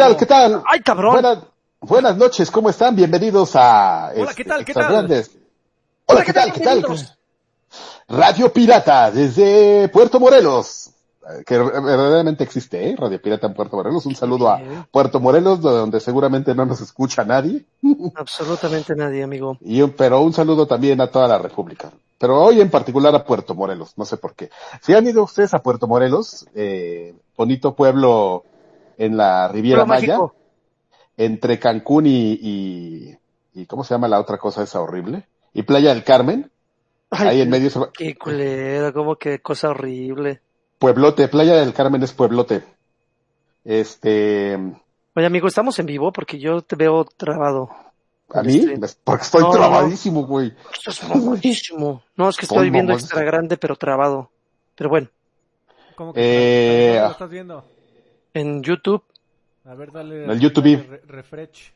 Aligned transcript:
tal? 0.00 0.16
¿Qué 0.16 0.26
tal? 0.26 0.62
¡Ay, 0.66 0.80
cabrón! 0.80 1.12
Buenas, 1.12 1.38
buenas 1.80 2.16
noches, 2.16 2.50
¿cómo 2.50 2.70
están? 2.70 2.96
Bienvenidos 2.96 3.54
a 3.54 4.12
Hola, 4.14 4.30
este, 4.30 4.42
¿qué 4.42 4.48
tal? 4.48 4.64
¿Qué 4.64 4.72
tal? 4.72 4.92
Grandes. 4.92 5.30
Hola, 6.06 6.24
¿qué 6.24 6.32
tal? 6.32 6.52
¿Qué 6.54 6.60
tal? 6.60 6.84
Radio 8.08 8.50
Pirata 8.50 9.10
desde 9.10 9.90
Puerto 9.90 10.18
Morelos, 10.18 10.90
que 11.44 11.58
verdaderamente 11.58 12.44
existe, 12.44 12.88
¿eh? 12.88 12.96
Radio 12.96 13.20
Pirata 13.20 13.46
en 13.46 13.52
Puerto 13.52 13.76
Morelos. 13.76 14.06
Un 14.06 14.16
saludo 14.16 14.48
a. 14.48 14.86
Puerto 14.90 15.20
Morelos, 15.20 15.62
de 15.62 15.68
donde 15.68 16.00
seguramente 16.00 16.54
no 16.54 16.64
nos 16.64 16.80
escucha 16.80 17.22
nadie. 17.22 17.66
Absolutamente 18.14 18.94
nadie, 18.96 19.22
amigo. 19.22 19.58
Y 19.60 19.82
un, 19.82 19.90
pero 19.90 20.22
un 20.22 20.32
saludo 20.32 20.66
también 20.66 20.98
a 21.02 21.08
toda 21.08 21.28
la 21.28 21.36
República. 21.36 21.90
Pero 22.16 22.42
hoy 22.42 22.62
en 22.62 22.70
particular 22.70 23.14
a 23.14 23.22
Puerto 23.22 23.54
Morelos, 23.54 23.92
no 23.96 24.06
sé 24.06 24.16
por 24.16 24.34
qué. 24.34 24.48
Si 24.80 24.94
han 24.94 25.06
ido 25.06 25.24
ustedes 25.24 25.52
a 25.52 25.62
Puerto 25.62 25.86
Morelos, 25.86 26.46
eh, 26.54 27.14
bonito 27.36 27.74
pueblo 27.74 28.44
en 29.00 29.16
la 29.16 29.48
Riviera 29.48 29.84
Maya, 29.86 30.18
entre 31.16 31.58
Cancún 31.58 32.06
y, 32.06 32.32
y, 32.40 33.18
y 33.54 33.66
¿cómo 33.66 33.82
se 33.82 33.94
llama 33.94 34.08
la 34.08 34.20
otra 34.20 34.36
cosa 34.38 34.62
esa 34.62 34.80
horrible? 34.80 35.26
Y 35.54 35.62
Playa 35.62 35.94
del 35.94 36.04
Carmen, 36.04 36.50
Ay, 37.10 37.28
ahí 37.28 37.40
en 37.40 37.50
medio, 37.50 37.70
se- 37.70 37.80
Qué 37.94 38.14
culero, 38.16 38.92
como 38.92 39.16
que 39.16 39.40
cosa 39.40 39.70
horrible. 39.70 40.40
pueblote, 40.78 41.28
Playa 41.28 41.54
del 41.56 41.72
Carmen 41.72 42.02
es 42.02 42.12
pueblote. 42.12 42.62
Este, 43.64 44.56
Oye, 45.14 45.26
amigo, 45.26 45.48
¿estamos 45.48 45.78
en 45.78 45.86
vivo? 45.86 46.12
Porque 46.12 46.38
yo 46.38 46.62
te 46.62 46.76
veo 46.76 47.04
trabado. 47.04 47.70
a 48.32 48.42
mí, 48.42 48.56
Este, 48.58 48.96
porque 49.04 49.22
estoy 49.24 49.42
no, 49.42 49.50
trabadísimo, 49.50 50.26
güey. 50.26 50.54
Estás 50.72 51.08
mamadísimo. 51.08 52.02
No, 52.16 52.28
es 52.28 52.36
que 52.36 52.46
estoy 52.46 52.70
viendo 52.70 52.92
extra 52.92 53.22
grande, 53.22 53.56
pero 53.56 53.76
trabado. 53.76 54.30
Pero 54.76 54.90
bueno, 54.90 55.08
¿Cómo 55.96 56.12
que 56.14 56.20
Eh, 56.22 56.86
¿Dónde 56.92 57.00
lo 57.06 57.12
estás 57.12 57.30
viendo? 57.30 57.64
En 58.34 58.62
YouTube 58.62 59.02
A 59.64 59.74
ver, 59.74 59.92
dale. 59.92 60.24
En 60.24 60.30
el 60.30 60.40
YouTube. 60.40 60.76
dale 60.76 60.86
re- 60.88 61.02
refresh. 61.06 61.72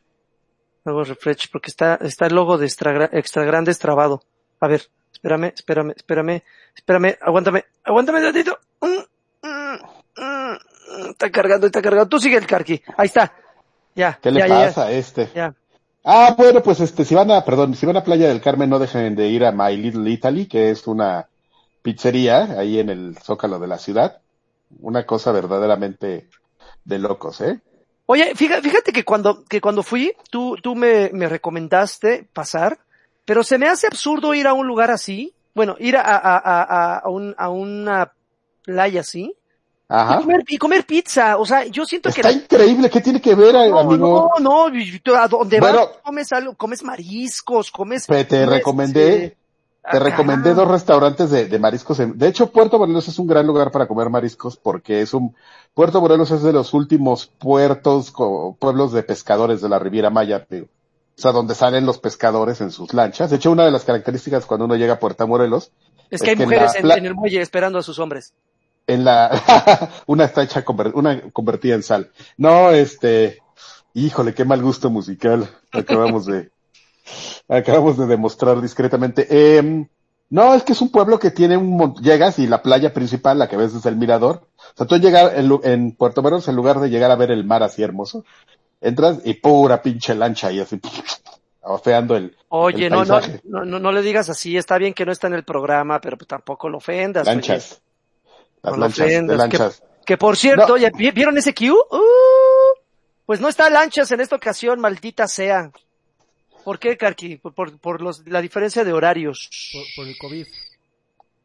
hago 0.85 1.05
refresh 1.05 1.51
porque 1.51 1.71
está, 1.71 1.97
está 1.97 2.27
el 2.27 2.35
logo 2.35 2.59
de 2.59 2.67
extra, 2.67 3.09
extra 3.13 3.45
grande 3.45 3.71
es 3.71 3.79
trabado. 3.79 4.23
A 4.61 4.69
ver, 4.69 4.83
espérame, 5.13 5.53
espérame, 5.55 5.93
espérame, 5.97 6.43
espérame, 6.77 7.17
aguántame, 7.21 7.65
aguántame 7.85 8.21
tantito. 8.21 8.59
Mm, 8.81 9.47
mm, 9.49 9.75
mm, 10.17 11.11
Está 11.11 11.31
cargando, 11.31 11.67
está 11.67 11.83
cargando. 11.83 12.09
Tú 12.09 12.19
sigue 12.21 12.37
el 12.37 12.47
carqui. 12.47 12.81
Ahí 12.97 13.07
está. 13.07 13.33
Ya. 13.95 14.19
¿Qué 14.23 14.31
le 14.31 14.41
ya, 14.41 14.47
ya, 14.47 14.61
ya. 14.61 14.67
pasa 14.67 14.87
a 14.87 14.93
este? 14.93 15.29
Ya. 15.35 15.55
Ah, 16.05 16.35
bueno, 16.37 16.63
pues 16.63 16.81
este, 16.81 17.05
si 17.05 17.15
van 17.15 17.31
a, 17.31 17.45
perdón, 17.45 17.75
si 17.75 17.87
van 17.87 17.97
a 17.97 18.05
Playa 18.05 18.29
del 18.29 18.41
Carmen, 18.43 18.69
no 18.71 18.79
dejen 18.79 19.17
de 19.17 19.29
ir 19.29 19.45
a 19.45 19.53
My 19.53 19.77
Little 19.77 20.09
Italy, 20.11 20.47
que 20.47 20.71
es 20.71 20.87
una 20.87 21.29
pizzería 21.83 22.59
ahí 22.59 22.79
en 22.79 22.91
el 22.91 23.17
zócalo 23.19 23.59
de 23.59 23.67
la 23.67 23.79
ciudad. 23.79 24.21
Una 24.81 25.05
cosa 25.07 25.33
verdaderamente 25.33 26.29
de 26.85 26.99
locos, 26.99 27.41
¿eh? 27.41 27.61
Oye, 28.07 28.35
fíjate, 28.35 28.63
fíjate 28.63 28.93
que 28.93 29.05
cuando, 29.05 29.45
que 29.45 29.61
cuando 29.61 29.83
fui, 29.83 30.13
tú, 30.31 30.57
tú 30.63 30.75
me, 30.75 31.11
me 31.13 31.29
recomendaste 31.29 32.29
pasar, 32.33 32.79
pero 33.25 33.43
se 33.43 33.57
me 33.59 33.67
hace 33.69 33.87
absurdo 33.87 34.35
ir 34.35 34.47
a 34.47 34.53
un 34.53 34.67
lugar 34.67 34.91
así. 34.91 35.33
Bueno, 35.55 35.77
ir 35.79 35.97
a, 35.97 36.03
a, 36.03 36.37
a, 36.39 36.99
a, 36.99 37.09
un, 37.09 37.35
a 37.39 37.49
una 37.49 38.13
playa 38.63 39.01
así. 39.01 39.35
Y 39.89 39.95
Ajá. 39.97 40.19
comer, 40.19 40.43
y 40.49 40.59
comer 40.59 40.85
pizza. 40.85 41.37
O 41.39 41.47
sea, 41.47 41.65
yo 41.67 41.85
siento 41.87 42.11
que 42.11 42.21
Está 42.21 42.33
increíble, 42.33 42.91
¿qué 42.91 43.01
tiene 43.01 43.21
que 43.21 43.35
ver, 43.35 43.55
no, 43.55 43.79
amigo? 43.79 44.31
no, 44.41 44.69
no, 44.69 44.75
y 44.77 45.01
a 45.17 45.29
donde 45.29 45.61
Bueno. 45.61 45.79
vas 45.79 45.89
comes 46.03 46.33
algo, 46.33 46.55
comes 46.57 46.83
mariscos, 46.83 47.71
comes. 47.71 48.07
Te 48.07 48.27
comes, 48.27 48.49
recomendé, 48.49 49.25
este, 49.25 49.37
Te 49.91 49.99
acá. 49.99 49.99
recomendé 49.99 50.55
dos 50.55 50.67
restaurantes 50.69 51.31
de, 51.31 51.47
de 51.47 51.59
mariscos. 51.59 52.01
en- 52.01 52.17
de 52.19 52.29
hecho, 52.29 52.51
Puerto 52.51 52.79
Morelos 52.79 53.07
es 53.09 53.19
un 53.19 53.27
gran 53.27 53.47
lugar 53.47 53.71
para 53.71 53.87
comer 53.87 54.09
mariscos 54.11 54.57
porque 54.57 55.03
es 55.03 55.13
un, 55.13 55.35
Puerto 55.75 56.01
Morelos 56.01 56.31
es 56.31 56.43
de 56.43 56.53
los 56.53 56.73
últimos 56.73 57.27
puertos, 57.27 58.13
pueblos 58.59 58.93
de 58.93 59.03
pescadores 59.03 59.61
de 59.61 59.69
la 59.69 59.79
Riviera 59.79 60.11
Maya, 60.11 60.47
digo. 60.49 60.67
O 61.17 61.21
sea, 61.21 61.31
donde 61.33 61.55
salen 61.55 61.87
los 61.87 61.99
pescadores 61.99 62.61
en 62.61 62.71
sus 62.73 62.93
lanchas. 62.93 63.31
De 63.31 63.37
hecho, 63.37 63.53
una 63.53 63.65
de 63.65 63.71
las 63.71 63.85
características 63.85 64.47
cuando 64.47 64.65
uno 64.65 64.75
llega 64.75 64.95
a 64.95 64.99
Puerto 64.99 65.29
Morelos, 65.29 65.71
Es 66.11 66.23
que 66.23 66.31
hay 66.31 66.37
que 66.37 66.45
mujeres 66.45 66.75
en, 66.75 67.07
el 67.07 67.15
muelle 67.15 67.41
esperando 67.41 67.79
a 67.79 67.83
sus 67.83 67.99
hombres. 68.01 68.33
en 68.87 69.05
la, 69.05 69.91
una 70.07 70.25
está 70.25 70.43
hecha, 70.43 70.65
una 70.95 71.21
convertida 71.31 71.75
en 71.77 71.83
sal. 71.85 72.11
No, 72.37 72.71
este, 72.71 73.39
híjole, 73.93 74.35
qué 74.35 74.45
mal 74.45 74.61
gusto 74.63 74.91
musical 74.91 75.49
acabamos 75.73 76.27
de, 76.27 76.51
acabamos 77.49 77.97
de 77.99 78.07
demostrar 78.07 78.61
discretamente. 78.61 79.59
Em, 79.59 79.89
no, 80.31 80.55
es 80.55 80.63
que 80.63 80.73
es 80.73 80.81
un 80.81 80.91
pueblo 80.91 81.19
que 81.19 81.31
tiene 81.31 81.57
un, 81.57 81.77
mon- 81.77 81.95
llegas 81.97 82.39
y 82.39 82.47
la 82.47 82.63
playa 82.63 82.93
principal, 82.93 83.39
la 83.39 83.49
que 83.49 83.57
ves 83.57 83.75
desde 83.75 83.91
el 83.91 83.97
mirador, 83.97 84.49
o 84.57 84.77
sea, 84.77 84.87
tú 84.87 84.97
llegas 84.97 85.33
en, 85.37 85.51
en 85.63 85.93
Puerto 85.93 86.23
Morelos, 86.23 86.49
en 86.49 86.57
lugar 86.57 86.81
de 86.81 86.89
llegar 86.91 87.11
a 87.11 87.17
ver 87.17 87.31
el 87.31 87.45
mar 87.45 87.63
así 87.63 87.83
hermoso, 87.83 88.25
entras 88.81 89.19
y 89.25 89.35
pura 89.35 89.83
pinche 89.83 90.15
lancha 90.15 90.51
y 90.51 90.61
así, 90.61 90.81
afeando 91.63 92.17
el, 92.17 92.37
Oye, 92.49 92.87
el 92.87 92.93
no, 92.93 93.05
no, 93.05 93.15
paisaje. 93.15 93.41
no, 93.45 93.65
no, 93.65 93.79
no 93.79 93.93
le 93.93 94.03
digas 94.03 94.29
así, 94.31 94.57
está 94.57 94.77
bien 94.79 94.95
que 94.95 95.05
no 95.07 95.13
está 95.13 95.27
en 95.29 95.35
el 95.35 95.45
programa, 95.45 96.01
pero 96.01 96.17
pues 96.17 96.27
tampoco 96.29 96.69
lo 96.69 96.79
ofendas. 96.79 97.27
oye. 97.27 97.35
lanchas. 97.37 97.81
Las 98.63 98.73
No 98.73 98.77
lo 98.79 98.85
lanchas, 98.87 99.07
ofendas, 99.07 99.37
lanchas. 99.37 99.83
Que 100.07 100.17
por 100.17 100.37
cierto, 100.37 100.69
No. 100.69 100.77
¿ya 100.79 100.91
vi- 100.91 101.11
¿vieron 101.13 101.37
ese 101.39 101.55
Q? 101.55 101.73
Uh, 101.73 102.79
pues 103.27 103.41
no 103.41 103.49
está 103.49 103.71
lanchas 103.71 104.11
en 104.11 104.21
esta 104.21 104.37
ocasión, 104.37 104.81
maldita 104.81 105.29
sea. 105.29 105.71
¿Por 106.65 106.79
qué, 106.79 106.97
Karki? 106.97 107.37
Por, 107.37 107.55
por, 107.55 107.79
por 107.79 108.01
los, 108.01 108.27
la 108.27 108.41
diferencia 108.41 108.85
de 108.85 108.93
horarios. 108.93 109.51
Por, 109.73 109.83
por 109.97 110.07
el 110.09 110.19
COVID. 110.19 110.47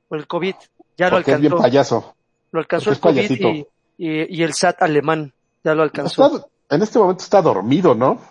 Por 0.07 0.17
el 0.19 0.27
COVID. 0.27 0.55
Ya 0.97 1.09
lo 1.09 1.17
Porque 1.17 1.31
es 1.33 1.39
bien 1.41 1.51
alcanzó. 1.53 1.63
payaso. 1.69 2.15
Lo 2.51 2.59
alcanzó 2.59 2.91
el 2.91 2.99
COVID 2.99 3.17
y, 3.17 3.27
payasito. 3.27 3.49
y, 3.97 4.37
y 4.39 4.43
el 4.43 4.53
SAT 4.53 4.81
alemán. 4.81 5.33
Ya 5.63 5.73
lo 5.75 5.83
alcanzó. 5.83 6.25
Está- 6.35 6.47
en 6.71 6.81
este 6.83 6.99
momento 6.99 7.23
está 7.23 7.41
dormido, 7.41 7.95
¿no? 7.95 8.21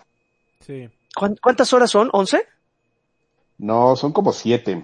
Sí. 0.61 0.89
¿Cuán- 1.15 1.37
¿Cuántas 1.41 1.71
horas 1.73 1.89
son? 1.91 2.09
¿Once? 2.13 2.41
No, 3.57 3.95
son 3.95 4.11
como 4.13 4.31
siete. 4.31 4.83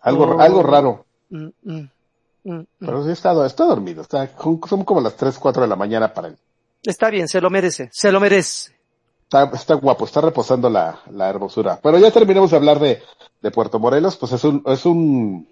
Algo, 0.00 0.24
Oh. 0.36 0.40
algo 0.40 0.62
raro. 0.62 1.06
Mm, 1.30 1.48
mm, 1.62 1.88
mm, 2.44 2.52
mm. 2.54 2.66
Pero 2.78 3.04
sí 3.04 3.10
está, 3.10 3.46
está 3.46 3.64
dormido. 3.64 4.02
Está, 4.02 4.28
son 4.38 4.84
como 4.84 5.00
las 5.00 5.16
tres, 5.16 5.38
cuatro 5.38 5.62
de 5.62 5.68
la 5.68 5.76
mañana 5.76 6.12
para 6.12 6.28
él. 6.28 6.36
Está 6.82 7.10
bien, 7.10 7.28
se 7.28 7.40
lo 7.40 7.48
merece. 7.50 7.88
Se 7.92 8.10
lo 8.12 8.20
merece. 8.20 8.73
Está, 9.24 9.50
está 9.54 9.74
guapo, 9.74 10.04
está 10.04 10.20
reposando 10.20 10.70
la, 10.70 11.00
la 11.10 11.28
hermosura. 11.28 11.80
Pero 11.82 11.98
ya 11.98 12.10
terminamos 12.10 12.50
de 12.50 12.56
hablar 12.56 12.78
de, 12.78 13.02
de 13.42 13.50
Puerto 13.50 13.78
Morelos, 13.78 14.16
pues 14.16 14.32
es 14.32 14.44
un, 14.44 14.62
es 14.66 14.86
un, 14.86 15.48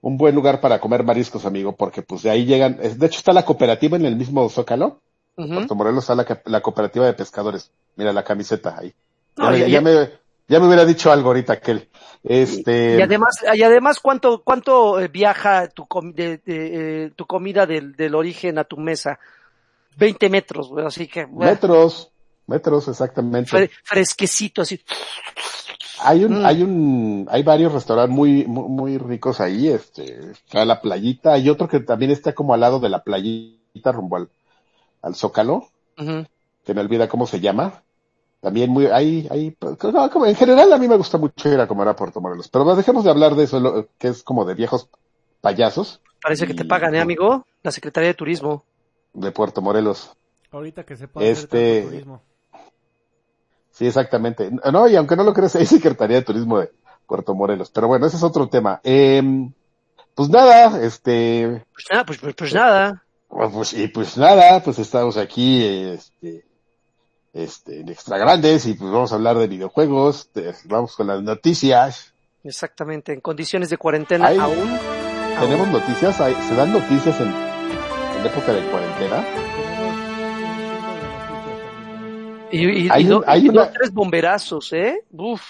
un 0.00 0.16
buen 0.18 0.34
lugar 0.34 0.60
para 0.60 0.80
comer 0.80 1.04
mariscos, 1.04 1.44
amigo, 1.46 1.72
porque 1.76 2.02
pues 2.02 2.22
de 2.22 2.30
ahí 2.30 2.44
llegan, 2.44 2.76
de 2.78 3.06
hecho 3.06 3.18
está 3.18 3.32
la 3.32 3.44
cooperativa 3.44 3.96
en 3.96 4.06
el 4.06 4.16
mismo 4.16 4.48
Zócalo. 4.48 5.00
Puerto 5.36 5.74
Morelos 5.74 6.04
está 6.04 6.14
la, 6.14 6.40
la 6.46 6.60
cooperativa 6.62 7.04
de 7.06 7.12
pescadores. 7.12 7.70
Mira 7.96 8.12
la 8.12 8.24
camiseta 8.24 8.76
ahí. 8.78 8.94
Ya, 9.36 9.50
No, 9.50 9.56
ya 9.56 9.80
me, 9.82 10.10
ya 10.48 10.60
me 10.60 10.66
hubiera 10.66 10.84
dicho 10.86 11.12
algo 11.12 11.28
ahorita 11.28 11.52
aquel. 11.52 11.88
Este, 12.24 12.96
Y 12.96 13.02
además, 13.02 13.44
y 13.54 13.62
además 13.62 14.00
¿cuánto, 14.00 14.42
cuánto 14.42 14.98
eh, 14.98 15.08
viaja 15.08 15.68
tu, 15.68 15.86
com- 15.86 16.12
de, 16.14 16.38
de, 16.38 17.04
eh, 17.04 17.10
tu 17.14 17.26
comida 17.26 17.66
del, 17.66 17.94
del 17.94 18.14
origen 18.14 18.58
a 18.58 18.64
tu 18.64 18.78
mesa? 18.78 19.18
20 19.98 20.28
metros, 20.30 20.68
güey, 20.68 20.86
así 20.86 21.06
que, 21.06 21.24
güey, 21.24 21.48
metros, 21.50 22.10
metros 22.46 22.88
exactamente. 22.88 23.50
fre- 23.50 23.70
fresquecito, 23.84 24.62
así. 24.62 24.80
Hay 26.00 26.24
un, 26.24 26.42
Mm. 26.42 26.46
hay 26.46 26.62
un, 26.62 27.26
hay 27.30 27.42
varios 27.42 27.72
restaurantes 27.72 28.14
muy, 28.14 28.44
muy, 28.46 28.68
muy 28.68 28.98
ricos 28.98 29.40
ahí, 29.40 29.68
este, 29.68 30.30
está 30.30 30.64
la 30.64 30.80
playita, 30.80 31.32
hay 31.32 31.48
otro 31.48 31.68
que 31.68 31.80
también 31.80 32.10
está 32.10 32.34
como 32.34 32.52
al 32.54 32.60
lado 32.60 32.78
de 32.80 32.88
la 32.90 33.02
playita 33.02 33.92
rumbo 33.92 34.16
al, 34.16 34.28
al 35.02 35.14
Zócalo, 35.14 35.68
Ujú. 35.98 36.26
que 36.64 36.74
me 36.74 36.80
olvida 36.82 37.08
cómo 37.08 37.26
se 37.26 37.40
llama. 37.40 37.82
También 38.40 38.70
muy, 38.70 38.86
hay, 38.86 39.26
hay, 39.30 39.50
pues, 39.52 39.82
no, 39.92 40.10
como 40.10 40.26
en 40.26 40.36
general 40.36 40.70
a 40.72 40.78
mí 40.78 40.86
me 40.86 40.96
gusta 40.98 41.16
mucho 41.18 41.48
ir 41.48 41.58
a 41.58 41.66
comer 41.66 41.88
a 41.88 41.96
Puerto 41.96 42.20
Morelos, 42.20 42.48
pero 42.48 42.76
dejemos 42.76 43.02
de 43.02 43.10
hablar 43.10 43.34
de 43.34 43.44
eso, 43.44 43.58
lo- 43.58 43.88
que 43.98 44.08
es 44.08 44.22
como 44.22 44.44
de 44.44 44.54
viejos 44.54 44.88
payasos 45.40 46.00
Parece 46.22 46.46
que 46.46 46.54
te 46.54 46.64
pagan, 46.64 46.94
¿eh, 46.94 47.00
amigo? 47.00 47.46
La 47.62 47.70
Secretaría 47.70 48.08
de 48.08 48.14
Turismo. 48.14 48.64
de 49.14 49.30
Puerto 49.32 49.62
Morelos. 49.62 50.12
Ahorita 50.50 50.84
que 50.84 50.96
se 50.96 51.08
puede 51.08 51.30
Este- 51.30 51.58
hacer 51.58 51.74
tanto 51.82 51.88
turismo. 51.90 52.22
Sí, 53.76 53.86
exactamente. 53.86 54.50
No, 54.72 54.88
y 54.88 54.96
aunque 54.96 55.16
no 55.16 55.22
lo 55.22 55.34
creas, 55.34 55.54
hay 55.56 55.66
Secretaría 55.66 56.16
de 56.16 56.22
Turismo 56.22 56.58
de 56.60 56.72
Puerto 57.06 57.34
Morelos, 57.34 57.70
pero 57.70 57.88
bueno, 57.88 58.06
ese 58.06 58.16
es 58.16 58.22
otro 58.22 58.48
tema. 58.48 58.80
Em, 58.82 59.52
pues 60.14 60.30
nada, 60.30 60.80
este, 60.82 61.62
Pues 61.74 61.84
nada, 61.90 62.04
pues, 62.06 62.18
pues, 62.18 62.34
pues 62.34 62.54
nada. 62.54 63.02
Bueno, 63.28 63.52
pues, 63.52 63.74
y 63.74 63.88
pues 63.88 64.16
nada, 64.16 64.62
pues 64.62 64.78
estamos 64.78 65.18
aquí, 65.18 65.62
este, 65.62 66.46
este, 67.34 67.80
en 67.80 67.88
Extra 67.90 68.16
Grandes 68.16 68.64
y 68.66 68.74
pues 68.74 68.90
vamos 68.90 69.12
a 69.12 69.16
hablar 69.16 69.36
de 69.36 69.46
videojuegos, 69.46 70.30
de- 70.32 70.54
vamos 70.64 70.96
con 70.96 71.08
las 71.08 71.20
noticias. 71.22 72.14
Exactamente, 72.44 73.12
en 73.12 73.20
condiciones 73.20 73.68
de 73.68 73.76
cuarentena 73.76 74.28
aún. 74.40 74.78
Tenemos 75.38 75.68
noticias, 75.68 76.18
Hay- 76.22 76.34
se 76.48 76.54
dan 76.54 76.72
noticias 76.72 77.20
en, 77.20 77.28
en 77.28 78.26
época 78.26 78.52
de 78.52 78.62
cuarentena. 78.70 79.22
Y, 82.56 82.86
y, 82.86 82.88
Hay 82.90 83.02
y 83.04 83.06
do- 83.06 83.24
hay 83.26 83.46
y 83.46 83.48
una- 83.48 83.62
dos, 83.64 83.72
tres 83.72 83.92
bomberazos, 83.92 84.72
¿eh? 84.72 85.04
Uf. 85.12 85.42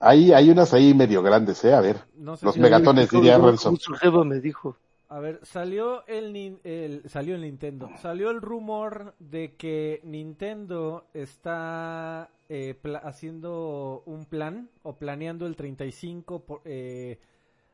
Hay, 0.00 0.32
hay 0.32 0.50
unas 0.50 0.72
ahí 0.72 0.94
medio 0.94 1.22
grandes, 1.22 1.62
eh, 1.64 1.74
a 1.74 1.80
ver. 1.80 1.96
No 2.16 2.36
sé 2.36 2.46
Los 2.46 2.54
si- 2.54 2.60
megatones, 2.60 3.10
diría 3.10 3.38
Renzo. 3.38 3.64
como 3.70 3.76
Su 3.78 3.92
jefa 3.94 4.24
me 4.24 4.40
dijo. 4.40 4.76
A 5.08 5.18
ver, 5.18 5.40
salió 5.42 6.06
el, 6.06 6.60
el 6.62 7.02
salió 7.10 7.34
el 7.34 7.42
Nintendo. 7.42 7.90
Salió 8.00 8.30
el 8.30 8.40
rumor 8.40 9.14
de 9.18 9.56
que 9.56 10.00
Nintendo 10.04 11.04
está 11.14 12.30
eh, 12.48 12.76
haciendo 13.02 14.02
un 14.06 14.24
plan 14.24 14.70
o 14.84 14.96
planeando 14.96 15.46
el 15.46 15.56
35 15.56 16.44
por- 16.46 16.62
eh, 16.64 17.18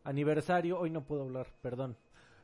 aniversario. 0.04 0.78
Hoy 0.80 0.90
no 0.90 1.02
puedo 1.04 1.22
hablar, 1.22 1.46
perdón. 1.60 1.96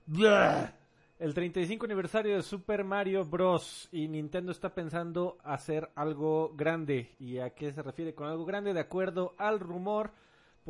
Blah. 0.06 0.74
El 1.22 1.34
35 1.34 1.84
aniversario 1.84 2.34
de 2.34 2.42
Super 2.42 2.82
Mario 2.82 3.24
Bros. 3.24 3.88
Y 3.92 4.08
Nintendo 4.08 4.50
está 4.50 4.74
pensando 4.74 5.38
hacer 5.44 5.88
algo 5.94 6.52
grande. 6.56 7.14
¿Y 7.20 7.38
a 7.38 7.50
qué 7.50 7.72
se 7.72 7.80
refiere 7.80 8.12
con 8.12 8.26
algo 8.26 8.44
grande? 8.44 8.74
De 8.74 8.80
acuerdo 8.80 9.32
al 9.38 9.60
rumor. 9.60 10.10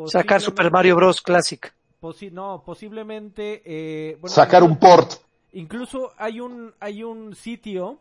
Sacar 0.09 0.43
Super 0.43 0.71
Mario 0.71 0.97
Bros. 0.97 1.23
Classic. 1.23 1.73
Posi- 2.03 2.31
no, 2.31 2.63
posiblemente. 2.67 3.63
eh, 3.65 4.19
bueno, 4.21 4.35
Sacar 4.35 4.63
un 4.63 4.77
port. 4.79 5.13
Incluso 5.53 6.13
hay 6.19 6.39
un, 6.41 6.75
hay 6.81 7.03
un 7.03 7.35
sitio 7.35 8.01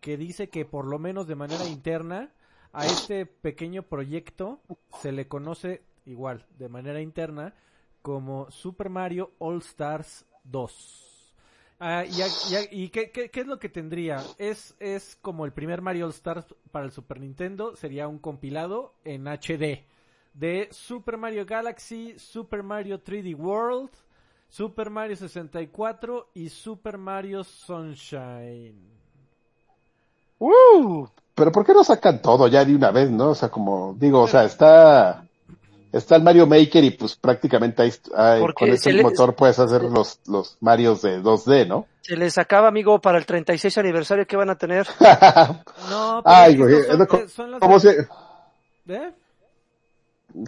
que 0.00 0.16
dice 0.16 0.48
que 0.48 0.64
por 0.64 0.86
lo 0.86 0.98
menos 0.98 1.28
de 1.28 1.36
manera 1.36 1.64
interna 1.64 2.32
a 2.72 2.86
este 2.86 3.24
pequeño 3.24 3.84
proyecto 3.84 4.58
se 5.00 5.12
le 5.12 5.28
conoce 5.28 5.84
igual, 6.06 6.44
de 6.58 6.68
manera 6.68 7.00
interna, 7.00 7.54
como 8.02 8.50
Super 8.50 8.90
Mario 8.90 9.30
All 9.38 9.58
Stars 9.58 10.24
2. 10.42 11.13
Ah, 11.80 12.04
y 12.06 12.20
y 12.22 12.84
¿y 12.84 12.88
qué, 12.88 13.10
qué- 13.10 13.30
qué 13.30 13.40
es 13.40 13.46
lo 13.46 13.58
que 13.58 13.68
tendría? 13.68 14.22
Es, 14.38 14.74
es 14.78 15.16
como 15.20 15.44
el 15.44 15.52
primer 15.52 15.82
Mario 15.82 16.06
All 16.06 16.12
Stars 16.12 16.46
para 16.70 16.86
el 16.86 16.92
Super 16.92 17.20
Nintendo, 17.20 17.76
sería 17.76 18.08
un 18.08 18.18
compilado 18.18 18.94
en 19.04 19.28
HD 19.28 19.84
de 20.32 20.68
Super 20.72 21.16
Mario 21.18 21.44
Galaxy, 21.46 22.14
Super 22.18 22.62
Mario 22.62 23.02
3D 23.02 23.34
World, 23.34 23.90
Super 24.48 24.90
Mario 24.90 25.16
64 25.16 26.30
y 26.34 26.48
Super 26.48 26.96
Mario 26.98 27.44
Sunshine. 27.44 28.94
¡Uh! 30.38 31.06
Pero 31.34 31.50
¿por 31.52 31.64
qué 31.66 31.72
no 31.74 31.82
sacan 31.84 32.22
todo 32.22 32.46
ya 32.48 32.64
de 32.64 32.74
una 32.76 32.90
vez, 32.90 33.10
no? 33.10 33.30
O 33.30 33.34
sea, 33.34 33.48
como 33.50 33.94
digo, 33.98 34.20
o 34.22 34.28
sea, 34.28 34.44
está 34.44 35.26
está 35.96 36.16
el 36.16 36.22
Mario 36.22 36.46
Maker 36.46 36.82
y 36.84 36.90
pues 36.90 37.16
prácticamente 37.16 37.82
ahí, 37.82 37.92
ahí 38.16 38.40
Porque 38.40 38.66
con 38.66 38.74
ese 38.74 38.92
le- 38.92 39.02
motor 39.02 39.34
puedes 39.34 39.58
hacer 39.58 39.82
los 39.82 40.20
los 40.26 40.56
Marios 40.60 41.02
de 41.02 41.20
2D, 41.22 41.66
¿no? 41.66 41.86
Se 42.02 42.16
les 42.16 42.36
acaba, 42.36 42.68
amigo, 42.68 43.00
para 43.00 43.16
el 43.18 43.24
36 43.26 43.78
aniversario 43.78 44.26
que 44.26 44.36
van 44.36 44.50
a 44.50 44.56
tener. 44.58 44.86
No, 45.90 46.22
pero 46.24 46.36
Ay, 46.36 46.52
estos 46.52 46.68
güey, 46.68 46.82
son, 46.84 47.02
es 47.02 47.08
co- 47.08 47.28
son 47.28 47.50
las 47.52 47.60
como 47.60 47.80
si 47.80 47.88
¿Eh? 48.88 49.12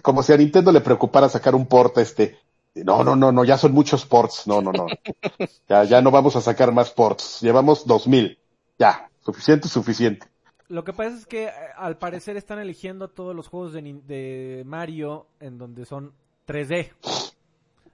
como 0.03 0.23
si 0.23 0.33
a 0.33 0.37
Nintendo 0.37 0.73
le 0.73 0.81
preocupara 0.81 1.29
sacar 1.29 1.55
un 1.55 1.67
port 1.67 1.97
este. 1.99 2.39
No, 2.75 3.03
no, 3.05 3.17
no, 3.17 3.33
no, 3.33 3.45
ya 3.45 3.57
son 3.57 3.73
muchos 3.73 4.05
ports. 4.05 4.47
No, 4.47 4.61
no, 4.61 4.71
no. 4.73 4.87
Ya 5.69 5.85
ya 5.85 6.03
no 6.03 6.11
vamos 6.11 6.37
a 6.37 6.41
sacar 6.41 6.73
más 6.73 6.91
ports. 6.91 7.41
Llevamos 7.41 7.87
2000. 7.87 8.39
Ya, 8.79 9.09
suficiente, 9.25 9.69
suficiente. 9.69 10.27
Lo 10.69 10.85
que 10.85 10.93
pasa 10.93 11.17
es 11.17 11.27
que 11.27 11.45
eh, 11.45 11.53
al 11.77 11.97
parecer 11.99 12.37
están 12.37 12.59
eligiendo 12.59 13.09
todos 13.09 13.35
los 13.35 13.49
juegos 13.49 13.73
de, 13.73 14.63
Mario 14.67 15.29
en 15.41 15.59
donde 15.59 15.85
son 15.85 16.13
3D. 16.47 16.93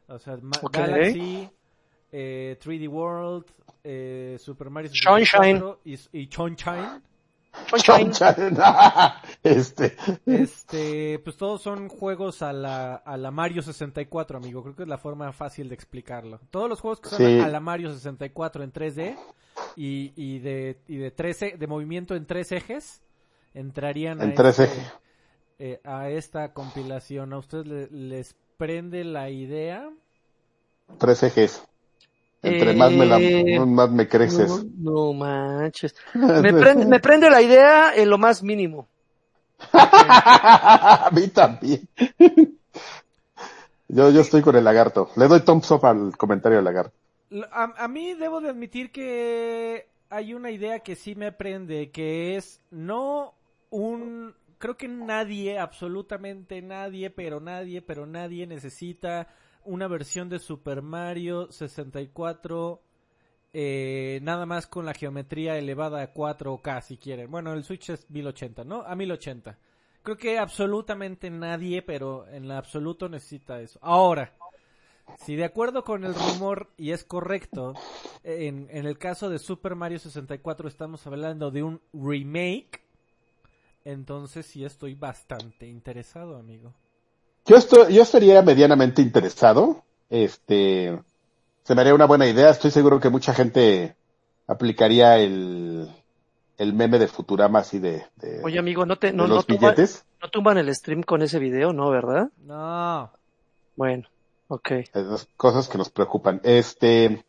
O 0.08 0.18
sea. 0.18 0.38
Galaxy, 0.72 1.48
eh, 2.10 2.58
3D 2.62 2.88
World, 2.88 3.44
eh, 3.84 4.36
Super 4.40 4.70
Mario 4.70 4.90
Sunshine. 4.90 5.24
64 5.26 5.80
y, 5.84 5.92
y 6.12 6.26
Sunshine. 6.30 7.02
Sunshine. 7.76 8.56
Este, 9.42 9.96
Este, 10.24 11.18
pues 11.18 11.36
todos 11.36 11.60
son 11.62 11.88
juegos 11.88 12.40
a 12.42 12.52
la, 12.52 12.94
a 12.94 13.16
la 13.16 13.30
Mario 13.30 13.60
64, 13.62 14.38
amigo. 14.38 14.62
Creo 14.62 14.74
que 14.76 14.82
es 14.84 14.88
la 14.88 14.98
forma 14.98 15.32
fácil 15.32 15.68
de 15.68 15.74
explicarlo. 15.74 16.40
Todos 16.50 16.68
los 16.68 16.80
juegos 16.80 17.00
que 17.00 17.08
son 17.10 17.18
Sí. 17.18 17.40
a 17.40 17.48
la 17.48 17.60
Mario 17.60 17.92
64 17.92 18.62
en 18.64 18.72
3D 18.72 19.16
y, 19.76 20.12
y 20.16 20.38
de, 20.40 20.78
y 20.88 20.96
de, 20.98 21.10
tres 21.10 21.42
e- 21.42 21.56
de 21.58 21.66
movimiento 21.66 22.14
en 22.14 22.26
tres 22.26 22.52
ejes 22.52 23.02
entrarían 23.54 24.20
a, 24.20 24.24
En 24.24 24.34
tres 24.34 24.58
este- 24.58 24.74
ejes. 24.76 24.92
eh, 25.58 25.80
a 25.84 26.08
esta 26.10 26.52
compilación. 26.52 27.32
¿A 27.32 27.38
ustedes 27.38 27.66
le- 27.66 27.88
les 27.90 28.34
prende 28.56 29.04
la 29.04 29.30
idea? 29.30 29.88
tres 30.98 31.22
ejes. 31.22 31.62
Entre 32.42 32.74
más 32.74 32.90
me 32.92 33.06
la, 33.06 33.20
Eh, 33.20 33.60
más 33.60 33.90
me 33.90 34.08
creces. 34.08 34.48
No, 34.78 35.06
no 35.06 35.12
manches. 35.12 35.94
Me 36.14 36.52
prende, 36.52 36.86
me 36.86 36.98
prende 36.98 37.30
la 37.30 37.40
idea 37.40 37.94
en 37.94 38.10
lo 38.10 38.18
más 38.18 38.42
mínimo. 38.42 38.88
A 39.72 41.08
mí 41.12 41.28
también. 41.28 41.88
Yo, 43.88 44.10
yo 44.10 44.20
estoy 44.22 44.42
con 44.42 44.56
el 44.56 44.64
lagarto. 44.64 45.10
Le 45.16 45.28
doy 45.28 45.40
thumbs 45.40 45.70
up 45.70 45.86
al 45.86 46.16
comentario 46.16 46.56
del 46.56 46.64
lagarto. 46.64 46.96
A, 47.50 47.88
mí 47.88 48.14
debo 48.14 48.40
de 48.40 48.50
admitir 48.50 48.90
que 48.92 49.88
hay 50.10 50.34
una 50.34 50.50
idea 50.50 50.80
que 50.80 50.96
sí 50.96 51.14
me 51.14 51.32
prende, 51.32 51.90
que 51.90 52.36
es 52.36 52.60
no 52.70 53.34
un... 53.70 54.34
Creo 54.58 54.76
que 54.76 54.88
nadie, 54.88 55.58
absolutamente 55.58 56.62
nadie, 56.62 57.10
pero 57.10 57.40
nadie, 57.40 57.82
pero 57.82 58.06
nadie 58.06 58.46
necesita 58.46 59.28
una 59.64 59.88
versión 59.88 60.28
de 60.28 60.38
Super 60.38 60.82
Mario 60.82 61.50
64 61.50 62.82
eh, 63.54 64.20
nada 64.22 64.46
más 64.46 64.66
con 64.66 64.86
la 64.86 64.94
geometría 64.94 65.58
elevada 65.58 66.02
a 66.02 66.14
4K 66.14 66.82
si 66.82 66.96
quieren. 66.96 67.30
Bueno, 67.30 67.52
el 67.52 67.64
Switch 67.64 67.90
es 67.90 68.08
1080, 68.10 68.64
¿no? 68.64 68.82
A 68.82 68.94
1080. 68.94 69.58
Creo 70.02 70.16
que 70.16 70.38
absolutamente 70.38 71.30
nadie, 71.30 71.82
pero 71.82 72.26
en 72.28 72.50
absoluto 72.50 73.08
necesita 73.08 73.60
eso. 73.60 73.78
Ahora, 73.82 74.32
si 75.24 75.36
de 75.36 75.44
acuerdo 75.44 75.84
con 75.84 76.04
el 76.04 76.14
rumor, 76.14 76.68
y 76.76 76.90
es 76.92 77.04
correcto, 77.04 77.74
en, 78.24 78.68
en 78.70 78.86
el 78.86 78.98
caso 78.98 79.30
de 79.30 79.38
Super 79.38 79.74
Mario 79.74 79.98
64 79.98 80.68
estamos 80.68 81.06
hablando 81.06 81.50
de 81.50 81.62
un 81.62 81.80
remake, 81.92 82.82
entonces 83.84 84.46
sí 84.46 84.64
estoy 84.64 84.94
bastante 84.94 85.66
interesado, 85.66 86.36
amigo. 86.36 86.72
Yo 87.46 87.56
estoy, 87.56 87.94
yo 87.94 88.02
estaría 88.02 88.40
medianamente 88.42 89.02
interesado. 89.02 89.82
Este, 90.08 90.96
se 91.64 91.74
me 91.74 91.80
haría 91.80 91.94
una 91.94 92.06
buena 92.06 92.26
idea. 92.28 92.50
Estoy 92.50 92.70
seguro 92.70 93.00
que 93.00 93.10
mucha 93.10 93.34
gente 93.34 93.96
aplicaría 94.46 95.18
el, 95.18 95.90
el 96.58 96.72
meme 96.74 97.00
de 97.00 97.08
Futurama 97.08 97.58
así 97.60 97.80
de, 97.80 98.04
de, 98.16 98.40
Oye, 98.44 98.58
amigo, 98.60 98.86
no 98.86 98.96
te, 98.98 99.12
no, 99.12 99.26
no, 99.26 99.34
los 99.36 99.46
tumba- 99.46 99.70
billetes. 99.70 100.04
no 100.22 100.28
tumban 100.30 100.58
el 100.58 100.72
stream 100.72 101.02
con 101.02 101.22
ese 101.22 101.40
video, 101.40 101.72
¿no? 101.72 101.90
¿Verdad? 101.90 102.30
No, 102.38 103.10
Bueno, 103.74 104.06
ok. 104.52 104.72
Esas 104.94 105.26
cosas 105.36 105.68
que 105.68 105.78
nos 105.78 105.90
preocupan. 105.90 106.40
Este, 106.44 107.24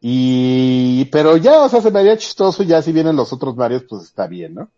y, 0.00 1.06
pero 1.06 1.36
ya, 1.38 1.62
o 1.62 1.68
sea, 1.70 1.80
se 1.82 1.90
me 1.92 2.00
haría 2.00 2.16
chistoso. 2.18 2.62
Ya 2.64 2.82
si 2.82 2.92
vienen 2.92 3.16
los 3.16 3.32
otros 3.32 3.56
Marios, 3.56 3.84
pues 3.88 4.04
está 4.04 4.26
bien, 4.28 4.54
¿no? 4.54 4.70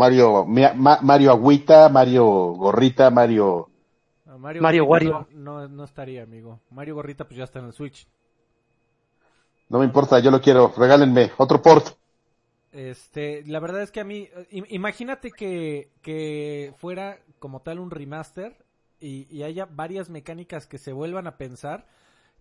Mario, 0.00 0.44
Ma- 0.46 1.00
Mario 1.02 1.30
Agüita, 1.32 1.88
Mario 1.88 2.24
Gorrita, 2.62 3.10
Mario, 3.10 3.68
Mario, 4.38 4.62
Mario 4.62 4.84
Wario. 4.84 5.26
No, 5.32 5.68
no, 5.68 5.84
estaría, 5.84 6.22
amigo. 6.22 6.60
Mario 6.70 6.94
Gorrita 6.96 7.24
pues 7.26 7.38
ya 7.38 7.44
está 7.44 7.60
en 7.60 7.66
el 7.66 7.72
Switch. 7.72 8.06
no 9.68 9.78
me 9.78 9.84
importa, 9.84 10.18
yo 10.18 10.32
lo 10.32 10.40
quiero, 10.40 10.72
regálenme 10.76 11.30
otro 11.38 11.62
port. 11.62 11.96
Este, 12.72 13.42
la 13.46 13.60
verdad 13.60 13.82
es 13.82 13.90
que 13.90 14.00
a 14.00 14.04
mí, 14.04 14.28
eh, 14.34 14.48
im- 14.50 14.66
imagínate 14.70 15.34
que, 15.34 15.92
que 16.02 16.74
fuera 16.76 17.20
como 17.38 17.62
tal 17.62 17.78
un 17.78 17.90
remaster 17.90 18.65
y, 19.00 19.26
y 19.34 19.42
haya 19.42 19.66
varias 19.66 20.10
mecánicas 20.10 20.66
que 20.66 20.78
se 20.78 20.92
vuelvan 20.92 21.26
a 21.26 21.36
pensar 21.36 21.86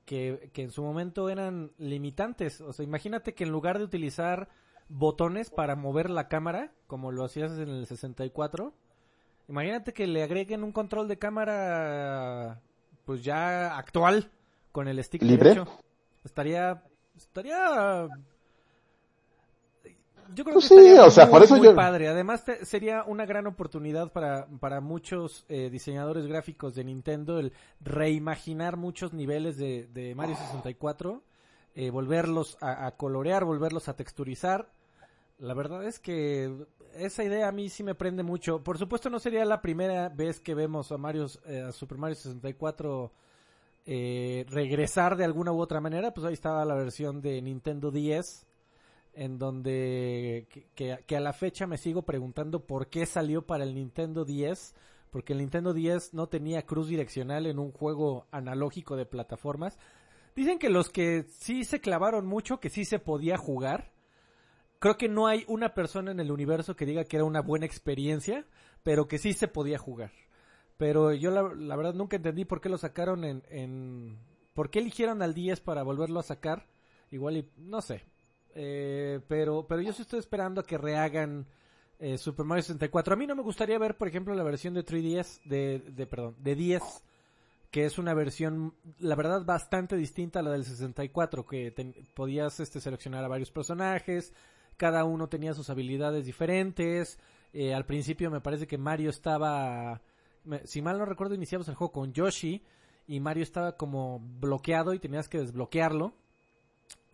que, 0.06 0.50
que 0.54 0.64
en 0.64 0.72
su 0.72 0.84
momento 0.84 1.30
eran 1.30 1.72
limitantes. 1.78 2.62
O 2.62 2.74
sea, 2.74 2.84
imagínate 2.84 3.34
que 3.34 3.44
en 3.44 3.52
lugar 3.52 3.78
de 3.78 3.86
utilizar 3.86 4.50
botones 4.88 5.50
para 5.50 5.76
mover 5.76 6.10
la 6.10 6.28
cámara, 6.28 6.72
como 6.88 7.12
lo 7.12 7.26
hacías 7.26 7.54
en 7.54 7.70
el 7.70 7.88
64, 7.88 8.74
imagínate 9.48 9.94
que 9.94 10.08
le 10.08 10.24
agreguen 10.24 10.64
un 10.64 10.72
control 10.72 11.08
de 11.08 11.18
cámara 11.18 12.62
pues 13.06 13.24
ya 13.24 13.78
actual 13.78 14.32
con 14.72 14.88
el 14.88 15.04
stick 15.04 15.22
¿Libre? 15.22 15.50
derecho. 15.50 15.80
Estaría, 16.24 16.84
estaría 17.16 18.08
yo 20.34 20.44
creo 20.44 20.56
Pues 20.56 20.70
que 20.70 20.76
sí, 20.76 20.80
estaría 20.82 21.06
o 21.06 21.12
sea, 21.12 21.26
muy, 21.26 21.32
por 21.34 21.44
eso 21.44 21.56
muy 21.58 21.66
yo- 21.68 21.76
padre. 21.76 22.08
Además, 22.08 22.44
te- 22.46 22.66
sería 22.66 23.04
una 23.04 23.26
gran 23.26 23.48
oportunidad 23.48 24.12
para, 24.12 24.48
para 24.60 24.82
muchos 24.82 25.46
eh, 25.50 25.70
diseñadores 25.70 26.26
gráficos 26.28 26.74
de 26.76 26.84
Nintendo 26.84 27.40
el 27.40 27.54
reimaginar 27.82 28.78
muchos 28.78 29.14
niveles 29.14 29.58
de, 29.58 29.88
de 29.88 30.16
Mario 30.16 30.36
64, 30.36 31.22
eh, 31.76 31.90
volverlos 31.92 32.58
a, 32.62 32.86
a 32.88 32.92
colorear, 32.98 33.44
volverlos 33.46 33.88
a 33.90 33.96
texturizar. 33.96 34.70
La 35.38 35.54
verdad 35.54 35.86
es 35.86 36.00
que 36.00 36.66
esa 36.96 37.24
idea 37.24 37.50
a 37.50 37.52
mí 37.52 37.68
sí 37.70 37.84
me 37.84 37.94
prende 37.96 38.24
mucho. 38.24 38.64
Por 38.64 38.78
supuesto, 38.78 39.10
no 39.10 39.20
sería 39.20 39.44
la 39.46 39.62
primera 39.62 40.08
vez 40.10 40.40
que 40.40 40.56
vemos 40.56 40.92
a 40.94 40.98
Mario, 40.98 41.28
eh, 41.46 41.62
a 41.68 41.72
Super 41.74 41.98
Mario 41.98 42.16
64 42.16 43.12
eh, 43.86 44.46
regresar 44.50 45.16
de 45.18 45.26
alguna 45.26 45.52
u 45.52 45.60
otra 45.60 45.82
manera. 45.82 46.14
Pues 46.14 46.26
ahí 46.26 46.34
estaba 46.34 46.64
la 46.66 46.76
versión 46.76 47.22
de 47.22 47.42
Nintendo 47.42 47.92
10 47.92 48.46
en 49.16 49.38
donde 49.38 50.48
que, 50.76 51.16
a 51.16 51.20
la 51.20 51.34
fecha 51.34 51.68
me 51.68 51.78
sigo 51.78 52.04
preguntando 52.04 52.66
por 52.66 52.90
qué 52.90 53.06
salió 53.06 53.46
para 53.46 53.64
el 53.64 53.76
Nintendo 53.76 54.26
10, 54.26 54.76
porque 55.12 55.34
el 55.34 55.40
Nintendo 55.40 55.74
10 55.74 56.14
no 56.14 56.28
tenía 56.28 56.66
cruz 56.66 56.88
direccional 56.88 57.48
en 57.48 57.60
un 57.60 57.72
juego 57.72 58.28
analógico 58.32 58.96
de 58.96 59.06
plataformas. 59.06 59.78
Dicen 60.36 60.60
que 60.60 60.70
los 60.70 60.90
que 60.90 61.24
sí 61.30 61.64
se 61.64 61.80
clavaron 61.80 62.26
mucho, 62.26 62.60
que 62.60 62.70
sí 62.70 62.84
se 62.86 63.00
podía 63.00 63.38
jugar. 63.38 63.94
Creo 64.80 64.98
que 64.98 65.08
no 65.08 65.28
hay 65.28 65.46
una 65.48 65.74
persona 65.74 66.12
en 66.12 66.20
el 66.20 66.32
universo 66.32 66.76
que 66.76 66.86
diga 66.86 67.06
que 67.06 67.16
era 67.16 67.24
una 67.24 67.42
buena 67.42 67.66
experiencia, 67.66 68.46
pero 68.84 69.08
que 69.08 69.18
sí 69.18 69.34
se 69.34 69.48
podía 69.48 69.78
jugar. 69.78 70.12
Pero 70.78 71.14
yo 71.14 71.32
la, 71.32 71.44
la 71.56 71.76
verdad 71.76 71.94
nunca 71.94 72.18
entendí 72.18 72.44
por 72.44 72.60
qué 72.60 72.70
lo 72.70 72.78
sacaron 72.78 73.24
en, 73.24 73.44
en... 73.50 74.20
¿Por 74.54 74.70
qué 74.70 74.80
eligieron 74.80 75.22
al 75.22 75.34
10 75.34 75.62
para 75.62 75.84
volverlo 75.84 76.20
a 76.20 76.24
sacar? 76.24 76.68
Igual 77.12 77.38
y... 77.38 77.50
no 77.58 77.82
sé. 77.82 78.04
Eh, 78.56 79.20
pero, 79.28 79.68
pero 79.68 79.82
yo 79.82 79.94
sí 79.94 80.02
estoy 80.02 80.20
esperando 80.20 80.62
a 80.62 80.64
que 80.64 80.78
rehagan 80.78 81.46
eh, 82.00 82.18
Super 82.18 82.46
Mario 82.46 82.64
64. 82.64 83.14
A 83.14 83.18
mí 83.18 83.28
no 83.28 83.36
me 83.36 83.44
gustaría 83.44 83.78
ver, 83.78 83.98
por 83.98 84.08
ejemplo, 84.08 84.34
la 84.34 84.44
versión 84.44 84.74
de 84.74 84.86
3DS, 84.86 85.44
de, 85.44 85.80
de 85.80 86.08
perdón, 86.08 86.36
de 86.40 86.56
10, 86.56 86.82
que 87.70 87.86
es 87.86 87.98
una 87.98 88.14
versión, 88.14 88.74
la 89.00 89.16
verdad, 89.16 89.44
bastante 89.44 89.98
distinta 89.98 90.40
a 90.40 90.44
la 90.44 90.52
del 90.52 90.64
64, 90.64 91.46
que 91.46 91.74
podías 92.14 92.60
este, 92.62 92.80
seleccionar 92.80 93.24
a 93.24 93.28
varios 93.28 93.52
personajes, 93.52 94.34
cada 94.78 95.04
uno 95.04 95.28
tenía 95.28 95.54
sus 95.54 95.70
habilidades 95.70 96.26
diferentes. 96.26 97.20
Eh, 97.54 97.74
al 97.74 97.86
principio 97.86 98.32
me 98.32 98.42
parece 98.42 98.68
que 98.68 98.78
Mario 98.78 99.10
estaba, 99.10 100.02
si 100.64 100.82
mal 100.82 100.98
no 100.98 101.06
recuerdo, 101.06 101.36
iniciamos 101.36 101.68
el 101.68 101.76
juego 101.76 101.94
con 101.94 102.14
Yoshi 102.14 102.64
y 103.08 103.20
Mario 103.20 103.44
estaba 103.44 103.78
como 103.78 104.20
bloqueado 104.20 104.94
y 104.94 105.00
tenías 105.00 105.30
que 105.30 105.40
desbloquearlo. 105.40 106.14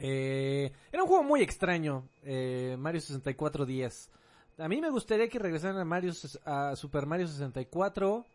Eh, 0.03 0.71
era 0.91 1.03
un 1.03 1.07
juego 1.09 1.23
muy 1.23 1.41
extraño, 1.41 2.03
eh, 2.23 2.75
Mario 2.79 3.01
64 3.01 3.65
10. 3.65 4.09
A 4.57 4.67
mí 4.67 4.81
me 4.81 4.89
gustaría 4.89 5.27
que 5.29 5.39
regresaran 5.39 5.77
a 5.77 5.85
Mario 5.85 6.11
a 6.45 6.75
Super 6.75 7.05
Mario 7.05 7.27
64 7.27 8.25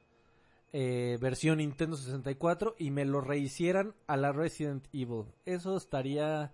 eh, 0.73 1.19
versión 1.21 1.59
Nintendo 1.59 1.97
64 1.97 2.75
y 2.79 2.91
me 2.91 3.05
lo 3.05 3.21
rehicieran 3.21 3.95
a 4.07 4.17
la 4.17 4.33
Resident 4.33 4.85
Evil. 4.93 5.25
Eso 5.45 5.77
estaría 5.77 6.53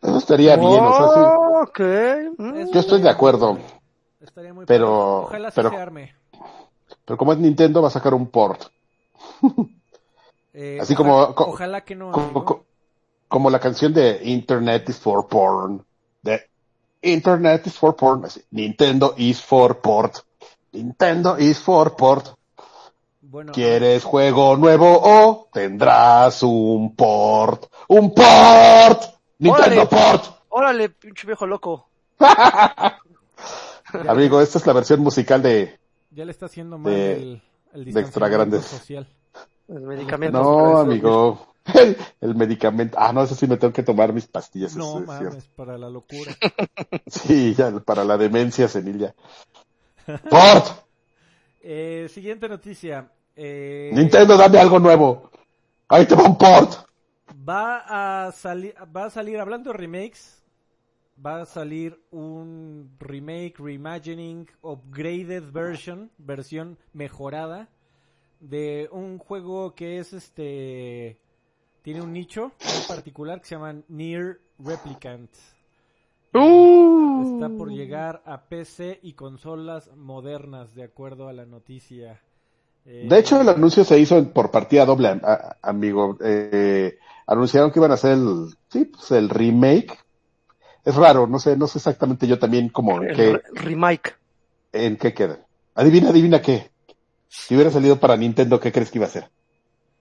Eso 0.00 0.18
estaría 0.18 0.56
bien, 0.56 0.68
o 0.84 0.92
sea, 0.96 1.06
sí. 1.08 1.20
Oh, 1.20 1.62
ok. 1.62 1.80
Mm. 2.38 2.56
Eso 2.56 2.72
Yo 2.72 2.80
estoy 2.80 3.02
de 3.02 3.08
acuerdo. 3.10 3.58
estaría 4.20 4.52
muy 4.54 4.66
Pero- 4.66 4.86
padre. 4.88 5.26
Ojalá 5.26 5.50
pero- 5.54 5.70
se 5.70 5.76
arme. 5.76 6.14
Pero 7.04 7.16
como 7.16 7.32
es 7.32 7.38
Nintendo, 7.38 7.80
va 7.82 7.88
a 7.88 7.92
sacar 7.92 8.14
un 8.14 8.28
port. 8.28 8.62
Eh, 10.52 10.78
Así 10.80 10.92
ojalá- 10.94 11.08
como- 11.26 11.34
co- 11.34 11.44
ojalá 11.50 11.80
que 11.84 11.94
no. 11.94 12.12
Como. 12.12 12.64
Co- 13.32 13.38
como 13.38 13.50
la 13.50 13.58
canción 13.58 13.92
de 13.92 14.20
Internet 14.24 14.88
is 14.88 14.98
for 14.98 15.26
porn. 15.28 15.84
De 16.22 16.48
Internet 17.02 17.66
is 17.66 17.78
for 17.78 17.96
porn. 17.96 18.24
Así, 18.24 18.42
Nintendo 18.50 19.14
is 19.16 19.42
for 19.42 19.80
port. 19.80 20.18
Nintendo 20.72 21.38
is 21.38 21.58
for 21.58 21.96
port. 21.96 22.28
Bueno, 23.20 23.52
¿Quieres 23.52 24.04
juego 24.04 24.56
nuevo 24.56 25.00
o 25.02 25.48
tendrás 25.52 26.42
un 26.42 26.94
port? 26.94 27.64
¡Un 27.88 28.12
port! 28.14 29.04
¡Nintendo 29.38 29.82
Órale. 29.82 29.86
port! 29.86 30.24
Órale, 30.50 30.88
pinche 30.90 31.26
viejo 31.26 31.46
loco. 31.46 31.88
Amigo, 34.08 34.40
esta 34.40 34.58
es 34.58 34.66
la 34.66 34.72
versión 34.72 35.00
musical 35.00 35.42
de... 35.42 35.78
ya 36.10 36.24
le 36.24 36.30
está 36.30 36.46
haciendo 36.46 36.78
mal 36.78 36.92
de- 36.92 37.12
el, 37.14 37.42
el 37.74 37.92
de 37.92 38.00
extra 38.00 38.28
grandes. 38.28 38.64
social. 38.64 39.06
El 39.68 39.80
medicamento. 39.82 40.42
No, 40.42 40.78
amigo. 40.78 41.51
El, 41.74 41.96
el 42.20 42.34
medicamento. 42.34 42.98
Ah, 43.00 43.12
no, 43.12 43.22
eso 43.22 43.34
sí 43.34 43.46
me 43.46 43.56
tengo 43.56 43.72
que 43.72 43.82
tomar 43.82 44.12
mis 44.12 44.26
pastillas. 44.26 44.74
No 44.76 45.00
es 45.00 45.06
mames, 45.06 45.44
para 45.56 45.78
la 45.78 45.88
locura. 45.88 46.32
Sí, 47.06 47.54
ya, 47.54 47.70
para 47.80 48.04
la 48.04 48.16
demencia 48.16 48.68
senil. 48.68 49.12
¡Port! 50.28 50.66
Eh, 51.60 52.08
siguiente 52.12 52.48
noticia. 52.48 53.10
Eh, 53.36 53.90
Nintendo, 53.94 54.36
dame 54.36 54.58
algo 54.58 54.78
nuevo. 54.78 55.30
Ahí 55.88 56.06
te 56.06 56.14
va 56.14 56.24
un 56.24 56.36
port. 56.36 56.86
Va 57.48 58.26
a 58.26 58.32
salir, 58.32 58.74
va 58.94 59.04
a 59.04 59.10
salir, 59.10 59.38
hablando 59.38 59.72
de 59.72 59.78
remakes, 59.78 60.42
va 61.24 61.42
a 61.42 61.46
salir 61.46 62.00
un 62.10 62.90
remake, 62.98 63.54
reimagining, 63.58 64.48
upgraded 64.62 65.44
version, 65.52 66.10
versión 66.18 66.78
mejorada 66.92 67.68
de 68.40 68.88
un 68.90 69.18
juego 69.18 69.74
que 69.74 69.98
es 69.98 70.12
este, 70.12 71.18
tiene 71.82 72.00
un 72.00 72.12
nicho 72.12 72.52
muy 72.64 72.82
particular 72.88 73.40
que 73.40 73.46
se 73.48 73.54
llama 73.56 73.74
Near 73.88 74.38
Replicant. 74.58 75.30
Uh. 76.34 77.34
Está 77.34 77.48
por 77.50 77.70
llegar 77.70 78.22
a 78.24 78.42
PC 78.42 79.00
y 79.02 79.12
consolas 79.12 79.90
modernas, 79.96 80.74
de 80.74 80.84
acuerdo 80.84 81.28
a 81.28 81.32
la 81.32 81.44
noticia. 81.44 82.20
Eh, 82.86 83.06
De 83.08 83.18
hecho, 83.18 83.40
el 83.40 83.48
anuncio 83.48 83.84
se 83.84 83.98
hizo 83.98 84.32
por 84.32 84.50
partida 84.50 84.84
doble, 84.86 85.08
a- 85.08 85.20
a- 85.22 85.56
amigo. 85.62 86.16
Eh, 86.24 86.98
anunciaron 87.26 87.70
que 87.70 87.78
iban 87.78 87.90
a 87.90 87.94
hacer 87.94 88.12
el, 88.12 88.46
sí, 88.68 88.86
pues 88.86 89.10
el 89.12 89.28
remake. 89.28 89.98
Es 90.84 90.94
raro, 90.96 91.26
no 91.26 91.38
sé, 91.38 91.56
no 91.56 91.66
sé 91.68 91.78
exactamente 91.78 92.26
yo 92.26 92.38
también 92.38 92.68
como 92.70 93.00
en 93.02 93.10
El 93.10 93.16
qué, 93.16 93.32
re- 93.34 93.42
remake. 93.52 94.16
en 94.72 94.96
qué 94.96 95.12
queda. 95.14 95.38
Adivina, 95.74 96.08
adivina 96.10 96.40
qué. 96.42 96.70
Si 97.28 97.54
hubiera 97.54 97.70
salido 97.70 98.00
para 98.00 98.16
Nintendo, 98.16 98.58
¿qué 98.58 98.72
crees 98.72 98.90
que 98.90 98.98
iba 98.98 99.06
a 99.06 99.10
ser? 99.10 99.30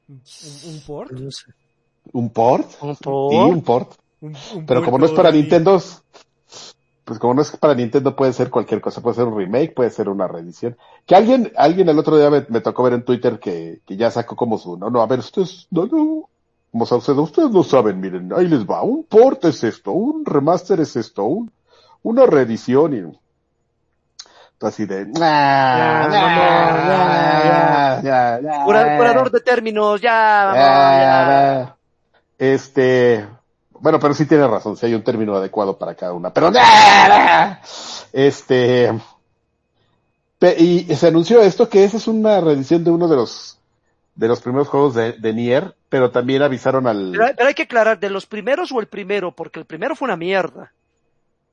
un, 0.08 0.22
un 0.66 0.82
port. 0.82 1.12
No 1.12 1.30
sé. 1.32 1.46
¿Un 2.14 2.30
port? 2.30 2.70
¿Un 2.82 2.96
Sí, 2.96 3.04
por? 3.04 3.48
un 3.56 3.62
port. 3.62 3.92
Un- 4.22 4.36
un 4.56 4.66
Pero 4.66 4.82
port 4.82 4.86
como 4.86 4.98
no 5.00 5.06
es 5.06 5.12
para 5.12 5.32
sí. 5.32 5.38
Nintendo, 5.38 5.82
pues 7.04 7.20
como 7.20 7.34
no 7.34 7.42
es 7.42 7.58
para 7.58 7.74
Nintendo 7.76 8.16
puede 8.16 8.34
ser 8.34 8.50
cualquier 8.50 8.80
cosa, 8.82 9.02
puede 9.02 9.16
ser 9.16 9.26
un 9.26 9.38
remake, 9.38 9.74
puede 9.74 9.90
ser 9.90 10.08
una 10.10 10.28
reedición. 10.28 10.78
Que 11.06 11.16
alguien, 11.16 11.52
alguien 11.58 11.90
el 11.90 12.00
otro 12.00 12.18
día 12.18 12.30
me, 12.30 12.46
me 12.50 12.62
tocó 12.62 12.84
ver 12.84 12.94
en 12.94 13.04
Twitter 13.04 13.40
que, 13.40 13.82
que 13.86 13.98
ya 13.98 14.12
sacó 14.12 14.36
como 14.36 14.58
su, 14.58 14.78
no, 14.78 14.90
no, 14.90 15.02
a 15.02 15.08
ver, 15.08 15.20
ustedes, 15.20 15.68
no, 15.72 15.88
no, 15.88 16.30
como 16.72 16.86
Saucedo, 16.86 17.22
ustedes 17.24 17.52
no 17.52 17.64
saben, 17.64 18.00
miren, 18.00 18.32
ahí 18.34 18.48
les 18.48 18.66
va, 18.66 18.82
un 18.84 19.04
port 19.04 19.44
es 19.46 19.64
esto, 19.64 19.92
un 19.92 20.26
remaster 20.26 20.80
es 20.80 20.96
esto, 20.96 21.24
un, 21.26 21.52
una 22.04 22.26
reedición 22.26 22.94
y, 22.94 23.20
así 24.66 24.86
de, 24.86 25.08
curador 28.98 29.32
de 29.32 29.42
términos, 29.42 30.00
ya, 30.00 30.46
vamos, 30.46 30.60
ya. 30.62 31.81
Este, 32.42 33.24
bueno, 33.72 34.00
pero 34.00 34.16
sí 34.16 34.26
tiene 34.26 34.48
razón, 34.48 34.76
si 34.76 34.88
hay 34.88 34.96
un 34.96 35.04
término 35.04 35.36
adecuado 35.36 35.78
para 35.78 35.94
cada 35.94 36.14
una. 36.14 36.34
Pero, 36.34 36.52
este, 38.14 38.92
y 40.58 40.96
se 40.96 41.08
anunció 41.08 41.40
esto 41.44 41.70
que 41.70 41.84
esa 41.84 41.98
es 41.98 42.08
una 42.08 42.42
reedición 42.42 42.84
de 42.84 42.90
uno 42.90 43.08
de 43.08 43.16
los, 43.16 43.60
de 44.16 44.28
los 44.28 44.42
primeros 44.42 44.70
juegos 44.70 44.96
de, 44.96 45.12
de 45.12 45.34
Nier, 45.34 45.76
pero 45.88 46.10
también 46.10 46.42
avisaron 46.42 46.88
al, 46.88 47.12
Pero, 47.12 47.26
pero 47.38 47.48
hay 47.48 47.54
que 47.54 47.62
aclarar, 47.62 48.00
¿de 48.00 48.10
los 48.10 48.26
primeros 48.26 48.72
o 48.72 48.80
el 48.80 48.88
primero? 48.88 49.32
Porque 49.36 49.60
el 49.60 49.66
primero 49.66 49.96
fue 49.96 50.08
una 50.08 50.18
mierda. 50.18 50.74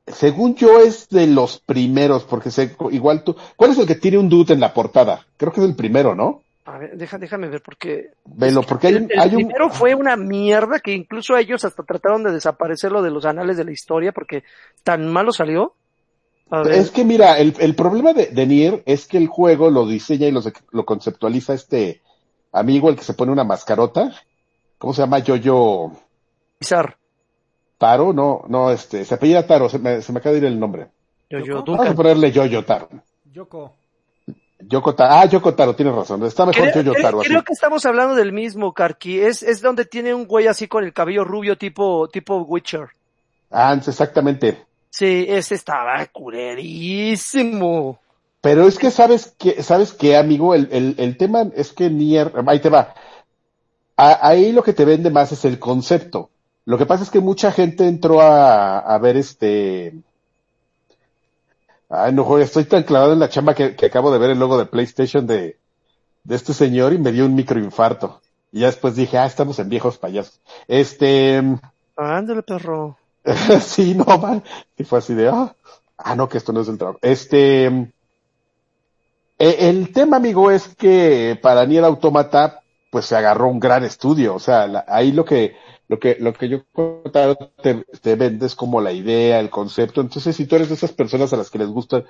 según 0.07 0.55
yo 0.55 0.81
es 0.81 1.11
de 1.11 1.27
los 1.27 1.59
primeros, 1.59 2.25
porque 2.25 2.51
sé, 2.51 2.75
igual 2.93 3.25
tú, 3.25 3.37
¿cuál 3.57 3.73
es 3.73 3.79
el 3.79 3.87
que 3.87 3.95
tiene 3.97 4.17
un 4.17 4.31
dude 4.31 4.55
en 4.55 4.61
la 4.61 4.73
portada? 4.73 5.27
Creo 5.37 5.53
que 5.53 5.61
es 5.61 5.67
el 5.67 5.77
primero, 5.77 6.15
¿no? 6.15 6.41
A 6.69 6.77
ver, 6.77 6.99
deja- 6.99 7.17
déjame 7.17 7.49
ver, 7.49 7.63
porque 7.63 8.11
Velo, 8.27 8.63
porque 8.63 8.89
hay 8.89 8.95
el, 8.97 9.05
un, 9.05 9.11
el 9.11 9.19
hay 9.21 9.29
un, 9.31 9.35
primero 9.37 9.71
fue 9.71 9.95
una 9.95 10.17
mierda 10.17 10.81
que 10.81 10.93
incluso 10.93 11.35
ellos 11.39 11.65
hasta 11.65 11.83
trataron 11.83 12.23
de 12.25 12.33
desaparecerlo 12.33 13.01
de 13.01 13.11
los 13.11 13.25
anales 13.25 13.57
de 13.57 13.65
la 13.65 13.73
historia 13.73 14.13
porque 14.13 14.45
tan 14.85 15.09
malo 15.09 15.33
salió. 15.33 15.75
A 16.51 16.63
ver, 16.63 16.75
Es 16.75 16.91
que 16.91 17.07
mira, 17.07 17.39
el, 17.39 17.55
el 17.59 17.75
problema 17.75 18.13
de, 18.13 18.27
de 18.27 18.47
Nier 18.47 18.83
es 18.85 19.07
que 19.07 19.17
el 19.17 19.29
juego 19.29 19.71
lo 19.71 19.87
diseña 19.87 20.27
y 20.27 20.31
lo, 20.31 20.43
lo 20.73 20.85
conceptualiza 20.85 21.55
este 21.55 22.03
amigo, 22.53 22.91
el 22.91 22.97
que 22.97 23.03
se 23.05 23.15
pone 23.15 23.33
una 23.33 23.45
mascarota. 23.45 24.13
¿Cómo 24.77 24.93
se 24.93 25.01
llama? 25.03 25.21
Yoyo 25.21 25.91
Bizarre. 26.61 26.97
Taro, 27.79 28.13
no, 28.13 28.45
no, 28.49 28.71
este, 28.71 29.07
se 29.07 29.15
apellida 29.15 29.47
Taro, 29.47 29.71
se 29.71 29.79
me, 29.79 30.03
se 30.03 30.13
me 30.13 30.19
acaba 30.19 30.35
de 30.35 30.39
ir 30.41 30.45
el 30.45 30.61
nombre. 30.61 30.89
Yo, 31.31 31.39
yo, 31.39 31.45
¿Yoko? 31.47 31.73
Vamos 31.73 31.89
a 31.89 31.95
ponerle 31.95 32.31
Yoyo 32.31 32.65
Taro. 32.65 32.89
Yoko. 33.33 33.78
Yoko 34.61 34.95
Taro, 34.95 35.15
ah, 35.15 35.25
Yoko 35.27 35.55
Taro, 35.55 35.75
tienes 35.77 35.95
razón, 35.95 36.25
está 36.25 36.45
mejor 36.45 36.71
Creo, 36.73 36.83
Yoyo 36.83 36.95
creo- 36.95 37.21
así. 37.21 37.45
que 37.45 37.53
estamos 37.53 37.87
hablando 37.87 38.15
del 38.17 38.33
mismo, 38.33 38.73
Karki. 38.75 39.21
Es, 39.21 39.43
es 39.43 39.61
donde 39.63 39.85
tiene 39.85 40.13
un 40.15 40.27
güey 40.27 40.47
así 40.49 40.67
con 40.67 40.83
el 40.85 40.93
cabello 40.93 41.25
rubio 41.25 41.57
tipo, 41.57 42.09
tipo 42.09 42.39
Witcher. 42.43 42.89
Ah, 43.51 43.75
exactamente. 43.75 44.65
Sí, 44.91 45.27
ese 45.29 45.55
estaba 45.55 46.05
culerísimo. 46.07 47.99
Pero 48.41 48.67
es 48.67 48.79
que 48.79 48.91
sabes 48.91 49.35
que, 49.39 49.63
sabes 49.63 49.93
que, 49.93 50.17
amigo, 50.17 50.55
el, 50.55 50.69
el, 50.73 50.95
el 50.99 51.17
tema 51.17 51.47
es 51.55 51.73
que 51.73 51.91
Nier, 51.91 52.33
ahí 52.47 52.61
te 52.61 52.69
va. 52.69 52.95
A- 53.97 54.29
ahí 54.29 54.53
lo 54.53 54.63
que 54.63 54.73
te 54.73 54.85
vende 54.85 55.11
más 55.11 55.33
es 55.33 55.45
el 55.45 55.59
concepto. 55.59 56.31
Lo 56.65 56.79
que 56.79 56.87
pasa 56.87 57.03
es 57.03 57.11
que 57.11 57.21
mucha 57.21 57.51
gente 57.51 57.87
entró 57.89 58.21
a, 58.21 58.79
a 58.79 58.99
ver 58.99 59.17
este. 59.17 59.93
Ay, 61.91 62.13
no, 62.13 62.25
joder, 62.25 62.45
estoy 62.45 62.65
tan 62.65 62.83
clavado 62.83 63.13
en 63.15 63.19
la 63.19 63.29
chamba 63.29 63.55
que, 63.55 63.75
que 63.75 63.87
acabo 63.87 64.11
de 64.13 64.19
ver 64.19 64.31
el 64.31 64.39
logo 64.39 64.59
de 64.59 64.67
PlayStation 64.67 65.27
de, 65.27 65.59
de 66.25 66.35
este 66.37 66.53
señor 66.53 66.93
y 66.93 66.99
me 66.99 67.13
dio 67.13 67.25
un 67.27 67.35
microinfarto. 67.35 68.21
Y 68.53 68.61
ya 68.61 68.67
después 68.67 68.95
dije, 68.97 69.19
ah, 69.19 69.27
estamos 69.27 69.59
en 69.59 69.69
viejos 69.69 69.99
payasos. 69.99 70.41
Este, 70.69 71.43
Ándale, 71.97 72.43
perro. 72.43 72.97
sí, 73.61 73.95
no, 73.95 74.05
man. 74.19 74.43
Y 74.77 74.85
fue 74.85 74.99
así 74.99 75.15
de, 75.15 75.29
ah, 75.29 75.55
ah, 75.97 76.15
no, 76.15 76.29
que 76.29 76.39
esto 76.39 76.53
no 76.53 76.61
es 76.61 76.69
el 76.69 76.79
trabajo. 76.79 76.99
Este, 77.03 77.67
eh, 77.67 77.91
el 79.39 79.93
tema, 79.93 80.17
amigo, 80.17 80.51
es 80.51 80.69
que 80.75 81.39
para 81.41 81.65
Nier 81.65 81.85
Automata, 81.85 82.61
pues 82.91 83.07
se 83.07 83.17
agarró 83.17 83.49
un 83.49 83.61
gran 83.61 83.85
estudio. 83.85 84.35
O 84.35 84.39
sea, 84.41 84.67
la- 84.67 84.85
ahí 84.89 85.13
lo 85.13 85.25
que, 85.25 85.57
lo 85.89 85.99
que, 85.99 86.17
lo 86.21 86.35
que 86.35 86.49
yo 86.49 86.61
te, 87.63 87.85
te 88.01 88.15
vendes 88.15 88.55
como 88.55 88.81
la 88.81 88.93
idea, 88.93 89.41
el 89.41 89.49
concepto. 89.49 90.03
Entonces, 90.03 90.37
si 90.37 90.47
tú 90.47 90.57
eres 90.57 90.69
de 90.69 90.75
esas 90.75 90.93
personas 90.93 91.33
a 91.33 91.37
las 91.37 91.51
que 91.51 91.59
les 91.59 91.69
gusta 91.69 92.05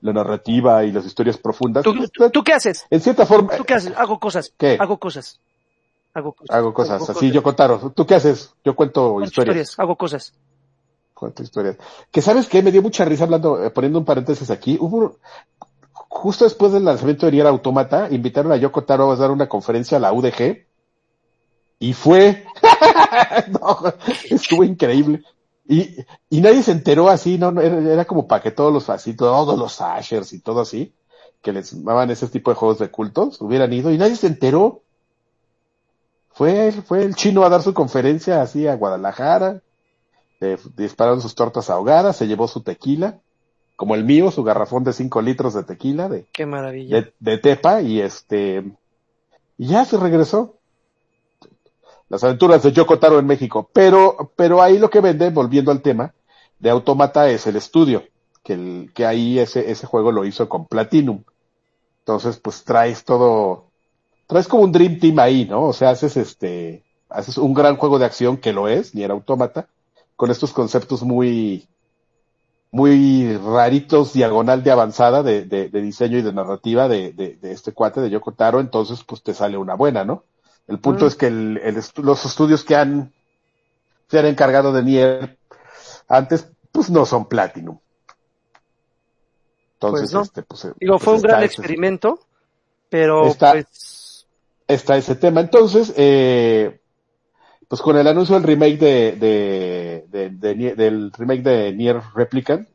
la 0.00 0.12
narrativa 0.12 0.84
y 0.84 0.92
las 0.92 1.04
historias 1.04 1.36
profundas, 1.36 1.82
¿Tú, 1.82 1.94
pues, 1.94 2.32
tú 2.32 2.44
qué 2.44 2.52
haces? 2.52 2.86
en 2.90 3.00
cierta 3.00 3.26
forma, 3.26 3.56
¿Tú 3.56 3.64
qué 3.64 3.74
haces? 3.74 3.92
Hago 3.96 4.20
cosas. 4.20 4.52
¿Qué? 4.56 4.76
Hago 4.80 4.98
cosas. 4.98 5.40
Hago 6.14 6.32
cosas. 6.32 6.56
hago 6.56 6.72
cosas. 6.72 7.02
Hago 7.02 7.18
Así 7.18 7.32
yo 7.32 7.42
Kotaro. 7.42 7.90
¿Tú 7.90 8.06
qué 8.06 8.14
haces? 8.14 8.54
Yo 8.64 8.76
cuento 8.76 9.14
Cuento 9.14 9.28
historias. 9.28 9.78
Hago 9.78 9.96
cosas. 9.96 10.32
Cuento 11.12 11.42
historias. 11.42 11.76
Que 12.12 12.22
sabes 12.22 12.46
qué? 12.46 12.62
Me 12.62 12.70
dio 12.70 12.82
mucha 12.82 13.04
risa 13.04 13.24
hablando, 13.24 13.64
eh, 13.64 13.70
poniendo 13.70 13.98
un 13.98 14.04
paréntesis 14.04 14.48
aquí. 14.50 14.78
Hubo, 14.80 15.16
justo 15.92 16.44
después 16.44 16.70
del 16.70 16.84
lanzamiento 16.84 17.26
de 17.26 17.32
Nier 17.32 17.48
Automata, 17.48 18.06
invitaron 18.12 18.52
a 18.52 18.56
Yoko 18.56 18.84
Taro 18.84 19.10
a 19.10 19.16
dar 19.16 19.32
una 19.32 19.48
conferencia 19.48 19.96
a 19.96 20.00
la 20.00 20.12
UDG. 20.12 20.66
Y 21.84 21.92
fue. 21.92 22.46
no, 23.48 23.78
estuvo 24.30 24.64
increíble. 24.64 25.22
Y, 25.68 25.96
y 26.30 26.40
nadie 26.40 26.62
se 26.62 26.72
enteró 26.72 27.10
así, 27.10 27.36
no, 27.36 27.60
era, 27.60 27.78
era 27.92 28.04
como 28.06 28.26
para 28.26 28.42
que 28.42 28.50
todos 28.50 28.72
los, 28.72 28.88
así, 28.88 29.14
todos 29.14 29.58
los 29.58 29.80
Ashers 29.82 30.32
y 30.32 30.40
todo 30.40 30.62
así, 30.62 30.94
que 31.42 31.52
les 31.52 31.72
llamaban 31.72 32.10
ese 32.10 32.26
tipo 32.28 32.50
de 32.50 32.54
juegos 32.56 32.78
de 32.78 32.90
cultos, 32.90 33.38
hubieran 33.42 33.70
ido 33.74 33.90
y 33.90 33.98
nadie 33.98 34.16
se 34.16 34.28
enteró. 34.28 34.80
Fue, 36.32 36.72
fue 36.72 37.02
el 37.02 37.14
chino 37.16 37.44
a 37.44 37.50
dar 37.50 37.62
su 37.62 37.74
conferencia 37.74 38.40
así 38.40 38.66
a 38.66 38.76
Guadalajara, 38.76 39.60
eh, 40.40 40.56
dispararon 40.76 41.20
sus 41.20 41.34
tortas 41.34 41.68
ahogadas, 41.68 42.16
se 42.16 42.26
llevó 42.26 42.48
su 42.48 42.62
tequila, 42.62 43.18
como 43.76 43.94
el 43.94 44.04
mío, 44.04 44.30
su 44.30 44.42
garrafón 44.42 44.84
de 44.84 44.94
5 44.94 45.20
litros 45.20 45.52
de 45.52 45.64
tequila, 45.64 46.08
de, 46.08 46.26
Qué 46.32 46.46
maravilla. 46.46 47.02
de, 47.02 47.12
de 47.20 47.38
Tepa, 47.38 47.82
y 47.82 48.00
este, 48.00 48.64
y 49.58 49.66
ya 49.66 49.84
se 49.84 49.98
regresó. 49.98 50.56
Las 52.14 52.22
aventuras 52.22 52.62
de 52.62 52.70
Yoko 52.70 53.00
Taro 53.00 53.18
en 53.18 53.26
México. 53.26 53.68
Pero, 53.72 54.30
pero 54.36 54.62
ahí 54.62 54.78
lo 54.78 54.88
que 54.88 55.00
vende, 55.00 55.30
volviendo 55.30 55.72
al 55.72 55.82
tema, 55.82 56.14
de 56.60 56.70
Automata 56.70 57.28
es 57.28 57.44
el 57.48 57.56
estudio, 57.56 58.04
que, 58.44 58.52
el, 58.52 58.92
que 58.94 59.04
ahí 59.04 59.40
ese, 59.40 59.68
ese 59.68 59.84
juego 59.88 60.12
lo 60.12 60.24
hizo 60.24 60.48
con 60.48 60.66
Platinum. 60.66 61.24
Entonces, 62.02 62.36
pues 62.36 62.62
traes 62.62 63.04
todo, 63.04 63.64
traes 64.28 64.46
como 64.46 64.62
un 64.62 64.70
Dream 64.70 65.00
Team 65.00 65.18
ahí, 65.18 65.44
¿no? 65.44 65.64
O 65.64 65.72
sea, 65.72 65.90
haces 65.90 66.16
este, 66.16 66.84
haces 67.08 67.36
un 67.36 67.52
gran 67.52 67.74
juego 67.76 67.98
de 67.98 68.04
acción 68.04 68.36
que 68.36 68.52
lo 68.52 68.68
es, 68.68 68.94
ni 68.94 69.02
era 69.02 69.14
Automata, 69.14 69.66
con 70.14 70.30
estos 70.30 70.52
conceptos 70.52 71.02
muy, 71.02 71.66
muy 72.70 73.36
raritos, 73.38 74.12
diagonal 74.12 74.62
de 74.62 74.70
avanzada 74.70 75.24
de, 75.24 75.46
de, 75.46 75.68
de 75.68 75.82
diseño 75.82 76.18
y 76.18 76.22
de 76.22 76.32
narrativa 76.32 76.86
de, 76.86 77.10
de, 77.10 77.38
este 77.50 77.72
cuate 77.72 78.00
de 78.00 78.10
Yoko 78.10 78.30
Taro, 78.30 78.60
entonces 78.60 79.02
pues 79.02 79.20
te 79.20 79.34
sale 79.34 79.56
una 79.56 79.74
buena, 79.74 80.04
¿no? 80.04 80.22
El 80.66 80.78
punto 80.78 81.04
Mm. 81.04 81.08
es 81.08 81.14
que 81.16 81.26
el, 81.26 81.60
el 81.62 81.76
estu- 81.76 82.02
los 82.02 82.24
estudios 82.24 82.64
que 82.64 82.74
han, 82.76 83.12
se 84.08 84.18
han 84.18 84.26
encargado 84.26 84.72
de 84.72 84.82
Nier 84.82 85.38
antes, 86.08 86.48
pues 86.72 86.90
no 86.90 87.04
son 87.06 87.26
Platinum. 87.26 87.78
Entonces, 89.74 90.00
Pues 90.10 90.12
no. 90.14 90.22
este, 90.22 90.42
pues, 90.42 90.64
eh, 90.64 90.72
Digo, 90.80 90.94
pues 90.94 91.04
fue 91.04 91.14
un 91.14 91.22
gran 91.22 91.38
ese- 91.42 91.46
experimento, 91.46 92.20
pero 92.88 93.26
Está- 93.26 93.52
pues, 93.52 94.26
está 94.66 94.96
ese 94.96 95.14
tema. 95.16 95.40
Entonces, 95.40 95.92
eh, 95.96 96.80
pues 97.68 97.82
con 97.82 97.96
el 97.98 98.06
anuncio 98.06 98.34
del 98.34 98.44
remake 98.44 98.78
de, 98.78 99.12
de, 99.12 100.04
de- 100.08 100.30
de 100.30 100.56
Nier- 100.56 100.76
del 100.76 101.12
remake 101.12 101.42
de 101.42 101.72
Nier 101.72 102.00
Replicant, 102.14 102.68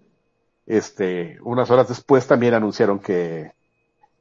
este, 0.65 1.39
unas 1.41 1.69
horas 1.71 1.87
después 1.87 2.27
también 2.27 2.53
anunciaron 2.53 2.99
que, 2.99 3.53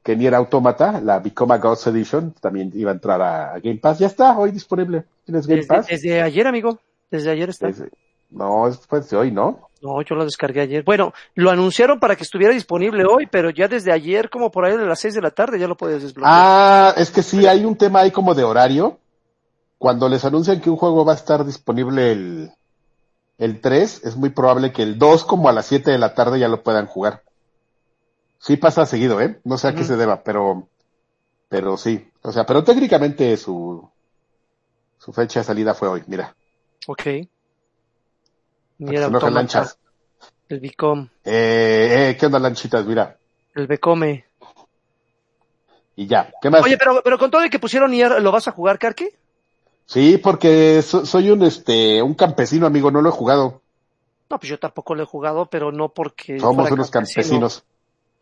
que 0.03 0.15
Nier 0.15 0.35
Automata, 0.35 1.01
la 1.01 1.19
Become 1.19 1.55
a 1.55 1.57
Gods 1.57 1.87
Edition, 1.87 2.33
también 2.39 2.71
iba 2.73 2.91
a 2.91 2.93
entrar 2.93 3.21
a, 3.21 3.59
Game 3.59 3.77
Pass. 3.77 3.99
Ya 3.99 4.07
está, 4.07 4.37
hoy 4.37 4.51
disponible. 4.51 5.05
¿Tienes 5.25 5.45
Game 5.45 5.61
desde, 5.61 5.67
Pass? 5.67 5.87
desde 5.87 6.21
ayer, 6.21 6.47
amigo. 6.47 6.79
Desde 7.11 7.31
ayer 7.31 7.49
está. 7.49 7.69
Es- 7.69 7.83
no, 8.29 8.67
es 8.67 8.77
pues 8.87 9.09
de 9.09 9.17
hoy, 9.17 9.31
¿no? 9.31 9.69
No, 9.81 10.01
yo 10.01 10.15
lo 10.15 10.23
descargué 10.23 10.61
ayer. 10.61 10.83
Bueno, 10.83 11.13
lo 11.35 11.49
anunciaron 11.49 11.99
para 11.99 12.15
que 12.15 12.23
estuviera 12.23 12.53
disponible 12.53 13.03
hoy, 13.05 13.27
pero 13.27 13.49
ya 13.49 13.67
desde 13.67 13.91
ayer, 13.91 14.29
como 14.29 14.51
por 14.51 14.65
ahí 14.65 14.77
de 14.77 14.85
las 14.85 14.99
seis 14.99 15.15
de 15.15 15.21
la 15.21 15.31
tarde, 15.31 15.57
ya 15.57 15.67
lo 15.67 15.77
puedes 15.77 16.03
desbloquear. 16.03 16.33
Ah, 16.35 16.93
es 16.97 17.09
que 17.09 17.23
sí, 17.23 17.47
hay 17.47 17.65
un 17.65 17.75
tema 17.75 18.01
ahí 18.01 18.11
como 18.11 18.35
de 18.35 18.43
horario. 18.43 18.99
Cuando 19.77 20.09
les 20.09 20.25
anuncian 20.25 20.59
que 20.59 20.69
un 20.69 20.75
juego 20.75 21.05
va 21.05 21.13
a 21.13 21.15
estar 21.15 21.45
disponible 21.45 22.11
el, 22.11 22.51
el 23.37 23.61
3, 23.61 24.03
es 24.03 24.17
muy 24.17 24.29
probable 24.29 24.73
que 24.73 24.83
el 24.83 24.99
2 24.99 25.23
como 25.23 25.47
a 25.47 25.53
las 25.53 25.65
7 25.67 25.89
de 25.89 25.97
la 25.97 26.13
tarde 26.13 26.39
ya 26.39 26.49
lo 26.49 26.61
puedan 26.61 26.85
jugar. 26.85 27.23
Sí 28.39 28.57
pasa 28.57 28.85
seguido, 28.85 29.19
¿eh? 29.21 29.39
No 29.43 29.57
sé 29.57 29.67
a 29.67 29.75
qué 29.75 29.83
se 29.83 29.97
deba, 29.97 30.23
pero, 30.23 30.67
pero 31.49 31.77
sí. 31.77 32.09
O 32.21 32.31
sea, 32.31 32.45
pero 32.45 32.63
técnicamente 32.63 33.35
su, 33.37 33.87
su 34.97 35.13
fecha 35.13 35.41
de 35.41 35.43
salida 35.43 35.73
fue 35.73 35.89
hoy, 35.89 36.03
mira. 36.07 36.35
Ok. 36.87 37.03
Mira, 38.77 39.09
se 39.19 39.31
lanchas. 39.31 39.77
el 40.47 40.59
Bicom, 40.61 41.09
Eh, 41.25 42.09
eh, 42.11 42.17
¿qué 42.17 42.25
onda 42.25 42.39
lanchitas? 42.39 42.85
Mira. 42.85 43.17
el 43.55 43.67
Become. 43.67 44.25
Y 45.97 46.07
ya. 46.07 46.31
¿Qué 46.41 46.49
más? 46.49 46.63
Oye, 46.63 46.77
pero, 46.77 47.01
pero 47.03 47.17
con 47.19 47.29
todo 47.29 47.41
de 47.41 47.49
que 47.49 47.59
pusieron 47.59 47.91
Nier, 47.91 48.21
¿lo 48.21 48.31
vas 48.31 48.47
a 48.47 48.51
jugar, 48.51 48.79
Karki? 48.79 49.09
Sí, 49.85 50.17
porque 50.17 50.81
so- 50.81 51.05
soy 51.05 51.29
un, 51.29 51.43
este, 51.43 52.01
un 52.01 52.13
campesino, 52.13 52.65
amigo, 52.67 52.89
no 52.89 53.01
lo 53.01 53.09
he 53.09 53.11
jugado. 53.11 53.61
No, 54.29 54.39
pues 54.39 54.49
yo 54.49 54.59
tampoco 54.59 54.95
lo 54.95 55.03
he 55.03 55.07
jugado, 55.07 55.47
pero 55.47 55.73
no 55.73 55.89
porque 55.89 56.39
Somos 56.39 56.71
unos 56.71 56.89
campesino. 56.89 57.21
campesinos. 57.23 57.65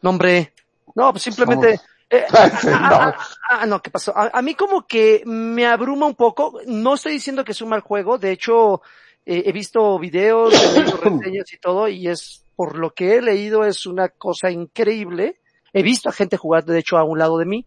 No, 0.02 0.10
hombre. 0.12 0.54
No, 0.96 1.12
pues 1.12 1.24
simplemente... 1.24 1.80
eh, 2.10 2.26
Sí, 2.62 2.68
no. 2.68 2.74
ah, 2.74 3.18
ah, 3.50 3.66
no, 3.66 3.82
¿qué 3.82 3.90
pasó? 3.92 4.16
A, 4.18 4.30
a 4.34 4.42
mí 4.42 4.56
como 4.56 4.86
que 4.88 5.24
me 5.26 5.66
abruma 5.66 6.06
un 6.06 6.16
poco. 6.16 6.60
No 6.66 6.96
estoy 6.96 7.14
diciendo 7.14 7.44
que 7.44 7.52
es 7.52 7.62
un 7.62 7.70
mal 7.70 7.82
juego. 7.82 8.18
De 8.18 8.32
hecho, 8.32 8.82
eh, 9.26 9.44
he 9.46 9.52
visto 9.52 10.00
videos, 10.00 10.54
he 10.54 10.80
leído 10.80 10.98
reseñas 11.02 11.54
y 11.54 11.58
todo, 11.58 11.88
y 11.88 12.08
es, 12.08 12.44
por 12.56 12.78
lo 12.78 12.92
que 12.94 13.16
he 13.16 13.22
leído, 13.22 13.66
es 13.66 13.86
una 13.86 14.10
cosa 14.10 14.50
increíble. 14.50 15.40
He 15.74 15.84
visto 15.84 16.10
a 16.10 16.14
gente 16.14 16.38
jugar, 16.38 16.64
de 16.66 16.80
hecho, 16.80 16.98
a 16.98 17.04
un 17.04 17.20
lado 17.20 17.38
de 17.38 17.46
mí. 17.46 17.66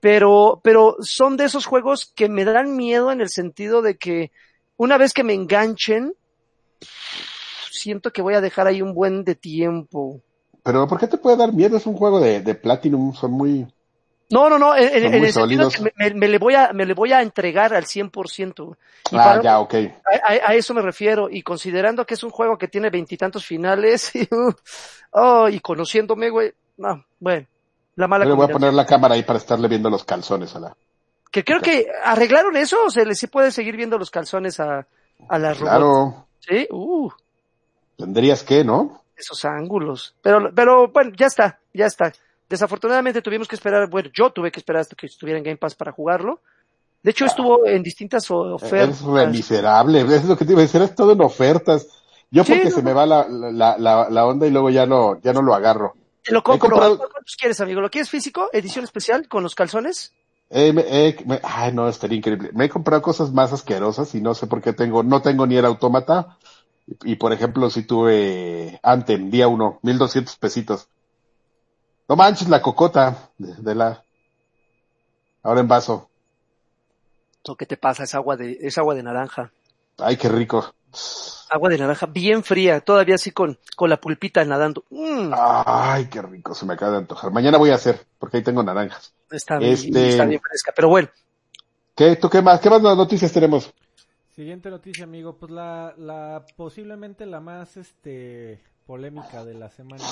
Pero, 0.00 0.60
pero 0.62 0.96
son 1.00 1.36
de 1.36 1.44
esos 1.44 1.66
juegos 1.66 2.12
que 2.14 2.28
me 2.28 2.44
dan 2.44 2.76
miedo 2.76 3.12
en 3.12 3.20
el 3.20 3.28
sentido 3.28 3.82
de 3.82 3.96
que 3.98 4.30
una 4.76 4.96
vez 4.96 5.12
que 5.12 5.24
me 5.24 5.34
enganchen, 5.34 6.14
siento 7.70 8.10
que 8.12 8.22
voy 8.22 8.34
a 8.34 8.40
dejar 8.40 8.66
ahí 8.66 8.80
un 8.80 8.94
buen 8.94 9.24
de 9.24 9.34
tiempo. 9.34 10.22
Pero 10.62 10.86
¿por 10.86 10.98
qué 10.98 11.06
te 11.06 11.18
puede 11.18 11.36
dar 11.36 11.52
miedo? 11.52 11.76
Es 11.76 11.86
un 11.86 11.94
juego 11.96 12.20
de, 12.20 12.40
de 12.40 12.54
Platinum, 12.54 13.14
son 13.14 13.32
muy... 13.32 13.66
No, 14.32 14.48
no, 14.48 14.60
no, 14.60 14.76
en, 14.76 15.12
el 15.12 15.32
sentido 15.32 15.68
que 15.70 15.92
me, 16.14 16.28
le 16.28 16.38
voy 16.38 16.54
a, 16.54 16.72
me 16.72 16.86
le 16.86 16.94
voy 16.94 17.12
a 17.12 17.20
entregar 17.20 17.74
al 17.74 17.84
100%. 17.84 18.76
Y 19.10 19.16
Ah, 19.16 19.24
para- 19.24 19.42
ya, 19.42 19.58
ok. 19.58 19.74
a, 20.24 20.54
eso 20.54 20.72
me 20.72 20.82
refiero. 20.82 21.28
Y 21.28 21.42
considerando 21.42 22.06
que 22.06 22.14
es 22.14 22.22
un 22.22 22.30
juego 22.30 22.56
que 22.56 22.68
tiene 22.68 22.90
veintitantos 22.90 23.44
finales, 23.44 24.14
y, 24.14 24.22
uh, 24.32 24.52
oh, 25.12 25.48
y 25.48 25.58
conociéndome, 25.58 26.30
güey, 26.30 26.52
no, 26.76 27.04
bueno, 27.18 27.46
la 27.96 28.06
mala 28.06 28.24
Yo 28.24 28.30
le 28.30 28.36
voy 28.36 28.44
a 28.44 28.52
poner 28.52 28.72
la 28.72 28.86
cámara 28.86 29.14
ahí 29.16 29.24
para 29.24 29.38
estarle 29.40 29.66
viendo 29.66 29.90
los 29.90 30.04
calzones 30.04 30.54
a 30.54 30.60
la... 30.60 30.76
Que 31.32 31.42
creo 31.42 31.60
que 31.60 31.88
arreglaron 32.04 32.56
eso, 32.56 32.84
o 32.86 32.90
se 32.90 33.04
le 33.04 33.16
sí 33.16 33.26
puede 33.26 33.50
seguir 33.50 33.76
viendo 33.76 33.98
los 33.98 34.10
calzones 34.12 34.60
a, 34.60 34.86
a 35.28 35.38
las 35.38 35.58
robots. 35.58 35.70
Claro, 35.70 36.26
Sí, 36.40 36.66
uh, 36.70 37.10
tendrías 37.96 38.42
que, 38.42 38.64
¿no? 38.64 39.02
Esos 39.20 39.44
ángulos. 39.44 40.14
Pero, 40.22 40.50
pero 40.54 40.88
bueno, 40.88 41.12
ya 41.16 41.26
está, 41.26 41.58
ya 41.72 41.86
está. 41.86 42.12
Desafortunadamente 42.48 43.22
tuvimos 43.22 43.46
que 43.46 43.54
esperar, 43.54 43.88
bueno, 43.88 44.10
yo 44.12 44.30
tuve 44.30 44.50
que 44.50 44.58
esperar 44.60 44.80
hasta 44.80 44.96
que 44.96 45.06
estuviera 45.06 45.38
en 45.38 45.44
Game 45.44 45.56
Pass 45.56 45.74
para 45.74 45.92
jugarlo. 45.92 46.40
De 47.02 47.12
hecho, 47.12 47.24
estuvo 47.24 47.64
en 47.66 47.82
distintas 47.82 48.30
o- 48.30 48.54
ofertas. 48.56 49.00
Es 49.00 49.02
re 49.06 49.26
miserable, 49.28 50.00
es 50.16 50.24
lo 50.24 50.36
que 50.36 50.44
te 50.44 50.52
iba 50.52 50.60
a 50.60 50.64
decir, 50.64 50.82
es 50.82 50.94
todo 50.94 51.12
en 51.12 51.20
ofertas. 51.22 51.86
Yo 52.30 52.44
Sí, 52.44 52.52
porque 52.52 52.68
no, 52.70 52.76
se 52.76 52.82
me 52.82 52.92
va 52.92 53.06
la, 53.06 53.26
la, 53.28 53.76
la, 53.78 54.08
la 54.10 54.26
onda 54.26 54.46
y 54.46 54.50
luego 54.50 54.70
ya 54.70 54.86
no, 54.86 55.20
ya 55.20 55.32
no 55.32 55.42
lo 55.42 55.54
agarro. 55.54 55.94
Te 56.22 56.32
lo 56.32 56.42
compro. 56.42 56.68
comprado- 56.70 56.98
¿Cuántos 56.98 57.36
quieres, 57.36 57.60
amigo? 57.60 57.80
¿Lo 57.80 57.90
quieres 57.90 58.10
físico? 58.10 58.48
¿Edición 58.52 58.84
especial 58.84 59.26
con 59.28 59.42
los 59.42 59.54
calzones? 59.54 60.12
Eh, 60.50 60.72
me- 60.72 60.84
eh, 60.86 61.16
me- 61.26 61.40
ay, 61.42 61.72
no, 61.72 61.88
estaría 61.88 62.18
increíble. 62.18 62.50
Me 62.52 62.66
he 62.66 62.68
comprado 62.68 63.00
cosas 63.02 63.32
más 63.32 63.52
asquerosas 63.52 64.14
y 64.14 64.20
no 64.20 64.34
sé 64.34 64.46
por 64.48 64.60
qué 64.60 64.72
tengo, 64.72 65.02
no 65.02 65.22
tengo 65.22 65.46
ni 65.46 65.56
el 65.56 65.64
autómata. 65.64 66.36
Y, 67.04 67.12
y, 67.12 67.16
por 67.16 67.32
ejemplo, 67.32 67.70
si 67.70 67.82
tuve 67.84 68.78
Anthem, 68.82 69.30
día 69.30 69.48
uno, 69.48 69.78
mil 69.82 69.98
doscientos 69.98 70.36
pesitos. 70.36 70.88
No 72.08 72.16
manches 72.16 72.48
la 72.48 72.60
cocota 72.60 73.30
de, 73.38 73.54
de 73.54 73.74
la, 73.74 74.02
ahora 75.42 75.60
en 75.60 75.68
vaso. 75.68 76.10
¿O 77.48 77.56
qué 77.56 77.66
te 77.66 77.76
pasa? 77.76 78.04
Es 78.04 78.14
agua 78.14 78.36
de, 78.36 78.58
es 78.60 78.76
agua 78.78 78.94
de 78.94 79.02
naranja. 79.02 79.52
Ay, 79.98 80.16
qué 80.16 80.28
rico. 80.28 80.74
Agua 81.50 81.68
de 81.68 81.78
naranja 81.78 82.06
bien 82.06 82.42
fría, 82.42 82.80
todavía 82.80 83.14
así 83.14 83.30
con, 83.30 83.58
con 83.76 83.90
la 83.90 84.00
pulpita 84.00 84.44
nadando. 84.44 84.84
Mm, 84.90 85.32
Ay, 85.34 86.06
qué 86.06 86.22
rico, 86.22 86.54
se 86.54 86.66
me 86.66 86.74
acaba 86.74 86.92
de 86.92 86.98
antojar. 86.98 87.30
Mañana 87.32 87.58
voy 87.58 87.70
a 87.70 87.76
hacer, 87.76 88.06
porque 88.18 88.38
ahí 88.38 88.42
tengo 88.42 88.62
naranjas. 88.62 89.14
está, 89.30 89.58
bien, 89.58 89.72
este- 89.72 90.08
está 90.08 90.24
bien 90.26 90.40
fresca. 90.40 90.72
Pero 90.74 90.88
bueno, 90.88 91.08
¿Qué, 91.96 92.16
tú 92.16 92.30
qué 92.30 92.40
más, 92.42 92.60
qué 92.60 92.70
más 92.70 92.80
noticias 92.82 93.32
tenemos? 93.32 93.72
Siguiente 94.40 94.70
noticia, 94.70 95.04
amigo. 95.04 95.36
Pues 95.36 95.52
la, 95.52 95.92
la 95.98 96.46
posiblemente 96.56 97.26
la 97.26 97.40
más 97.40 97.76
este 97.76 98.58
polémica 98.86 99.44
de 99.44 99.52
la 99.52 99.68
semana. 99.68 100.02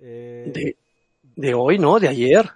Eh, 0.00 0.50
de, 0.54 0.76
de 1.36 1.52
hoy, 1.52 1.78
¿no? 1.78 2.00
De 2.00 2.08
ayer. 2.08 2.46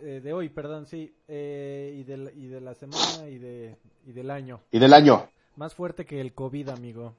de, 0.00 0.18
eh, 0.18 0.20
de 0.20 0.32
hoy, 0.32 0.50
perdón, 0.50 0.86
sí. 0.86 1.12
Eh, 1.26 1.96
y, 1.98 2.04
de, 2.04 2.16
la- 2.16 2.30
y 2.30 2.46
de 2.46 2.60
la 2.60 2.74
semana 2.74 3.28
y, 3.28 3.38
de, 3.38 3.76
y 4.06 4.12
del 4.12 4.30
año. 4.30 4.60
Y 4.70 4.78
del 4.78 4.92
año. 4.94 5.28
Más 5.56 5.74
fuerte 5.74 6.04
que 6.06 6.20
el 6.20 6.32
COVID, 6.32 6.68
amigo. 6.68 7.16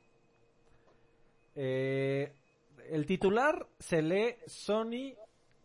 Eh, 1.58 2.32
el 2.92 3.06
titular 3.06 3.68
se 3.78 4.02
lee 4.02 4.36
Sony 4.48 5.16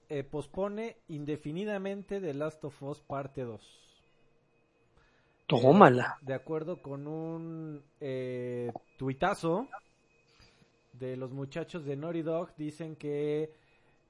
eh, 0.09 0.25
pospone 0.25 0.97
indefinidamente 1.07 2.21
The 2.21 2.35
Last 2.35 2.65
of 2.65 2.83
Us 2.83 3.01
parte 3.03 3.43
2. 3.43 3.84
Tómala. 5.47 6.19
De 6.23 6.35
acuerdo 6.35 6.81
con 6.81 7.07
un 7.07 7.83
eh, 8.01 8.73
tuitazo 8.97 9.69
de 10.93 11.17
los 11.17 11.33
muchachos 11.33 11.85
de 11.85 11.97
Naughty 11.97 12.23
Dog, 12.23 12.55
dicen 12.57 12.97
que, 12.97 13.53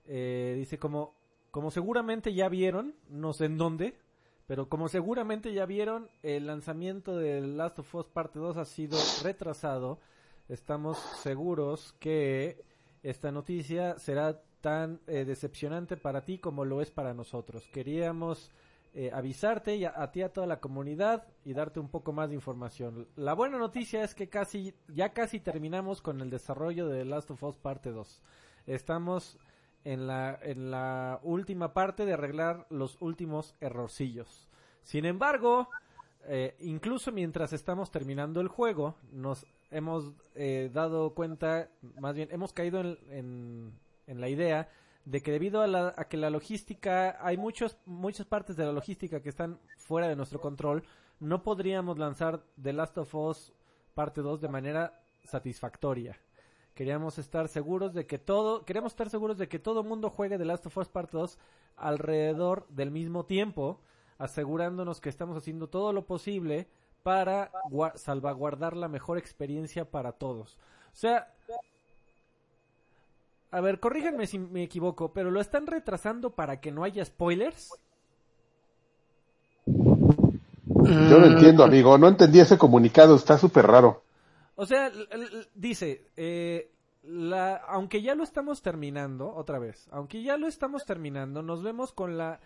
eh, 0.06 0.54
dice 0.56 0.78
como, 0.78 1.14
como 1.50 1.70
seguramente 1.70 2.34
ya 2.34 2.48
vieron, 2.48 2.94
no 3.08 3.32
sé 3.32 3.46
en 3.46 3.58
dónde, 3.58 3.98
pero 4.46 4.68
como 4.68 4.88
seguramente 4.88 5.52
ya 5.52 5.66
vieron, 5.66 6.08
el 6.22 6.46
lanzamiento 6.46 7.16
de 7.16 7.40
Last 7.40 7.78
of 7.80 7.94
Us 7.94 8.06
Parte 8.06 8.38
2 8.38 8.56
ha 8.58 8.64
sido 8.64 8.98
retrasado. 9.22 9.98
Estamos 10.48 10.98
seguros 10.98 11.94
que 11.98 12.62
esta 13.02 13.32
noticia 13.32 13.98
será 13.98 14.42
tan 14.60 15.00
eh, 15.06 15.24
decepcionante 15.24 15.96
para 15.96 16.24
ti 16.24 16.38
como 16.38 16.64
lo 16.64 16.80
es 16.80 16.90
para 16.90 17.14
nosotros. 17.14 17.66
Queríamos 17.72 18.50
eh, 18.96 19.10
avisarte 19.12 19.74
y 19.74 19.84
a, 19.84 19.92
a 20.00 20.12
ti 20.12 20.22
a 20.22 20.32
toda 20.32 20.46
la 20.46 20.60
comunidad 20.60 21.26
y 21.44 21.52
darte 21.52 21.80
un 21.80 21.88
poco 21.88 22.12
más 22.12 22.28
de 22.28 22.36
información. 22.36 23.08
La 23.16 23.34
buena 23.34 23.58
noticia 23.58 24.04
es 24.04 24.14
que 24.14 24.28
casi 24.28 24.72
ya 24.86 25.12
casi 25.12 25.40
terminamos 25.40 26.00
con 26.00 26.20
el 26.20 26.30
desarrollo 26.30 26.86
de 26.86 27.00
The 27.00 27.04
Last 27.04 27.30
of 27.32 27.42
Us 27.42 27.58
Parte 27.58 27.90
2. 27.90 28.22
Estamos 28.66 29.36
en 29.82 30.06
la 30.06 30.38
en 30.40 30.70
la 30.70 31.18
última 31.24 31.74
parte 31.74 32.06
de 32.06 32.12
arreglar 32.12 32.68
los 32.70 32.96
últimos 33.00 33.56
errorcillos. 33.60 34.48
Sin 34.84 35.06
embargo, 35.06 35.68
eh, 36.26 36.54
incluso 36.60 37.10
mientras 37.10 37.52
estamos 37.52 37.90
terminando 37.90 38.40
el 38.40 38.46
juego, 38.46 38.94
nos 39.10 39.44
hemos 39.72 40.12
eh, 40.36 40.70
dado 40.72 41.14
cuenta, 41.14 41.68
más 41.98 42.14
bien 42.14 42.28
hemos 42.30 42.52
caído 42.52 42.80
en, 42.80 42.98
en, 43.10 43.72
en 44.06 44.20
la 44.20 44.28
idea 44.28 44.68
de 45.04 45.22
que 45.22 45.32
debido 45.32 45.60
a, 45.62 45.66
la, 45.66 45.92
a 45.96 46.08
que 46.08 46.16
la 46.16 46.30
logística, 46.30 47.18
hay 47.20 47.36
muchos, 47.36 47.76
muchas 47.84 48.26
partes 48.26 48.56
de 48.56 48.64
la 48.64 48.72
logística 48.72 49.20
que 49.20 49.28
están 49.28 49.58
fuera 49.76 50.08
de 50.08 50.16
nuestro 50.16 50.40
control, 50.40 50.82
no 51.20 51.42
podríamos 51.42 51.98
lanzar 51.98 52.42
The 52.62 52.72
Last 52.72 52.96
of 52.98 53.14
Us 53.14 53.52
parte 53.94 54.20
2 54.22 54.40
de 54.40 54.48
manera 54.48 55.02
satisfactoria. 55.24 56.18
Queríamos 56.74 57.18
estar 57.18 57.48
seguros 57.48 57.94
de 57.94 58.06
que 58.06 58.18
todo, 58.18 58.64
queremos 58.64 58.92
estar 58.92 59.08
seguros 59.08 59.38
de 59.38 59.48
que 59.48 59.58
todo 59.60 59.84
mundo 59.84 60.10
juegue 60.10 60.38
The 60.38 60.44
Last 60.44 60.66
of 60.66 60.76
Us 60.78 60.88
parte 60.88 61.16
2 61.16 61.38
alrededor 61.76 62.66
del 62.68 62.90
mismo 62.90 63.26
tiempo, 63.26 63.80
asegurándonos 64.18 65.00
que 65.00 65.08
estamos 65.08 65.36
haciendo 65.36 65.68
todo 65.68 65.92
lo 65.92 66.06
posible 66.06 66.68
para 67.02 67.52
gua- 67.70 67.94
salvaguardar 67.96 68.76
la 68.76 68.88
mejor 68.88 69.18
experiencia 69.18 69.90
para 69.90 70.12
todos. 70.12 70.56
O 70.92 70.96
sea, 70.96 71.33
a 73.54 73.60
ver, 73.60 73.78
corríganme 73.78 74.26
si 74.26 74.36
me 74.40 74.64
equivoco, 74.64 75.12
pero 75.12 75.30
lo 75.30 75.40
están 75.40 75.68
retrasando 75.68 76.30
para 76.30 76.60
que 76.60 76.72
no 76.72 76.82
haya 76.82 77.04
spoilers. 77.04 77.70
Yo 80.66 81.18
lo 81.20 81.26
Mm, 81.26 81.28
entiendo, 81.28 81.62
amigo. 81.62 81.96
No 81.96 82.08
entendí 82.08 82.40
ese 82.40 82.58
comunicado. 82.58 83.14
Está 83.14 83.38
súper 83.38 83.66
raro. 83.68 84.02
O 84.56 84.66
sea, 84.66 84.90
dice, 85.54 86.08
eh, 86.16 86.72
la, 87.04 87.54
aunque 87.68 88.02
ya 88.02 88.16
lo 88.16 88.24
estamos 88.24 88.60
terminando, 88.60 89.32
otra 89.32 89.60
vez, 89.60 89.86
aunque 89.92 90.24
ya 90.24 90.36
lo 90.36 90.48
estamos 90.48 90.84
terminando, 90.84 91.40
nos 91.44 91.62
vemos 91.62 91.92
con 91.92 92.18
la 92.18 92.40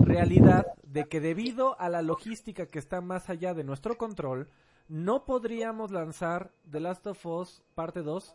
realidad 0.00 0.66
de 0.82 1.04
que 1.06 1.20
debido 1.20 1.80
a 1.80 1.88
la 1.88 2.02
logística 2.02 2.66
que 2.66 2.80
está 2.80 3.00
más 3.00 3.30
allá 3.30 3.54
de 3.54 3.62
nuestro 3.62 3.96
control, 3.96 4.48
no 4.88 5.24
podríamos 5.24 5.92
lanzar 5.92 6.50
The 6.68 6.80
Last 6.80 7.06
of 7.06 7.24
Us 7.26 7.62
parte 7.76 8.02
2 8.02 8.34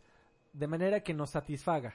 de 0.58 0.68
manera 0.68 1.02
que 1.02 1.14
nos 1.14 1.30
satisfaga. 1.32 1.94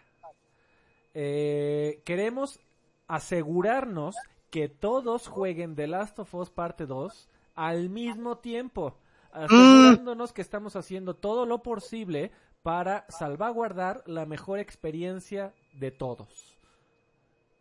Eh, 1.14 2.00
queremos 2.04 2.60
asegurarnos 3.08 4.16
que 4.50 4.68
todos 4.68 5.26
jueguen 5.28 5.74
The 5.74 5.86
Last 5.86 6.18
of 6.18 6.34
Us 6.34 6.50
parte 6.50 6.86
2 6.86 7.28
al 7.54 7.90
mismo 7.90 8.38
tiempo, 8.38 8.96
asegurándonos 9.32 10.32
que 10.32 10.42
estamos 10.42 10.76
haciendo 10.76 11.14
todo 11.14 11.44
lo 11.44 11.62
posible 11.62 12.30
para 12.62 13.04
salvaguardar 13.08 14.02
la 14.06 14.24
mejor 14.26 14.58
experiencia 14.60 15.52
de 15.74 15.90
todos. 15.90 16.56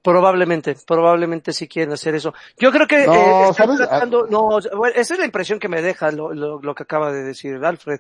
Probablemente, 0.04 0.76
probablemente 0.88 1.54
si 1.54 1.68
quieren 1.68 1.94
hacer 1.94 2.16
eso. 2.16 2.34
Yo 2.58 2.72
creo 2.72 2.88
que 2.88 3.06
No, 3.06 3.14
eh, 3.14 3.50
están 3.50 3.54
¿sabes? 3.68 3.78
tratando- 3.78 4.26
no, 4.28 4.58
esa 4.60 5.14
es 5.14 5.20
la 5.20 5.26
impresión 5.26 5.60
que 5.60 5.68
me 5.70 5.82
deja 5.82 6.12
lo, 6.12 6.34
lo, 6.34 6.60
lo 6.62 6.76
que 6.76 6.84
acaba 6.84 7.12
de 7.12 7.24
decir 7.24 7.64
Alfred. 7.64 8.00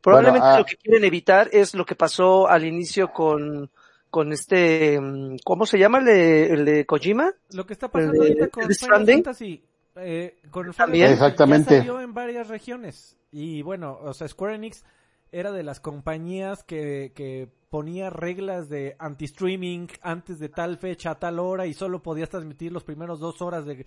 Probablemente 0.00 0.40
Bueno, 0.40 0.54
ah. 0.56 0.58
lo 0.60 0.64
que 0.64 0.76
quieren 0.76 1.04
evitar 1.04 1.48
es 1.52 1.74
lo 1.74 1.84
que 1.84 1.94
pasó 1.94 2.48
al 2.48 2.64
inicio 2.64 3.12
con, 3.12 3.70
con 4.10 4.32
este, 4.32 4.98
¿cómo 5.44 5.66
se 5.66 5.78
llama 5.78 5.98
el 5.98 6.04
de, 6.04 6.46
el 6.52 6.64
de 6.64 6.86
Kojima? 6.86 7.32
Lo 7.52 7.66
que 7.66 7.72
está 7.72 7.88
pasando 7.90 8.14
El 8.14 8.18
de- 8.20 8.26
ahorita 8.28 8.48
con 8.48 8.62
Final 8.62 8.74
Stranding. 8.74 9.16
Fantasy, 9.24 9.64
eh, 9.96 10.38
con 10.50 10.62
Final 10.64 10.74
También. 10.76 11.06
Fantasy 11.08 11.24
Exactamente. 11.24 11.70
ya 11.70 11.78
salió 11.78 12.00
en 12.00 12.14
varias 12.14 12.48
regiones. 12.48 13.16
Y 13.32 13.62
bueno, 13.62 13.98
o 14.00 14.14
sea, 14.14 14.28
Square 14.28 14.54
Enix 14.54 14.84
era 15.32 15.50
de 15.52 15.62
las 15.62 15.80
compañías 15.80 16.62
que, 16.62 17.12
que 17.14 17.48
ponía 17.68 18.08
reglas 18.10 18.68
de 18.68 18.94
anti-streaming 18.98 19.88
antes 20.00 20.38
de 20.38 20.48
tal 20.48 20.78
fecha 20.78 21.10
a 21.10 21.18
tal 21.18 21.40
hora 21.40 21.66
y 21.66 21.74
solo 21.74 22.02
podías 22.02 22.30
transmitir 22.30 22.72
los 22.72 22.84
primeros 22.84 23.18
dos 23.20 23.42
horas 23.42 23.66
de... 23.66 23.84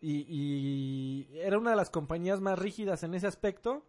Y, 0.00 0.26
y 0.28 1.38
era 1.40 1.58
una 1.58 1.70
de 1.70 1.76
las 1.76 1.88
compañías 1.90 2.40
más 2.40 2.58
rígidas 2.58 3.02
en 3.02 3.14
ese 3.14 3.26
aspecto. 3.26 3.82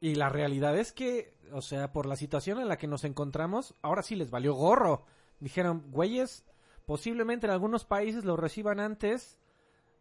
Y 0.00 0.14
la 0.14 0.28
realidad 0.28 0.76
es 0.78 0.92
que, 0.92 1.34
o 1.52 1.62
sea, 1.62 1.92
por 1.92 2.06
la 2.06 2.16
situación 2.16 2.60
en 2.60 2.68
la 2.68 2.76
que 2.76 2.86
nos 2.86 3.04
encontramos, 3.04 3.74
ahora 3.82 4.02
sí 4.02 4.14
les 4.16 4.30
valió 4.30 4.54
gorro. 4.54 5.04
Dijeron, 5.40 5.84
güeyes, 5.90 6.44
posiblemente 6.84 7.46
en 7.46 7.52
algunos 7.52 7.84
países 7.84 8.24
lo 8.24 8.36
reciban 8.36 8.78
antes, 8.80 9.38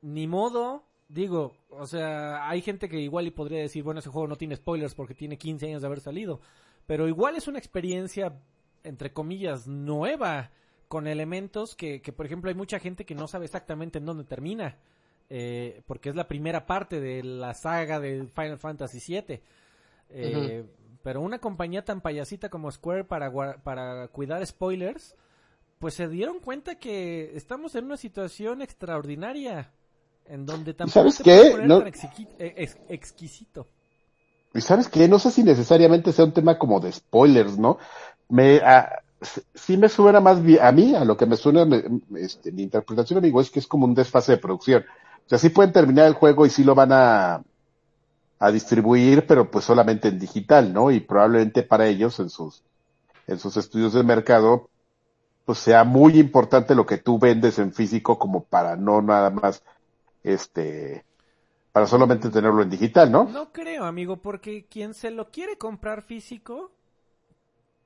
ni 0.02 0.28
modo. 0.28 0.84
Digo, 1.08 1.54
o 1.70 1.86
sea, 1.88 2.50
hay 2.50 2.62
gente 2.62 2.90
que 2.90 3.00
igual 3.00 3.28
y 3.28 3.32
podría 3.32 3.60
decir, 3.62 3.84
bueno, 3.84 4.00
ese 4.00 4.10
juego 4.10 4.28
no 4.28 4.38
tiene 4.38 4.56
spoilers 4.56 4.96
porque 4.96 5.14
tiene 5.14 5.38
15 5.38 5.68
años 5.68 5.82
de 5.82 5.88
haber 5.88 6.02
salido. 6.02 6.42
Pero 6.88 7.08
igual 7.08 7.36
es 7.36 7.48
una 7.48 7.60
experiencia, 7.60 8.40
entre 8.84 9.14
comillas, 9.14 9.68
nueva, 9.68 10.52
con 10.88 11.08
elementos 11.08 11.76
que, 11.76 12.02
que 12.02 12.12
por 12.14 12.26
ejemplo, 12.26 12.50
hay 12.50 12.56
mucha 12.56 12.80
gente 12.80 13.06
que 13.06 13.16
no 13.16 13.28
sabe 13.28 13.46
exactamente 13.46 13.98
en 14.00 14.06
dónde 14.06 14.24
termina. 14.26 14.78
eh, 15.30 15.82
porque 15.88 16.10
es 16.10 16.16
la 16.16 16.28
primera 16.28 16.66
parte 16.66 17.00
de 17.00 17.24
la 17.24 17.54
saga 17.54 18.00
de 18.00 18.28
Final 18.28 18.60
Fantasy 18.60 19.00
VII. 19.00 19.42
Eh, 20.10 20.66
Pero 21.04 21.22
una 21.22 21.40
compañía 21.40 21.86
tan 21.86 22.02
payasita 22.02 22.50
como 22.50 22.72
Square 22.72 23.04
para, 23.04 23.32
para 23.64 24.08
cuidar 24.08 24.46
spoilers, 24.46 25.16
pues 25.80 25.94
se 25.94 26.08
dieron 26.08 26.40
cuenta 26.40 26.76
que 26.76 27.32
estamos 27.36 27.76
en 27.76 27.86
una 27.86 27.98
situación 27.98 28.62
extraordinaria. 28.62 29.72
En 30.28 30.46
donde 30.48 30.74
tampoco 30.74 31.12
sabes 31.12 31.22
qué? 31.24 31.52
poner 31.52 31.68
No- 31.68 31.80
tan 31.84 31.88
exqui- 31.94 32.28
eh, 32.40 32.54
ex- 32.58 32.80
exquisito. 32.90 33.68
Y 34.56 34.62
sabes 34.62 34.88
qué, 34.88 35.08
no 35.08 35.20
sé 35.20 35.30
si 35.30 35.44
necesariamente 35.44 36.12
sea 36.12 36.26
un 36.26 36.32
tema 36.34 36.58
como 36.58 36.80
de 36.80 36.92
spoilers, 36.92 37.60
¿no? 37.60 37.78
Me, 38.30 38.58
ah, 38.64 38.90
s- 39.22 39.44
sí 39.54 39.78
me 39.78 39.88
suena 39.88 40.20
más 40.22 40.42
bien, 40.42 40.60
a 40.64 40.72
mí, 40.72 40.96
a 40.96 41.06
lo 41.06 41.16
que 41.16 41.28
me 41.28 41.36
suena, 41.36 41.64
me- 41.66 41.84
este, 42.20 42.52
mi 42.52 42.64
interpretación, 42.64 43.20
amigo, 43.20 43.40
es 43.40 43.52
que 43.52 43.60
es 43.60 43.68
como 43.68 43.86
un 43.86 43.94
desfase 43.94 44.32
de 44.32 44.38
producción. 44.40 44.84
O 45.26 45.30
sea, 45.30 45.38
sí 45.38 45.50
pueden 45.50 45.72
terminar 45.74 46.08
el 46.08 46.14
juego 46.14 46.46
y 46.48 46.50
sí 46.50 46.64
lo 46.64 46.74
van 46.74 46.92
a, 46.92 47.44
a 48.40 48.52
distribuir, 48.52 49.26
pero 49.28 49.50
pues 49.52 49.66
solamente 49.66 50.10
en 50.10 50.20
digital, 50.20 50.74
¿no? 50.74 50.92
Y 50.92 51.00
probablemente 51.02 51.64
para 51.64 51.88
ellos, 51.88 52.20
en 52.20 52.30
sus, 52.30 52.64
en 53.28 53.40
sus 53.40 53.58
estudios 53.58 53.94
de 53.94 54.04
mercado, 54.04 54.70
pues 55.46 55.60
sea 55.60 55.84
muy 55.86 56.20
importante 56.20 56.76
lo 56.76 56.86
que 56.86 56.98
tú 57.00 57.20
vendes 57.20 57.60
en 57.60 57.74
físico 57.74 58.20
como 58.20 58.46
para 58.46 58.76
no 58.78 59.02
nada 59.02 59.30
más, 59.32 59.64
este, 60.24 61.06
para 61.74 61.88
solamente 61.88 62.30
tenerlo 62.30 62.64
en 62.64 62.70
digital, 62.72 63.12
¿no? 63.12 63.34
No 63.34 63.52
creo, 63.52 63.84
amigo, 63.84 64.22
porque 64.22 64.68
quien 64.68 64.94
se 64.94 65.12
lo 65.12 65.30
quiere 65.30 65.58
comprar 65.58 66.02
físico, 66.02 66.72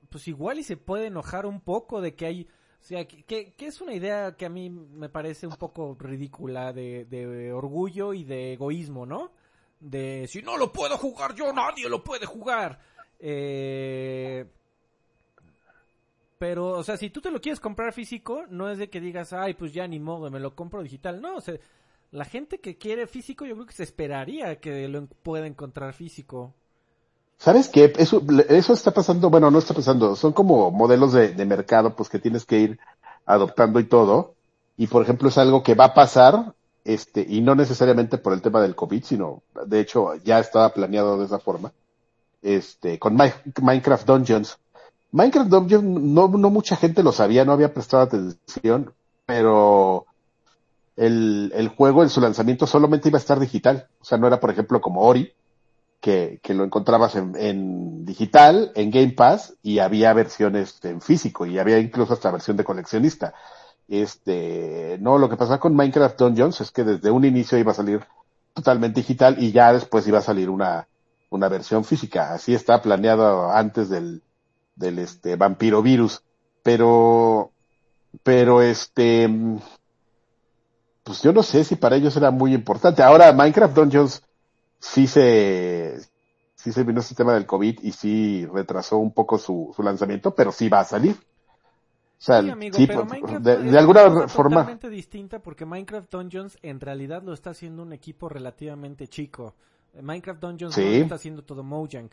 pues 0.10 0.28
igual 0.28 0.60
y 0.60 0.64
se 0.64 0.78
puede 0.78 1.08
enojar 1.08 1.46
un 1.46 1.62
poco 1.62 2.02
de 2.02 2.16
que 2.16 2.26
hay, 2.26 2.42
o 2.82 2.84
sea, 2.84 3.08
que, 3.08 3.24
que- 3.54 3.66
es 3.68 3.82
una 3.82 3.94
idea 3.94 4.36
que 4.38 4.46
a 4.46 4.50
mí 4.50 4.70
me 4.70 5.10
parece 5.10 5.46
un 5.48 5.56
poco 5.56 5.96
ridícula 6.00 6.74
de, 6.74 7.06
de 7.06 7.54
orgullo 7.54 8.14
y 8.14 8.24
de 8.24 8.54
egoísmo, 8.54 9.06
¿no? 9.06 9.32
De 9.80 10.28
si 10.28 10.42
no 10.42 10.58
lo 10.58 10.74
puedo 10.74 10.98
jugar 10.98 11.34
yo, 11.36 11.54
nadie 11.54 11.88
lo 11.88 12.04
puede 12.04 12.26
jugar. 12.26 12.80
Eh, 13.20 14.46
pero, 16.38 16.70
o 16.70 16.84
sea, 16.84 16.98
si 16.98 17.10
tú 17.10 17.22
te 17.22 17.32
lo 17.32 17.42
quieres 17.42 17.60
comprar 17.60 17.94
físico, 17.94 18.46
no 18.50 18.70
es 18.70 18.78
de 18.78 18.90
que 18.90 19.02
digas, 19.02 19.34
ay, 19.34 19.54
pues 19.54 19.74
ya 19.74 19.88
ni 19.88 20.00
modo, 20.00 20.32
me 20.32 20.40
lo 20.40 20.56
compro 20.56 20.82
digital. 20.82 21.22
No, 21.22 21.36
o 21.36 21.42
sea, 21.42 21.56
la 22.12 22.26
gente 22.26 22.60
que 22.60 22.78
quiere 22.78 23.08
físico, 23.08 23.46
yo 23.46 23.56
creo 23.56 23.66
que 23.66 23.74
se 23.74 23.84
esperaría 23.84 24.60
que 24.60 24.88
lo 24.88 25.06
pueda 25.08 25.48
encontrar 25.48 25.94
físico. 25.94 26.54
¿Sabes 27.38 27.70
qué? 27.70 27.94
Eso, 27.98 28.22
eso 28.50 28.74
está 28.74 28.92
pasando, 28.92 29.30
bueno, 29.30 29.52
no 29.52 29.60
está 29.60 29.74
pasando, 29.74 30.16
son 30.16 30.34
como 30.34 30.72
modelos 30.72 31.14
de, 31.14 31.34
de 31.34 31.46
mercado, 31.46 31.96
pues 31.96 32.10
que 32.10 32.20
tienes 32.20 32.46
que 32.46 32.60
ir 32.60 32.80
adoptando 33.26 33.80
y 33.80 33.86
todo. 33.86 34.36
Y 34.78 34.88
por 34.88 35.04
ejemplo, 35.04 35.30
es 35.30 35.38
algo 35.38 35.62
que 35.62 35.76
va 35.76 35.86
a 35.86 35.94
pasar 35.94 36.54
este, 36.90 37.24
y 37.28 37.42
no 37.42 37.54
necesariamente 37.54 38.18
por 38.18 38.34
el 38.34 38.42
tema 38.42 38.62
del 38.62 38.76
COVID, 38.76 39.04
sino, 39.04 39.44
de 39.68 39.80
hecho, 39.80 40.16
ya 40.24 40.40
estaba 40.40 40.74
planeado 40.74 41.20
de 41.20 41.26
esa 41.26 41.38
forma, 41.38 41.72
este, 42.42 42.98
con 42.98 43.16
Minecraft 43.16 44.08
Dungeons. 44.08 44.58
Minecraft 45.12 45.50
Dungeons 45.50 45.84
no, 45.84 46.28
mucha 46.28 46.76
gente 46.76 47.04
lo 47.04 47.12
sabía, 47.12 47.46
no 47.46 47.52
había 47.52 47.76
prestado 47.76 48.02
atención, 48.02 48.92
pero 49.28 50.08
el, 50.96 51.52
el 51.56 51.68
juego 51.68 52.02
en 52.02 52.10
su 52.10 52.22
lanzamiento 52.22 52.66
solamente 52.66 53.10
iba 53.10 53.18
a 53.18 53.22
estar 53.22 53.40
digital. 53.40 53.88
O 54.02 54.06
sea, 54.06 54.18
no 54.18 54.26
era, 54.26 54.40
por 54.40 54.50
ejemplo, 54.50 54.82
como 54.82 55.02
Ori, 55.02 55.32
que, 56.00 56.40
que 56.42 56.56
lo 56.56 56.64
encontrabas 56.64 57.14
en, 57.14 57.36
en, 57.36 58.04
digital, 58.04 58.72
en 58.74 58.90
Game 58.90 59.12
Pass, 59.12 59.54
y 59.62 59.78
había 59.78 60.12
versiones 60.14 60.80
en 60.82 61.02
físico, 61.02 61.46
y 61.46 61.60
había 61.60 61.78
incluso 61.78 62.14
hasta 62.14 62.32
versión 62.32 62.58
de 62.58 62.64
coleccionista. 62.64 63.36
Este, 63.90 65.00
no, 65.02 65.18
lo 65.18 65.30
que 65.30 65.36
pasaba 65.36 65.60
con 65.60 65.76
Minecraft 65.76 66.18
Dungeons 66.20 66.62
es 66.62 66.72
que 66.72 66.84
desde 66.84 67.10
un 67.10 67.26
inicio 67.26 67.58
iba 67.58 67.72
a 67.72 67.76
salir 67.76 68.02
totalmente 68.54 69.00
digital 69.00 69.38
y 69.40 69.52
ya 69.52 69.74
después 69.74 70.08
iba 70.08 70.20
a 70.20 70.24
salir 70.24 70.50
una, 70.50 70.88
una 71.32 71.50
versión 71.50 71.84
física. 71.84 72.34
Así 72.34 72.54
está 72.54 72.82
planeado 72.82 73.52
antes 73.52 73.90
del, 73.90 74.22
del 74.76 75.00
este 75.00 75.36
vampiro 75.36 75.82
virus. 75.82 76.22
Pero, 76.62 77.52
pero 78.22 78.62
este, 78.62 79.28
pues 81.04 81.24
yo 81.24 81.34
no 81.34 81.42
sé 81.42 81.64
si 81.64 81.76
para 81.76 81.96
ellos 81.96 82.16
era 82.16 82.30
muy 82.30 82.54
importante. 82.54 83.02
Ahora 83.02 83.34
Minecraft 83.34 83.76
Dungeons 83.76 84.22
sí 84.80 85.08
se, 85.08 86.00
sí 86.54 86.72
se 86.72 86.84
vino 86.84 87.00
este 87.00 87.16
tema 87.16 87.34
del 87.34 87.48
COVID 87.48 87.80
y 87.82 87.92
sí 87.92 88.46
retrasó 88.54 88.98
un 88.98 89.14
poco 89.14 89.40
su, 89.40 89.74
su 89.76 89.82
lanzamiento, 89.82 90.36
pero 90.36 90.52
sí 90.52 90.70
va 90.70 90.82
a 90.82 90.86
salir. 90.86 91.18
O 92.20 92.22
sea, 92.22 92.42
sí, 92.42 92.50
amigo, 92.50 92.78
pero 92.86 93.06
Minecraft 93.06 93.46
de, 93.46 93.58
de 93.72 93.80
alguna 93.80 94.28
forma. 94.28 94.58
totalmente 94.58 94.90
distinta 94.90 95.40
porque 95.40 95.66
Minecraft 95.66 96.12
Dungeons 96.12 96.58
en 96.62 96.82
realidad 96.82 97.24
lo 97.24 97.32
está 97.32 97.52
haciendo 97.52 97.82
un 97.82 97.94
equipo 97.94 98.28
relativamente 98.28 99.08
chico. 99.08 99.56
Minecraft 100.02 100.42
Dungeons 100.42 100.76
sí. 100.76 100.84
no 100.84 100.90
lo 100.90 100.96
está 100.98 101.16
haciendo 101.16 101.44
todo 101.44 101.64
Mojang. 101.64 102.10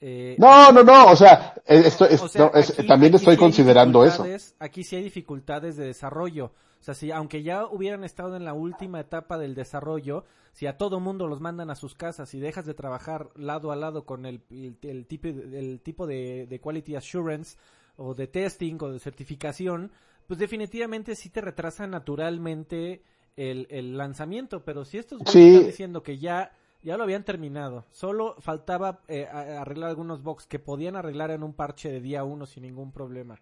Eh, 0.00 0.34
no, 0.38 0.72
no, 0.72 0.82
no, 0.82 1.12
o 1.12 1.16
sea, 1.16 1.54
o 1.64 2.28
sea, 2.28 2.46
no, 2.46 2.52
es, 2.54 2.70
aquí, 2.78 2.86
también 2.88 3.12
aquí 3.14 3.16
estoy 3.16 3.34
sí 3.36 3.38
considerando 3.38 4.04
eso. 4.04 4.26
Aquí 4.58 4.82
sí 4.82 4.96
hay 4.96 5.04
dificultades 5.04 5.76
de 5.76 5.86
desarrollo. 5.86 6.46
O 6.80 6.82
sea, 6.82 6.94
si 6.94 7.12
aunque 7.12 7.44
ya 7.44 7.64
hubieran 7.66 8.02
estado 8.02 8.36
en 8.36 8.44
la 8.44 8.54
última 8.54 8.98
etapa 8.98 9.38
del 9.38 9.54
desarrollo, 9.54 10.24
si 10.52 10.66
a 10.66 10.76
todo 10.76 10.98
mundo 10.98 11.28
los 11.28 11.40
mandan 11.40 11.70
a 11.70 11.76
sus 11.76 11.94
casas 11.94 12.34
y 12.34 12.40
dejas 12.40 12.66
de 12.66 12.74
trabajar 12.74 13.28
lado 13.36 13.70
a 13.70 13.76
lado 13.76 14.04
con 14.04 14.26
el, 14.26 14.42
el, 14.50 14.76
el 14.82 15.06
tipo, 15.06 15.28
el 15.28 15.80
tipo 15.80 16.08
de, 16.08 16.46
de 16.48 16.60
quality 16.60 16.96
assurance 16.96 17.56
o 17.98 18.14
de 18.14 18.26
testing 18.26 18.78
o 18.80 18.90
de 18.90 18.98
certificación, 18.98 19.92
pues 20.26 20.40
definitivamente 20.40 21.14
sí 21.14 21.28
te 21.28 21.42
retrasa 21.42 21.86
naturalmente 21.86 23.02
el, 23.36 23.66
el 23.70 23.98
lanzamiento. 23.98 24.64
Pero 24.64 24.86
si 24.86 24.96
estos 24.96 25.20
sí. 25.26 25.48
están 25.48 25.66
diciendo 25.66 26.02
que 26.02 26.18
ya 26.18 26.52
ya 26.82 26.96
lo 26.96 27.04
habían 27.04 27.24
terminado. 27.24 27.84
Solo 27.90 28.36
faltaba 28.40 29.00
eh, 29.08 29.26
arreglar 29.26 29.90
algunos 29.90 30.22
bugs 30.22 30.46
que 30.46 30.58
podían 30.58 30.96
arreglar 30.96 31.30
en 31.30 31.42
un 31.42 31.52
parche 31.52 31.90
de 31.90 32.00
día 32.00 32.24
uno 32.24 32.46
sin 32.46 32.62
ningún 32.62 32.92
problema. 32.92 33.40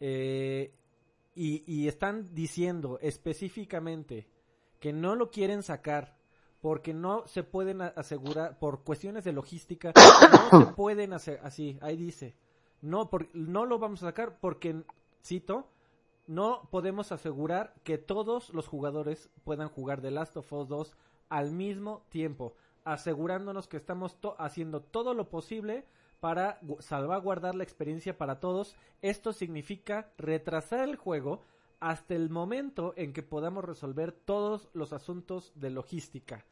Eh, 0.00 0.72
y, 1.36 1.64
y, 1.66 1.88
están 1.88 2.34
diciendo 2.34 2.98
específicamente 3.00 4.28
que 4.78 4.92
no 4.92 5.16
lo 5.16 5.30
quieren 5.30 5.62
sacar 5.62 6.16
porque 6.60 6.94
no 6.94 7.26
se 7.26 7.42
pueden 7.42 7.82
asegurar, 7.82 8.58
por 8.58 8.84
cuestiones 8.84 9.24
de 9.24 9.32
logística, 9.32 9.92
no 10.50 10.60
se 10.60 10.66
pueden 10.76 11.12
hacer 11.12 11.40
así, 11.42 11.78
ahí 11.80 11.96
dice. 11.96 12.34
No, 12.84 13.10
no 13.32 13.66
lo 13.66 13.78
vamos 13.78 14.02
a 14.02 14.06
sacar 14.06 14.38
porque, 14.38 14.84
cito, 15.22 15.68
no 16.26 16.68
podemos 16.70 17.12
asegurar 17.12 17.74
que 17.82 17.98
todos 17.98 18.50
los 18.50 18.68
jugadores 18.68 19.30
puedan 19.44 19.68
jugar 19.68 20.00
The 20.00 20.10
Last 20.10 20.36
of 20.36 20.52
Us 20.52 20.68
2 20.68 20.96
al 21.28 21.52
mismo 21.52 22.04
tiempo 22.10 22.54
asegurándonos 22.84 23.66
que 23.66 23.78
estamos 23.78 24.16
haciendo 24.38 24.82
todo 24.82 25.14
lo 25.14 25.28
posible 25.28 25.86
para 26.20 26.60
salvaguardar 26.78 27.54
la 27.54 27.64
experiencia 27.64 28.16
para 28.16 28.40
todos. 28.40 28.76
Esto 29.02 29.32
significa 29.32 30.10
retrasar 30.16 30.88
el 30.88 30.96
juego 30.96 31.40
hasta 31.80 32.14
el 32.14 32.30
momento 32.30 32.94
en 32.96 33.12
que 33.12 33.22
podamos 33.22 33.64
resolver 33.64 34.12
todos 34.12 34.68
los 34.72 34.92
asuntos 34.92 35.52
de 35.54 35.70
logística. 35.70 36.44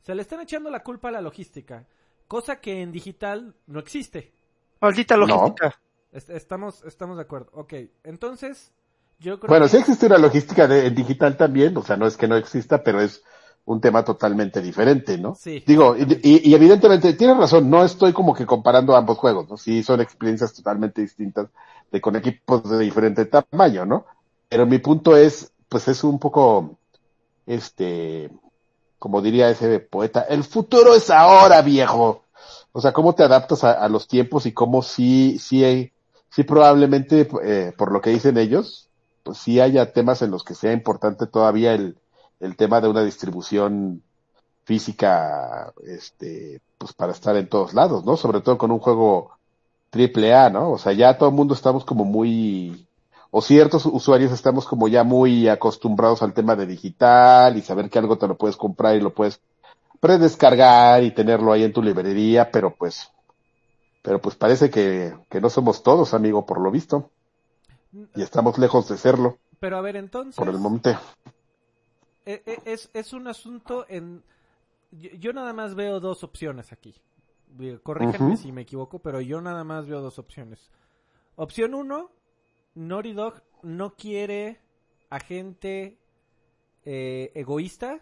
Se 0.00 0.14
le 0.14 0.22
están 0.22 0.40
echando 0.40 0.70
la 0.70 0.82
culpa 0.82 1.08
a 1.08 1.12
la 1.12 1.20
logística, 1.20 1.86
cosa 2.26 2.60
que 2.60 2.80
en 2.80 2.90
digital 2.90 3.54
no 3.66 3.78
existe. 3.80 4.32
Maldita 4.80 5.16
logística. 5.16 5.74
No. 6.12 6.18
Estamos, 6.34 6.82
estamos 6.84 7.16
de 7.16 7.22
acuerdo. 7.22 7.50
Ok, 7.52 7.74
entonces, 8.04 8.72
yo 9.18 9.38
creo 9.38 9.48
Bueno, 9.48 9.66
que... 9.66 9.70
sí 9.72 9.76
existe 9.76 10.06
una 10.06 10.18
logística 10.18 10.66
de, 10.66 10.86
en 10.86 10.94
digital 10.94 11.36
también, 11.36 11.76
o 11.76 11.82
sea, 11.82 11.96
no 11.96 12.06
es 12.06 12.16
que 12.16 12.26
no 12.26 12.36
exista, 12.36 12.82
pero 12.82 13.00
es 13.00 13.22
un 13.64 13.80
tema 13.80 14.04
totalmente 14.04 14.60
diferente, 14.60 15.18
¿no? 15.18 15.36
Sí. 15.36 15.62
Digo, 15.64 15.96
y, 15.96 16.02
y, 16.22 16.50
y, 16.50 16.54
evidentemente, 16.54 17.12
tienes 17.12 17.36
razón, 17.36 17.70
no 17.70 17.84
estoy 17.84 18.12
como 18.12 18.34
que 18.34 18.46
comparando 18.46 18.96
ambos 18.96 19.18
juegos, 19.18 19.48
¿no? 19.48 19.56
Sí, 19.56 19.82
son 19.82 20.00
experiencias 20.00 20.52
totalmente 20.52 21.02
distintas 21.02 21.48
de 21.92 22.00
con 22.00 22.16
equipos 22.16 22.68
de 22.68 22.78
diferente 22.78 23.26
tamaño, 23.26 23.84
¿no? 23.84 24.06
Pero 24.48 24.66
mi 24.66 24.78
punto 24.78 25.16
es, 25.16 25.52
pues 25.68 25.86
es 25.86 26.02
un 26.02 26.18
poco, 26.18 26.78
este, 27.46 28.30
como 28.98 29.22
diría 29.22 29.50
ese 29.50 29.78
poeta, 29.78 30.22
el 30.22 30.42
futuro 30.42 30.94
es 30.94 31.10
ahora, 31.10 31.62
viejo. 31.62 32.24
O 32.72 32.80
sea, 32.80 32.92
cómo 32.92 33.14
te 33.14 33.24
adaptas 33.24 33.64
a, 33.64 33.88
los 33.88 34.06
tiempos 34.06 34.46
y 34.46 34.52
cómo 34.52 34.82
sí, 34.82 35.38
sí, 35.38 35.92
sí 36.28 36.42
probablemente, 36.44 37.28
eh, 37.42 37.72
por 37.76 37.92
lo 37.92 38.00
que 38.00 38.10
dicen 38.10 38.38
ellos, 38.38 38.88
pues 39.22 39.38
sí 39.38 39.60
haya 39.60 39.92
temas 39.92 40.22
en 40.22 40.30
los 40.30 40.44
que 40.44 40.54
sea 40.54 40.72
importante 40.72 41.26
todavía 41.26 41.74
el, 41.74 41.96
el 42.38 42.56
tema 42.56 42.80
de 42.80 42.88
una 42.88 43.02
distribución 43.02 44.02
física, 44.64 45.72
este, 45.84 46.60
pues 46.78 46.92
para 46.92 47.12
estar 47.12 47.36
en 47.36 47.48
todos 47.48 47.74
lados, 47.74 48.04
¿no? 48.04 48.16
Sobre 48.16 48.40
todo 48.40 48.56
con 48.56 48.70
un 48.70 48.78
juego 48.78 49.32
triple 49.90 50.34
A, 50.34 50.48
¿no? 50.48 50.70
O 50.72 50.78
sea, 50.78 50.92
ya 50.92 51.18
todo 51.18 51.28
el 51.28 51.34
mundo 51.34 51.54
estamos 51.54 51.84
como 51.84 52.04
muy, 52.04 52.86
o 53.30 53.42
ciertos 53.42 53.84
usuarios 53.86 54.32
estamos 54.32 54.66
como 54.66 54.88
ya 54.88 55.04
muy 55.04 55.48
acostumbrados 55.48 56.22
al 56.22 56.32
tema 56.32 56.56
de 56.56 56.66
digital 56.66 57.56
y 57.56 57.62
saber 57.62 57.90
que 57.90 57.98
algo 57.98 58.16
te 58.16 58.28
lo 58.28 58.36
puedes 58.36 58.56
comprar 58.56 58.96
y 58.96 59.00
lo 59.00 59.12
puedes 59.12 59.40
predescargar 60.00 61.02
y 61.04 61.12
tenerlo 61.12 61.52
ahí 61.52 61.62
en 61.62 61.72
tu 61.72 61.82
librería, 61.82 62.50
pero 62.50 62.74
pues, 62.74 63.12
pero 64.02 64.20
pues 64.20 64.34
parece 64.34 64.70
que, 64.70 65.14
que 65.28 65.40
no 65.40 65.50
somos 65.50 65.82
todos, 65.82 66.14
amigo, 66.14 66.46
por 66.46 66.60
lo 66.60 66.70
visto. 66.70 67.10
Y 68.14 68.22
estamos 68.22 68.58
lejos 68.58 68.88
de 68.88 68.96
serlo. 68.96 69.38
Pero 69.58 69.76
a 69.76 69.80
ver, 69.80 69.96
entonces. 69.96 70.36
Por 70.36 70.48
el 70.48 70.58
momento 70.58 70.90
es, 72.24 72.90
es 72.92 73.12
un 73.12 73.26
asunto 73.26 73.86
en... 73.88 74.22
Yo, 74.92 75.32
nada 75.32 75.52
más 75.52 75.74
veo 75.74 76.00
dos 76.00 76.24
opciones 76.24 76.72
aquí. 76.72 76.94
Corríjanme 77.82 78.32
uh 78.32 78.34
-huh. 78.34 78.36
si 78.36 78.52
me 78.52 78.62
equivoco, 78.62 79.00
pero 79.00 79.20
yo 79.20 79.40
nada 79.40 79.64
más 79.64 79.86
veo 79.86 80.00
dos 80.00 80.18
opciones. 80.18 80.70
Opción 81.36 81.74
uno, 81.74 82.10
Naughty 82.74 83.12
Dog 83.12 83.42
no 83.62 83.94
quiere 83.94 84.60
a 85.08 85.20
gente 85.20 85.98
eh, 86.84 87.32
egoísta 87.34 88.00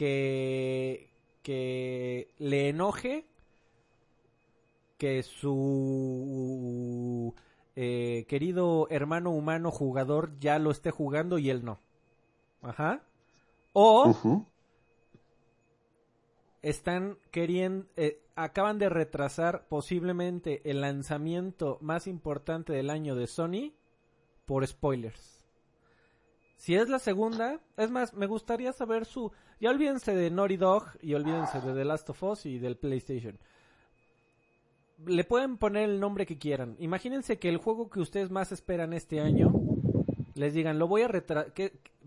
que, 0.00 1.10
que 1.42 2.32
le 2.38 2.70
enoje 2.70 3.26
que 4.96 5.22
su 5.22 6.54
eh, 7.76 8.24
querido 8.26 8.86
hermano 8.88 9.30
humano 9.30 9.70
jugador 9.70 10.38
ya 10.38 10.58
lo 10.58 10.70
esté 10.70 10.90
jugando 10.90 11.36
y 11.36 11.50
él 11.50 11.66
no. 11.66 11.80
Ajá. 12.62 13.02
O 13.74 14.06
uh 14.06 14.14
-huh. 14.14 14.46
están 16.62 17.18
queriendo, 17.30 17.86
eh, 17.96 18.22
acaban 18.36 18.78
de 18.78 18.88
retrasar 18.88 19.68
posiblemente 19.68 20.62
el 20.64 20.80
lanzamiento 20.80 21.76
más 21.82 22.06
importante 22.06 22.72
del 22.72 22.88
año 22.88 23.16
de 23.16 23.26
Sony 23.26 23.74
por 24.46 24.66
spoilers. 24.66 25.39
Si 26.60 26.74
es 26.74 26.90
la 26.90 26.98
segunda, 26.98 27.58
es 27.78 27.90
más, 27.90 28.12
me 28.12 28.26
gustaría 28.26 28.74
saber 28.74 29.06
su, 29.06 29.32
ya 29.60 29.70
olvídense 29.70 30.14
de 30.14 30.30
Naughty 30.30 30.58
Dog 30.58 30.88
y 31.00 31.14
olvídense 31.14 31.58
de 31.58 31.72
The 31.72 31.84
Last 31.86 32.10
of 32.10 32.22
Us 32.22 32.44
y 32.44 32.58
del 32.58 32.76
PlayStation. 32.76 33.38
Le 35.06 35.24
pueden 35.24 35.56
poner 35.56 35.88
el 35.88 35.98
nombre 35.98 36.26
que 36.26 36.36
quieran. 36.36 36.76
Imagínense 36.78 37.38
que 37.38 37.48
el 37.48 37.56
juego 37.56 37.88
que 37.88 38.00
ustedes 38.00 38.30
más 38.30 38.52
esperan 38.52 38.92
este 38.92 39.22
año 39.22 39.54
les 40.34 40.52
digan, 40.52 40.78
lo 40.78 40.86
voy 40.86 41.00
a 41.00 41.08
retrasar, 41.08 41.50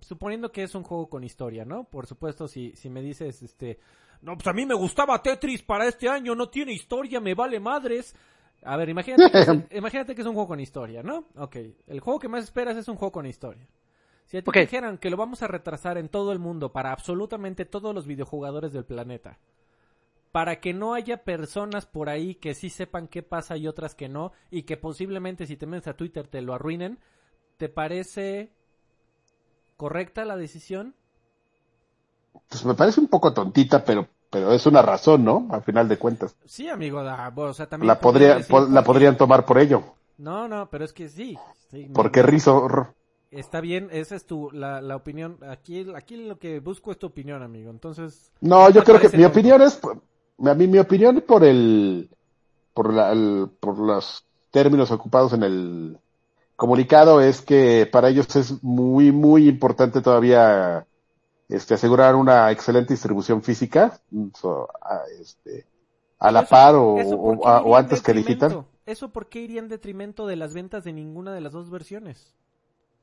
suponiendo 0.02 0.52
que 0.52 0.62
es 0.62 0.76
un 0.76 0.84
juego 0.84 1.10
con 1.10 1.24
historia, 1.24 1.66
¿no? 1.66 1.86
Por 1.86 2.06
supuesto, 2.06 2.48
si, 2.48 2.76
si 2.76 2.92
me 2.92 3.02
dices, 3.02 3.42
este, 3.42 3.80
no, 4.22 4.36
pues 4.36 4.46
a 4.46 4.54
mí 4.54 4.68
me 4.68 4.76
gustaba 4.76 5.20
Tetris 5.24 5.64
para 5.64 5.88
este 5.88 6.08
año, 6.08 6.36
no 6.36 6.50
tiene 6.50 6.74
historia, 6.74 7.20
me 7.20 7.34
vale 7.34 7.60
madres. 7.60 8.16
A 8.62 8.78
ver, 8.78 8.90
imagínate 8.90 9.32
que, 9.32 9.68
imagínate 9.78 10.14
que 10.14 10.22
es 10.22 10.28
un 10.28 10.36
juego 10.36 10.50
con 10.50 10.60
historia, 10.60 11.02
¿no? 11.02 11.26
Ok, 11.38 11.56
el 11.88 12.00
juego 12.02 12.20
que 12.20 12.28
más 12.28 12.44
esperas 12.44 12.78
es 12.78 12.88
un 12.88 12.98
juego 12.98 13.14
con 13.14 13.26
historia. 13.26 13.68
Si 14.26 14.42
te 14.42 14.46
okay. 14.48 14.68
dijeran 14.68 14.98
que 14.98 15.10
lo 15.10 15.18
vamos 15.18 15.44
a 15.44 15.48
retrasar 15.48 15.98
en 15.98 16.10
todo 16.10 16.32
el 16.32 16.40
mundo 16.40 16.72
para 16.72 16.92
absolutamente 16.92 17.66
todos 17.66 17.94
los 17.94 18.08
videojugadores 18.08 18.74
del 18.74 18.86
planeta, 18.86 19.40
para 20.32 20.60
que 20.62 20.74
no 20.74 20.94
haya 20.96 21.24
personas 21.24 21.86
por 21.86 22.10
ahí 22.10 22.36
que 22.36 22.56
sí 22.56 22.70
sepan 22.70 23.08
qué 23.08 23.24
pasa 23.24 23.58
y 23.58 23.68
otras 23.68 23.96
que 23.96 24.10
no, 24.10 24.34
y 24.52 24.64
que 24.64 24.78
posiblemente 24.78 25.48
si 25.48 25.58
te 25.58 25.68
metes 25.68 25.88
a 25.90 25.98
Twitter 25.98 26.28
te 26.28 26.42
lo 26.42 26.54
arruinen, 26.56 27.00
¿te 27.58 27.70
parece 27.70 28.54
¿Correcta 29.78 30.26
la 30.26 30.36
decisión? 30.36 30.96
Pues 32.48 32.64
me 32.64 32.74
parece 32.74 33.02
un 33.02 33.10
poco 33.10 33.34
tontita, 33.34 33.84
pero 33.84 34.08
pero 34.30 34.54
es 34.54 34.66
una 34.66 34.82
razón, 34.82 35.26
¿no? 35.26 35.46
Al 35.52 35.62
final 35.62 35.90
de 35.90 36.00
cuentas. 36.00 36.38
Sí, 36.46 36.70
amigo, 36.70 37.04
da- 37.04 37.34
o 37.36 37.54
sea, 37.54 37.68
también 37.70 37.98
La 37.98 38.00
podría 38.00 38.32
podría 38.32 38.36
decir 38.36 38.62
po- 38.62 38.66
la 38.68 38.84
podrían 38.84 39.16
tomar 39.16 39.46
por 39.46 39.60
ello. 39.60 39.84
No, 40.18 40.48
no, 40.48 40.70
pero 40.70 40.86
es 40.86 40.94
que 40.94 41.08
sí. 41.10 41.44
sí, 41.70 41.88
Porque 41.94 42.22
Rizo 42.24 42.68
Está 43.36 43.62
bien, 43.62 43.90
esa 43.92 44.16
es 44.16 44.26
tu, 44.26 44.52
la, 44.52 44.82
la 44.82 44.96
opinión. 44.96 45.38
Aquí, 45.50 45.86
aquí 45.96 46.18
lo 46.18 46.38
que 46.40 46.60
busco 46.60 46.92
es 46.92 47.00
tu 47.00 47.08
opinión, 47.08 47.42
amigo. 47.44 47.72
Entonces, 47.72 48.32
No, 48.42 48.70
yo 48.70 48.84
creo 48.84 49.00
que 49.00 49.16
mi 49.18 49.24
opinión 49.26 49.62
es, 49.62 49.80
a 49.84 50.54
mí 50.54 50.68
mi 50.68 50.78
opinión 50.80 51.24
por 51.28 51.44
el, 51.44 52.10
por 52.74 52.94
la, 52.94 53.12
el- 53.12 53.50
por 53.60 53.78
los 53.80 54.26
términos 54.52 54.92
ocupados 54.92 55.34
en 55.34 55.44
el 55.44 55.98
comunicado 56.56 57.22
es 57.22 57.42
que 57.42 57.90
para 57.92 58.10
ellos 58.10 58.34
es 58.36 58.64
muy, 58.64 59.12
muy 59.12 59.48
importante 59.48 60.02
todavía, 60.02 60.86
este, 61.50 61.74
asegurar 61.74 62.16
una 62.16 62.52
excelente 62.52 62.94
distribución 62.94 63.42
física, 63.42 64.00
so, 64.36 64.70
a, 64.82 65.02
este, 65.20 65.66
a 66.20 66.32
la 66.32 66.42
Eso- 66.42 66.50
par 66.50 66.76
o, 66.76 66.98
¿eso 67.00 67.16
o- 67.16 67.48
a- 67.76 67.80
antes 67.80 68.02
que 68.02 68.14
digital. 68.14 68.66
¿Eso 68.86 69.10
por 69.10 69.28
qué 69.28 69.40
iría 69.42 69.60
en 69.60 69.70
detrimento 69.70 70.28
de 70.28 70.36
las 70.36 70.54
ventas 70.54 70.84
de 70.84 70.94
ninguna 70.94 71.34
de 71.34 71.42
las 71.42 71.54
dos 71.54 71.70
versiones? 71.70 72.34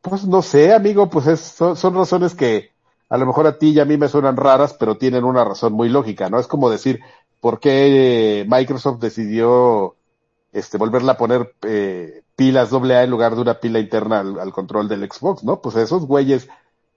Pues 0.02 0.26
no 0.26 0.42
sé, 0.42 0.72
amigo, 0.74 1.10
pues 1.10 1.26
es, 1.26 1.40
son, 1.40 1.76
son 1.76 1.94
razones 1.94 2.34
que 2.34 2.70
a 3.08 3.18
lo 3.18 3.26
mejor 3.26 3.46
a 3.46 3.58
ti 3.58 3.70
y 3.70 3.80
a 3.80 3.84
mí 3.84 3.96
me 3.98 4.08
suenan 4.08 4.36
raras, 4.36 4.74
pero 4.78 4.96
tienen 4.96 5.24
una 5.24 5.44
razón 5.44 5.72
muy 5.74 5.88
lógica, 5.88 6.30
¿no? 6.30 6.38
Es 6.38 6.46
como 6.46 6.70
decir, 6.70 7.00
¿por 7.40 7.60
qué 7.60 8.46
Microsoft 8.48 9.00
decidió 9.00 9.96
este 10.52 10.78
volverla 10.78 11.12
a 11.12 11.16
poner 11.18 11.54
eh, 11.62 12.22
pilas 12.36 12.72
AA 12.72 13.04
en 13.04 13.10
lugar 13.10 13.34
de 13.34 13.42
una 13.42 13.60
pila 13.60 13.78
interna 13.78 14.20
al, 14.20 14.38
al 14.40 14.52
control 14.52 14.88
del 14.88 15.10
Xbox, 15.10 15.44
¿no? 15.44 15.60
Pues 15.60 15.76
esos 15.76 16.06
güeyes 16.06 16.48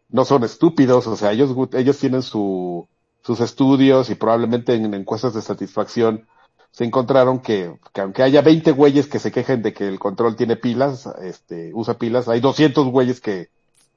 no 0.09 0.25
son 0.25 0.43
estúpidos, 0.43 1.07
o 1.07 1.15
sea, 1.17 1.31
ellos, 1.31 1.55
ellos 1.73 1.97
tienen 1.99 2.21
su, 2.21 2.87
sus 3.21 3.39
estudios 3.41 4.09
y 4.09 4.15
probablemente 4.15 4.75
en 4.75 4.93
encuestas 4.93 5.33
de 5.33 5.41
satisfacción 5.41 6.27
se 6.73 6.83
encontraron 6.83 7.39
que, 7.39 7.77
que 7.93 8.01
aunque 8.01 8.23
haya 8.23 8.41
20 8.41 8.71
güeyes 8.71 9.05
que 9.05 9.19
se 9.19 9.31
quejen 9.31 9.61
de 9.61 9.73
que 9.73 9.87
el 9.87 9.99
control 9.99 10.35
tiene 10.35 10.55
pilas, 10.55 11.05
este, 11.21 11.71
usa 11.73 11.99
pilas, 11.99 12.27
hay 12.27 12.41
200 12.41 12.87
güeyes 12.87 13.21
que 13.21 13.49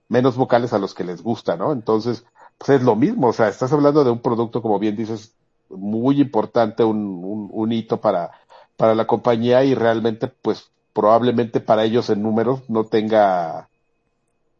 menos 0.08 0.36
vocales 0.36 0.74
a 0.74 0.78
los 0.78 0.92
que 0.92 1.02
les 1.02 1.22
gusta, 1.22 1.56
¿no? 1.56 1.72
Entonces, 1.72 2.24
pues 2.58 2.78
es 2.78 2.82
lo 2.82 2.94
mismo, 2.94 3.28
o 3.28 3.32
sea, 3.32 3.48
estás 3.48 3.72
hablando 3.72 4.04
de 4.04 4.10
un 4.10 4.20
producto, 4.20 4.60
como 4.60 4.78
bien 4.78 4.94
dices, 4.94 5.32
muy 5.70 6.20
importante, 6.20 6.84
un, 6.84 6.98
un, 7.24 7.48
un 7.50 7.72
hito 7.72 7.98
para, 7.98 8.30
para 8.76 8.94
la 8.94 9.06
compañía 9.06 9.64
y 9.64 9.74
realmente, 9.74 10.28
pues, 10.28 10.70
probablemente 10.92 11.60
para 11.60 11.84
ellos 11.84 12.10
en 12.10 12.22
números 12.22 12.60
no 12.68 12.84
tenga, 12.84 13.70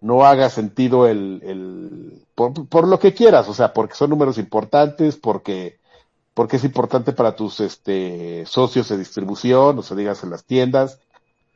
no 0.00 0.24
haga 0.24 0.48
sentido 0.48 1.06
el, 1.06 1.42
el, 1.44 2.22
por, 2.34 2.66
por 2.66 2.88
lo 2.88 2.98
que 2.98 3.12
quieras, 3.12 3.46
o 3.48 3.54
sea, 3.54 3.74
porque 3.74 3.94
son 3.94 4.08
números 4.08 4.38
importantes, 4.38 5.16
porque, 5.16 5.78
porque 6.36 6.56
es 6.56 6.64
importante 6.64 7.14
para 7.14 7.34
tus 7.34 7.60
este 7.60 8.44
socios 8.44 8.90
de 8.90 8.98
distribución, 8.98 9.78
o 9.78 9.82
sea, 9.82 9.96
digas 9.96 10.22
en 10.22 10.28
las 10.28 10.44
tiendas, 10.44 11.00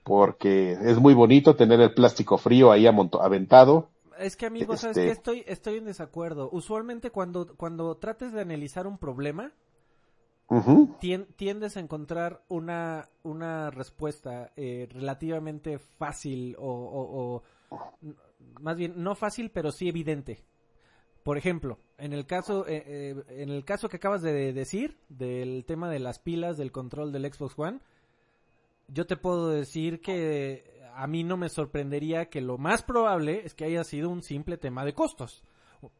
porque 0.04 0.72
es 0.72 0.98
muy 0.98 1.12
bonito 1.12 1.54
tener 1.54 1.82
el 1.82 1.92
plástico 1.92 2.38
frío 2.38 2.72
ahí 2.72 2.86
aventado. 2.86 3.90
Es 4.18 4.36
que, 4.36 4.46
amigo, 4.46 4.78
¿sabes 4.78 4.96
Este- 4.96 5.04
qué? 5.08 5.12
Estoy, 5.12 5.44
estoy 5.46 5.76
en 5.76 5.84
desacuerdo. 5.84 6.48
Usualmente 6.50 7.10
cuando, 7.10 7.54
cuando 7.58 7.94
trates 7.98 8.32
de 8.32 8.40
analizar 8.40 8.86
un 8.86 8.96
problema, 8.96 9.52
tien- 10.98 11.26
tiendes 11.36 11.76
a 11.76 11.80
encontrar 11.80 12.42
una, 12.48 13.06
una 13.22 13.70
respuesta 13.70 14.50
eh, 14.56 14.88
relativamente 14.90 15.78
fácil 15.78 16.56
o, 16.58 16.64
o- 16.70 17.36
o- 17.36 17.42
n- 18.02 18.14
más 18.62 18.76
bien 18.78 18.94
no 18.96 19.14
fácil 19.14 19.50
pero 19.50 19.72
sí 19.72 19.90
evidente. 19.90 20.42
Por 21.22 21.36
ejemplo, 21.36 21.78
en 21.98 22.12
el 22.12 22.26
caso 22.26 22.66
eh, 22.66 22.82
eh, 22.86 23.24
en 23.28 23.50
el 23.50 23.64
caso 23.64 23.88
que 23.88 23.98
acabas 23.98 24.22
de 24.22 24.52
decir 24.52 24.98
del 25.08 25.64
tema 25.66 25.90
de 25.90 25.98
las 25.98 26.18
pilas 26.18 26.56
del 26.56 26.72
control 26.72 27.12
del 27.12 27.30
Xbox 27.32 27.58
One, 27.58 27.80
yo 28.88 29.06
te 29.06 29.16
puedo 29.16 29.50
decir 29.50 30.00
que 30.00 30.80
a 30.94 31.06
mí 31.06 31.24
no 31.24 31.36
me 31.36 31.48
sorprendería 31.48 32.30
que 32.30 32.40
lo 32.40 32.58
más 32.58 32.82
probable 32.82 33.42
es 33.44 33.54
que 33.54 33.64
haya 33.64 33.84
sido 33.84 34.08
un 34.08 34.22
simple 34.22 34.56
tema 34.56 34.84
de 34.84 34.94
costos. 34.94 35.42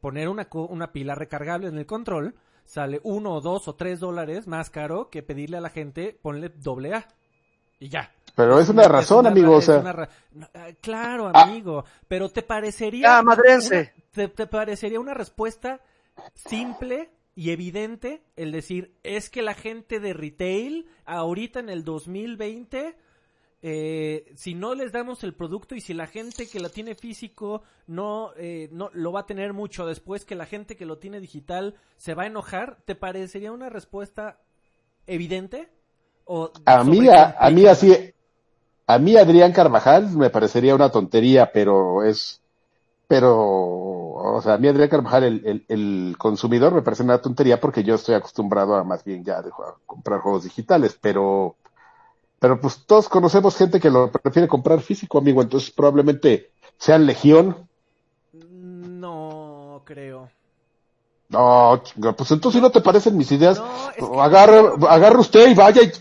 Poner 0.00 0.28
una, 0.28 0.48
una 0.52 0.92
pila 0.92 1.14
recargable 1.14 1.68
en 1.68 1.78
el 1.78 1.86
control 1.86 2.34
sale 2.64 3.00
uno 3.02 3.34
o 3.34 3.40
dos 3.40 3.66
o 3.68 3.74
tres 3.74 4.00
dólares 4.00 4.46
más 4.46 4.70
caro 4.70 5.10
que 5.10 5.22
pedirle 5.22 5.56
a 5.56 5.60
la 5.60 5.70
gente 5.70 6.18
ponle 6.20 6.50
doble 6.50 6.94
A. 6.94 7.08
Y 7.80 7.88
ya. 7.88 8.12
Pero 8.36 8.60
es 8.60 8.68
una 8.68 8.86
razón, 8.86 9.20
una 9.20 9.30
amigo, 9.30 9.56
o 9.56 9.60
sea, 9.60 9.78
una 9.80 10.08
ah, 10.54 10.68
claro, 10.80 11.30
Ah. 11.34 11.42
amigo, 11.42 11.84
pero 12.06 12.28
te 12.28 12.42
parecería 12.42 13.20
madrense. 13.22 13.92
una- 13.94 14.04
te, 14.12 14.28
te 14.28 14.46
parecería 14.46 15.00
una 15.00 15.14
respuesta 15.14 15.80
simple 16.34 17.10
y 17.34 17.50
evidente 17.50 18.22
el 18.36 18.52
decir 18.52 18.94
es 19.02 19.30
que 19.30 19.42
la 19.42 19.54
gente 19.54 19.98
de 20.00 20.12
retail 20.12 20.86
ahorita 21.06 21.58
en 21.60 21.68
el 21.70 21.84
2020 21.84 22.96
eh, 23.62 24.32
si 24.36 24.54
no 24.54 24.74
les 24.74 24.90
damos 24.92 25.22
el 25.22 25.34
producto 25.34 25.74
y 25.74 25.80
si 25.82 25.92
la 25.92 26.06
gente 26.06 26.48
que 26.48 26.60
lo 26.60 26.70
tiene 26.70 26.94
físico 26.94 27.62
no, 27.86 28.30
eh, 28.36 28.68
no 28.72 28.90
lo 28.94 29.12
va 29.12 29.20
a 29.20 29.26
tener 29.26 29.52
mucho 29.52 29.86
después 29.86 30.24
que 30.24 30.34
la 30.34 30.46
gente 30.46 30.76
que 30.76 30.86
lo 30.86 30.96
tiene 30.98 31.20
digital 31.20 31.74
se 31.98 32.14
va 32.14 32.22
a 32.22 32.26
enojar, 32.26 32.78
¿te 32.86 32.94
parecería 32.94 33.52
una 33.52 33.68
respuesta 33.68 34.40
evidente? 35.06 35.68
O 36.32 36.48
a 36.64 36.84
mí, 36.84 37.08
a, 37.08 37.34
a 37.40 37.50
mí 37.50 37.66
así, 37.66 38.14
a 38.86 38.98
mí 39.00 39.16
Adrián 39.16 39.52
Carvajal 39.52 40.16
me 40.16 40.30
parecería 40.30 40.76
una 40.76 40.88
tontería, 40.88 41.50
pero 41.52 42.04
es, 42.04 42.40
pero, 43.08 43.36
o 43.36 44.40
sea, 44.40 44.54
a 44.54 44.58
mí 44.58 44.68
Adrián 44.68 44.88
Carvajal, 44.88 45.24
el, 45.24 45.42
el, 45.44 45.64
el 45.66 46.14
consumidor 46.16 46.72
me 46.72 46.82
parece 46.82 47.02
una 47.02 47.20
tontería 47.20 47.58
porque 47.58 47.82
yo 47.82 47.96
estoy 47.96 48.14
acostumbrado 48.14 48.76
a 48.76 48.84
más 48.84 49.02
bien 49.02 49.24
ya 49.24 49.40
a 49.40 49.44
comprar 49.84 50.20
juegos 50.20 50.44
digitales, 50.44 50.96
pero, 51.00 51.56
pero 52.38 52.60
pues 52.60 52.84
todos 52.86 53.08
conocemos 53.08 53.56
gente 53.56 53.80
que 53.80 53.90
lo 53.90 54.12
prefiere 54.12 54.46
comprar 54.46 54.80
físico, 54.82 55.18
amigo, 55.18 55.42
entonces 55.42 55.72
probablemente 55.72 56.52
sean 56.78 57.06
legión. 57.06 57.68
No 58.32 59.82
creo. 59.84 60.30
No, 61.30 61.80
chinga, 61.84 62.12
pues 62.12 62.28
entonces 62.32 62.58
si 62.58 62.60
no 62.60 62.72
te 62.72 62.80
parecen 62.80 63.16
mis 63.16 63.30
ideas, 63.30 63.56
No, 63.56 63.90
es 63.90 63.96
que- 64.04 64.20
agarre, 64.20 64.62
agarre 64.88 65.18
usted 65.18 65.48
y 65.48 65.54
vaya 65.54 65.80
y 65.80 65.92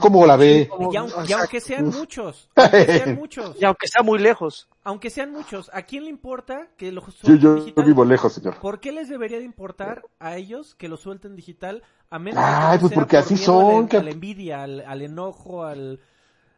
¿cómo 0.00 0.26
la 0.26 0.36
ve? 0.36 0.66
Como- 0.68 0.92
Y, 0.92 0.96
aun- 0.96 1.12
y 1.28 1.32
aunque 1.34 1.60
sean 1.60 1.86
muchos, 1.90 2.50
aunque 2.56 2.84
sean 2.84 3.14
muchos, 3.20 3.56
Y 3.60 3.64
aunque 3.64 3.86
sea 3.86 4.02
muy 4.02 4.18
lejos. 4.18 4.68
aunque 4.82 5.08
sean 5.10 5.30
muchos, 5.30 5.70
¿a 5.72 5.82
quién 5.82 6.02
le 6.02 6.10
importa 6.10 6.66
que 6.76 6.90
lo 6.90 7.00
Yo, 7.06 7.12
suelten 7.12 7.40
yo 7.40 7.54
digital? 7.54 7.84
vivo 7.84 8.04
lejos, 8.04 8.32
señor. 8.32 8.56
¿Por 8.58 8.80
qué 8.80 8.90
les 8.90 9.08
debería 9.08 9.38
de 9.38 9.44
importar 9.44 10.02
a 10.18 10.34
ellos 10.36 10.74
que 10.74 10.88
lo 10.88 10.96
suelten 10.96 11.36
digital? 11.36 11.84
A 12.10 12.18
menos 12.18 12.42
Ay, 12.44 12.78
que 12.78 12.80
pues 12.80 12.90
sea 12.90 12.96
porque 12.98 13.16
por 13.18 13.24
así 13.24 13.34
miedo 13.34 13.52
a 13.52 13.62
la- 13.62 13.70
son, 13.70 13.84
A 13.84 13.88
que- 13.88 14.02
la, 14.02 14.10
envidia, 14.10 14.62
al, 14.64 14.80
al 14.80 15.02
enojo, 15.02 15.62
al... 15.64 16.00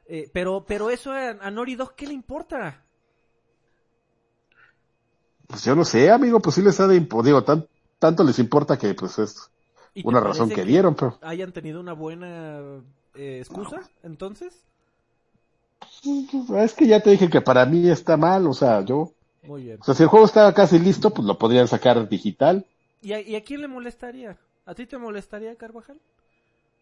eh, 0.07 0.31
pero, 0.33 0.65
pero 0.67 0.89
eso 0.89 1.13
a, 1.13 1.29
a 1.29 1.51
Naughty 1.51 1.75
Dog, 1.75 1.95
¿qué 1.95 2.07
le 2.07 2.15
importa? 2.15 2.85
Pues 5.47 5.63
yo 5.65 5.75
no 5.77 5.85
sé, 5.85 6.11
amigo, 6.11 6.41
pues 6.41 6.55
sí 6.55 6.63
les 6.63 6.79
ha 6.81 6.87
de 6.87 7.01
impo- 7.01 7.23
digo, 7.23 7.43
tan, 7.45 7.67
tanto 7.99 8.25
les 8.25 8.39
importa 8.39 8.79
que 8.79 8.95
pues 8.95 9.19
es 9.19 9.51
¿Y 9.95 10.05
te 10.05 10.09
una 10.09 10.21
razón 10.21 10.51
que 10.51 10.65
dieron, 10.65 10.95
pero 10.95 11.19
¿Hayan 11.21 11.53
tenido 11.53 11.81
una 11.81 11.93
buena 11.93 12.61
eh, 13.15 13.39
excusa, 13.41 13.89
entonces? 14.03 14.65
es 16.65 16.75
que 16.75 16.87
ya 16.87 17.01
te 17.01 17.11
dije 17.11 17.29
que 17.31 17.41
para 17.41 17.65
mí 17.67 17.89
está 17.89 18.17
mal, 18.17 18.47
o 18.47 18.53
sea, 18.55 18.85
yo, 18.85 19.13
Muy 19.43 19.63
bien. 19.65 19.79
o 19.81 19.85
sea, 19.85 19.95
si 19.95 20.03
el 20.03 20.09
juego 20.09 20.27
está 20.27 20.53
casi 20.55 20.79
listo, 20.79 21.11
pues 21.11 21.27
lo 21.27 21.39
podrían 21.39 21.69
sacar 21.69 22.09
digital, 22.09 22.67
¿Y 23.01 23.13
a, 23.13 23.21
y 23.21 23.35
a 23.37 23.43
quién 23.45 23.61
le 23.61 23.69
molestaría? 23.69 24.39
¿A 24.67 24.75
ti 24.75 24.87
te 24.87 24.99
molestaría, 24.99 25.57
Carvajal? 25.57 26.01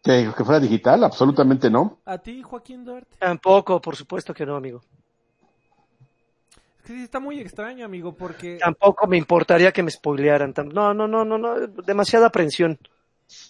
que, 0.03 0.31
que 0.35 0.43
fuera 0.45 0.59
digital, 0.59 1.03
absolutamente 1.03 1.69
no. 1.69 1.97
¿A 2.05 2.17
ti, 2.17 2.41
Joaquín 2.41 2.83
Duarte? 2.85 3.17
Tampoco, 3.19 3.79
por 3.81 3.95
supuesto 3.95 4.33
que 4.33 4.45
no, 4.45 4.55
amigo. 4.55 4.81
Sí, 6.87 7.03
está 7.03 7.19
muy 7.19 7.39
extraño, 7.39 7.85
amigo, 7.85 8.15
porque 8.15 8.59
Tampoco 8.59 9.07
me 9.07 9.17
importaría 9.17 9.71
que 9.71 9.83
me 9.83 9.91
spoilearan. 9.91 10.53
No, 10.73 10.93
no, 10.93 11.07
no, 11.07 11.25
no, 11.25 11.37
no. 11.37 11.67
Demasiada 11.67 12.27
aprensión. 12.27 12.79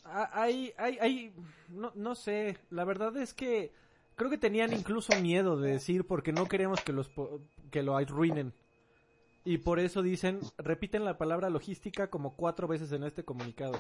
ha- 0.04 0.42
hay, 0.42 0.74
hay, 0.78 0.98
hay, 1.00 1.34
no, 1.70 1.92
no 1.96 2.16
sé, 2.16 2.58
la 2.70 2.84
verdad 2.86 3.16
es 3.18 3.34
que 3.34 3.72
creo 4.16 4.30
que 4.30 4.38
tenían 4.38 4.74
incluso 4.74 5.16
miedo 5.22 5.60
de 5.60 5.72
decir 5.74 6.06
porque 6.08 6.32
no 6.32 6.48
queremos 6.48 6.82
que 6.82 6.94
los 6.94 7.10
po- 7.10 7.42
que 7.72 7.84
lo 7.84 7.96
arruinen. 7.96 8.54
Y 9.46 9.60
por 9.60 9.80
eso 9.80 10.02
dicen, 10.02 10.40
repiten 10.58 11.06
la 11.06 11.18
palabra 11.18 11.50
logística 11.50 12.10
como 12.10 12.36
cuatro 12.36 12.68
veces 12.68 12.92
en 12.92 13.04
este 13.04 13.24
comunicado. 13.26 13.80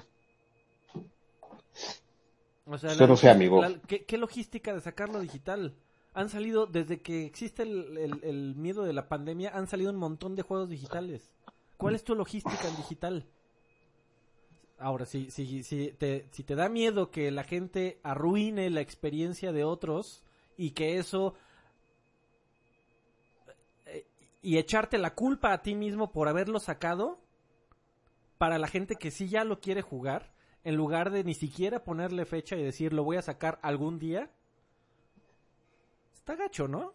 O 2.66 2.78
sea, 2.78 2.94
Yo 2.94 3.08
no 3.08 3.16
sé, 3.18 3.30
amigo. 3.30 3.62
la- 3.62 3.80
¿qué, 3.88 4.06
qué 4.06 4.18
logística 4.18 4.74
de 4.74 4.82
sacarlo 4.82 5.20
digital? 5.20 5.74
Han 6.18 6.30
salido, 6.30 6.66
desde 6.66 7.00
que 7.00 7.28
existe 7.28 7.62
el, 7.62 8.56
miedo 8.56 8.82
de 8.82 8.92
la 8.92 9.08
pandemia, 9.08 9.52
han 9.54 9.68
salido 9.68 9.92
un 9.92 9.98
montón 9.98 10.36
de 10.36 10.42
juegos 10.42 10.68
digitales. 10.68 11.32
¿Cuál 11.78 11.94
es 11.94 12.04
tu 12.04 12.16
logística 12.16 12.68
en 12.68 12.76
digital? 12.76 13.28
Ahora, 14.80 15.06
si, 15.06 15.30
si, 15.30 15.62
si, 15.62 15.92
te, 15.92 16.28
si 16.32 16.44
te 16.44 16.56
da 16.56 16.70
miedo 16.70 17.12
que 17.12 17.30
la 17.30 17.44
gente 17.44 18.00
arruine 18.02 18.72
la 18.72 18.82
experiencia 18.82 19.52
de 19.52 19.64
otros 19.64 20.24
y 20.58 20.72
que 20.72 20.98
eso... 20.98 21.36
eh, 23.86 24.08
y 24.42 24.58
echarte 24.58 24.98
la 24.98 25.14
culpa 25.14 25.54
a 25.54 25.62
ti 25.62 25.76
mismo 25.76 26.12
por 26.12 26.30
haberlo 26.30 26.60
sacado 26.60 27.20
para 28.40 28.58
la 28.58 28.68
gente 28.68 28.96
que 28.96 29.12
sí 29.12 29.30
ya 29.30 29.44
lo 29.44 29.60
quiere 29.60 29.84
jugar, 29.84 30.34
en 30.64 30.78
lugar 30.78 31.12
de 31.12 31.24
ni 31.24 31.36
siquiera 31.36 31.84
ponerle 31.84 32.26
fecha 32.26 32.56
y 32.56 32.64
decir 32.64 32.92
lo 32.92 33.04
voy 33.04 33.18
a 33.18 33.22
sacar 33.22 33.60
algún 33.62 34.00
día. 34.00 34.32
Está 36.28 36.44
gacho, 36.44 36.68
¿no? 36.68 36.92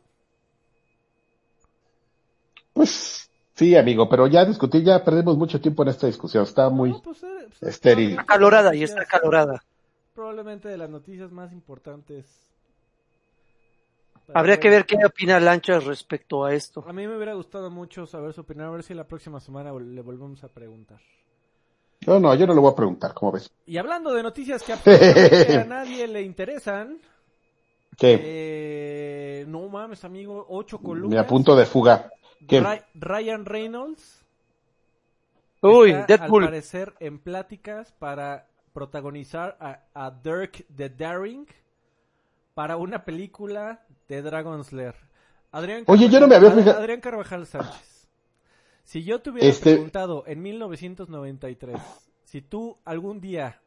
Pues 2.75 3.31
sí, 3.55 3.75
amigo, 3.75 4.07
pero 4.07 4.27
ya 4.27 4.45
discutí, 4.45 4.83
ya 4.83 5.03
perdimos 5.03 5.39
mucho 5.39 5.59
tiempo 5.59 5.85
en 5.85 5.89
esta 5.89 6.07
discusión. 6.07 6.43
Está 6.45 6.69
muy... 6.69 6.91
No, 6.91 7.01
pues, 7.01 7.23
eh, 7.23 7.49
pues, 7.49 7.63
estéril. 7.63 8.17
las 8.17 8.25
Acalorada 8.25 8.75
y 8.75 8.83
está 8.83 9.01
acalorada. 9.01 9.65
Probablemente 10.15 10.69
de 10.69 10.77
las 10.77 10.91
noticias 10.91 11.33
más 11.33 11.51
importantes. 11.51 12.27
Habría 14.35 14.61
que 14.61 14.69
ver 14.69 14.85
qué 14.85 14.99
opina 15.03 15.41
Lanchas 15.41 15.87
respecto 15.87 16.45
a 16.45 16.53
esto. 16.53 16.85
A 16.87 16.93
mí 16.93 17.07
me 17.07 17.17
hubiera 17.17 17.33
gustado 17.33 17.71
mucho 17.71 18.05
saber 18.05 18.35
su 18.35 18.43
opinión, 18.43 18.67
a 18.67 18.71
ver 18.73 18.83
si 18.83 18.93
la 18.93 19.05
próxima 19.05 19.41
semana 19.41 19.73
le 19.73 20.03
volvemos 20.03 20.45
a 20.45 20.49
preguntar. 20.49 21.01
No, 22.07 22.21
no, 22.21 22.35
yo 22.35 22.47
no 22.47 22.53
le 22.53 22.61
voy 22.61 22.71
a 22.71 22.77
preguntar, 22.77 23.15
¿cómo 23.15 23.33
ves? 23.33 23.51
Y 23.65 23.79
hablando 23.79 24.13
de 24.13 24.23
noticias 24.23 24.63
que 24.63 24.75
a 24.75 25.65
nadie 25.65 26.07
le 26.07 26.21
interesan, 26.21 27.01
¿Qué? 28.03 28.21
eh, 28.23 29.45
no 29.49 29.69
mames, 29.69 30.05
amigo, 30.05 30.45
ocho 30.49 30.79
columnas. 30.79 31.11
Me 31.11 31.19
apunto 31.19 31.55
de 31.57 31.65
fuga. 31.67 32.11
¿Qué? 32.49 32.61
Ry- 32.61 32.83
Ryan 32.95 33.45
Reynolds 33.45 34.25
Uy, 35.61 35.91
está, 35.91 36.01
al 36.01 36.07
Deadpool. 36.07 36.45
parecer 36.45 36.95
en 36.99 37.19
pláticas 37.21 37.93
para 37.93 38.49
protagonizar 38.73 39.57
a, 39.61 39.85
a 39.95 40.11
Dirk 40.11 40.67
the 40.75 40.89
Daring 40.89 41.47
para 42.55 42.77
una 42.77 43.05
película 43.05 43.87
de 44.09 44.23
Dragon 44.23 44.65
Slayer. 44.65 44.97
Adrián 45.53 45.85
Oye, 45.87 46.09
yo 46.09 46.19
no 46.19 46.27
me 46.27 46.35
había 46.35 46.51
Ad- 46.51 46.59
fijado- 46.59 46.79
Adrián 46.81 47.01
Carvajal 47.01 47.47
Sánchez. 47.47 48.09
Si 48.83 49.05
yo 49.05 49.21
te 49.23 49.31
hubiera 49.31 49.49
Este- 49.49 49.73
preguntado 49.75 50.25
en 50.27 50.43
1993 50.43 51.77
si 52.25 52.43
tú 52.43 52.77
algún 52.85 53.21
día 53.21 53.61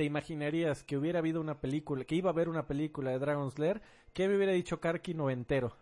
te 0.00 0.04
imaginarías 0.04 0.82
que 0.82 0.96
hubiera 0.96 1.18
habido 1.18 1.42
una 1.42 1.60
película, 1.60 2.04
que 2.06 2.14
iba 2.14 2.30
a 2.30 2.32
haber 2.32 2.48
una 2.48 2.66
película 2.66 3.10
de 3.10 3.18
Dragon 3.18 3.50
Slayer, 3.50 3.82
¿qué 4.14 4.28
me 4.28 4.36
hubiera 4.36 4.52
dicho 4.52 4.80
Karki 4.80 5.12
noventero? 5.12 5.76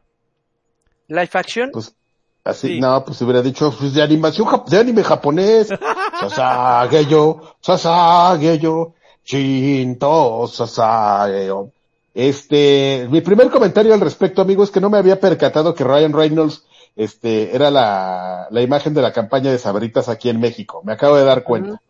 Live 1.07 1.31
action. 1.35 1.71
Pues 1.73 1.95
así, 2.43 2.66
Sí. 2.66 2.81
no, 2.81 3.05
pues 3.05 3.23
hubiera 3.23 3.43
dicho, 3.43 3.73
pues 3.79 3.95
de 3.95 4.03
animación, 4.03 4.49
de 4.66 4.77
anime 4.77 5.05
japonés. 5.05 5.69
Sasageyo, 6.21 7.59
Sasageyo, 7.61 8.95
Shinto, 9.25 10.49
Sasageyo. 10.49 11.71
Este, 12.12 13.07
mi 13.09 13.21
primer 13.21 13.51
comentario 13.51 13.95
al 13.95 14.01
respecto, 14.01 14.43
amigo, 14.43 14.64
es 14.64 14.73
que 14.73 14.81
no 14.81 14.91
me 14.91 14.99
había 14.99 15.21
percatado 15.21 15.77
que 15.77 15.85
Ryan 15.85 16.12
Reynolds, 16.12 16.64
este, 16.97 17.55
era 17.55 17.71
la, 17.71 18.49
la 18.51 18.62
imagen 18.62 18.95
de 18.95 19.03
la 19.03 19.12
campaña 19.12 19.53
de 19.53 19.59
Sabritas 19.59 20.09
aquí 20.09 20.29
en 20.29 20.41
México. 20.41 20.83
Me 20.83 20.95
acabo 20.95 21.14
de 21.14 21.25
dar 21.25 21.45
cuenta. 21.45 21.81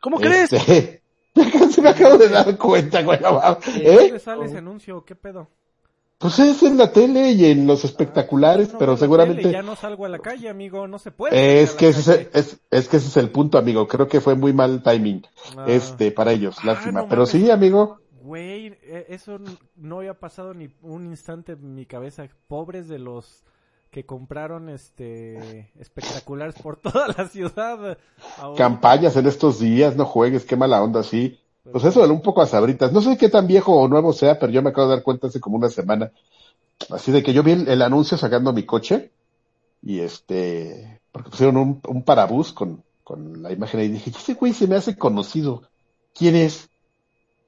¿Cómo 0.00 0.18
crees? 0.18 0.48
Se 1.70 1.80
me 1.82 1.90
acabo 1.90 2.18
de 2.18 2.28
dar 2.28 2.56
cuenta, 2.58 3.02
güey, 3.02 3.20
no 3.20 3.34
mames. 3.40 3.74
¿De 3.74 3.92
¿Eh? 3.92 3.96
dónde 3.96 4.18
sale 4.18 4.46
ese 4.46 4.58
anuncio? 4.58 5.04
¿Qué 5.04 5.14
pedo? 5.14 5.48
Pues 6.18 6.38
es 6.38 6.62
en 6.64 6.76
la 6.76 6.92
tele 6.92 7.30
y 7.32 7.46
en 7.46 7.66
los 7.66 7.82
espectaculares, 7.84 8.72
No 8.74 8.78
pero 8.78 8.92
la 8.92 8.98
seguramente... 8.98 9.40
tele, 9.42 9.52
ya 9.54 9.62
no 9.62 9.74
salgo 9.74 10.04
a 10.04 10.08
la 10.10 10.18
calle, 10.18 10.50
amigo, 10.50 10.86
no 10.86 10.98
se 10.98 11.10
puede. 11.12 11.62
Es 11.62 11.72
que, 11.72 11.88
ese 11.88 12.28
es, 12.34 12.50
es, 12.52 12.60
es 12.70 12.88
que 12.88 12.98
ese 12.98 13.08
es 13.08 13.16
el 13.16 13.30
punto, 13.30 13.56
amigo. 13.56 13.88
Creo 13.88 14.06
que 14.06 14.20
fue 14.20 14.34
muy 14.34 14.52
mal 14.52 14.82
timing, 14.82 15.22
Ah. 15.56 15.64
este, 15.66 16.12
para 16.12 16.32
ellos, 16.32 16.56
Ah, 16.60 16.66
lástima. 16.66 17.00
no 17.02 17.08
Pero 17.08 17.22
mames. 17.22 17.30
sí, 17.30 17.50
amigo. 17.50 18.00
Güey, 18.22 18.66
eh, 18.82 19.06
eso 19.08 19.38
no 19.76 19.98
había 19.98 20.12
pasado 20.12 20.52
ni 20.52 20.68
un 20.82 21.06
instante 21.06 21.52
en 21.52 21.74
mi 21.74 21.86
cabeza. 21.86 22.28
Pobres 22.48 22.86
de 22.88 22.98
los 22.98 23.42
que 23.90 24.06
compraron 24.06 24.68
este 24.68 25.70
espectaculares 25.78 26.54
por 26.54 26.76
toda 26.80 27.08
la 27.08 27.28
ciudad. 27.28 27.98
Campañas 28.56 29.16
en 29.16 29.26
estos 29.26 29.58
días, 29.58 29.96
no 29.96 30.04
juegues, 30.04 30.44
qué 30.44 30.56
mala 30.56 30.82
onda, 30.82 31.02
sí. 31.02 31.38
Pues 31.70 31.84
eso, 31.84 32.02
un 32.02 32.22
poco 32.22 32.40
a 32.40 32.46
sabritas. 32.46 32.92
No 32.92 33.00
sé 33.00 33.18
qué 33.18 33.28
tan 33.28 33.46
viejo 33.46 33.74
o 33.74 33.88
nuevo 33.88 34.12
sea, 34.12 34.38
pero 34.38 34.50
yo 34.50 34.62
me 34.62 34.70
acabo 34.70 34.88
de 34.88 34.96
dar 34.96 35.04
cuenta 35.04 35.26
hace 35.26 35.40
como 35.40 35.56
una 35.56 35.68
semana. 35.68 36.10
Así 36.88 37.12
de 37.12 37.22
que 37.22 37.32
yo 37.32 37.42
vi 37.42 37.52
el, 37.52 37.68
el 37.68 37.82
anuncio 37.82 38.16
sacando 38.16 38.52
mi 38.52 38.64
coche 38.64 39.10
y 39.82 40.00
este, 40.00 41.00
porque 41.12 41.30
pusieron 41.30 41.56
un, 41.58 41.80
un 41.86 42.02
parabús 42.02 42.52
con, 42.52 42.82
con 43.04 43.42
la 43.42 43.52
imagen 43.52 43.80
ahí 43.80 43.86
y 43.86 43.90
dije, 43.90 44.10
ese 44.10 44.34
güey 44.34 44.52
se 44.54 44.66
me 44.66 44.76
hace 44.76 44.96
conocido. 44.96 45.62
¿Quién 46.14 46.36
es? 46.36 46.69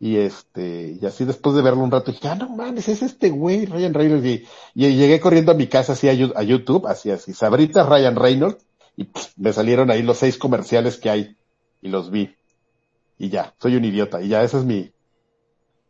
Y 0.05 0.16
este, 0.16 0.98
y 1.00 1.07
así 1.07 1.24
después 1.24 1.55
de 1.55 1.62
verlo 1.62 1.80
un 1.80 1.92
rato 1.92 2.11
dije, 2.11 2.26
ah, 2.26 2.34
no 2.34 2.48
mames, 2.48 2.88
es 2.88 3.03
este 3.03 3.30
güey, 3.30 3.66
Ryan 3.66 3.94
Reynolds. 3.94 4.26
Y, 4.26 4.44
y 4.74 4.96
llegué 4.96 5.20
corriendo 5.20 5.53
a 5.53 5.55
mi 5.55 5.68
casa 5.68 5.92
así 5.92 6.09
a, 6.09 6.12
YouTube, 6.12 6.88
así 6.88 7.12
así, 7.12 7.32
Sabritas 7.32 7.88
Ryan 7.88 8.16
Reynolds, 8.16 8.66
y 8.96 9.05
pff, 9.05 9.28
me 9.36 9.53
salieron 9.53 9.92
ahí 9.92 10.03
los 10.03 10.18
seis 10.18 10.38
comerciales 10.38 10.98
que 10.98 11.09
hay, 11.09 11.36
y 11.80 11.88
los 11.88 12.11
vi. 12.11 12.34
Y 13.16 13.28
ya, 13.28 13.55
soy 13.61 13.76
un 13.76 13.84
idiota, 13.84 14.20
y 14.20 14.26
ya, 14.26 14.42
esa 14.42 14.59
es 14.59 14.64
mi, 14.64 14.90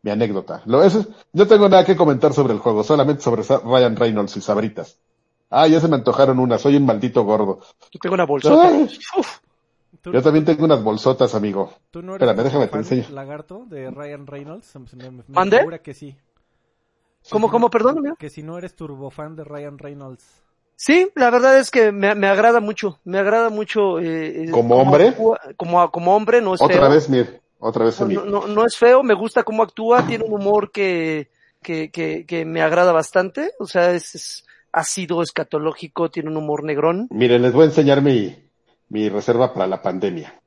mi 0.03 0.11
anécdota. 0.11 0.61
Lo, 0.67 0.83
eso 0.83 0.99
es- 0.99 1.07
no 1.31 1.47
tengo 1.47 1.67
nada 1.67 1.83
que 1.83 1.95
comentar 1.95 2.33
sobre 2.33 2.53
el 2.53 2.59
juego, 2.59 2.83
solamente 2.83 3.23
sobre 3.23 3.41
Ryan 3.41 3.95
Reynolds 3.95 4.37
y 4.37 4.41
Sabritas. 4.41 4.99
Ah, 5.49 5.67
ya 5.67 5.79
se 5.79 5.87
me 5.87 5.95
antojaron 5.95 6.37
una, 6.37 6.59
soy 6.59 6.75
un 6.75 6.85
maldito 6.85 7.23
gordo. 7.23 7.61
Yo 7.91 7.99
tengo 7.99 8.13
una 8.13 8.27
bolsota. 8.27 8.69
Uf, 8.69 8.91
¿Tú, 9.17 9.42
yo 10.11 10.21
también 10.21 10.45
tengo 10.45 10.65
unas 10.65 10.83
bolsotas, 10.83 11.35
amigo. 11.35 11.71
tú 11.91 12.01
no 12.01 12.15
eres 12.15 12.27
espérame, 12.27 12.45
déjame 12.45 12.67
te 12.67 12.77
enseño. 12.77 13.03
lagarto 13.15 13.65
de 13.67 13.89
Ryan 13.91 14.27
Reynolds? 14.27 14.73
Me- 14.95 15.11
me- 15.11 15.23
¿Mande? 15.27 15.81
que 15.83 15.93
sí. 15.93 16.15
¿Cómo, 17.29 17.49
cómo, 17.49 17.69
perdón, 17.69 17.99
amigo? 17.99 18.15
Que 18.15 18.29
si 18.29 18.43
no 18.43 18.57
eres 18.57 18.75
turbofan 18.75 19.35
de 19.35 19.43
Ryan 19.43 19.77
Reynolds. 19.77 20.43
Sí, 20.75 21.09
la 21.15 21.29
verdad 21.29 21.57
es 21.57 21.71
que 21.71 21.91
me, 21.91 22.13
me 22.15 22.27
agrada 22.27 22.59
mucho, 22.59 22.99
me 23.05 23.19
agrada 23.19 23.49
mucho. 23.49 23.99
Eh, 23.99 24.43
eh, 24.43 24.51
¿Como 24.51 24.75
hombre? 24.75 25.13
como, 25.55 25.89
como 25.91 26.15
hombre, 26.15 26.41
no 26.41 26.53
es 26.55 26.61
Otra 26.61 26.75
feo. 26.79 26.89
vez, 26.89 27.09
Mir, 27.09 27.41
otra 27.59 27.85
vez, 27.85 27.99
no, 28.01 28.25
no, 28.25 28.47
no 28.47 28.65
es 28.65 28.75
feo, 28.77 29.03
me 29.03 29.13
gusta 29.13 29.43
cómo 29.43 29.63
actúa, 29.63 30.05
tiene 30.05 30.25
un 30.25 30.33
humor 30.33 30.71
que, 30.71 31.29
que, 31.61 31.89
que, 31.91 32.25
que 32.25 32.43
me 32.43 32.61
agrada 32.61 32.91
bastante. 32.91 33.51
O 33.59 33.65
sea, 33.67 33.91
es, 33.93 34.15
es 34.15 34.45
ácido, 34.71 35.21
escatológico, 35.21 36.09
tiene 36.09 36.29
un 36.29 36.37
humor 36.37 36.63
negrón. 36.63 37.07
Miren, 37.11 37.41
les 37.43 37.53
voy 37.53 37.63
a 37.63 37.67
enseñar 37.67 38.01
mi, 38.01 38.35
mi 38.93 39.09
reserva 39.09 39.53
para 39.53 39.65
la 39.67 39.81
pandemia. 39.81 40.39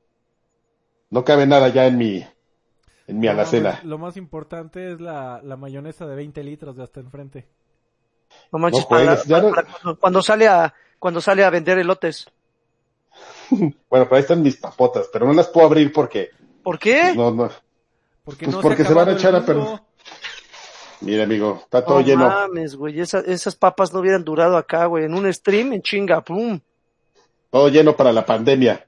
No 1.10 1.24
cabe 1.24 1.46
nada 1.46 1.68
ya 1.68 1.86
en 1.86 1.98
mi, 1.98 2.24
en 3.08 3.18
mi 3.18 3.26
No, 3.26 3.32
alacena. 3.32 3.80
Lo 3.84 3.98
más 3.98 4.16
importante 4.16 4.92
es 4.92 5.00
la, 5.00 5.40
la 5.42 5.56
mayonesa 5.56 6.06
de 6.06 6.14
20 6.14 6.42
litros 6.44 6.76
de 6.76 6.84
hasta 6.84 7.00
enfrente. 7.00 7.46
No 8.52 8.58
manches, 8.60 8.82
No 8.84 8.88
para 8.88 9.16
juegues, 9.16 9.26
para 9.28 9.64
cuando, 9.64 9.98
cuando 10.00 10.22
sale 10.22 10.46
a, 10.48 10.72
cuando 10.98 11.20
sale 11.20 11.44
a 11.44 11.50
vender 11.50 11.78
elotes. 11.78 12.26
Bueno, 13.50 13.78
pero 13.88 14.14
ahí 14.16 14.20
están 14.20 14.42
mis 14.42 14.56
papotas, 14.56 15.08
pero 15.12 15.26
no 15.26 15.32
las 15.32 15.48
puedo 15.48 15.66
abrir 15.66 15.92
porque, 15.92 16.30
¿Por 16.62 16.78
qué? 16.78 17.14
no, 17.14 17.30
no. 17.30 17.48
Porque 18.24 18.44
Pues 18.46 18.56
no 18.56 18.60
porque 18.62 18.84
se 18.84 18.92
van 18.94 19.08
a 19.08 19.12
echar 19.12 19.34
a 19.36 19.44
perder. 19.44 19.80
Mira, 21.00 21.24
amigo, 21.24 21.60
está 21.62 21.84
todo 21.84 22.00
No 22.00 22.06
lleno. 22.06 22.28
mames, 22.28 22.74
güey, 22.76 22.98
esa- 23.00 23.20
esas 23.20 23.54
papas 23.56 23.92
no 23.92 24.00
hubieran 24.00 24.24
durado 24.24 24.56
acá, 24.56 24.86
güey, 24.86 25.04
en 25.04 25.14
un 25.14 25.32
stream, 25.32 25.72
en 25.74 25.82
chinga, 25.82 26.20
pum. 26.22 26.58
Todo 27.50 27.68
lleno 27.68 27.96
para 27.96 28.12
la 28.12 28.24
pandemia. 28.26 28.86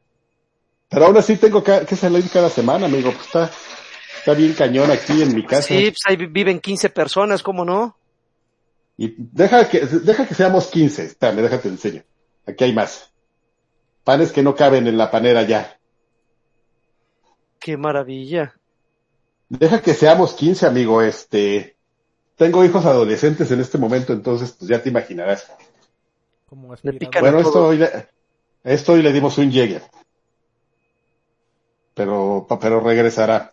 Pero 0.89 1.07
aún 1.07 1.17
así 1.17 1.37
tengo 1.37 1.63
que 1.63 1.97
salir 1.97 2.29
cada 2.31 2.49
semana, 2.49 2.87
amigo. 2.87 3.11
Pues 3.13 3.27
está, 3.27 3.51
está 4.19 4.35
bien 4.35 4.55
cañón 4.55 4.91
aquí 4.91 5.23
en 5.23 5.35
mi 5.35 5.45
casa. 5.45 5.63
Sí, 5.69 5.91
pues 5.91 5.99
ahí 6.07 6.17
vi- 6.17 6.27
viven 6.27 6.61
15 6.61 6.89
personas, 6.91 7.43
¿cómo 7.43 7.65
no? 7.65 7.97
Y 8.97 9.15
deja 9.17 9.69
que, 9.69 9.81
deja 9.87 10.27
que 10.27 10.35
seamos 10.35 10.67
15. 10.69 11.05
Espérame, 11.05 11.43
déjate 11.43 11.69
en 11.69 11.79
serio. 11.79 12.05
Aquí 12.47 12.65
hay 12.65 12.73
más. 12.73 13.13
Panes 14.03 14.33
que 14.33 14.43
no 14.43 14.55
caben 14.55 14.87
en 14.87 14.97
la 14.97 15.11
panera 15.11 15.43
ya. 15.43 15.79
Qué 17.61 17.77
maravilla. 17.77 18.55
Deja 19.49 19.81
que 19.83 19.95
seamos 19.95 20.33
15, 20.35 20.67
amigo. 20.67 21.03
Este, 21.03 21.77
tengo 22.37 22.65
hijos 22.65 22.85
adolescentes 22.87 23.51
en 23.51 23.61
este 23.61 23.79
momento, 23.79 24.13
entonces 24.13 24.53
pues 24.53 24.69
ya 24.71 24.83
te 24.83 24.89
imaginarás. 24.89 25.51
Como 26.47 26.69
Le 26.69 26.75
aspirador. 26.75 26.99
pican 26.99 27.23
Bueno, 27.23 27.39
esto 27.41 27.67
hoy, 27.67 27.85
esto 28.73 28.93
hoy 28.93 29.03
le 29.03 29.13
dimos 29.13 29.37
un 29.39 29.51
Jäger. 29.51 29.83
Pero, 31.95 32.47
pero 32.61 32.81
regresará. 32.81 33.53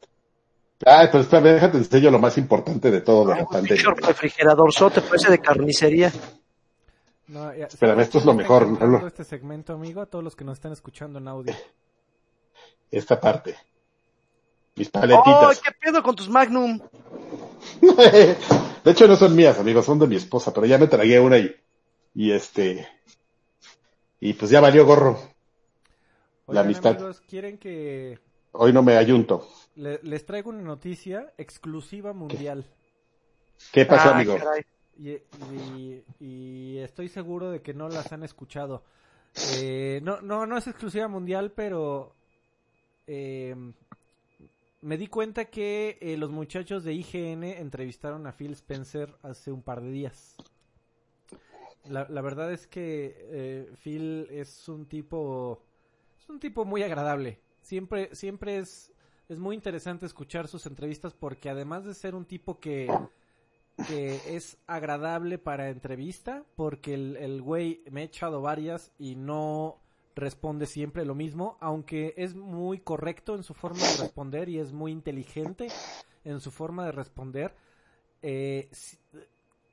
Ay, 0.86 1.08
pero 1.12 1.24
espérame, 1.24 1.54
déjate 1.54 1.78
enseño 1.78 2.12
lo 2.12 2.20
más 2.20 2.38
importante 2.38 2.92
de 2.92 3.02
todo 3.02 3.26
de 3.28 3.36
la 3.36 3.42
Un 3.44 3.48
pandemia. 3.48 3.84
refrigerador 3.96 4.72
sote, 4.74 5.02
parece 5.02 5.32
de 5.32 5.40
carnicería. 5.40 6.12
No, 7.28 7.52
ya- 7.56 7.66
Espérame, 7.66 7.96
¿sabes 7.96 8.08
esto 8.08 8.18
es 8.20 8.26
lo 8.26 8.34
mejor, 8.36 8.68
¿no? 8.68 9.08
Este 9.08 9.24
segmento, 9.24 9.74
amigo, 9.74 10.02
a 10.02 10.06
todos 10.06 10.24
los 10.24 10.36
que 10.36 10.44
nos 10.44 10.58
están 10.58 10.74
escuchando 10.74 11.18
en 11.18 11.28
audio. 11.28 11.56
Esta 12.92 13.20
parte. 13.20 13.56
Mis 14.76 14.90
¡Oh, 14.90 14.92
paletitas. 14.92 15.62
qué 15.62 15.72
pedo 15.82 16.04
con 16.04 16.16
tus 16.16 16.30
Magnum! 16.30 16.80
de 17.82 18.38
hecho, 18.92 19.08
no 19.08 19.16
son 19.16 19.36
mías, 19.36 19.58
amigos, 19.58 19.86
son 19.86 19.98
de 19.98 20.08
mi 20.08 20.18
esposa, 20.18 20.54
pero 20.54 20.68
ya 20.68 20.78
me 20.78 20.88
tragué 20.88 21.20
una 21.20 21.38
y, 21.40 21.56
y 22.14 22.32
este, 22.32 22.88
y 24.20 24.34
pues 24.34 24.52
ya 24.52 24.62
valió 24.62 24.86
gorro. 24.86 25.20
La 26.48 26.62
Oigan, 26.62 26.66
amistad. 26.66 26.92
amigos, 26.92 27.22
quieren 27.22 27.58
que 27.58 28.20
Hoy 28.52 28.72
no 28.72 28.84
me 28.84 28.96
ayunto. 28.98 29.48
le- 29.76 30.00
les 30.04 30.26
traigo 30.26 30.50
una 30.50 30.62
noticia 30.62 31.34
exclusiva 31.38 32.14
mundial. 32.14 32.66
¿Qué 33.72 33.86
pasó, 33.86 34.10
Ah, 34.10 34.18
amigo? 34.18 34.38
caray. 34.38 34.62
y, 34.98 35.12
y- 35.54 36.04
y 36.20 36.78
estoy 36.78 37.10
seguro 37.10 37.52
de 37.52 37.62
que 37.62 37.74
no 37.74 37.90
las 37.90 38.14
han 38.14 38.24
escuchado. 38.24 38.84
Eh, 39.58 40.00
no, 40.04 40.22
no, 40.22 40.46
no 40.46 40.58
es 40.58 40.68
exclusiva 40.68 41.08
mundial, 41.10 41.52
pero 41.52 42.16
eh, 43.08 43.56
me 44.82 44.98
di 44.98 45.08
cuenta 45.08 45.46
que 45.46 45.98
eh, 46.00 46.16
los 46.16 46.30
muchachos 46.32 46.84
de 46.86 46.94
IGN 46.94 47.44
entrevistaron 47.44 48.26
a 48.28 48.32
Phil 48.32 48.54
Spencer 48.54 49.14
hace 49.24 49.52
un 49.52 49.62
par 49.64 49.82
de 49.82 49.92
días. 49.92 50.38
La, 51.90 52.22
verdad 52.22 52.52
es 52.52 52.68
que 52.68 53.16
eh, 53.32 53.72
Phil 53.84 54.28
es 54.32 54.68
un 54.70 54.88
tipo 54.88 55.62
es 56.20 56.30
un 56.30 56.40
tipo 56.40 56.66
muy 56.66 56.84
agradable. 56.84 57.40
Siempre 57.62 58.14
siempre 58.16 58.58
es 58.58 58.92
es 59.28 59.40
muy 59.40 59.56
interesante 59.56 60.06
escuchar 60.06 60.48
sus 60.48 60.66
entrevistas 60.66 61.14
porque 61.14 61.50
además 61.50 61.86
de 61.86 61.94
ser 61.94 62.16
un 62.16 62.26
tipo 62.26 62.60
que 62.60 62.92
que 63.88 64.36
es 64.36 64.58
agradable 64.68 65.38
para 65.38 65.70
entrevista 65.70 66.44
porque 66.56 66.94
el, 66.94 67.18
el 67.18 67.42
güey 67.42 67.84
me 67.92 68.02
ha 68.02 68.06
echado 68.06 68.42
varias 68.42 68.92
y 68.98 69.16
no 69.16 69.82
responde 70.16 70.66
siempre 70.66 71.06
lo 71.06 71.14
mismo, 71.14 71.58
aunque 71.60 72.14
es 72.18 72.36
muy 72.36 72.80
correcto 72.80 73.36
en 73.36 73.44
su 73.44 73.54
forma 73.54 73.82
de 73.82 73.98
responder 73.98 74.50
y 74.50 74.60
es 74.60 74.72
muy 74.72 74.92
inteligente 74.92 75.68
en 76.24 76.40
su 76.40 76.52
forma 76.52 76.86
de 76.86 76.92
responder. 76.92 77.54
eh, 78.22 78.70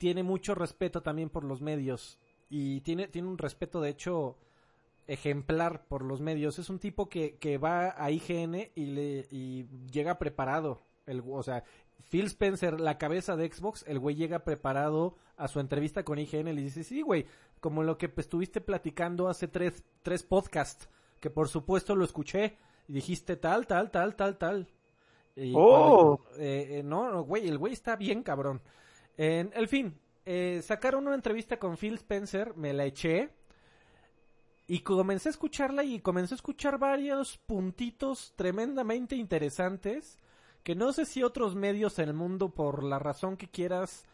tiene 0.03 0.25
mucho 0.25 0.57
respeto 0.57 1.01
también 1.01 1.31
por 1.31 1.45
los 1.45 1.61
medios 1.61 2.19
y 2.51 2.81
tiene, 2.81 3.07
tiene 3.07 3.29
un 3.29 3.39
respeto 3.39 3.81
de 3.81 3.91
hecho 3.91 4.37
ejemplar 5.07 5.87
por 5.87 6.03
los 6.03 6.21
medios. 6.21 6.59
Es 6.59 6.71
un 6.71 6.81
tipo 6.81 7.09
que, 7.09 7.37
que 7.37 7.57
va 7.57 7.95
a 7.97 8.11
IGN 8.11 8.73
y, 8.75 8.87
le, 8.87 9.29
y 9.31 9.69
llega 9.93 10.19
preparado. 10.19 10.83
El, 11.07 11.23
o 11.25 11.41
sea, 11.45 11.63
Phil 12.11 12.27
Spencer, 12.27 12.81
la 12.81 12.99
cabeza 12.99 13.37
de 13.37 13.49
Xbox, 13.49 13.85
el 13.87 14.01
güey 14.01 14.17
llega 14.17 14.41
preparado 14.43 15.15
a 15.37 15.47
su 15.47 15.61
entrevista 15.61 16.03
con 16.03 16.19
IGN 16.19 16.49
y 16.49 16.53
le 16.53 16.63
dice, 16.63 16.83
sí, 16.83 17.03
güey, 17.03 17.27
como 17.61 17.85
lo 17.85 17.97
que 17.97 18.09
pues, 18.09 18.27
estuviste 18.27 18.61
platicando 18.61 19.29
hace 19.29 19.47
tres, 19.47 19.85
tres 20.03 20.25
podcasts, 20.25 20.89
que 21.21 21.31
por 21.31 21.49
supuesto 21.49 21.95
lo 21.95 22.05
escuché, 22.05 22.57
y 22.89 22.95
dijiste 22.95 23.37
tal, 23.37 23.69
tal, 23.69 23.93
tal, 23.93 24.17
tal, 24.17 24.37
tal. 24.37 24.67
Y, 25.37 25.53
Oh. 25.57 26.19
eh, 26.39 26.79
eh, 26.81 26.83
no, 26.83 27.09
no, 27.09 27.23
güey, 27.23 27.47
el 27.47 27.57
güey 27.57 27.73
está 27.73 27.95
bien 27.95 28.25
cabrón. 28.25 28.61
En 29.25 29.53
el 29.55 29.69
fin, 29.69 29.97
eh, 30.25 30.63
sacaron 30.65 31.07
una 31.07 31.15
entrevista 31.15 31.57
con 31.57 31.77
Phil 31.77 31.95
Spencer, 31.95 32.57
me 32.57 32.73
la 32.73 32.87
eché. 32.87 33.31
Y 34.67 34.81
comencé 34.81 35.29
a 35.29 35.31
escucharla 35.31 35.85
y 35.85 36.01
comencé 36.01 36.35
a 36.35 36.39
escuchar 36.43 36.77
varios 36.77 37.39
puntitos 37.39 38.33
tremendamente 38.35 39.15
interesantes 39.15 40.19
que 40.65 40.75
no 40.75 40.93
sé 40.93 41.05
si 41.05 41.23
otros 41.23 41.55
medios 41.55 42.01
en 42.01 42.09
el 42.09 42.15
mundo, 42.15 42.49
por 42.49 42.83
la 42.83 42.99
razón 42.99 43.37
que 43.37 43.49
quieras, 43.49 44.07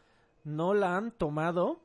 no 0.44 0.74
la 0.74 0.98
han 0.98 1.11
tomado, 1.11 1.80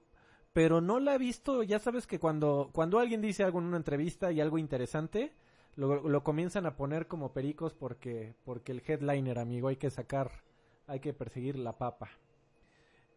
pero 0.52 0.82
no 0.82 1.00
la 1.00 1.16
he 1.16 1.18
visto. 1.18 1.64
Ya 1.64 1.80
sabes 1.80 2.08
que 2.08 2.20
cuando, 2.20 2.72
cuando 2.74 3.00
alguien 3.00 3.22
dice 3.22 3.46
algo 3.46 3.60
en 3.60 3.68
una 3.68 3.78
entrevista 3.78 4.34
y 4.34 4.42
algo 4.42 4.58
interesante, 4.58 5.32
lo, 5.78 6.10
lo 6.10 6.24
comienzan 6.26 6.66
a 6.66 6.76
poner 6.76 7.08
como 7.08 7.32
pericos 7.32 7.74
porque, 7.74 8.36
porque 8.44 8.74
el 8.74 8.84
headliner, 8.86 9.40
amigo, 9.40 9.70
hay 9.70 9.78
que 9.78 9.92
sacar, 9.92 10.44
hay 10.88 11.00
que 11.00 11.14
perseguir 11.14 11.58
la 11.58 11.78
papa. 11.78 12.10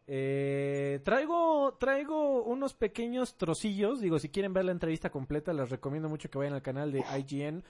Eh, 0.09 1.01
traigo, 1.05 1.77
traigo 1.79 2.43
unos 2.45 2.75
pequeños 2.75 3.35
trocillos. 3.37 4.01
Digo, 4.01 4.19
si 4.19 4.29
quieren 4.29 4.53
ver 4.53 4.65
la 4.65 4.73
entrevista 4.73 5.11
completa, 5.11 5.53
les 5.53 5.71
recomiendo 5.71 6.09
mucho 6.09 6.31
que 6.31 6.39
vayan 6.39 6.55
al 6.55 6.63
canal 6.63 6.93
de 6.93 7.05
IGN 7.19 7.65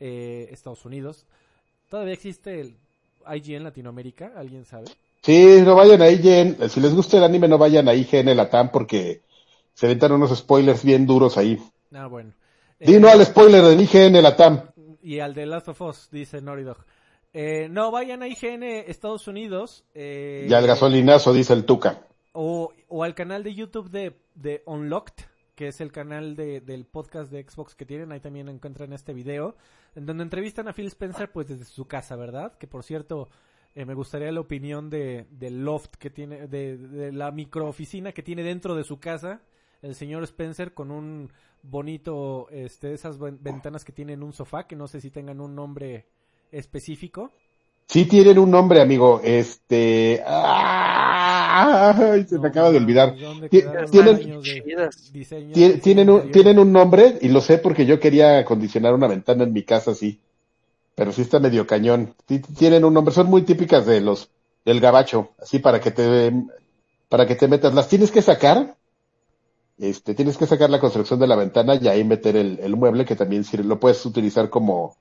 eh, 0.00 0.48
Estados 0.50 0.84
Unidos. 0.84 1.26
Todavía 1.90 2.14
existe 2.14 2.60
el 2.60 2.76
IGN 3.30 3.64
Latinoamérica, 3.64 4.32
¿alguien 4.36 4.64
sabe? 4.64 4.86
Sí, 5.22 5.60
no 5.64 5.74
vayan 5.76 6.02
a 6.02 6.08
IGN. 6.08 6.68
Si 6.68 6.80
les 6.80 6.94
gusta 6.94 7.18
el 7.18 7.24
anime, 7.24 7.46
no 7.46 7.58
vayan 7.58 7.88
a 7.88 7.94
IGN 7.94 8.34
Latam 8.36 8.70
porque 8.72 9.20
se 9.74 9.86
aventan 9.86 10.12
unos 10.12 10.36
spoilers 10.36 10.84
bien 10.84 11.06
duros 11.06 11.36
ahí. 11.38 11.58
Ah, 11.92 12.06
bueno. 12.06 12.32
Di 12.80 12.94
Eh, 12.94 13.08
al 13.08 13.24
spoiler 13.24 13.62
del 13.62 13.80
IGN 13.80 14.20
Latam. 14.22 14.62
y 15.02 15.20
al 15.20 15.34
de 15.34 15.46
Last 15.46 15.68
of 15.68 15.80
Us, 15.82 16.08
dice 16.10 16.40
Naughty 16.40 16.62
Dog. 16.62 16.78
Eh, 17.32 17.68
no, 17.70 17.90
vayan 17.90 18.22
a 18.22 18.28
IGN 18.28 18.62
Estados 18.62 19.26
Unidos. 19.28 19.84
Eh, 19.94 20.46
Ya 20.48 20.58
el 20.58 20.66
gasolinazo, 20.66 21.32
dice 21.32 21.52
el 21.54 21.64
Tuca. 21.64 22.06
O, 22.32 22.72
o 22.88 23.04
al 23.04 23.14
canal 23.14 23.42
de 23.42 23.54
YouTube 23.54 23.90
de, 23.90 24.18
de 24.34 24.62
Unlocked, 24.66 25.24
que 25.54 25.68
es 25.68 25.80
el 25.80 25.92
canal 25.92 26.36
de, 26.36 26.60
del 26.60 26.84
podcast 26.86 27.30
de 27.30 27.42
Xbox 27.48 27.74
que 27.74 27.86
tienen. 27.86 28.12
Ahí 28.12 28.20
también 28.20 28.48
encuentran 28.48 28.92
este 28.92 29.12
video. 29.14 29.56
En 29.94 30.06
donde 30.06 30.22
entrevistan 30.24 30.68
a 30.68 30.72
Phil 30.72 30.86
Spencer, 30.86 31.30
pues 31.32 31.48
desde 31.48 31.64
su 31.64 31.86
casa, 31.86 32.16
¿verdad? 32.16 32.56
Que 32.58 32.66
por 32.66 32.82
cierto, 32.84 33.28
eh, 33.74 33.84
me 33.84 33.94
gustaría 33.94 34.30
la 34.32 34.40
opinión 34.40 34.90
de, 34.90 35.26
del 35.30 35.64
loft 35.64 35.94
que 35.98 36.10
tiene, 36.10 36.46
de, 36.48 36.76
de 36.76 37.12
la 37.12 37.30
microoficina 37.30 38.12
que 38.12 38.22
tiene 38.22 38.42
dentro 38.42 38.74
de 38.74 38.84
su 38.84 38.98
casa. 39.00 39.42
El 39.82 39.94
señor 39.94 40.22
Spencer 40.24 40.74
con 40.74 40.90
un 40.90 41.30
bonito, 41.62 42.48
este, 42.50 42.92
esas 42.92 43.18
ven- 43.18 43.38
ventanas 43.42 43.84
que 43.84 43.92
tienen 43.92 44.22
un 44.22 44.32
sofá, 44.32 44.66
que 44.66 44.76
no 44.76 44.86
sé 44.86 45.00
si 45.00 45.10
tengan 45.10 45.40
un 45.40 45.54
nombre 45.54 46.06
específico. 46.52 47.32
Sí 47.86 48.04
tienen 48.06 48.38
un 48.38 48.50
nombre, 48.50 48.80
amigo. 48.80 49.20
Este... 49.24 50.22
¡Ay! 50.26 52.24
Se 52.26 52.38
me 52.38 52.48
acaba 52.48 52.70
de 52.70 52.78
olvidar. 52.78 53.16
¿dónde 53.18 53.48
Ti- 53.48 53.60
quedaron 53.62 53.90
tienen- 53.90 54.16
de 54.16 55.78
Tienen 55.82 56.10
un, 56.10 56.30
tienen 56.30 56.58
un 56.58 56.72
nombre 56.72 57.18
y 57.20 57.28
lo 57.28 57.40
sé 57.40 57.58
porque 57.58 57.84
yo 57.84 57.98
quería 58.00 58.38
acondicionar 58.38 58.94
una 58.94 59.08
ventana 59.08 59.44
en 59.44 59.52
mi 59.52 59.62
casa 59.62 59.90
así. 59.90 60.20
Pero 60.94 61.12
sí 61.12 61.22
está 61.22 61.38
medio 61.40 61.66
cañón. 61.66 62.14
Sí, 62.28 62.38
tienen 62.40 62.84
un 62.84 62.94
nombre. 62.94 63.14
Son 63.14 63.26
muy 63.28 63.42
típicas 63.42 63.86
de 63.86 64.00
los, 64.00 64.30
del 64.64 64.80
gabacho. 64.80 65.30
Así 65.40 65.58
para 65.58 65.80
que 65.80 65.90
te, 65.90 66.32
para 67.08 67.26
que 67.26 67.34
te 67.34 67.48
metas. 67.48 67.74
Las 67.74 67.88
tienes 67.88 68.10
que 68.10 68.22
sacar. 68.22 68.76
Este, 69.78 70.14
tienes 70.14 70.36
que 70.36 70.46
sacar 70.46 70.70
la 70.70 70.78
construcción 70.80 71.18
de 71.18 71.26
la 71.26 71.34
ventana 71.36 71.74
y 71.74 71.88
ahí 71.88 72.04
meter 72.04 72.36
el, 72.36 72.58
el 72.62 72.76
mueble 72.76 73.04
que 73.04 73.16
también 73.16 73.42
sirve. 73.44 73.64
Lo 73.64 73.80
puedes 73.80 74.04
utilizar 74.06 74.48
como, 74.50 74.96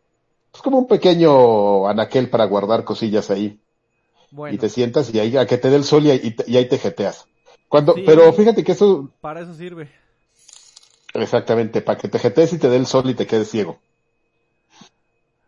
pues 0.51 0.61
como 0.63 0.79
un 0.79 0.87
pequeño 0.87 1.87
anaquel 1.87 2.29
para 2.29 2.45
guardar 2.45 2.83
cosillas 2.83 3.29
ahí. 3.31 3.61
Bueno, 4.31 4.55
Y 4.55 4.59
te 4.59 4.69
sientas 4.69 5.13
y 5.13 5.19
ahí 5.19 5.37
a 5.37 5.47
que 5.47 5.57
te 5.59 5.69
dé 5.69 5.77
el 5.77 5.83
sol 5.85 6.05
y, 6.05 6.11
ahí- 6.11 6.21
y 6.23 6.31
te- 6.31 6.45
y 6.51 6.57
ahí 6.57 6.67
te 6.69 6.79
jeteas. 6.79 7.29
Cuando, 7.69 7.93
Sí. 7.93 8.03
pero 8.03 8.33
fíjate 8.33 8.63
que 8.63 8.73
eso, 8.73 9.13
para 9.21 9.41
eso 9.41 9.53
sirve. 9.53 9.89
exactamente, 11.13 11.81
para 11.81 11.97
que 11.99 12.09
te 12.09 12.19
jetees 12.19 12.51
y 12.53 12.59
te 12.59 12.67
dé 12.69 12.75
el 12.77 12.85
sol 12.85 13.09
y 13.09 13.15
te 13.15 13.25
quedes 13.27 13.49
ciego. 13.49 13.81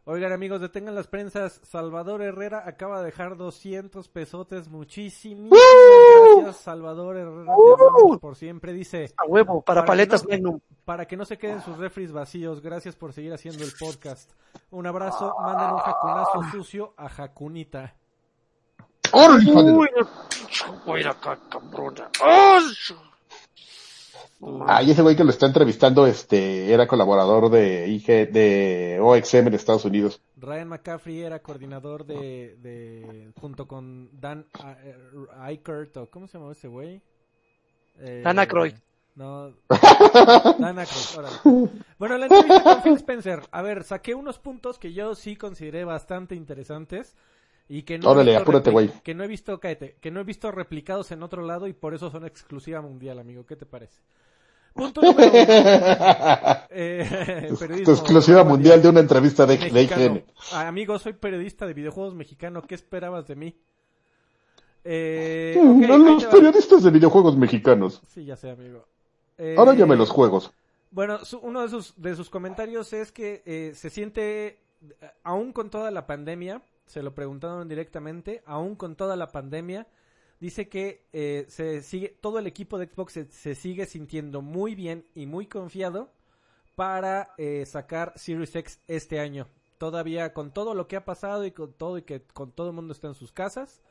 Oigan 0.05 0.33
amigos, 0.33 0.59
detengan 0.59 0.95
las 0.95 1.07
prensas. 1.07 1.61
Salvador 1.63 2.21
Herrera 2.21 2.63
acaba 2.67 2.99
de 2.99 3.05
dejar 3.05 3.37
200 3.37 4.09
pesotes. 4.09 4.67
Muchísimas 4.67 5.57
gracias, 6.35 6.57
Salvador 6.57 7.15
Herrera. 7.15 7.53
Amamos 7.53 8.19
por 8.19 8.35
siempre. 8.35 8.73
Dice, 8.73 9.13
A 9.15 9.23
huevo, 9.25 9.61
para, 9.61 9.81
Para 9.81 9.87
paletas 9.87 10.23
que 10.23 10.37
no- 10.39 10.59
para 10.83 11.05
que 11.07 11.15
no 11.15 11.23
se 11.23 11.37
queden 11.37 11.61
sus 11.61 11.77
refris 11.77 12.11
vacíos, 12.11 12.59
gracias 12.61 12.97
por 12.97 13.13
seguir 13.13 13.31
haciendo 13.33 13.63
el 13.63 13.71
podcast. 13.79 14.29
Un 14.71 14.85
abrazo, 14.87 15.33
manden 15.41 15.71
un 15.71 15.77
jacunazo 15.79 16.43
sucio 16.51 16.93
a 16.97 17.07
Jacunita. 17.07 17.95
¡Órale, 19.13 19.43
hijo 19.49 19.63
de- 19.63 19.71
Uy, 19.71 19.89
no, 19.95 20.05
pinche 20.29 20.65
güey, 20.85 21.05
acá, 21.07 21.39
cabrona. 21.49 22.09
¡Ay! 22.21 22.63
Ah, 24.67 24.83
y 24.83 24.91
ese 24.91 25.01
güey 25.01 25.15
que 25.15 25.23
lo 25.23 25.29
está 25.29 25.45
entrevistando, 25.45 26.05
este, 26.05 26.73
era 26.73 26.87
colaborador 26.87 27.49
de 27.49 27.87
IG, 27.87 28.31
de 28.31 28.99
OXM 29.01 29.47
en 29.47 29.53
Estados 29.53 29.85
Unidos. 29.85 30.21
Ryan 30.37 30.67
McCaffrey 30.67 31.21
era 31.21 31.39
coordinador 31.39 32.05
de, 32.05 32.57
de 32.61 33.31
junto 33.39 33.67
con 33.67 34.09
Dan 34.19 34.45
eh, 34.83 34.95
Eichert, 35.47 35.95
o 35.97 36.09
¿cómo 36.09 36.27
se 36.27 36.33
llamaba 36.33 36.53
ese 36.53 36.67
güey? 36.67 37.01
Eh, 37.99 38.21
Dan 38.23 38.39
Aykroyd. 38.39 38.73
No, 39.15 39.53
Dan 40.59 40.79
Aykroyd, 40.79 41.17
órale. 41.17 41.69
Bueno, 41.99 42.17
la 42.17 42.25
entrevista 42.25 42.63
con 42.63 42.81
Phil 42.81 42.93
Spencer. 42.95 43.41
A 43.51 43.61
ver, 43.61 43.83
saqué 43.83 44.15
unos 44.15 44.39
puntos 44.39 44.79
que 44.79 44.93
yo 44.93 45.15
sí 45.15 45.35
consideré 45.35 45.85
bastante 45.85 46.35
interesantes 46.35 47.15
y 47.69 47.83
que 47.83 47.97
no 47.97 48.09
Órale, 48.09 48.31
he 48.31 48.33
visto 48.35 48.43
apúrate, 48.43 48.71
güey. 48.71 48.89
Que 49.03 49.13
no 49.13 49.23
he 49.23 49.27
visto, 49.27 49.59
cállate, 49.59 49.95
que 50.01 50.11
no 50.11 50.19
he 50.19 50.23
visto 50.23 50.51
replicados 50.51 51.11
en 51.11 51.23
otro 51.23 51.43
lado 51.43 51.67
y 51.67 51.73
por 51.73 51.93
eso 51.93 52.09
son 52.09 52.25
exclusiva 52.25 52.81
mundial, 52.81 53.19
amigo. 53.19 53.45
¿Qué 53.45 53.55
te 53.55 53.65
parece? 53.65 54.01
Punto 54.73 55.01
número. 55.01 55.31
Eh, 56.75 57.49
Tu 57.85 57.91
exclusiva 57.91 58.43
mundial 58.43 58.81
de 58.81 58.89
una 58.89 58.99
entrevista 58.99 59.45
de, 59.45 59.57
de. 59.57 59.81
IGN. 59.83 60.23
Ah, 60.51 60.67
amigo, 60.67 60.97
soy 60.97 61.13
periodista 61.13 61.67
de 61.67 61.73
videojuegos 61.73 62.15
mexicano. 62.15 62.61
¿Qué 62.63 62.73
esperabas 62.75 63.27
de 63.27 63.35
mí? 63.35 63.55
Eh, 64.83 65.57
Mm, 65.61 65.83
ok, 65.83 65.87
no, 65.87 65.97
los 65.97 66.25
periodistas 66.25 66.83
de 66.83 66.91
videojuegos 66.91 67.37
mexicanos. 67.37 68.01
Sí, 68.07 68.25
ya 68.25 68.35
sé, 68.35 68.49
amigo. 68.51 68.85
Eh, 69.37 69.55
Ahora 69.57 69.73
llame 69.73 69.95
los 69.95 70.09
juegos. 70.09 70.51
Bueno, 70.91 71.23
su- 71.25 71.39
uno 71.39 71.61
de 71.61 71.69
sus, 71.69 71.93
de 72.01 72.15
sus 72.15 72.29
comentarios 72.29 72.91
es 72.93 73.11
que 73.11 73.41
eh, 73.45 73.71
se 73.75 73.89
siente, 73.89 74.47
eh, 74.47 74.59
aún 75.23 75.53
con 75.53 75.69
toda 75.69 75.89
la 75.91 76.05
pandemia, 76.05 76.61
se 76.85 77.01
lo 77.01 77.13
preguntaron 77.15 77.67
directamente, 77.67 78.43
aún 78.45 78.75
con 78.75 78.95
toda 78.95 79.15
la 79.15 79.27
pandemia, 79.31 79.87
dice 80.43 80.67
que 80.67 81.07
eh, 81.13 81.45
se 81.47 81.81
sigue, 81.81 82.09
todo 82.19 82.37
el 82.37 82.47
equipo 82.47 82.77
de 82.77 82.87
Xbox 82.87 83.13
se, 83.29 83.55
sigue 83.55 83.85
sintiendo 83.85 84.41
muy 84.41 84.75
bien 84.75 85.05
y 85.15 85.25
muy 85.25 85.47
confiado 85.47 86.11
para 86.75 87.33
eh, 87.37 87.65
sacar 87.65 88.11
Series 88.17 88.53
X 88.53 88.81
este 88.89 89.21
año. 89.21 89.47
Todavía 89.77 90.33
con 90.33 90.51
todo 90.51 90.75
lo 90.75 90.89
que 90.89 90.97
ha 90.97 91.05
pasado 91.05 91.45
y 91.45 91.51
con 91.51 91.71
todo 91.71 91.97
y 91.97 92.01
que 92.01 92.23
con 92.23 92.51
todo 92.51 92.67
el 92.67 92.75
mundo 92.75 92.91
está 92.91 93.07
en 93.07 93.13
sus 93.13 93.31
casas, 93.31 93.81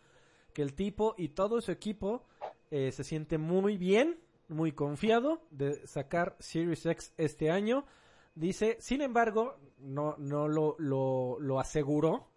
que 0.53 0.61
el 0.61 0.75
tipo 0.75 1.15
y 1.17 1.31
todo 1.31 1.59
su 1.63 1.73
equipo 1.73 2.27
eh, 2.71 2.93
se 2.93 3.03
siente 3.03 3.39
muy 3.39 3.79
bien, 3.79 4.21
muy 4.49 4.73
confiado 4.73 5.41
de 5.51 5.87
sacar 5.87 6.37
Series 6.39 6.85
X 6.85 7.15
este 7.17 7.51
año. 7.51 7.87
Dice, 8.35 8.77
sin 8.79 9.01
embargo, 9.01 9.57
no, 9.79 10.17
no 10.19 10.49
lo, 10.49 10.77
lo, 10.79 11.39
lo 11.41 11.61
aseguró 11.61 12.29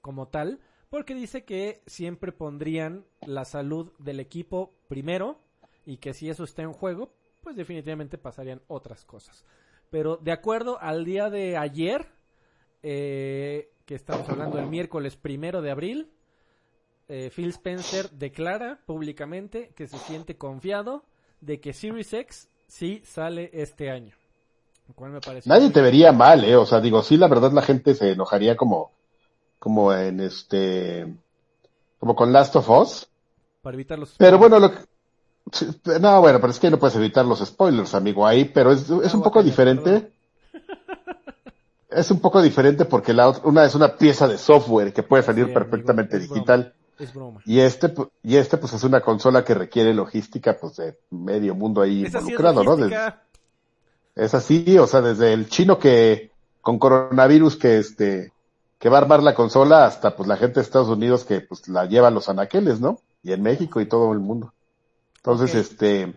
como 0.00 0.28
tal, 0.28 0.60
porque 0.94 1.16
dice 1.16 1.42
que 1.42 1.82
siempre 1.88 2.30
pondrían 2.30 3.04
la 3.26 3.44
salud 3.44 3.90
del 3.98 4.20
equipo 4.20 4.70
primero 4.86 5.40
y 5.84 5.96
que 5.96 6.14
si 6.14 6.30
eso 6.30 6.44
está 6.44 6.62
en 6.62 6.72
juego, 6.72 7.10
pues 7.42 7.56
definitivamente 7.56 8.16
pasarían 8.16 8.62
otras 8.68 9.04
cosas. 9.04 9.44
Pero 9.90 10.18
de 10.18 10.30
acuerdo 10.30 10.78
al 10.80 11.04
día 11.04 11.30
de 11.30 11.56
ayer, 11.56 12.06
eh, 12.84 13.72
que 13.86 13.96
estamos 13.96 14.28
hablando 14.28 14.60
el 14.60 14.68
miércoles 14.68 15.16
primero 15.16 15.62
de 15.62 15.72
abril, 15.72 16.12
eh, 17.08 17.28
Phil 17.34 17.48
Spencer 17.48 18.10
declara 18.10 18.78
públicamente 18.86 19.72
que 19.74 19.88
se 19.88 19.98
siente 19.98 20.36
confiado 20.36 21.02
de 21.40 21.58
que 21.58 21.72
Series 21.72 22.12
X 22.12 22.48
sí 22.68 23.02
sale 23.04 23.50
este 23.52 23.90
año. 23.90 24.14
Lo 24.86 24.94
cual 24.94 25.10
me 25.10 25.20
parece 25.20 25.48
Nadie 25.48 25.70
te 25.70 25.80
vería 25.80 26.12
mal, 26.12 26.44
eh, 26.44 26.54
o 26.54 26.66
sea, 26.66 26.80
digo, 26.80 27.02
sí, 27.02 27.16
la 27.16 27.26
verdad 27.26 27.50
la 27.50 27.62
gente 27.62 27.96
se 27.96 28.12
enojaría 28.12 28.56
como, 28.56 28.92
como 29.58 29.92
en 29.92 30.20
este, 30.20 31.14
como 31.98 32.14
con 32.16 32.32
Last 32.32 32.56
of 32.56 32.68
Us, 32.68 33.08
para 33.62 33.74
evitar 33.74 33.98
los 33.98 34.14
pero 34.18 34.38
bueno, 34.38 34.58
lo 34.58 34.70
que, 34.72 34.78
no, 36.00 36.20
bueno, 36.20 36.40
pero 36.40 36.50
es 36.52 36.58
que 36.60 36.70
no 36.70 36.78
puedes 36.78 36.96
evitar 36.96 37.24
los 37.24 37.38
spoilers, 37.40 37.94
amigo, 37.94 38.26
ahí, 38.26 38.44
pero 38.46 38.72
es, 38.72 38.82
es 38.82 38.90
un 38.90 38.98
Ah, 39.04 39.10
poco 39.24 39.42
guácala, 39.42 39.42
diferente. 39.44 40.12
Es 41.90 42.10
un 42.10 42.18
poco 42.18 42.42
diferente 42.42 42.86
porque 42.86 43.12
la 43.12 43.28
otra, 43.28 43.42
una 43.44 43.64
es 43.64 43.74
una 43.76 43.96
pieza 43.96 44.26
de 44.26 44.36
software 44.36 44.92
que 44.92 45.04
puede 45.04 45.22
salir 45.22 45.46
Sí, 45.46 45.52
perfectamente 45.54 46.18
digital. 46.18 46.74
es 46.98 47.14
broma. 47.14 47.40
Y 47.46 47.60
este, 47.60 47.94
y 48.22 48.36
este 48.36 48.56
pues 48.58 48.72
es 48.72 48.82
una 48.82 49.00
consola 49.00 49.44
que 49.44 49.54
requiere 49.54 49.94
logística 49.94 50.56
pues 50.58 50.74
de 50.76 50.98
medio 51.10 51.54
mundo 51.54 51.82
ahí 51.82 52.04
Esa 52.04 52.18
sí 52.20 52.32
es 52.32 52.40
involucrado, 52.40 52.64
¿no? 52.64 52.76
Desde- 52.76 53.14
es 54.16 54.34
así, 54.34 54.76
o 54.78 54.86
sea, 54.88 55.02
desde 55.02 55.32
el 55.32 55.48
chino 55.48 55.78
que, 55.78 56.32
con 56.62 56.80
coronavirus 56.80 57.56
que 57.56 57.78
este, 57.78 58.32
que 58.84 58.90
va 58.90 58.98
a 58.98 59.00
armar 59.00 59.22
la 59.22 59.34
consola 59.34 59.86
hasta 59.86 60.14
pues 60.14 60.28
la 60.28 60.36
gente 60.36 60.56
de 60.56 60.60
Estados 60.60 60.90
Unidos 60.90 61.24
que 61.24 61.40
pues 61.40 61.66
la 61.68 61.86
lleva 61.86 62.08
a 62.08 62.10
los 62.10 62.28
anaqueles, 62.28 62.82
¿no? 62.82 62.98
Y 63.22 63.32
en 63.32 63.40
México 63.40 63.80
y 63.80 63.86
todo 63.86 64.12
el 64.12 64.18
mundo. 64.18 64.52
Entonces, 65.16 65.54
este, 65.54 66.14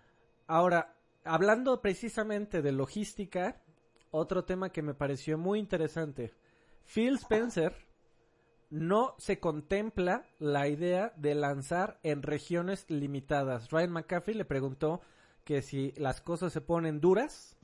Ahora, 0.47 0.93
hablando 1.23 1.81
precisamente 1.81 2.61
de 2.61 2.73
logística, 2.73 3.61
otro 4.11 4.43
tema 4.43 4.69
que 4.69 4.81
me 4.81 4.93
pareció 4.93 5.37
muy 5.37 5.59
interesante. 5.59 6.33
Phil 6.83 7.15
Spencer 7.15 7.73
no 8.69 9.15
se 9.17 9.39
contempla 9.39 10.25
la 10.37 10.67
idea 10.67 11.13
de 11.15 11.35
lanzar 11.35 12.01
en 12.03 12.21
regiones 12.21 12.83
limitadas. 12.89 13.71
Ryan 13.71 13.91
McCaffrey 13.91 14.35
le 14.35 14.43
preguntó 14.43 14.99
que 15.45 15.61
si 15.61 15.93
las 15.95 16.19
cosas 16.19 16.51
se 16.51 16.59
ponen 16.59 16.99
duras, 16.99 17.55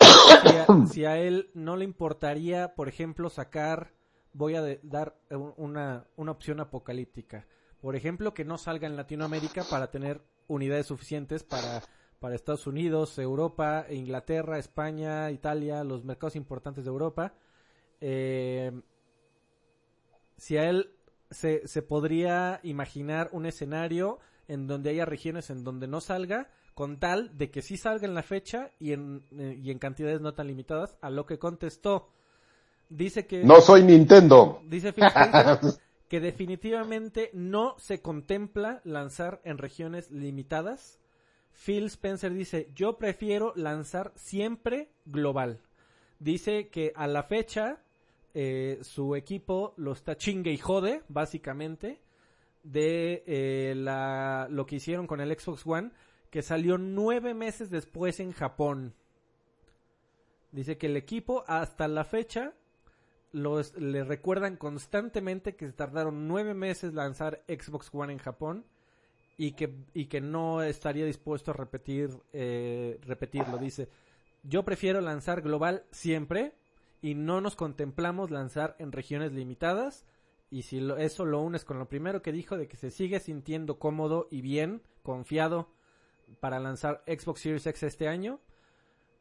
si 0.00 0.56
a, 0.56 0.86
si 0.86 1.04
a 1.04 1.18
él 1.18 1.50
no 1.52 1.76
le 1.76 1.84
importaría, 1.84 2.74
por 2.74 2.88
ejemplo, 2.88 3.28
sacar, 3.28 3.95
voy 4.36 4.54
a 4.54 4.62
dar 4.82 5.16
un- 5.30 5.54
una, 5.56 6.06
una 6.16 6.32
opción 6.32 6.60
apocalíptica. 6.60 7.46
Por 7.80 7.96
ejemplo, 7.96 8.34
que 8.34 8.44
no 8.44 8.58
salga 8.58 8.86
en 8.86 8.96
Latinoamérica 8.96 9.64
para 9.70 9.90
tener 9.90 10.20
unidades 10.48 10.86
suficientes 10.86 11.42
para, 11.42 11.82
para 12.20 12.34
Estados 12.34 12.66
Unidos, 12.66 13.18
Europa, 13.18 13.86
Inglaterra, 13.90 14.58
España, 14.58 15.30
Italia, 15.30 15.84
los 15.84 16.04
mercados 16.04 16.36
importantes 16.36 16.84
de 16.84 16.90
Europa. 16.90 17.34
Eh, 18.00 18.72
si 20.36 20.56
a 20.58 20.68
él 20.68 20.90
se, 21.30 21.66
se 21.66 21.82
podría 21.82 22.60
imaginar 22.62 23.30
un 23.32 23.46
escenario 23.46 24.18
en 24.48 24.66
donde 24.66 24.90
haya 24.90 25.04
regiones 25.04 25.50
en 25.50 25.64
donde 25.64 25.88
no 25.88 26.00
salga, 26.00 26.48
con 26.74 26.98
tal 26.98 27.36
de 27.38 27.50
que 27.50 27.62
sí 27.62 27.76
salga 27.78 28.06
en 28.06 28.14
la 28.14 28.22
fecha 28.22 28.70
y 28.78 28.92
en, 28.92 29.24
eh, 29.32 29.58
y 29.60 29.70
en 29.70 29.78
cantidades 29.78 30.20
no 30.20 30.34
tan 30.34 30.46
limitadas, 30.46 30.98
a 31.00 31.08
lo 31.10 31.24
que 31.24 31.38
contestó. 31.38 32.10
Dice 32.88 33.26
que... 33.26 33.42
no 33.42 33.60
soy 33.60 33.82
Nintendo. 33.82 34.62
Dice 34.64 34.92
Phil 34.92 35.04
Spencer 35.04 35.58
que 36.08 36.20
definitivamente 36.20 37.30
no 37.32 37.74
se 37.78 38.00
contempla 38.00 38.80
lanzar 38.84 39.40
en 39.44 39.58
regiones 39.58 40.10
limitadas. 40.10 41.00
Phil 41.52 41.86
Spencer 41.86 42.32
dice, 42.32 42.70
yo 42.74 42.96
prefiero 42.98 43.52
lanzar 43.56 44.12
siempre 44.14 44.90
global. 45.04 45.60
Dice 46.18 46.68
que 46.68 46.92
a 46.94 47.06
la 47.06 47.24
fecha 47.24 47.82
eh, 48.34 48.78
su 48.82 49.16
equipo 49.16 49.74
lo 49.76 49.92
está 49.92 50.16
chingue 50.16 50.52
y 50.52 50.58
jode, 50.58 51.02
básicamente, 51.08 52.00
de 52.62 53.24
eh, 53.26 53.74
la, 53.76 54.46
lo 54.50 54.66
que 54.66 54.76
hicieron 54.76 55.06
con 55.06 55.20
el 55.20 55.36
Xbox 55.36 55.66
One, 55.66 55.90
que 56.30 56.42
salió 56.42 56.78
nueve 56.78 57.34
meses 57.34 57.70
después 57.70 58.20
en 58.20 58.32
Japón. 58.32 58.94
Dice 60.52 60.78
que 60.78 60.86
el 60.86 60.96
equipo 60.96 61.44
hasta 61.46 61.88
la 61.88 62.04
fecha 62.04 62.52
los, 63.36 63.76
le 63.76 64.02
recuerdan 64.02 64.56
constantemente 64.56 65.56
que 65.56 65.66
se 65.66 65.72
tardaron 65.72 66.26
nueve 66.26 66.54
meses 66.54 66.94
lanzar 66.94 67.42
Xbox 67.48 67.90
One 67.92 68.12
en 68.14 68.18
Japón 68.18 68.64
y 69.36 69.52
que, 69.52 69.74
y 69.92 70.06
que 70.06 70.20
no 70.22 70.62
estaría 70.62 71.04
dispuesto 71.04 71.50
a 71.50 71.54
repetir, 71.54 72.10
eh, 72.32 72.98
repetirlo. 73.02 73.58
Dice, 73.58 73.88
yo 74.42 74.64
prefiero 74.64 75.00
lanzar 75.02 75.42
global 75.42 75.84
siempre 75.90 76.54
y 77.02 77.14
no 77.14 77.40
nos 77.42 77.56
contemplamos 77.56 78.30
lanzar 78.30 78.74
en 78.78 78.90
regiones 78.92 79.32
limitadas. 79.32 80.06
Y 80.50 80.62
si 80.62 80.80
lo- 80.80 80.96
eso 80.96 81.24
lo 81.26 81.42
unes 81.42 81.64
con 81.64 81.78
lo 81.78 81.88
primero 81.88 82.22
que 82.22 82.32
dijo 82.32 82.56
de 82.56 82.68
que 82.68 82.76
se 82.76 82.90
sigue 82.90 83.20
sintiendo 83.20 83.78
cómodo 83.78 84.28
y 84.30 84.40
bien, 84.40 84.80
confiado 85.02 85.68
para 86.40 86.58
lanzar 86.58 87.02
Xbox 87.06 87.40
Series 87.40 87.66
X 87.66 87.82
este 87.82 88.08
año, 88.08 88.40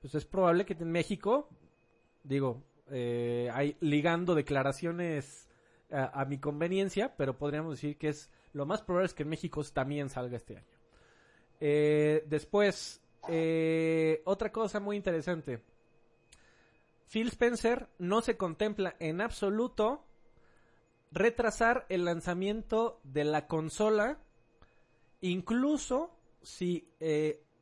pues 0.01 0.15
es 0.15 0.23
probable 0.25 0.65
que 0.65 0.73
en 0.73 0.91
México, 0.91 1.49
digo, 2.23 2.61
eh, 2.91 3.75
ligando 3.79 4.35
declaraciones 4.35 5.49
a, 5.91 6.25
mi 6.25 6.39
conveniencia, 6.39 7.15
pero 7.15 7.37
podríamos 7.37 7.75
decir 7.75 7.97
que 7.97 8.09
es 8.09 8.29
lo 8.53 8.65
más 8.65 8.81
probable 8.81 9.07
es 9.07 9.13
que 9.13 9.23
en 9.23 9.29
México 9.29 9.63
también 9.65 10.09
salga 10.09 10.37
este 10.37 10.57
año. 10.57 10.77
Eh, 11.59 12.23
después, 12.27 13.01
eh, 13.29 14.21
otra 14.25 14.51
cosa 14.51 14.79
muy 14.79 14.97
interesante. 14.97 15.61
Phil 17.07 17.27
Spencer 17.27 17.87
no 17.97 18.21
se 18.21 18.35
contempla 18.35 18.95
en 18.99 19.21
absoluto 19.21 20.05
retrasar 21.11 21.85
el 21.89 22.05
lanzamiento 22.05 22.99
de 23.03 23.23
la 23.23 23.47
consola, 23.47 24.19
incluso 25.21 26.17
si 26.41 26.89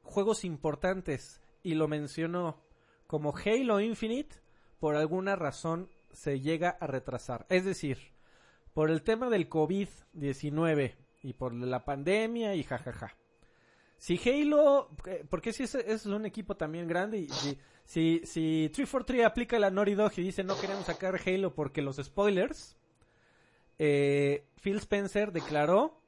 juegos 0.01 0.43
importantes, 0.43 1.41
y 1.61 1.76
lo 1.76 1.88
mencionó 1.88 2.63
como 3.07 3.34
Halo 3.36 3.80
Infinite, 3.80 4.43
por 4.84 4.98
alguna 4.98 5.38
razón 5.38 5.88
se 6.12 6.42
llega 6.42 6.72
a 6.72 6.88
retrasar. 6.88 7.46
Es 7.48 7.64
decir, 7.64 8.12
por 8.74 8.92
el 8.92 9.02
tema 9.02 9.30
del 9.30 9.50
COVID-19 9.50 10.96
y 11.22 11.32
por 11.32 11.54
la 11.54 11.86
pandemia 11.86 12.54
y 12.56 12.64
jajaja. 12.64 13.16
Si 13.98 14.20
Halo, 14.20 14.90
eh, 15.06 15.24
porque 15.30 15.54
si 15.54 15.64
es, 15.64 15.76
es 15.76 16.06
un 16.06 16.26
equipo 16.26 16.58
también 16.58 16.90
grande 16.90 17.20
y 17.20 17.30
si, 17.30 17.58
si, 17.86 18.22
si 18.26 18.70
343 18.74 19.26
aplica 19.26 19.58
la 19.58 19.70
Naughty 19.72 19.94
Dog 19.94 20.12
y 20.18 20.24
dice 20.24 20.44
no 20.44 20.60
queremos 20.60 20.86
sacar 20.86 21.18
Halo 21.26 21.56
porque 21.56 21.82
los 21.82 21.96
spoilers, 21.96 22.76
eh, 23.80 24.50
Phil 24.62 24.80
Spencer 24.80 25.32
declaró 25.32 26.02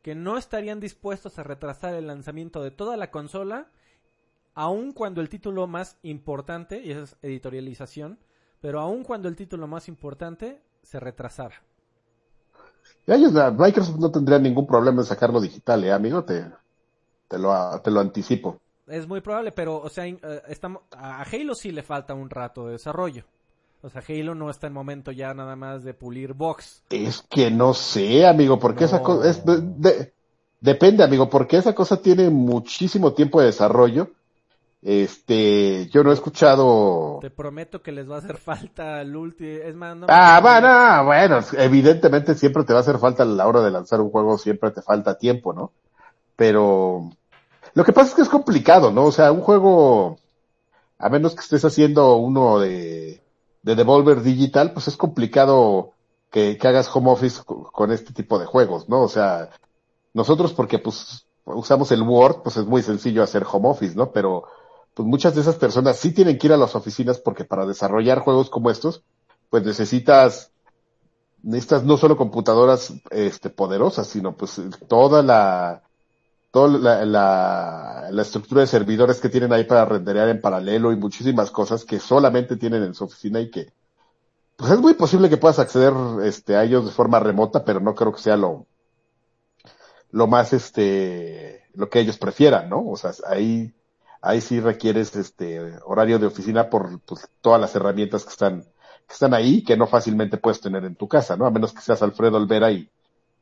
que 0.00 0.14
no 0.14 0.38
estarían 0.38 0.78
dispuestos 0.78 1.40
a 1.40 1.42
retrasar 1.42 1.94
el 1.94 2.06
lanzamiento 2.06 2.62
de 2.62 2.70
toda 2.70 2.96
la 2.96 3.10
consola, 3.10 3.72
aun 4.54 4.92
cuando 4.92 5.20
el 5.20 5.28
título 5.28 5.66
más 5.66 5.98
importante, 6.02 6.80
y 6.82 6.90
esa 6.92 7.02
es 7.02 7.16
editorialización, 7.22 8.18
pero 8.60 8.80
aun 8.80 9.02
cuando 9.04 9.28
el 9.28 9.36
título 9.36 9.66
más 9.66 9.88
importante 9.88 10.60
se 10.82 11.00
retrasara. 11.00 11.62
Microsoft 13.06 13.98
no 13.98 14.10
tendría 14.10 14.38
ningún 14.38 14.66
problema 14.66 15.00
en 15.02 15.06
sacarlo 15.06 15.40
digital, 15.40 15.82
¿eh, 15.84 15.92
amigo? 15.92 16.24
Te, 16.24 16.44
te 17.28 17.38
lo, 17.38 17.80
te 17.80 17.90
lo 17.90 18.00
anticipo. 18.00 18.58
Es 18.86 19.06
muy 19.08 19.20
probable, 19.20 19.52
pero, 19.52 19.78
o 19.78 19.88
sea, 19.88 20.06
eh, 20.06 20.18
estamos, 20.48 20.82
a 20.92 21.22
Halo 21.22 21.54
sí 21.54 21.72
le 21.72 21.82
falta 21.82 22.14
un 22.14 22.30
rato 22.30 22.66
de 22.66 22.72
desarrollo. 22.72 23.24
O 23.82 23.88
sea, 23.88 24.02
Halo 24.08 24.34
no 24.34 24.50
está 24.50 24.68
en 24.68 24.72
momento 24.72 25.10
ya 25.10 25.34
nada 25.34 25.56
más 25.56 25.82
de 25.82 25.94
pulir 25.94 26.34
box. 26.34 26.82
Es 26.90 27.22
que 27.28 27.50
no 27.50 27.74
sé, 27.74 28.26
amigo, 28.26 28.58
porque 28.58 28.84
esa 28.84 29.02
cosa 29.02 29.28
es 29.28 29.44
de- 29.44 29.60
de- 29.60 30.12
depende, 30.60 31.02
amigo, 31.02 31.28
porque 31.28 31.56
esa 31.56 31.74
cosa 31.74 32.00
tiene 32.00 32.30
muchísimo 32.30 33.12
tiempo 33.12 33.40
de 33.40 33.46
desarrollo. 33.46 34.10
Este, 34.82 35.88
yo 35.90 36.02
no 36.02 36.10
he 36.10 36.14
escuchado. 36.14 37.18
Te 37.20 37.30
prometo 37.30 37.82
que 37.82 37.92
les 37.92 38.10
va 38.10 38.16
a 38.16 38.18
hacer 38.18 38.36
falta 38.36 39.00
el 39.00 39.14
último. 39.14 39.48
Es 39.48 39.76
más, 39.76 39.96
no. 39.96 40.06
Ah, 40.10 40.40
bueno, 40.42 41.04
bueno, 41.04 41.38
evidentemente 41.56 42.34
siempre 42.34 42.64
te 42.64 42.72
va 42.72 42.80
a 42.80 42.82
hacer 42.82 42.98
falta 42.98 43.22
a 43.22 43.26
la 43.26 43.46
hora 43.46 43.60
de 43.62 43.70
lanzar 43.70 44.00
un 44.00 44.10
juego, 44.10 44.36
siempre 44.38 44.72
te 44.72 44.82
falta 44.82 45.16
tiempo, 45.16 45.52
¿no? 45.52 45.70
Pero 46.34 47.10
lo 47.74 47.84
que 47.84 47.92
pasa 47.92 48.08
es 48.10 48.14
que 48.14 48.22
es 48.22 48.28
complicado, 48.28 48.90
¿no? 48.90 49.04
O 49.04 49.12
sea, 49.12 49.30
un 49.30 49.40
juego, 49.40 50.18
a 50.98 51.08
menos 51.08 51.34
que 51.34 51.40
estés 51.42 51.64
haciendo 51.64 52.16
uno 52.16 52.58
de, 52.58 53.22
de 53.62 53.74
Devolver 53.76 54.22
Digital, 54.22 54.72
pues 54.72 54.88
es 54.88 54.96
complicado 54.96 55.92
que, 56.30 56.58
que 56.58 56.68
hagas 56.68 56.90
home 56.94 57.10
office 57.10 57.42
co- 57.44 57.70
con 57.70 57.92
este 57.92 58.12
tipo 58.12 58.38
de 58.40 58.46
juegos, 58.46 58.88
¿no? 58.88 59.02
O 59.02 59.08
sea, 59.08 59.50
nosotros 60.14 60.52
porque 60.54 60.78
pues 60.80 61.26
usamos 61.44 61.92
el 61.92 62.02
Word, 62.02 62.42
pues 62.42 62.56
es 62.56 62.66
muy 62.66 62.82
sencillo 62.82 63.22
hacer 63.22 63.44
home 63.50 63.68
office, 63.68 63.94
¿no? 63.96 64.10
Pero 64.12 64.44
pues 64.94 65.06
muchas 65.08 65.34
de 65.34 65.40
esas 65.40 65.56
personas 65.56 65.96
sí 65.96 66.12
tienen 66.12 66.38
que 66.38 66.48
ir 66.48 66.52
a 66.52 66.58
las 66.58 66.74
oficinas 66.74 67.18
porque 67.18 67.44
para 67.44 67.66
desarrollar 67.66 68.20
juegos 68.20 68.50
como 68.50 68.70
estos, 68.70 69.02
pues 69.50 69.64
necesitas 69.64 70.50
necesitas 71.42 71.84
no 71.84 71.96
solo 71.96 72.16
computadoras 72.16 72.92
este 73.10 73.50
poderosas, 73.50 74.06
sino 74.06 74.36
pues 74.36 74.60
toda 74.88 75.22
la 75.22 75.82
toda 76.50 76.78
la, 76.78 77.04
la, 77.06 78.08
la, 78.10 78.22
estructura 78.22 78.60
de 78.60 78.66
servidores 78.66 79.20
que 79.20 79.30
tienen 79.30 79.52
ahí 79.52 79.64
para 79.64 79.86
renderear 79.86 80.28
en 80.28 80.40
paralelo 80.40 80.92
y 80.92 80.96
muchísimas 80.96 81.50
cosas 81.50 81.84
que 81.84 81.98
solamente 81.98 82.56
tienen 82.56 82.82
en 82.82 82.94
su 82.94 83.04
oficina 83.04 83.40
y 83.40 83.50
que 83.50 83.72
pues 84.56 84.70
es 84.70 84.78
muy 84.78 84.94
posible 84.94 85.30
que 85.30 85.38
puedas 85.38 85.58
acceder 85.58 85.94
este 86.24 86.54
a 86.54 86.64
ellos 86.64 86.84
de 86.84 86.92
forma 86.92 87.18
remota, 87.18 87.64
pero 87.64 87.80
no 87.80 87.94
creo 87.94 88.12
que 88.12 88.20
sea 88.20 88.36
lo 88.36 88.66
lo 90.10 90.26
más 90.26 90.52
este 90.52 91.64
lo 91.74 91.88
que 91.88 92.00
ellos 92.00 92.18
prefieran, 92.18 92.68
¿no? 92.68 92.86
O 92.86 92.96
sea, 92.96 93.12
ahí 93.26 93.74
ahí 94.22 94.40
sí 94.40 94.60
requieres 94.60 95.14
este 95.16 95.60
horario 95.84 96.18
de 96.18 96.26
oficina 96.26 96.70
por 96.70 97.00
pues, 97.00 97.28
todas 97.40 97.60
las 97.60 97.74
herramientas 97.74 98.24
que 98.24 98.30
están 98.30 98.62
que 98.62 99.12
están 99.12 99.34
ahí 99.34 99.62
que 99.64 99.76
no 99.76 99.86
fácilmente 99.86 100.38
puedes 100.38 100.60
tener 100.60 100.84
en 100.84 100.94
tu 100.94 101.08
casa, 101.08 101.36
¿no? 101.36 101.44
A 101.44 101.50
menos 101.50 101.72
que 101.72 101.82
seas 101.82 102.02
Alfredo 102.02 102.36
Olvera 102.36 102.70
y, 102.70 102.88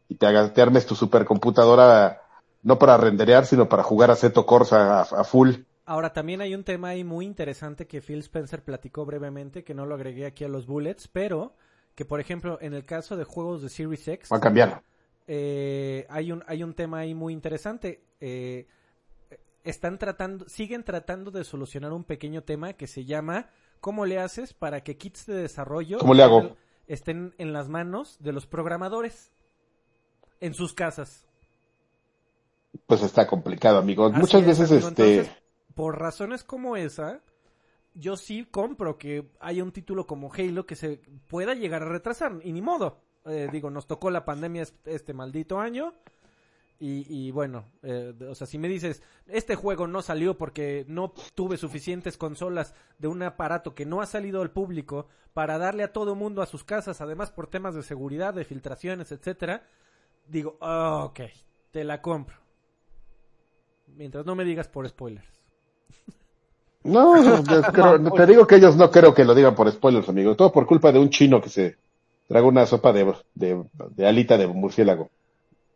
y 0.08 0.14
te 0.16 0.26
hagas 0.26 0.52
te 0.52 0.62
armes 0.62 0.86
tu 0.86 0.94
supercomputadora 0.96 2.22
no 2.62 2.78
para 2.78 2.96
renderear, 2.96 3.46
sino 3.46 3.68
para 3.68 3.82
jugar 3.82 4.10
a 4.10 4.16
Seto 4.16 4.44
Corsa 4.44 5.00
a, 5.00 5.02
a, 5.02 5.24
full. 5.24 5.54
Ahora, 5.86 6.12
también 6.12 6.40
hay 6.40 6.54
un 6.54 6.62
tema 6.64 6.90
ahí 6.90 7.04
muy 7.04 7.24
interesante 7.24 7.86
que 7.86 8.02
Phil 8.02 8.18
Spencer 8.20 8.62
platicó 8.62 9.04
brevemente, 9.06 9.64
que 9.64 9.74
no 9.74 9.86
lo 9.86 9.94
agregué 9.94 10.26
aquí 10.26 10.44
a 10.44 10.48
los 10.48 10.66
bullets, 10.66 11.08
pero 11.08 11.54
que, 11.94 12.04
por 12.04 12.20
ejemplo, 12.20 12.58
en 12.60 12.74
el 12.74 12.84
caso 12.84 13.16
de 13.16 13.24
juegos 13.24 13.62
de 13.62 13.70
Series 13.70 14.06
X... 14.06 14.28
Va 14.32 14.36
a 14.36 14.40
cambiar. 14.40 14.82
Eh, 15.26 16.06
hay, 16.10 16.32
un, 16.32 16.44
hay 16.46 16.62
un 16.62 16.74
tema 16.74 16.98
ahí 16.98 17.14
muy 17.14 17.32
interesante. 17.32 18.02
Eh, 18.20 18.66
están 19.64 19.98
tratando, 19.98 20.48
siguen 20.48 20.84
tratando 20.84 21.30
de 21.30 21.44
solucionar 21.44 21.92
un 21.92 22.04
pequeño 22.04 22.42
tema 22.42 22.72
que 22.74 22.86
se 22.86 23.04
llama 23.04 23.50
¿Cómo 23.80 24.06
le 24.06 24.18
haces 24.18 24.52
para 24.54 24.82
que 24.82 24.96
kits 24.96 25.26
de 25.26 25.34
desarrollo 25.34 25.98
¿Cómo 25.98 26.14
le 26.14 26.22
hago? 26.22 26.56
estén 26.86 27.34
en 27.38 27.52
las 27.52 27.68
manos 27.68 28.16
de 28.20 28.32
los 28.32 28.46
programadores 28.46 29.30
en 30.40 30.54
sus 30.54 30.72
casas? 30.74 31.26
pues 32.86 33.02
está 33.02 33.26
complicado, 33.26 33.78
amigo. 33.78 34.06
Así 34.06 34.18
Muchas 34.20 34.42
es, 34.42 34.46
veces 34.46 34.70
amigo. 34.70 34.88
este 34.88 35.16
Entonces, 35.16 35.42
por 35.74 35.98
razones 35.98 36.44
como 36.44 36.76
esa, 36.76 37.20
yo 37.94 38.16
sí 38.16 38.44
compro 38.50 38.98
que 38.98 39.30
haya 39.40 39.62
un 39.64 39.72
título 39.72 40.06
como 40.06 40.32
Halo 40.32 40.66
que 40.66 40.76
se 40.76 41.00
pueda 41.28 41.54
llegar 41.54 41.82
a 41.82 41.88
retrasar 41.88 42.38
y 42.42 42.52
ni 42.52 42.62
modo. 42.62 43.00
Eh, 43.26 43.48
digo, 43.52 43.70
nos 43.70 43.86
tocó 43.86 44.10
la 44.10 44.24
pandemia 44.24 44.64
este 44.84 45.12
maldito 45.14 45.58
año. 45.58 45.92
Y, 46.82 47.04
y 47.08 47.30
bueno, 47.30 47.66
eh, 47.82 48.14
o 48.26 48.34
sea, 48.34 48.46
si 48.46 48.56
me 48.56 48.66
dices, 48.66 49.02
este 49.28 49.54
juego 49.54 49.86
no 49.86 50.00
salió 50.00 50.38
porque 50.38 50.86
no 50.88 51.12
tuve 51.34 51.58
suficientes 51.58 52.16
consolas 52.16 52.74
de 52.98 53.06
un 53.06 53.22
aparato 53.22 53.74
que 53.74 53.84
no 53.84 54.00
ha 54.00 54.06
salido 54.06 54.40
al 54.40 54.50
público 54.50 55.06
para 55.34 55.58
darle 55.58 55.82
a 55.82 55.92
todo 55.92 56.14
mundo 56.14 56.40
a 56.40 56.46
sus 56.46 56.64
casas, 56.64 57.02
además 57.02 57.30
por 57.30 57.48
temas 57.48 57.74
de 57.74 57.82
seguridad, 57.82 58.32
de 58.32 58.46
filtraciones, 58.46 59.12
etcétera, 59.12 59.62
digo, 60.26 60.56
oh, 60.60 61.10
ok, 61.10 61.20
te 61.70 61.84
la 61.84 62.00
compro. 62.00 62.36
Mientras 63.88 64.24
no 64.24 64.34
me 64.34 64.44
digas 64.44 64.68
por 64.68 64.88
spoilers. 64.88 65.28
No, 66.82 67.12
creo, 67.74 68.10
te 68.14 68.26
digo 68.26 68.46
que 68.46 68.56
ellos 68.56 68.74
no 68.74 68.90
creo 68.90 69.12
que 69.12 69.26
lo 69.26 69.34
digan 69.34 69.54
por 69.54 69.70
spoilers, 69.70 70.08
amigo. 70.08 70.34
Todo 70.34 70.50
por 70.50 70.64
culpa 70.64 70.90
de 70.90 70.98
un 70.98 71.10
chino 71.10 71.38
que 71.38 71.50
se 71.50 71.76
traga 72.26 72.46
una 72.46 72.64
sopa 72.64 72.90
de, 72.94 73.14
de, 73.34 73.62
de 73.90 74.06
alita 74.08 74.38
de 74.38 74.46
murciélago. 74.46 75.10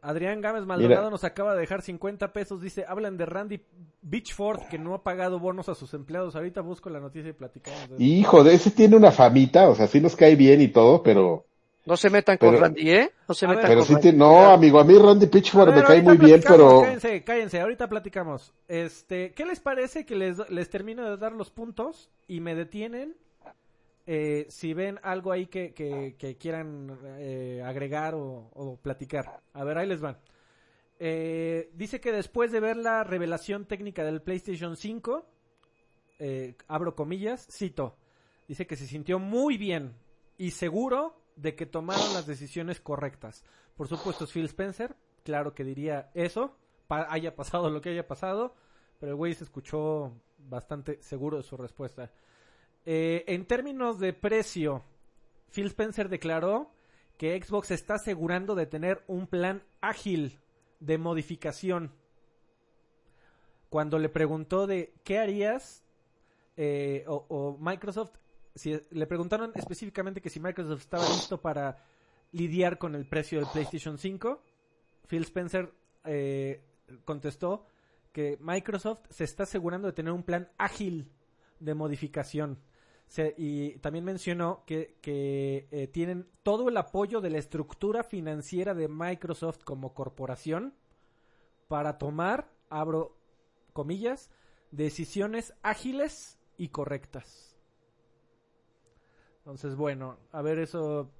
Adrián 0.04 0.40
Gámez 0.42 0.66
Maldonado 0.66 1.02
Mira. 1.02 1.10
nos 1.10 1.24
acaba 1.24 1.54
de 1.54 1.60
dejar 1.60 1.80
50 1.80 2.32
pesos. 2.32 2.60
Dice, 2.60 2.84
hablan 2.86 3.16
de 3.16 3.24
Randy 3.24 3.60
Beachford 4.02 4.68
que 4.70 4.78
no 4.78 4.94
ha 4.94 5.02
pagado 5.02 5.38
bonos 5.38 5.68
a 5.70 5.74
sus 5.74 5.94
empleados. 5.94 6.36
Ahorita 6.36 6.60
busco 6.60 6.90
la 6.90 7.00
noticia 7.00 7.30
y 7.30 7.32
platicamos. 7.32 7.88
De 7.88 8.04
Hijo, 8.04 8.44
de 8.44 8.54
ese 8.54 8.70
tiene 8.70 8.96
una 8.96 9.10
famita, 9.10 9.68
o 9.68 9.74
sea, 9.74 9.86
sí 9.86 10.00
nos 10.00 10.14
cae 10.14 10.36
bien 10.36 10.60
y 10.60 10.68
todo, 10.68 11.02
pero... 11.02 11.46
No 11.86 11.96
se 11.96 12.08
metan 12.08 12.38
pero, 12.38 12.52
con 12.52 12.62
Randy, 12.62 12.90
¿eh? 12.90 13.12
No 13.28 13.34
se 13.34 13.46
metan 13.46 13.64
pero 13.66 13.80
con 13.80 13.86
sí 13.86 13.92
Randy. 13.94 14.10
Te, 14.10 14.16
no, 14.16 14.50
amigo, 14.50 14.78
a 14.78 14.84
mí 14.84 14.96
Randy 14.96 15.26
Pitchford 15.26 15.74
me 15.74 15.82
cae 15.82 16.02
muy 16.02 16.18
bien, 16.18 16.42
pero... 16.46 16.82
Cállense, 16.82 17.24
cállense, 17.24 17.60
ahorita 17.60 17.88
platicamos. 17.88 18.52
Este, 18.68 19.32
¿qué 19.32 19.44
les 19.46 19.60
parece 19.60 20.04
que 20.04 20.16
les, 20.16 20.38
les 20.50 20.68
termino 20.70 21.08
de 21.08 21.16
dar 21.16 21.32
los 21.32 21.50
puntos 21.50 22.10
y 22.28 22.40
me 22.40 22.54
detienen 22.54 23.16
eh, 24.06 24.46
si 24.48 24.74
ven 24.74 25.00
algo 25.02 25.32
ahí 25.32 25.46
que, 25.46 25.72
que, 25.72 26.16
que 26.18 26.36
quieran 26.36 26.98
eh, 27.18 27.62
agregar 27.64 28.14
o, 28.14 28.50
o, 28.52 28.76
platicar? 28.76 29.40
A 29.52 29.64
ver, 29.64 29.78
ahí 29.78 29.86
les 29.86 30.00
van. 30.00 30.18
Eh, 30.98 31.70
dice 31.74 32.00
que 32.00 32.12
después 32.12 32.52
de 32.52 32.60
ver 32.60 32.76
la 32.76 33.04
revelación 33.04 33.66
técnica 33.66 34.04
del 34.04 34.22
PlayStation 34.22 34.76
5, 34.76 35.26
eh, 36.18 36.56
abro 36.68 36.94
comillas, 36.94 37.46
cito, 37.50 37.96
dice 38.46 38.66
que 38.66 38.76
se 38.76 38.86
sintió 38.86 39.18
muy 39.18 39.56
bien 39.56 39.96
y 40.38 40.52
seguro 40.52 41.20
de 41.36 41.56
que 41.56 41.66
tomaron 41.66 42.14
las 42.14 42.26
decisiones 42.26 42.80
correctas. 42.80 43.44
Por 43.76 43.88
supuesto, 43.88 44.24
es 44.24 44.32
Phil 44.32 44.44
Spencer, 44.44 44.94
claro 45.24 45.54
que 45.54 45.64
diría 45.64 46.10
eso, 46.14 46.56
pa 46.86 47.06
haya 47.10 47.34
pasado 47.34 47.70
lo 47.70 47.80
que 47.80 47.90
haya 47.90 48.06
pasado, 48.06 48.54
pero 49.00 49.12
el 49.12 49.16
güey 49.16 49.34
se 49.34 49.44
escuchó 49.44 50.12
bastante 50.38 51.02
seguro 51.02 51.38
de 51.38 51.42
su 51.42 51.56
respuesta. 51.56 52.12
Eh, 52.86 53.24
en 53.28 53.46
términos 53.46 53.98
de 53.98 54.12
precio, 54.12 54.84
Phil 55.50 55.66
Spencer 55.66 56.08
declaró 56.08 56.70
que 57.16 57.40
Xbox 57.40 57.70
está 57.70 57.94
asegurando 57.94 58.54
de 58.54 58.66
tener 58.66 59.02
un 59.06 59.26
plan 59.26 59.62
ágil 59.80 60.40
de 60.80 60.98
modificación. 60.98 61.92
Cuando 63.70 63.98
le 63.98 64.08
preguntó 64.08 64.66
de 64.66 64.94
qué 65.04 65.18
harías, 65.18 65.84
eh, 66.56 67.04
o, 67.08 67.56
Microsoft, 67.58 68.12
si 68.54 68.78
le 68.90 69.06
preguntaron 69.06 69.52
específicamente 69.54 70.20
que 70.20 70.30
si 70.30 70.38
Microsoft 70.38 70.80
estaba 70.80 71.08
listo 71.08 71.40
para 71.40 71.84
lidiar 72.32 72.78
con 72.78 72.94
el 72.94 73.06
precio 73.06 73.38
del 73.40 73.48
PlayStation 73.48 73.98
5, 73.98 74.42
Phil 75.08 75.22
Spencer 75.22 75.72
eh, 76.04 76.62
contestó 77.04 77.66
que 78.12 78.38
Microsoft 78.40 79.06
se 79.10 79.24
está 79.24 79.42
asegurando 79.42 79.88
de 79.88 79.92
tener 79.92 80.12
un 80.12 80.22
plan 80.22 80.48
ágil 80.58 81.10
de 81.58 81.74
modificación. 81.74 82.58
Se, 83.06 83.34
y 83.36 83.78
también 83.78 84.04
mencionó 84.04 84.64
que, 84.66 84.96
que 85.00 85.68
eh, 85.70 85.86
tienen 85.88 86.28
todo 86.42 86.68
el 86.68 86.76
apoyo 86.76 87.20
de 87.20 87.30
la 87.30 87.38
estructura 87.38 88.02
financiera 88.02 88.74
de 88.74 88.88
Microsoft 88.88 89.62
como 89.62 89.94
corporación 89.94 90.74
para 91.68 91.98
tomar, 91.98 92.50
abro 92.70 93.16
comillas, 93.72 94.30
decisiones 94.70 95.54
ágiles 95.62 96.38
y 96.56 96.68
correctas. 96.68 97.56
Entonces, 99.38 99.76
bueno, 99.76 100.18
a 100.32 100.40
ver 100.42 100.58
eso 100.58 101.10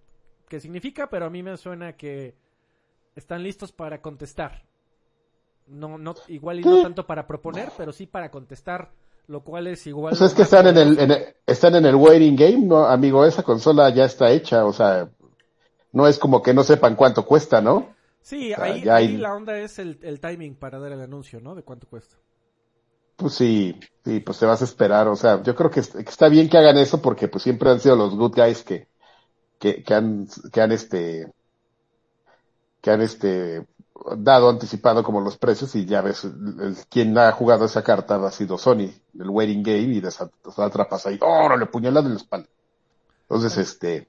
qué 0.48 0.60
significa, 0.60 1.10
pero 1.10 1.26
a 1.26 1.30
mí 1.30 1.42
me 1.42 1.56
suena 1.56 1.96
que 1.96 2.34
están 3.14 3.42
listos 3.42 3.72
para 3.72 4.00
contestar. 4.00 4.66
No, 5.66 5.98
no, 5.98 6.14
igual 6.28 6.60
y 6.60 6.62
no 6.62 6.82
tanto 6.82 7.06
para 7.06 7.26
proponer, 7.26 7.70
pero 7.76 7.92
sí 7.92 8.06
para 8.06 8.30
contestar 8.30 8.92
lo 9.26 9.42
cual 9.42 9.66
es 9.66 9.86
igual. 9.86 10.12
O 10.12 10.16
sea, 10.16 10.26
es 10.26 10.34
que 10.34 10.42
están 10.42 10.66
en 10.66 10.76
el, 10.76 10.98
en 10.98 11.10
el, 11.10 11.36
están 11.46 11.74
en 11.74 11.86
el 11.86 11.94
waiting 11.94 12.36
game, 12.36 12.66
¿no? 12.66 12.84
Amigo, 12.84 13.24
esa 13.24 13.42
consola 13.42 13.90
ya 13.90 14.04
está 14.04 14.30
hecha, 14.30 14.64
o 14.64 14.72
sea, 14.72 15.08
no 15.92 16.06
es 16.06 16.18
como 16.18 16.42
que 16.42 16.54
no 16.54 16.62
sepan 16.62 16.96
cuánto 16.96 17.24
cuesta, 17.24 17.60
¿no? 17.60 17.94
Sí, 18.20 18.52
o 18.52 18.56
sea, 18.56 18.64
ahí, 18.64 18.80
ahí 18.82 18.88
hay... 18.88 19.16
la 19.16 19.34
onda 19.34 19.58
es 19.58 19.78
el, 19.78 19.98
el, 20.02 20.20
timing 20.20 20.54
para 20.56 20.78
dar 20.78 20.92
el 20.92 21.00
anuncio, 21.00 21.40
¿no? 21.40 21.54
De 21.54 21.62
cuánto 21.62 21.86
cuesta. 21.86 22.16
Pues 23.16 23.34
sí, 23.34 23.78
sí, 24.04 24.20
pues 24.20 24.38
te 24.38 24.46
vas 24.46 24.60
a 24.60 24.64
esperar, 24.64 25.06
o 25.08 25.14
sea, 25.14 25.42
yo 25.42 25.54
creo 25.54 25.70
que, 25.70 25.80
que 25.80 26.10
está 26.10 26.28
bien 26.28 26.48
que 26.48 26.58
hagan 26.58 26.76
eso 26.78 27.00
porque 27.00 27.28
pues 27.28 27.44
siempre 27.44 27.70
han 27.70 27.80
sido 27.80 27.96
los 27.96 28.16
good 28.16 28.34
guys 28.34 28.62
que, 28.62 28.88
que, 29.58 29.84
que 29.84 29.94
han, 29.94 30.26
que 30.52 30.60
han 30.60 30.72
este, 30.72 31.32
que 32.80 32.90
han 32.90 33.00
este, 33.02 33.66
dado 34.16 34.50
anticipado 34.50 35.02
como 35.02 35.20
los 35.20 35.36
precios 35.36 35.74
y 35.76 35.86
ya 35.86 36.02
ves, 36.02 36.24
el, 36.24 36.76
quien 36.88 37.16
ha 37.16 37.30
jugado 37.32 37.64
esa 37.64 37.82
carta 37.82 38.16
ha 38.16 38.30
sido 38.30 38.58
Sony, 38.58 38.90
el 39.18 39.30
waiting 39.30 39.62
game 39.62 39.94
y 39.94 40.02
atrapas 40.56 41.06
ahí, 41.06 41.18
¡oh, 41.20 41.56
le 41.56 41.66
puñalada 41.66 42.06
en 42.06 42.14
la 42.14 42.20
espalda! 42.20 42.48
Entonces, 43.22 43.56
este, 43.58 44.08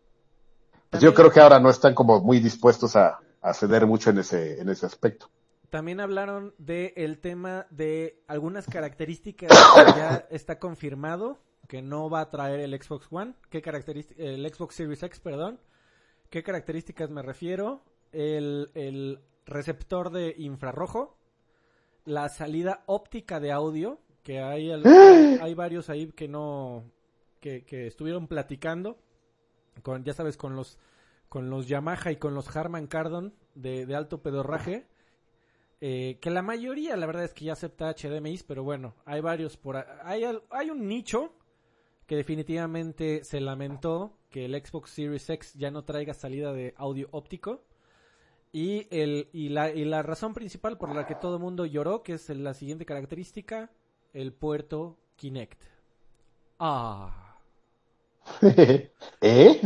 pues 0.89 1.01
yo 1.01 1.13
creo 1.13 1.31
que 1.31 1.39
ahora 1.39 1.59
no 1.59 1.69
están 1.69 1.93
como 1.93 2.19
muy 2.19 2.39
dispuestos 2.39 2.95
a, 2.95 3.19
a 3.41 3.53
ceder 3.53 3.85
mucho 3.85 4.09
en 4.09 4.19
ese, 4.19 4.59
en 4.59 4.69
ese 4.69 4.85
aspecto. 4.85 5.29
También 5.69 5.99
hablaron 5.99 6.53
del 6.57 6.93
el 6.95 7.19
tema 7.19 7.67
de 7.69 8.23
algunas 8.27 8.65
características 8.65 9.49
que 9.49 9.99
ya 9.99 10.25
está 10.29 10.57
confirmado 10.57 11.39
que 11.67 11.81
no 11.81 12.09
va 12.09 12.21
a 12.21 12.29
traer 12.29 12.59
el 12.59 12.81
Xbox 12.81 13.07
One, 13.11 13.33
qué 13.49 13.61
características, 13.61 14.23
el 14.23 14.53
Xbox 14.53 14.75
Series 14.75 15.03
X, 15.03 15.19
perdón, 15.19 15.59
qué 16.29 16.43
características 16.43 17.09
me 17.09 17.21
refiero, 17.21 17.83
el, 18.11 18.71
el 18.75 19.19
receptor 19.45 20.11
de 20.11 20.35
infrarrojo, 20.37 21.17
la 22.03 22.29
salida 22.29 22.83
óptica 22.85 23.39
de 23.39 23.51
audio, 23.51 23.99
que 24.23 24.39
hay, 24.39 24.71
hay 25.41 25.53
varios 25.53 25.89
ahí 25.89 26.07
que 26.11 26.27
no, 26.27 26.83
que, 27.39 27.63
que, 27.63 27.87
estuvieron 27.87 28.27
platicando, 28.27 28.97
con, 29.83 30.03
ya 30.03 30.13
sabes, 30.13 30.37
con 30.37 30.55
los, 30.55 30.77
con 31.29 31.49
los 31.49 31.67
Yamaha 31.67 32.11
y 32.11 32.17
con 32.17 32.33
los 32.33 32.55
Harman 32.55 32.87
Kardon 32.87 33.33
de, 33.55 33.85
de 33.85 33.95
alto 33.95 34.21
pedorraje, 34.21 34.87
eh, 35.81 36.17
que 36.21 36.29
la 36.29 36.41
mayoría, 36.41 36.95
la 36.95 37.05
verdad 37.05 37.25
es 37.25 37.33
que 37.33 37.45
ya 37.45 37.53
acepta 37.53 37.93
HDMI, 37.93 38.39
pero 38.47 38.63
bueno, 38.63 38.95
hay 39.05 39.21
varios 39.21 39.57
por 39.57 39.77
hay, 40.03 40.23
hay 40.49 40.69
un 40.69 40.87
nicho 40.87 41.33
que 42.07 42.15
definitivamente 42.15 43.23
se 43.23 43.41
lamentó 43.41 44.17
que 44.29 44.45
el 44.45 44.55
Xbox 44.55 44.91
Series 44.91 45.29
X 45.29 45.53
ya 45.53 45.71
no 45.71 45.83
traiga 45.83 46.13
salida 46.13 46.53
de 46.53 46.73
audio 46.77 47.07
óptico. 47.11 47.63
Y, 48.55 48.87
el, 48.89 49.27
y, 49.33 49.49
la, 49.49 49.71
y 49.73 49.83
la 49.85 50.01
razón 50.01 50.33
principal 50.33 50.77
por 50.77 50.93
la 50.95 51.05
que 51.05 51.15
todo 51.15 51.35
el 51.35 51.41
mundo 51.41 51.65
lloró, 51.65 52.03
que 52.03 52.13
es 52.13 52.29
la 52.29 52.53
siguiente 52.53 52.85
característica, 52.85 53.69
el 54.13 54.31
puerto 54.33 54.97
Kinect. 55.17 55.61
Ah. 56.59 57.37
¿Eh? 59.21 59.61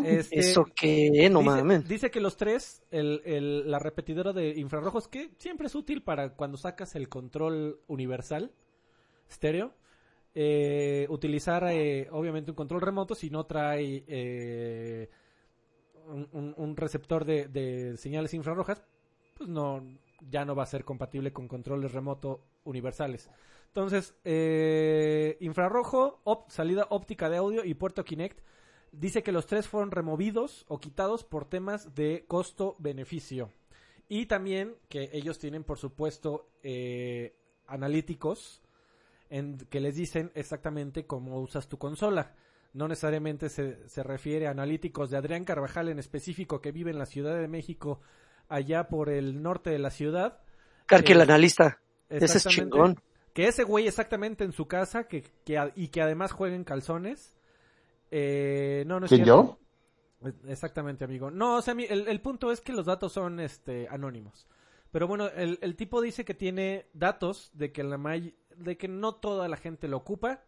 Este, 0.00 0.38
¿Eso 0.40 0.64
qué? 0.74 1.28
No 1.30 1.42
dice, 1.42 1.44
mames. 1.44 1.86
dice 1.86 2.10
que 2.10 2.20
los 2.20 2.36
tres, 2.36 2.82
el, 2.90 3.22
el- 3.24 3.70
la 3.70 3.78
repetidora 3.78 4.32
de 4.32 4.50
infrarrojos, 4.58 5.08
que 5.08 5.30
siempre 5.38 5.66
es 5.66 5.74
útil 5.74 6.02
para 6.02 6.30
cuando 6.34 6.56
sacas 6.56 6.94
el 6.94 7.08
control 7.08 7.80
universal, 7.88 8.52
estéreo, 9.28 9.74
eh, 10.34 11.06
utilizar 11.10 11.64
eh, 11.70 12.08
obviamente 12.12 12.52
un 12.52 12.56
control 12.56 12.80
remoto 12.82 13.14
si 13.14 13.30
no 13.30 13.46
trae 13.46 14.04
eh, 14.08 15.10
un, 16.08 16.76
receptor 16.76 17.24
de, 17.24 17.96
señales 17.96 18.34
infrarrojas, 18.34 18.82
pues 19.34 19.48
no, 19.48 19.82
ya 20.20 20.44
no 20.44 20.54
va 20.54 20.64
a 20.64 20.66
ser 20.66 20.84
compatible 20.84 21.32
con 21.32 21.48
controles 21.48 21.92
remoto 21.92 22.44
universales. 22.64 23.30
Entonces, 23.66 24.14
eh, 24.24 25.36
infrarrojo, 25.40 26.22
salida 26.48 26.86
óptica 26.90 27.28
de 27.28 27.36
audio 27.36 27.64
y 27.64 27.74
puerto 27.74 28.04
Kinect. 28.04 28.40
Dice 28.90 29.22
que 29.22 29.32
los 29.32 29.46
tres 29.46 29.68
fueron 29.68 29.90
removidos 29.90 30.64
o 30.68 30.80
quitados 30.80 31.22
por 31.22 31.44
temas 31.44 31.94
de 31.94 32.24
costo-beneficio. 32.26 33.52
Y 34.08 34.26
también 34.26 34.76
que 34.88 35.10
ellos 35.12 35.38
tienen, 35.38 35.64
por 35.64 35.78
supuesto, 35.78 36.48
eh, 36.62 37.36
analíticos 37.66 38.62
que 39.68 39.80
les 39.80 39.94
dicen 39.94 40.32
exactamente 40.34 41.06
cómo 41.06 41.40
usas 41.40 41.68
tu 41.68 41.78
consola. 41.78 42.34
No 42.72 42.86
necesariamente 42.88 43.48
se, 43.48 43.88
se 43.88 44.02
refiere 44.02 44.46
a 44.46 44.50
analíticos 44.50 45.10
de 45.10 45.16
Adrián 45.16 45.44
Carvajal 45.44 45.88
en 45.88 45.98
específico 45.98 46.60
que 46.60 46.70
vive 46.72 46.90
en 46.90 46.98
la 46.98 47.06
Ciudad 47.06 47.36
de 47.38 47.48
México, 47.48 48.00
allá 48.48 48.88
por 48.88 49.08
el 49.08 49.42
norte 49.42 49.70
de 49.70 49.78
la 49.78 49.90
ciudad. 49.90 50.40
Carque 50.86 51.12
el 51.12 51.20
Eh, 51.20 51.22
analista. 51.22 51.80
Ese 52.08 52.24
es 52.26 52.36
Exactamente. 52.36 52.74
chingón. 52.76 53.00
Que 53.34 53.46
ese 53.48 53.64
güey 53.64 53.86
exactamente 53.86 54.44
en 54.44 54.52
su 54.52 54.66
casa 54.66 55.04
que, 55.08 55.22
que 55.44 55.72
y 55.76 55.88
que 55.88 56.02
además 56.02 56.32
juega 56.32 56.56
en 56.56 56.64
calzones. 56.64 57.36
Eh, 58.10 58.84
no, 58.86 58.98
no 59.00 59.06
es 59.06 59.10
¿Quién 59.10 59.24
yo? 59.24 59.58
Exactamente, 60.46 61.04
amigo. 61.04 61.30
No, 61.30 61.56
o 61.56 61.62
sea, 61.62 61.74
mi- 61.74 61.84
el, 61.84 62.08
el 62.08 62.20
punto 62.20 62.50
es 62.50 62.60
que 62.60 62.72
los 62.72 62.86
datos 62.86 63.12
son 63.12 63.38
este 63.40 63.86
anónimos. 63.88 64.48
Pero 64.90 65.06
bueno, 65.06 65.28
el, 65.28 65.58
el 65.62 65.76
tipo 65.76 66.00
dice 66.00 66.24
que 66.24 66.34
tiene 66.34 66.86
datos 66.94 67.50
de 67.52 67.70
que 67.72 67.84
la 67.84 67.98
may- 67.98 68.34
de 68.56 68.76
que 68.76 68.88
no 68.88 69.14
toda 69.14 69.46
la 69.48 69.56
gente 69.56 69.86
lo 69.86 69.98
ocupa 69.98 70.42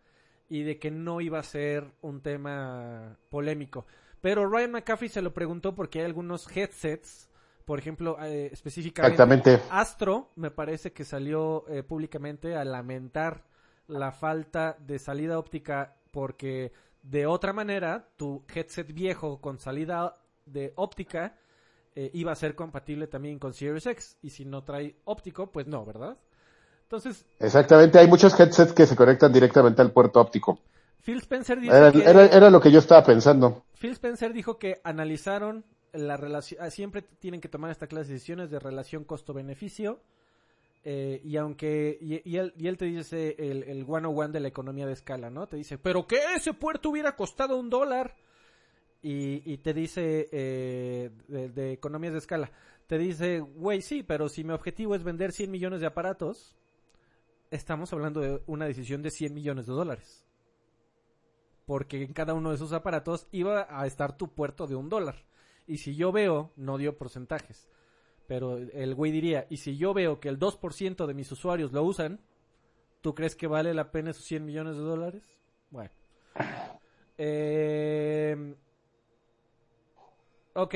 y 0.50 0.64
de 0.64 0.78
que 0.78 0.90
no 0.90 1.22
iba 1.22 1.38
a 1.38 1.44
ser 1.44 1.90
un 2.02 2.20
tema 2.20 3.16
polémico. 3.30 3.86
Pero 4.20 4.46
Ryan 4.50 4.72
McAfee 4.72 5.08
se 5.08 5.22
lo 5.22 5.32
preguntó 5.32 5.74
porque 5.74 6.00
hay 6.00 6.04
algunos 6.04 6.46
headsets, 6.54 7.30
por 7.64 7.78
ejemplo, 7.78 8.18
eh, 8.20 8.50
específicamente 8.52 9.14
Exactamente. 9.14 9.62
Astro 9.70 10.32
me 10.34 10.50
parece 10.50 10.92
que 10.92 11.04
salió 11.04 11.64
eh, 11.68 11.84
públicamente 11.84 12.56
a 12.56 12.64
lamentar 12.64 13.44
la 13.86 14.10
falta 14.10 14.76
de 14.80 14.98
salida 14.98 15.38
óptica 15.38 15.96
porque 16.10 16.72
de 17.02 17.26
otra 17.26 17.52
manera 17.52 18.08
tu 18.16 18.44
headset 18.52 18.92
viejo 18.92 19.40
con 19.40 19.60
salida 19.60 20.16
de 20.46 20.72
óptica 20.74 21.38
eh, 21.94 22.10
iba 22.12 22.32
a 22.32 22.36
ser 22.36 22.56
compatible 22.56 23.06
también 23.06 23.38
con 23.38 23.54
Series 23.54 23.86
X 23.86 24.18
y 24.20 24.30
si 24.30 24.44
no 24.44 24.64
trae 24.64 24.96
óptico 25.04 25.50
pues 25.50 25.66
no, 25.66 25.84
¿verdad? 25.84 26.18
Entonces 26.90 27.24
Exactamente. 27.38 28.00
Hay 28.00 28.08
muchos 28.08 28.38
headsets 28.38 28.72
que 28.72 28.84
se 28.84 28.96
conectan 28.96 29.32
directamente 29.32 29.80
al 29.80 29.92
puerto 29.92 30.20
óptico. 30.20 30.58
Phil 31.04 31.18
Spencer 31.18 31.60
dice 31.60 31.74
Era, 31.74 31.92
que 31.92 32.02
era, 32.02 32.26
era 32.26 32.50
lo 32.50 32.60
que 32.60 32.72
yo 32.72 32.80
estaba 32.80 33.04
pensando. 33.04 33.64
Phil 33.78 33.92
Spencer 33.92 34.32
dijo 34.32 34.58
que 34.58 34.80
analizaron 34.82 35.64
la 35.92 36.16
relación, 36.16 36.60
ah, 36.60 36.68
siempre 36.70 37.02
tienen 37.02 37.40
que 37.40 37.48
tomar 37.48 37.70
esta 37.70 37.86
clase 37.86 38.08
de 38.08 38.14
decisiones 38.14 38.50
de 38.50 38.58
relación 38.58 39.04
costo-beneficio, 39.04 40.00
eh, 40.82 41.20
y 41.24 41.36
aunque, 41.36 41.96
y, 42.00 42.28
y 42.28 42.36
él, 42.38 42.54
y 42.56 42.66
él 42.66 42.76
te 42.76 42.86
dice 42.86 43.36
el, 43.38 43.62
el 43.64 43.86
101 43.86 44.28
de 44.28 44.40
la 44.40 44.48
economía 44.48 44.86
de 44.86 44.92
escala, 44.92 45.30
¿no? 45.30 45.46
Te 45.46 45.56
dice, 45.56 45.78
pero 45.78 46.08
que 46.08 46.18
ese 46.36 46.54
puerto 46.54 46.90
hubiera 46.90 47.14
costado 47.14 47.56
un 47.56 47.70
dólar, 47.70 48.16
y, 49.00 49.42
y 49.50 49.58
te 49.58 49.72
dice, 49.74 50.28
eh, 50.32 51.10
de, 51.28 51.48
de 51.50 51.72
economías 51.72 52.12
de 52.12 52.18
escala, 52.18 52.50
te 52.88 52.98
dice, 52.98 53.40
güey, 53.40 53.80
sí, 53.80 54.02
pero 54.02 54.28
si 54.28 54.42
mi 54.42 54.52
objetivo 54.52 54.94
es 54.96 55.04
vender 55.04 55.32
100 55.32 55.50
millones 55.50 55.80
de 55.80 55.86
aparatos, 55.86 56.54
estamos 57.50 57.92
hablando 57.92 58.20
de 58.20 58.42
una 58.46 58.66
decisión 58.66 59.02
de 59.02 59.10
100 59.10 59.34
millones 59.34 59.66
de 59.66 59.72
dólares 59.72 60.26
porque 61.70 62.02
en 62.02 62.12
cada 62.12 62.34
uno 62.34 62.48
de 62.48 62.56
esos 62.56 62.72
aparatos 62.72 63.28
iba 63.30 63.68
a 63.70 63.86
estar 63.86 64.16
tu 64.16 64.34
puerto 64.34 64.66
de 64.66 64.74
un 64.74 64.88
dólar. 64.88 65.14
Y 65.68 65.78
si 65.78 65.94
yo 65.94 66.10
veo, 66.10 66.50
no 66.56 66.78
dio 66.78 66.98
porcentajes, 66.98 67.70
pero 68.26 68.56
el 68.56 68.92
güey 68.96 69.12
diría, 69.12 69.46
y 69.48 69.58
si 69.58 69.76
yo 69.76 69.94
veo 69.94 70.18
que 70.18 70.28
el 70.28 70.40
2% 70.40 71.06
de 71.06 71.14
mis 71.14 71.30
usuarios 71.30 71.70
lo 71.70 71.84
usan, 71.84 72.18
¿tú 73.02 73.14
crees 73.14 73.36
que 73.36 73.46
vale 73.46 73.72
la 73.72 73.92
pena 73.92 74.10
esos 74.10 74.24
100 74.24 74.46
millones 74.46 74.74
de 74.74 74.82
dólares? 74.82 75.22
Bueno. 75.70 75.92
Eh, 77.22 78.56
ok. 80.54 80.74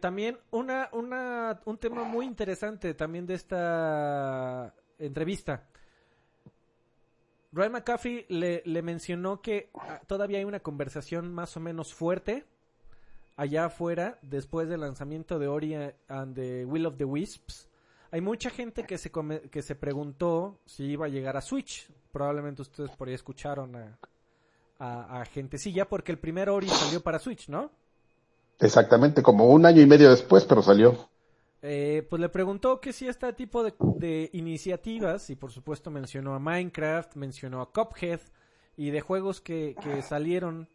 También 0.00 0.38
una, 0.50 0.88
una, 0.90 1.60
un 1.66 1.78
tema 1.78 2.02
muy 2.02 2.26
interesante 2.26 2.94
también 2.94 3.26
de 3.26 3.34
esta 3.34 4.74
entrevista. 4.98 5.64
Ryan 7.52 7.72
McAfee 7.72 8.26
le, 8.28 8.82
mencionó 8.82 9.40
que 9.40 9.70
ah, 9.74 10.00
todavía 10.06 10.38
hay 10.38 10.44
una 10.44 10.60
conversación 10.60 11.32
más 11.32 11.56
o 11.56 11.60
menos 11.60 11.94
fuerte 11.94 12.44
allá 13.36 13.66
afuera 13.66 14.18
después 14.22 14.68
del 14.68 14.80
lanzamiento 14.80 15.38
de 15.38 15.48
Ori 15.48 15.74
and 16.08 16.34
the 16.34 16.64
Will 16.64 16.86
of 16.86 16.96
the 16.96 17.04
Wisps. 17.04 17.68
Hay 18.10 18.20
mucha 18.20 18.50
gente 18.50 18.84
que 18.84 18.98
se, 18.98 19.10
que 19.50 19.62
se 19.62 19.74
preguntó 19.74 20.58
si 20.66 20.84
iba 20.84 21.06
a 21.06 21.08
llegar 21.08 21.36
a 21.36 21.40
Switch. 21.40 21.88
Probablemente 22.12 22.62
ustedes 22.62 22.90
por 22.92 23.08
ahí 23.08 23.14
escucharon 23.14 23.74
a, 23.76 23.98
a, 24.78 25.20
a 25.20 25.24
gentecilla 25.24 25.88
porque 25.88 26.12
el 26.12 26.18
primer 26.18 26.48
Ori 26.48 26.68
salió 26.68 27.00
para 27.02 27.18
Switch, 27.18 27.48
¿no? 27.48 27.70
Exactamente, 28.60 29.22
como 29.22 29.48
un 29.48 29.66
año 29.66 29.80
y 29.82 29.86
medio 29.86 30.10
después, 30.10 30.44
pero 30.44 30.62
salió. 30.62 31.08
Eh, 31.66 32.06
pues 32.10 32.20
le 32.20 32.28
preguntó 32.28 32.78
que 32.78 32.92
si 32.92 33.08
este 33.08 33.32
tipo 33.32 33.62
de, 33.62 33.72
de 33.96 34.28
iniciativas, 34.34 35.30
y 35.30 35.34
por 35.34 35.50
supuesto 35.50 35.90
mencionó 35.90 36.34
a 36.34 36.38
Minecraft, 36.38 37.16
mencionó 37.16 37.62
a 37.62 37.72
Cuphead, 37.72 38.20
y 38.76 38.90
de 38.90 39.00
juegos 39.00 39.40
que, 39.40 39.74
que 39.82 40.02
salieron, 40.02 40.68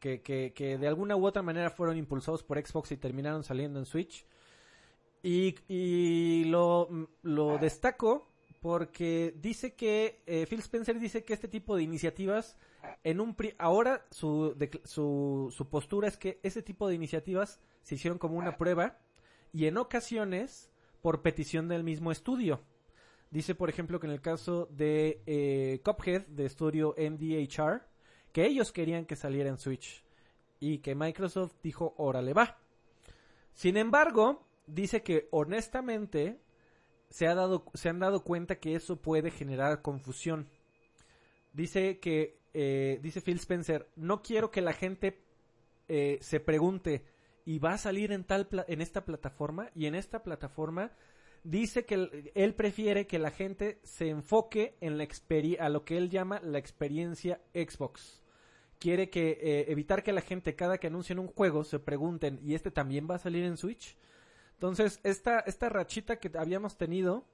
que, 0.00 0.20
que, 0.20 0.52
que 0.52 0.76
de 0.76 0.86
alguna 0.86 1.16
u 1.16 1.24
otra 1.24 1.40
manera 1.40 1.70
fueron 1.70 1.96
impulsados 1.96 2.42
por 2.42 2.58
Xbox 2.58 2.92
y 2.92 2.98
terminaron 2.98 3.42
saliendo 3.42 3.78
en 3.78 3.86
Switch. 3.86 4.26
Y, 5.22 5.54
y 5.66 6.44
lo, 6.44 6.90
lo 7.22 7.56
destaco 7.56 8.28
porque 8.60 9.34
dice 9.40 9.74
que, 9.74 10.20
eh, 10.26 10.46
Phil 10.46 10.58
Spencer 10.58 11.00
dice 11.00 11.24
que 11.24 11.32
este 11.32 11.48
tipo 11.48 11.74
de 11.74 11.84
iniciativas, 11.84 12.58
en 13.02 13.20
un 13.20 13.34
pri- 13.34 13.54
ahora 13.56 14.04
su, 14.10 14.54
su, 14.84 15.50
su 15.56 15.68
postura 15.70 16.08
es 16.08 16.18
que 16.18 16.38
ese 16.42 16.60
tipo 16.60 16.86
de 16.86 16.96
iniciativas 16.96 17.60
se 17.82 17.94
hicieron 17.94 18.18
como 18.18 18.36
una 18.36 18.58
prueba 18.58 18.98
y 19.54 19.66
en 19.66 19.78
ocasiones 19.78 20.68
por 21.00 21.22
petición 21.22 21.68
del 21.68 21.84
mismo 21.84 22.10
estudio. 22.10 22.60
Dice, 23.30 23.54
por 23.54 23.70
ejemplo, 23.70 24.00
que 24.00 24.08
en 24.08 24.12
el 24.12 24.20
caso 24.20 24.66
de 24.72 25.22
eh, 25.26 25.80
Cuphead, 25.84 26.26
de 26.26 26.44
estudio 26.44 26.94
MDHR, 26.98 27.86
que 28.32 28.46
ellos 28.46 28.72
querían 28.72 29.06
que 29.06 29.14
saliera 29.14 29.48
en 29.48 29.58
Switch 29.58 30.04
y 30.58 30.78
que 30.78 30.96
Microsoft 30.96 31.54
dijo, 31.62 31.94
órale 31.98 32.32
va. 32.32 32.58
Sin 33.52 33.76
embargo, 33.76 34.44
dice 34.66 35.04
que 35.04 35.28
honestamente 35.30 36.40
se, 37.08 37.28
ha 37.28 37.34
dado, 37.36 37.64
se 37.74 37.88
han 37.88 38.00
dado 38.00 38.24
cuenta 38.24 38.58
que 38.58 38.74
eso 38.74 39.00
puede 39.00 39.30
generar 39.30 39.82
confusión. 39.82 40.48
Dice 41.52 42.00
que, 42.00 42.40
eh, 42.54 42.98
dice 43.02 43.20
Phil 43.20 43.36
Spencer, 43.36 43.88
no 43.94 44.20
quiero 44.20 44.50
que 44.50 44.62
la 44.62 44.72
gente 44.72 45.22
eh, 45.86 46.18
se 46.20 46.40
pregunte, 46.40 47.04
¿y 47.44 47.58
va 47.58 47.74
a 47.74 47.78
salir 47.78 48.12
en, 48.12 48.24
tal 48.24 48.46
pla- 48.46 48.64
en 48.68 48.80
esta 48.80 49.04
plataforma? 49.04 49.70
Y 49.74 49.86
en 49.86 49.94
esta 49.94 50.22
plataforma 50.22 50.92
dice 51.42 51.84
que 51.84 52.30
él, 52.34 52.54
prefiere 52.54 53.06
que 53.06 53.18
la 53.18 53.30
gente 53.30 53.78
se 53.82 54.08
enfoque 54.08 54.76
en 54.80 54.96
la 54.98 55.06
a 55.60 55.68
lo 55.68 55.84
que 55.84 55.96
él 55.98 56.08
llama 56.10 56.40
la 56.42 56.58
experiencia 56.58 57.40
Xbox. 57.52 58.22
Quiere 58.78 59.10
que 59.10 59.38
eh, 59.40 59.70
evitar 59.70 60.02
que 60.02 60.12
la 60.12 60.20
gente 60.20 60.56
cada 60.56 60.78
que 60.78 60.88
anuncien 60.88 61.18
un 61.18 61.28
juego 61.28 61.64
se 61.64 61.78
pregunten, 61.78 62.38
¿y 62.42 62.54
este 62.54 62.70
también 62.70 63.06
va 63.10 63.16
a 63.16 63.18
salir 63.18 63.44
en 63.44 63.56
Switch? 63.56 63.96
Entonces, 64.54 65.00
esta, 65.04 65.40
esta 65.40 65.68
rachita 65.68 66.18
que 66.18 66.30
habíamos 66.38 66.76
tenido 66.76 67.26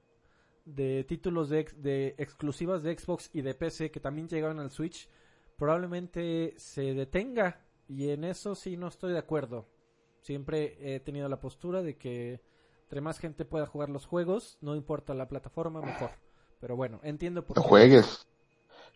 de 0.65 1.03
títulos 1.05 1.49
de, 1.49 1.65
de 1.77 2.15
exclusivas 2.17 2.83
de 2.83 2.97
Xbox 2.97 3.29
y 3.33 3.41
de 3.41 3.53
PC 3.55 3.91
que 3.91 3.99
también 3.99 4.27
llegaron 4.27 4.59
al 4.59 4.71
Switch, 4.71 5.09
probablemente 5.57 6.53
se 6.57 6.93
detenga. 6.93 7.65
Y 7.87 8.09
en 8.09 8.23
eso 8.23 8.55
sí 8.55 8.77
no 8.77 8.87
estoy 8.87 9.13
de 9.13 9.19
acuerdo. 9.19 9.67
Siempre 10.21 10.77
he 10.95 10.99
tenido 10.99 11.27
la 11.29 11.39
postura 11.39 11.81
de 11.81 11.97
que 11.97 12.39
Entre 12.83 12.99
más 13.01 13.19
gente 13.19 13.45
pueda 13.45 13.65
jugar 13.67 13.89
los 13.89 14.05
juegos, 14.05 14.57
no 14.59 14.75
importa 14.75 15.13
la 15.13 15.29
plataforma, 15.29 15.81
mejor. 15.81 16.09
Pero 16.59 16.75
bueno, 16.75 16.99
entiendo 17.03 17.41
por 17.45 17.55
No 17.55 17.63
qué. 17.63 17.69
juegues. 17.69 18.27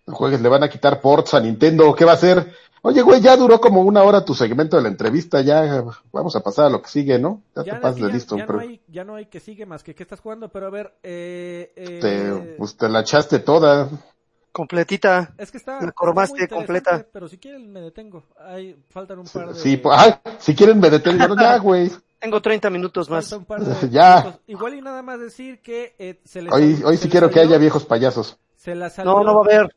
No 0.06 0.14
juegues, 0.14 0.42
le 0.42 0.50
van 0.50 0.64
a 0.64 0.70
quitar 0.70 1.00
ports 1.00 1.34
a 1.34 1.40
Nintendo. 1.40 1.96
¿Qué 1.96 2.04
va 2.04 2.12
a 2.12 2.16
hacer? 2.16 2.54
Oye, 2.82 3.02
güey, 3.02 3.22
ya 3.22 3.38
duró 3.38 3.60
como 3.62 3.82
una 3.84 4.04
hora 4.04 4.26
tu 4.26 4.36
segmento 4.36 4.76
de 4.76 4.84
la 4.84 4.90
entrevista. 4.90 5.40
Ya 5.42 5.84
vamos 6.12 6.36
a 6.36 6.42
pasar 6.42 6.66
a 6.66 6.70
lo 6.70 6.82
que 6.82 6.90
sigue, 6.90 7.18
¿no? 7.18 7.42
Ya, 7.56 7.64
Ya, 7.64 7.74
te 7.76 7.80
pasas 7.80 7.98
ya- 8.00 8.08
de 8.08 8.14
listo. 8.14 8.38
ya 8.38 8.46
pero 8.46 8.58
no 8.60 8.64
hay, 8.66 8.82
ya 8.88 9.04
no 9.06 9.16
hay 9.16 9.26
que 9.28 9.40
sigue 9.40 9.66
más 9.66 9.82
que 9.82 9.96
qué 9.96 10.04
estás 10.04 10.20
jugando, 10.20 10.50
pero 10.50 10.68
a 10.68 10.70
ver, 10.70 10.94
eh, 11.02 11.72
eh, 11.78 12.00
te, 12.02 12.56
pues, 12.58 12.76
te 12.76 12.90
la 12.90 13.00
echaste 13.00 13.40
toda. 13.40 13.90
Completita. 14.56 15.34
es 15.38 15.51
que 15.51 15.58
está, 15.58 15.82
la 15.82 15.91
cormaste 15.91 16.47
completa. 16.47 17.06
pero 17.12 17.28
si 17.28 17.38
quieren 17.38 17.74
me 17.74 17.82
detengo. 17.82 18.24
Hay, 18.39 18.82
faltan 18.89 19.20
un 19.20 19.26
par 19.28 19.49
de... 19.49 19.60
Sí, 19.60 19.76
pues, 19.76 19.97
ay, 19.99 20.14
si 20.39 20.56
quieren 20.56 20.80
me 20.80 20.89
detengo. 20.89 21.36
Ya, 21.36 21.58
güey. 21.62 21.91
Tengo 22.20 22.41
30 22.41 22.70
minutos 22.70 23.10
más. 23.10 23.26
falta 23.28 23.38
un 23.38 23.43
par 23.43 23.60
de 23.66 23.89
Ya. 23.91 24.20
minutos. 24.22 24.41
Igual 24.47 24.76
y 24.76 24.82
nada 24.82 25.01
más 25.01 25.20
decir 25.20 25.62
que 25.62 25.93
eh, 25.99 26.22
se 26.24 26.41
les 26.41 26.53
Hoy, 26.53 26.82
hoy 26.86 26.95
se 26.95 27.03
sí 27.03 27.08
les 27.08 27.12
quiero 27.12 27.30
que 27.30 27.41
haya 27.41 27.58
viejos 27.58 27.84
payasos. 27.84 28.39
Se 28.56 28.74
la 28.76 28.89
salió, 28.89 29.12
No, 29.12 29.24
no 29.26 29.34
va 29.36 29.41
a 29.41 29.43
haber. 29.43 29.76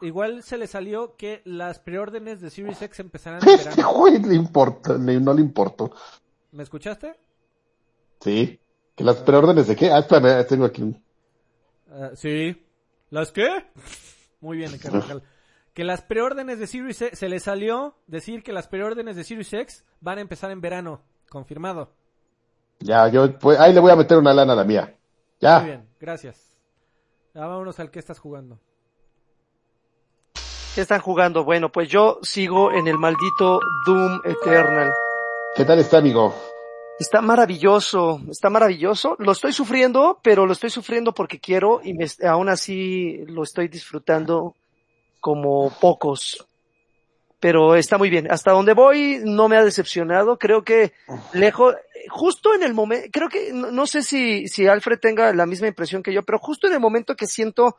Igual 0.00 0.42
se 0.42 0.56
le 0.56 0.66
salió 0.66 1.16
que 1.18 1.42
las 1.44 1.78
preórdenes 1.78 2.40
de 2.40 2.48
Series 2.48 2.80
X 2.80 3.00
empezarán 3.00 3.46
en 3.46 3.48
Este 3.54 3.82
güey 3.82 4.18
le 4.18 4.34
importa, 4.34 4.96
no 4.96 5.34
le 5.34 5.42
importó. 5.42 5.92
¿Me 6.52 6.62
escuchaste? 6.62 7.16
Sí. 8.20 8.58
¿Que 8.96 9.04
las 9.04 9.16
preórdenes 9.16 9.66
de 9.66 9.76
qué? 9.76 9.90
Ah, 9.90 9.98
espérame, 9.98 10.46
tengo 10.46 10.64
aquí 10.64 10.80
un... 10.80 11.04
Ah, 11.92 12.12
sí. 12.14 12.63
¿Las 13.10 13.32
qué? 13.32 13.48
Muy 14.40 14.58
bien, 14.58 14.76
Carvajal. 14.78 15.22
Que 15.72 15.84
las 15.84 16.02
preórdenes 16.02 16.58
de 16.58 16.66
Series 16.66 17.02
X, 17.02 17.18
se 17.18 17.28
le 17.28 17.40
salió 17.40 17.96
decir 18.06 18.42
que 18.42 18.52
las 18.52 18.68
preórdenes 18.68 19.16
de 19.16 19.24
Series 19.24 19.52
X 19.52 19.84
van 20.00 20.18
a 20.18 20.20
empezar 20.20 20.50
en 20.50 20.60
verano. 20.60 21.02
Confirmado. 21.28 21.92
Ya, 22.80 23.08
yo, 23.08 23.38
pues, 23.38 23.58
ahí 23.58 23.72
le 23.72 23.80
voy 23.80 23.90
a 23.90 23.96
meter 23.96 24.18
una 24.18 24.32
lana 24.32 24.52
a 24.52 24.56
la 24.56 24.64
mía. 24.64 24.96
Ya. 25.40 25.58
Muy 25.60 25.68
bien, 25.70 25.88
gracias. 26.00 26.56
Ya 27.34 27.46
vámonos 27.46 27.80
al 27.80 27.90
que 27.90 27.98
estás 27.98 28.18
jugando. 28.18 28.60
¿Qué 30.74 30.80
están 30.80 31.00
jugando? 31.00 31.44
Bueno, 31.44 31.70
pues 31.70 31.88
yo 31.88 32.18
sigo 32.22 32.72
en 32.72 32.88
el 32.88 32.98
maldito 32.98 33.60
Doom 33.86 34.20
Eternal. 34.24 34.92
¿Qué 35.56 35.64
tal 35.64 35.78
está, 35.78 35.98
amigo? 35.98 36.34
Está 36.98 37.20
maravilloso, 37.20 38.20
está 38.30 38.50
maravilloso. 38.50 39.16
Lo 39.18 39.32
estoy 39.32 39.52
sufriendo, 39.52 40.20
pero 40.22 40.46
lo 40.46 40.52
estoy 40.52 40.70
sufriendo 40.70 41.12
porque 41.12 41.40
quiero 41.40 41.80
y 41.82 41.92
me, 41.92 42.06
aún 42.26 42.48
así 42.48 43.24
lo 43.26 43.42
estoy 43.42 43.68
disfrutando 43.68 44.54
como 45.20 45.70
pocos. 45.80 46.46
Pero 47.40 47.74
está 47.74 47.98
muy 47.98 48.10
bien. 48.10 48.30
Hasta 48.30 48.52
donde 48.52 48.74
voy 48.74 49.20
no 49.24 49.48
me 49.48 49.56
ha 49.56 49.64
decepcionado. 49.64 50.38
Creo 50.38 50.62
que 50.62 50.92
lejos, 51.32 51.74
justo 52.10 52.54
en 52.54 52.62
el 52.62 52.74
momento, 52.74 53.08
creo 53.12 53.28
que, 53.28 53.52
no, 53.52 53.72
no 53.72 53.86
sé 53.86 54.02
si, 54.02 54.46
si 54.46 54.68
Alfred 54.68 55.00
tenga 55.00 55.32
la 55.34 55.46
misma 55.46 55.66
impresión 55.66 56.02
que 56.02 56.12
yo, 56.12 56.22
pero 56.22 56.38
justo 56.38 56.68
en 56.68 56.74
el 56.74 56.80
momento 56.80 57.16
que 57.16 57.26
siento 57.26 57.76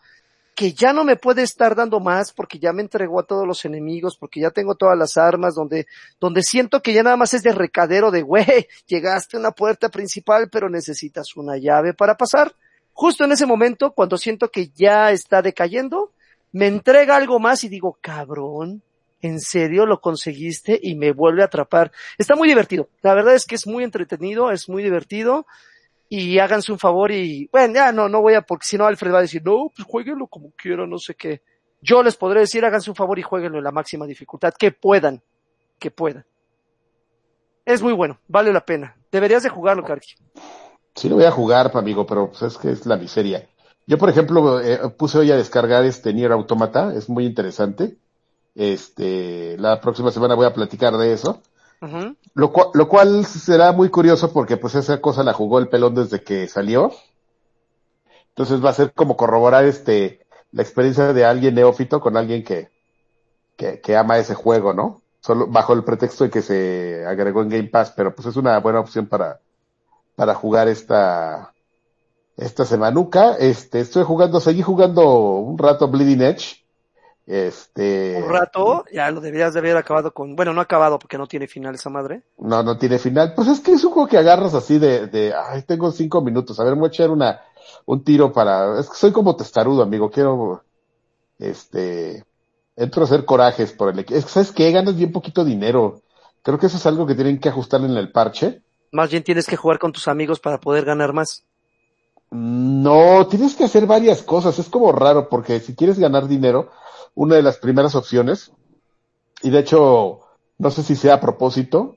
que 0.56 0.72
ya 0.72 0.93
no 0.93 1.03
me 1.03 1.18
puede 1.18 1.43
estar 1.43 1.76
dando 1.76 1.99
más 1.99 2.32
porque 2.32 2.58
ya 2.58 2.72
me 2.72 2.82
entregó 2.82 3.20
a 3.20 3.26
todos 3.26 3.45
los 3.45 3.66
enemigos, 3.66 4.18
porque 4.18 4.39
ya 4.39 4.51
tengo 4.51 4.76
todas 4.76 4.97
las 4.97 5.18
armas, 5.18 5.53
donde, 5.53 5.86
donde 6.20 6.41
siento 6.41 6.82
que 6.82 6.93
ya 6.93 7.03
nada 7.03 7.18
más 7.18 7.34
es 7.34 7.43
de 7.43 7.51
recadero 7.51 8.10
de, 8.10 8.22
güey, 8.22 8.68
llegaste 8.88 9.36
a 9.36 9.41
una 9.41 9.51
puerta 9.51 9.89
principal, 9.89 10.49
pero 10.49 10.70
necesitas 10.70 11.36
una 11.36 11.58
llave 11.58 11.93
para 11.93 12.16
pasar. 12.16 12.56
Justo 12.93 13.26
en 13.26 13.34
ese 13.34 13.45
momento, 13.45 13.91
cuando 13.91 14.18
siento 14.18 14.49
que 14.49 14.70
ya 14.70 15.12
está 15.12 15.41
decayendo, 15.41 16.14
me 16.53 16.68
entrega 16.68 17.18
algo 17.18 17.38
más 17.38 17.66
y 17.66 17.70
digo, 17.70 17.97
cabrón, 17.99 18.82
¿en 19.22 19.41
serio 19.41 19.86
lo 19.86 19.99
conseguiste? 19.99 20.80
Y 20.82 20.95
me 20.95 21.12
vuelve 21.12 21.41
a 21.41 21.47
atrapar. 21.47 21.91
Está 22.18 22.38
muy 22.38 22.47
divertido. 22.47 22.88
La 23.01 23.14
verdad 23.14 23.36
es 23.36 23.45
que 23.45 23.56
es 23.56 23.68
muy 23.68 23.84
entretenido, 23.84 24.49
es 24.51 24.70
muy 24.70 24.82
divertido 24.82 25.45
y 26.10 26.39
háganse 26.39 26.72
un 26.72 26.80
favor 26.80 27.12
y, 27.12 27.49
bueno, 27.51 27.74
ya 27.74 27.91
no, 27.91 28.08
no 28.08 28.22
voy 28.22 28.36
a, 28.36 28.41
porque 28.41 28.68
si 28.68 28.78
no 28.78 28.86
Alfred 28.86 29.12
va 29.12 29.20
a 29.20 29.24
decir, 29.24 29.41
no, 29.43 29.72
pues 29.76 29.88
jueguenlo 29.88 30.28
como 30.28 30.51
quieran, 30.51 30.89
no 30.89 30.99
sé 30.99 31.16
qué. 31.16 31.41
Yo 31.82 32.03
les 32.03 32.16
podré 32.16 32.41
decir, 32.41 32.64
háganse 32.66 32.89
un 32.89 32.95
favor 32.95 33.20
y 33.20 33.24
jueguenlo 33.24 33.58
en 33.58 33.64
la 33.64 33.72
máxima 33.72 34.06
dificultad, 34.06 34.53
que 34.58 34.72
puedan, 34.72 35.22
que 35.80 35.91
puedan. 35.91 36.26
Es 37.66 37.82
muy 37.82 37.93
bueno, 37.93 38.20
vale 38.28 38.53
la 38.53 38.66
pena. 38.66 38.95
Deberías 39.12 39.43
de 39.43 39.49
jugarlo, 39.49 39.84
Karki. 39.84 40.16
Sí 40.93 41.10
lo 41.10 41.16
voy 41.16 41.26
a 41.26 41.32
jugar, 41.32 41.72
amigo, 41.74 42.06
pero 42.06 42.30
pues 42.30 42.43
es 42.43 42.58
que 42.58 42.72
es 42.72 42.86
la 42.86 42.97
miseria. 42.97 43.47
Yo, 43.88 43.97
por 43.97 44.10
ejemplo, 44.10 44.60
eh, 44.62 44.80
puse 44.97 45.18
hoy 45.18 45.32
a 45.32 45.36
descargar 45.36 45.84
este 45.84 46.14
Nier 46.14 46.32
Automata, 46.32 46.93
es 46.95 47.10
muy 47.10 47.26
interesante. 47.26 47.97
Este, 48.56 49.58
la 49.58 49.82
próxima 49.82 50.12
semana 50.12 50.36
voy 50.36 50.45
a 50.45 50.53
platicar 50.53 50.97
de 50.97 51.14
eso. 51.14 51.41
Lo, 52.34 52.52
cua- 52.52 52.72
lo 52.74 52.88
cual 52.88 53.26
será 53.26 53.72
muy 53.72 53.90
curioso 53.90 54.32
porque 54.34 54.58
pues 54.58 54.76
esa 54.76 55.00
cosa 55.02 55.24
la 55.24 55.34
jugó 55.34 55.60
el 55.60 55.70
pelón 55.70 55.96
desde 55.96 56.22
que 56.24 56.48
salió. 56.48 56.92
Entonces 58.30 58.64
va 58.64 58.70
a 58.70 58.74
ser 58.74 58.94
como 58.94 59.16
corroborar 59.18 59.66
este, 59.66 60.26
la 60.52 60.62
experiencia 60.62 61.14
de 61.14 61.26
alguien 61.26 61.56
neófito 61.56 62.00
con 62.00 62.18
alguien 62.18 62.44
que, 62.44 62.70
que, 63.58 63.82
que 63.82 63.98
ama 63.98 64.18
ese 64.18 64.36
juego, 64.36 64.74
¿no? 64.74 65.04
Solo 65.22 65.48
bajo 65.48 65.74
el 65.74 65.84
pretexto 65.84 66.26
de 66.26 66.30
que 66.32 66.42
se 66.42 67.06
agregó 67.08 67.42
en 67.44 67.50
Game 67.50 67.70
Pass, 67.70 67.94
pero 67.96 68.16
pues 68.16 68.28
es 68.28 68.38
una 68.38 68.60
buena 68.60 68.80
opción 68.82 69.08
para, 69.08 69.42
para 70.16 70.36
jugar 70.36 70.68
esta, 70.70 71.54
esta 72.38 72.66
semanuca. 72.66 73.36
Este, 73.40 73.82
estoy 73.82 74.04
jugando, 74.04 74.40
seguí 74.42 74.62
jugando 74.64 75.10
un 75.40 75.58
rato 75.58 75.88
Bleeding 75.90 76.22
Edge. 76.24 76.64
Este. 77.28 78.22
Un 78.24 78.30
rato, 78.30 78.86
ya 78.94 79.10
lo 79.10 79.20
deberías 79.20 79.54
de 79.54 79.60
haber 79.60 79.78
acabado 79.78 80.14
con, 80.14 80.36
bueno, 80.36 80.54
no 80.54 80.62
acabado 80.62 81.00
porque 81.00 81.18
no 81.18 81.26
tiene 81.26 81.48
final 81.48 81.74
esa 81.74 81.90
madre. 81.90 82.22
No, 82.38 82.62
no 82.62 82.78
tiene 82.78 83.00
final. 83.00 83.34
Pues 83.36 83.48
es 83.48 83.60
que 83.60 83.72
es 83.72 83.84
un 83.84 83.92
juego 83.92 84.08
que 84.08 84.18
agarras 84.18 84.54
así 84.54 84.78
de, 84.78 85.08
de, 85.08 85.34
ay, 85.34 85.64
tengo 85.64 85.92
cinco 85.92 86.22
minutos. 86.22 86.60
A 86.60 86.64
ver, 86.64 86.74
me 86.74 86.82
voy 86.82 86.90
a 86.90 86.92
echar 86.92 87.10
una, 87.10 87.42
un 87.86 88.04
tiro 88.04 88.32
para, 88.32 88.80
es 88.80 88.90
que 88.90 88.96
soy 88.96 89.12
como 89.12 89.36
testarudo, 89.36 89.82
amigo. 89.82 90.12
Quiero, 90.12 90.64
este, 91.40 92.24
entro 92.76 93.02
a 93.02 93.06
hacer 93.06 93.26
corajes 93.26 93.74
por 93.74 93.90
el 93.90 94.00
equipo. 94.00 94.20
Es 94.20 94.26
que, 94.26 94.32
¿sabes 94.32 94.52
qué? 94.52 94.72
Ganas 94.72 94.96
bien 94.96 95.12
poquito 95.12 95.44
dinero. 95.44 96.02
Creo 96.44 96.60
que 96.60 96.68
eso 96.68 96.78
es 96.78 96.86
algo 96.86 97.08
que 97.08 97.16
tienen 97.16 97.40
que 97.40 97.50
ajustar 97.50 97.82
en 97.82 97.98
el 97.98 98.12
parche. 98.12 98.62
Más 98.92 99.10
bien 99.10 99.24
tienes 99.24 99.48
que 99.48 99.58
jugar 99.58 99.80
con 99.80 99.92
tus 99.92 100.08
amigos 100.08 100.40
para 100.40 100.60
poder 100.60 100.86
ganar 100.86 101.12
más. 101.12 101.44
No, 102.30 103.26
tienes 103.28 103.56
que 103.56 103.64
hacer 103.64 103.88
varias 103.88 104.22
cosas. 104.22 104.60
Es 104.60 104.70
como 104.70 104.92
raro 104.92 105.28
porque 105.28 105.60
si 105.60 105.76
quieres 105.76 105.98
ganar 105.98 106.28
dinero, 106.28 106.70
una 107.16 107.36
de 107.36 107.41
las 107.41 107.57
primeras 107.57 107.95
opciones, 107.95 108.51
y 109.41 109.49
de 109.49 109.59
hecho, 109.59 110.20
no 110.57 110.70
sé 110.72 110.84
si 110.84 110.95
sea 110.95 111.16
a 111.16 111.20
propósito, 111.22 111.95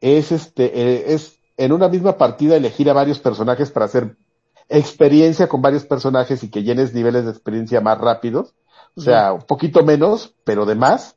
es 0.00 0.32
este, 0.32 0.64
eh, 0.80 1.14
es 1.14 1.38
en 1.56 1.72
una 1.72 1.88
misma 1.88 2.16
partida 2.18 2.56
elegir 2.56 2.88
a 2.90 2.94
varios 2.94 3.18
personajes 3.18 3.70
para 3.70 3.86
hacer 3.86 4.16
experiencia 4.68 5.48
con 5.48 5.60
varios 5.62 5.84
personajes 5.84 6.42
y 6.44 6.50
que 6.50 6.62
llenes 6.62 6.94
niveles 6.94 7.24
de 7.24 7.30
experiencia 7.32 7.80
más 7.80 7.98
rápidos. 7.98 8.54
O 8.96 9.00
sea, 9.00 9.32
un 9.32 9.42
poquito 9.42 9.84
menos, 9.84 10.34
pero 10.44 10.66
de 10.66 10.74
más, 10.74 11.16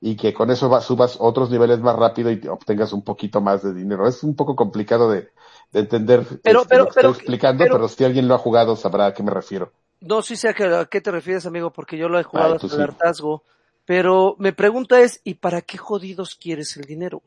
y 0.00 0.16
que 0.16 0.32
con 0.32 0.50
eso 0.50 0.68
va- 0.70 0.80
subas 0.80 1.16
otros 1.20 1.50
niveles 1.50 1.80
más 1.80 1.96
rápido 1.96 2.30
y 2.30 2.40
te 2.40 2.48
obtengas 2.48 2.92
un 2.92 3.02
poquito 3.02 3.40
más 3.40 3.62
de 3.62 3.74
dinero. 3.74 4.06
Es 4.08 4.22
un 4.22 4.34
poco 4.34 4.56
complicado 4.56 5.10
de, 5.10 5.28
de 5.72 5.80
entender 5.80 6.24
Pero- 6.42 6.60
este, 6.62 6.68
pero- 6.68 6.84
lo 6.84 6.88
que 6.88 6.94
pero- 6.94 7.08
estoy 7.10 7.20
explicando, 7.20 7.64
pero- 7.64 7.74
pero 7.74 7.88
si 7.88 8.04
alguien 8.04 8.26
lo 8.28 8.34
ha 8.34 8.38
jugado 8.38 8.76
sabrá 8.76 9.06
a 9.06 9.14
qué 9.14 9.22
me 9.22 9.30
refiero. 9.30 9.72
No 10.00 10.22
sí 10.22 10.36
sé 10.36 10.48
a 10.48 10.54
qué, 10.54 11.00
te 11.00 11.10
refieres, 11.10 11.46
amigo, 11.46 11.70
porque 11.70 11.96
yo 11.98 12.08
lo 12.08 12.18
he 12.18 12.24
jugado 12.24 12.56
tú 12.58 12.66
hasta 12.66 12.76
el 12.78 12.82
sí. 12.86 12.88
hartazgo. 12.90 13.42
Pero 13.84 14.36
mi 14.38 14.52
pregunta 14.52 15.00
es, 15.00 15.20
¿y 15.24 15.34
para 15.34 15.62
qué 15.62 15.76
jodidos 15.76 16.34
quieres 16.36 16.76
el 16.76 16.84
dinero? 16.84 17.22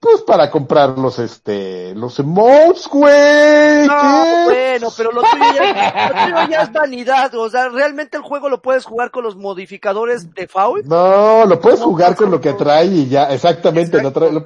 Pues 0.00 0.20
para 0.20 0.50
comprar 0.50 0.98
los, 0.98 1.18
este, 1.18 1.94
los 1.94 2.18
emotes, 2.18 2.86
güey. 2.88 3.86
No, 3.86 4.44
bueno, 4.44 4.88
pero 4.94 5.10
lo 5.12 5.22
tuyo, 5.22 5.54
ya, 5.56 6.08
lo 6.08 6.24
tuyo 6.42 6.50
ya 6.50 6.62
es 6.62 6.72
vanidad. 6.72 7.34
O 7.36 7.48
sea, 7.48 7.70
realmente 7.70 8.18
el 8.18 8.22
juego 8.22 8.50
lo 8.50 8.60
puedes 8.60 8.84
jugar 8.84 9.10
con 9.10 9.24
los 9.24 9.34
modificadores 9.34 10.34
default. 10.34 10.84
No, 10.84 11.46
lo 11.46 11.58
puedes 11.58 11.80
No 11.80 11.86
jugar 11.86 12.16
con 12.16 12.30
lo 12.30 12.38
que 12.38 12.52
trae 12.52 12.84
y 12.84 13.08
ya, 13.08 13.32
exactamente, 13.32 14.02
lo, 14.02 14.12
trae- 14.12 14.30
lo, 14.30 14.44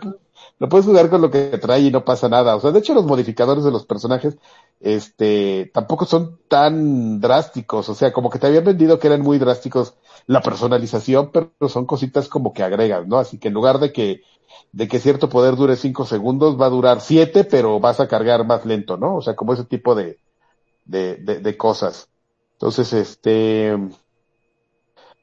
lo 0.58 0.68
puedes 0.68 0.86
jugar 0.86 1.08
con 1.10 1.20
lo 1.22 1.30
que 1.30 1.58
trae 1.58 1.80
y 1.82 1.90
no 1.90 2.04
pasa 2.04 2.28
nada. 2.28 2.56
O 2.56 2.60
sea, 2.60 2.72
de 2.72 2.80
hecho 2.80 2.94
los 2.94 3.04
modificadores 3.06 3.64
de 3.64 3.70
los 3.70 3.86
personajes, 3.86 4.36
este, 4.80 5.70
tampoco 5.74 6.04
son 6.04 6.38
tan 6.48 7.20
drásticos. 7.20 7.88
O 7.88 7.94
sea, 7.94 8.12
como 8.12 8.30
que 8.30 8.38
te 8.38 8.46
habían 8.48 8.64
vendido 8.64 8.98
que 8.98 9.06
eran 9.08 9.22
muy 9.22 9.38
drásticos 9.38 9.94
la 10.26 10.40
personalización, 10.42 11.30
pero 11.32 11.52
son 11.68 11.86
cositas 11.86 12.28
como 12.28 12.52
que 12.52 12.62
agregas, 12.62 13.06
¿no? 13.06 13.18
Así 13.18 13.38
que 13.38 13.48
en 13.48 13.54
lugar 13.54 13.78
de 13.78 13.92
que, 13.92 14.22
de 14.72 14.88
que 14.88 14.98
cierto 15.00 15.28
poder 15.28 15.56
dure 15.56 15.76
cinco 15.76 16.04
segundos, 16.06 16.60
va 16.60 16.66
a 16.66 16.70
durar 16.70 17.00
siete, 17.00 17.44
pero 17.44 17.80
vas 17.80 18.00
a 18.00 18.08
cargar 18.08 18.44
más 18.46 18.64
lento, 18.66 18.96
¿no? 18.96 19.16
O 19.16 19.22
sea, 19.22 19.36
como 19.36 19.54
ese 19.54 19.64
tipo 19.64 19.94
de, 19.94 20.18
de, 20.84 21.16
de, 21.16 21.40
de 21.40 21.56
cosas. 21.58 22.10
Entonces, 22.54 22.92
este, 22.94 23.76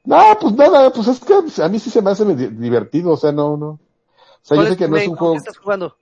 no, 0.04 0.38
pues 0.40 0.54
nada, 0.54 0.92
pues 0.92 1.08
es 1.08 1.20
que 1.20 1.34
a 1.64 1.68
mí 1.70 1.80
sí 1.80 1.90
se 1.90 2.02
me 2.02 2.12
hace 2.12 2.26
di- 2.36 2.48
divertido, 2.48 3.12
o 3.12 3.18
sea, 3.18 3.32
no, 3.32 3.58
no. 3.58 3.80
Sea, 4.46 4.58
yo 4.58 4.62
¿Cuál 4.62 4.68
sé 4.68 4.74
es 4.74 4.78
que 4.78 4.86
tu 4.86 4.92
no 4.92 4.98
es 4.98 5.02
main? 5.02 5.10
un 5.10 5.16
¿Con 5.16 5.28
juego. 5.28 5.34
qué 5.34 5.38
estás 5.40 5.58
jugando? 5.58 5.98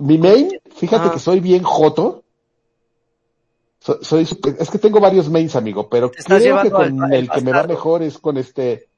Mi 0.00 0.18
main, 0.18 0.50
fíjate 0.76 1.08
Ah. 1.08 1.12
que 1.12 1.18
soy 1.18 1.40
bien 1.40 1.62
joto. 1.62 2.22
So- 3.80 4.04
soy, 4.04 4.26
super- 4.26 4.56
es 4.58 4.70
que 4.70 4.78
tengo 4.78 5.00
varios 5.00 5.30
mains, 5.30 5.56
amigo, 5.56 5.88
pero 5.88 6.10
creo 6.10 6.62
que 6.62 6.70
con 6.70 7.02
al 7.02 7.14
el 7.14 7.30
que 7.30 7.40
me 7.40 7.50
va 7.50 7.62
mejor 7.66 8.02
es 8.02 8.18
con 8.18 8.36
este. 8.36 8.88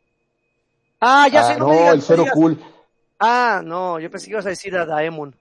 Ah, 1.01 1.29
ya 1.29 1.41
ah, 1.41 1.53
sé, 1.55 1.59
no, 1.61 1.67
no, 1.67 1.69
me 1.69 1.77
digas, 1.77 1.93
el 1.93 1.97
no 1.99 2.03
me 2.03 2.07
cero 2.07 2.23
digas. 2.25 2.35
cool. 2.35 2.65
Ah, 3.21 3.63
no, 3.65 4.01
yo 4.01 4.11
pensé 4.11 4.27
que 4.27 4.33
ibas 4.33 4.47
a 4.47 4.49
decir 4.51 4.77
a 4.77 4.85
Daemon. 4.85 5.37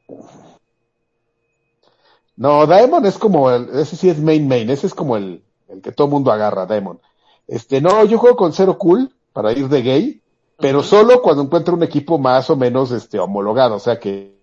No, 2.35 2.65
Daemon 2.67 3.05
es 3.05 3.17
como 3.17 3.49
el, 3.51 3.69
ese 3.79 3.95
sí 3.95 4.09
es 4.09 4.19
main 4.19 4.47
main, 4.47 4.69
ese 4.69 4.87
es 4.87 4.93
como 4.93 5.17
el, 5.17 5.43
el 5.67 5.81
que 5.81 5.91
todo 5.91 6.07
mundo 6.07 6.31
agarra, 6.31 6.65
Daemon. 6.65 6.99
Este, 7.47 7.81
no, 7.81 8.05
yo 8.05 8.17
juego 8.19 8.35
con 8.37 8.53
Zero 8.53 8.77
Cool 8.77 9.11
para 9.33 9.51
ir 9.51 9.67
de 9.69 9.81
gay, 9.81 10.21
pero 10.57 10.83
solo 10.83 11.21
cuando 11.21 11.43
encuentro 11.43 11.73
un 11.73 11.83
equipo 11.83 12.17
más 12.17 12.49
o 12.49 12.55
menos, 12.55 12.91
este, 12.91 13.19
homologado, 13.19 13.75
o 13.75 13.79
sea 13.79 13.99
que, 13.99 14.37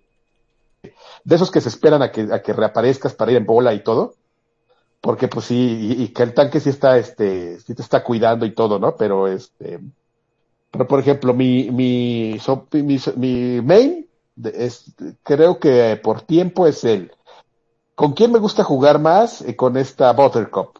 de 1.24 1.34
esos 1.34 1.50
que 1.50 1.60
se 1.60 1.68
esperan 1.68 2.02
a 2.02 2.10
que, 2.10 2.28
a 2.32 2.42
que 2.42 2.52
reaparezcas 2.52 3.14
para 3.14 3.32
ir 3.32 3.38
en 3.38 3.46
bola 3.46 3.74
y 3.74 3.82
todo, 3.82 4.14
porque 5.00 5.28
pues 5.28 5.46
sí, 5.46 5.96
y, 5.98 6.02
y 6.04 6.08
que 6.08 6.22
el 6.22 6.34
tanque 6.34 6.60
sí 6.60 6.70
está, 6.70 6.98
este, 6.98 7.60
sí 7.60 7.74
te 7.74 7.82
está 7.82 8.02
cuidando 8.04 8.46
y 8.46 8.54
todo, 8.54 8.78
¿no? 8.78 8.96
Pero 8.96 9.28
este, 9.28 9.80
pero 10.70 10.86
por 10.86 11.00
ejemplo, 11.00 11.34
mi, 11.34 11.70
mi, 11.70 12.38
so- 12.40 12.66
mi, 12.72 12.98
mi 13.16 13.60
main 13.62 14.06
es, 14.44 14.94
creo 15.22 15.58
que 15.58 16.00
por 16.02 16.22
tiempo 16.22 16.66
es 16.66 16.84
el, 16.84 17.12
¿con 17.94 18.12
quién 18.12 18.32
me 18.32 18.38
gusta 18.38 18.64
jugar 18.64 18.98
más? 19.00 19.42
Eh, 19.42 19.56
con 19.56 19.76
esta 19.76 20.12
Buttercup. 20.12 20.78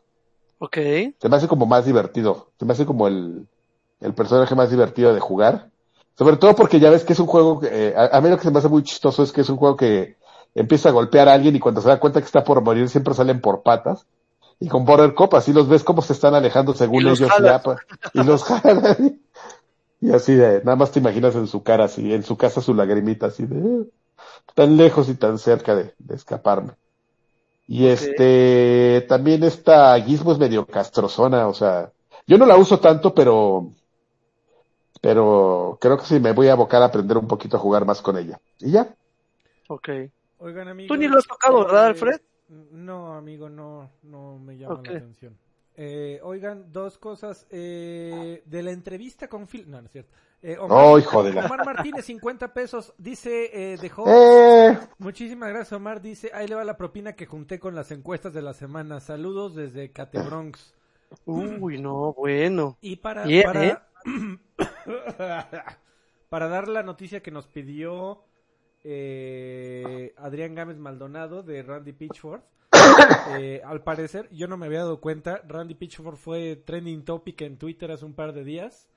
Ok. 0.58 0.76
Se 1.20 1.28
me 1.28 1.36
hace 1.36 1.48
como 1.48 1.66
más 1.66 1.84
divertido. 1.84 2.48
Se 2.58 2.64
me 2.64 2.72
hace 2.72 2.86
como 2.86 3.08
el, 3.08 3.46
el 4.00 4.14
personaje 4.14 4.54
más 4.54 4.70
divertido 4.70 5.14
de 5.14 5.20
jugar. 5.20 5.70
Sobre 6.16 6.36
todo 6.36 6.54
porque 6.54 6.80
ya 6.80 6.90
ves 6.90 7.04
que 7.04 7.12
es 7.14 7.20
un 7.20 7.26
juego 7.26 7.60
que, 7.60 7.68
eh, 7.90 7.94
a, 7.96 8.16
a 8.16 8.20
mí 8.20 8.28
lo 8.28 8.36
que 8.36 8.44
se 8.44 8.50
me 8.50 8.58
hace 8.58 8.68
muy 8.68 8.82
chistoso 8.82 9.22
es 9.22 9.32
que 9.32 9.40
es 9.42 9.48
un 9.48 9.56
juego 9.56 9.76
que 9.76 10.16
empieza 10.54 10.88
a 10.88 10.92
golpear 10.92 11.28
a 11.28 11.34
alguien 11.34 11.56
y 11.56 11.60
cuando 11.60 11.80
se 11.80 11.88
da 11.88 12.00
cuenta 12.00 12.20
que 12.20 12.26
está 12.26 12.44
por 12.44 12.62
morir 12.62 12.88
siempre 12.88 13.14
salen 13.14 13.40
por 13.40 13.62
patas. 13.62 14.06
Y 14.58 14.68
con 14.68 14.84
Buttercup 14.84 15.34
así 15.34 15.52
los 15.52 15.68
ves 15.68 15.84
como 15.84 16.02
se 16.02 16.12
están 16.12 16.34
alejando 16.34 16.74
según 16.74 17.02
Y 17.02 17.04
los 17.06 17.20
ellos 17.20 17.32
ya, 17.42 17.62
pa- 17.62 17.78
y 18.12 18.22
los 18.22 18.44
jalan. 18.44 19.20
Y 20.00 20.12
así 20.12 20.34
de, 20.34 20.62
nada 20.64 20.76
más 20.76 20.92
te 20.92 21.00
imaginas 21.00 21.34
en 21.36 21.46
su 21.46 21.62
cara 21.62 21.84
así, 21.84 22.12
en 22.14 22.22
su 22.22 22.36
casa 22.36 22.60
su 22.62 22.74
lagrimita 22.74 23.26
así 23.26 23.46
de, 23.46 23.58
"Eh, 23.58 23.86
tan 24.54 24.76
lejos 24.76 25.08
y 25.08 25.14
tan 25.14 25.38
cerca 25.38 25.74
de, 25.74 25.94
de 25.98 26.14
escaparme. 26.16 26.72
Y 27.66 27.86
este, 27.86 29.06
también 29.08 29.44
esta 29.44 30.00
Gizmo 30.00 30.32
es 30.32 30.38
medio 30.38 30.66
castrozona, 30.66 31.46
o 31.46 31.54
sea, 31.54 31.92
yo 32.26 32.36
no 32.36 32.46
la 32.46 32.56
uso 32.56 32.80
tanto, 32.80 33.14
pero, 33.14 33.72
pero 35.00 35.78
creo 35.80 35.96
que 35.98 36.04
sí 36.04 36.20
me 36.20 36.32
voy 36.32 36.48
a 36.48 36.52
abocar 36.52 36.82
a 36.82 36.86
aprender 36.86 37.16
un 37.18 37.26
poquito 37.28 37.56
a 37.56 37.60
jugar 37.60 37.84
más 37.84 38.02
con 38.02 38.16
ella. 38.18 38.40
Y 38.58 38.70
ya. 38.72 38.94
Ok. 39.68 39.88
Oigan, 40.38 40.68
amigo. 40.68 40.88
Tú 40.94 40.96
ni 41.00 41.06
lo 41.08 41.18
has 41.18 41.26
tocado, 41.26 41.64
¿verdad, 41.64 41.86
Alfred? 41.86 42.20
No, 42.72 43.14
amigo, 43.14 43.48
no, 43.48 43.90
no 44.02 44.38
me 44.38 44.56
llama 44.58 44.80
la 44.84 44.90
atención. 44.98 45.36
Eh, 45.76 46.20
oigan, 46.22 46.72
dos 46.72 46.98
cosas. 46.98 47.46
Eh, 47.50 48.42
de 48.44 48.62
la 48.62 48.70
entrevista 48.72 49.28
con 49.28 49.46
Phil. 49.46 49.70
No, 49.70 49.80
no 49.80 49.86
es 49.86 49.92
cierto. 49.92 50.10
Eh, 50.42 50.56
Oh, 50.58 50.98
hijo 50.98 51.22
de 51.22 51.34
la- 51.34 51.44
Omar 51.46 51.64
Martínez, 51.64 52.04
50 52.06 52.52
pesos. 52.52 52.92
Dice, 52.98 53.50
eh, 53.72 53.76
dejó. 53.80 54.04
Eh, 54.08 54.78
Muchísimas 54.98 55.50
gracias, 55.50 55.72
Omar. 55.74 56.00
Dice, 56.00 56.30
ahí 56.34 56.48
le 56.48 56.54
va 56.54 56.64
la 56.64 56.76
propina 56.76 57.12
que 57.14 57.26
junté 57.26 57.58
con 57.60 57.74
las 57.74 57.90
encuestas 57.92 58.32
de 58.34 58.42
la 58.42 58.52
semana. 58.54 59.00
Saludos 59.00 59.54
desde 59.54 59.92
Catebronx. 59.92 60.74
Uy, 61.26 61.80
no, 61.80 62.14
bueno. 62.14 62.76
Y 62.80 62.96
para, 62.96 63.24
Yeah, 63.26 63.44
para, 63.44 63.66
¿eh? 63.66 63.78
para 66.28 66.48
dar 66.48 66.68
la 66.68 66.82
noticia 66.82 67.22
que 67.22 67.30
nos 67.30 67.46
pidió 67.46 68.24
eh, 68.84 70.14
Adrián 70.16 70.54
Gámez 70.54 70.78
Maldonado 70.78 71.42
de 71.42 71.62
Randy 71.62 71.92
Pitchford. 71.92 72.42
Eh, 73.38 73.60
al 73.64 73.82
parecer, 73.82 74.28
yo 74.32 74.48
no 74.48 74.56
me 74.56 74.66
había 74.66 74.80
dado 74.80 75.00
cuenta, 75.00 75.42
Randy 75.46 75.74
Pitchford 75.74 76.16
fue 76.16 76.56
trending 76.56 77.04
topic 77.04 77.40
en 77.42 77.58
Twitter 77.58 77.90
hace 77.92 78.04
un 78.04 78.14
par 78.14 78.32
de 78.32 78.44
días 78.44 78.88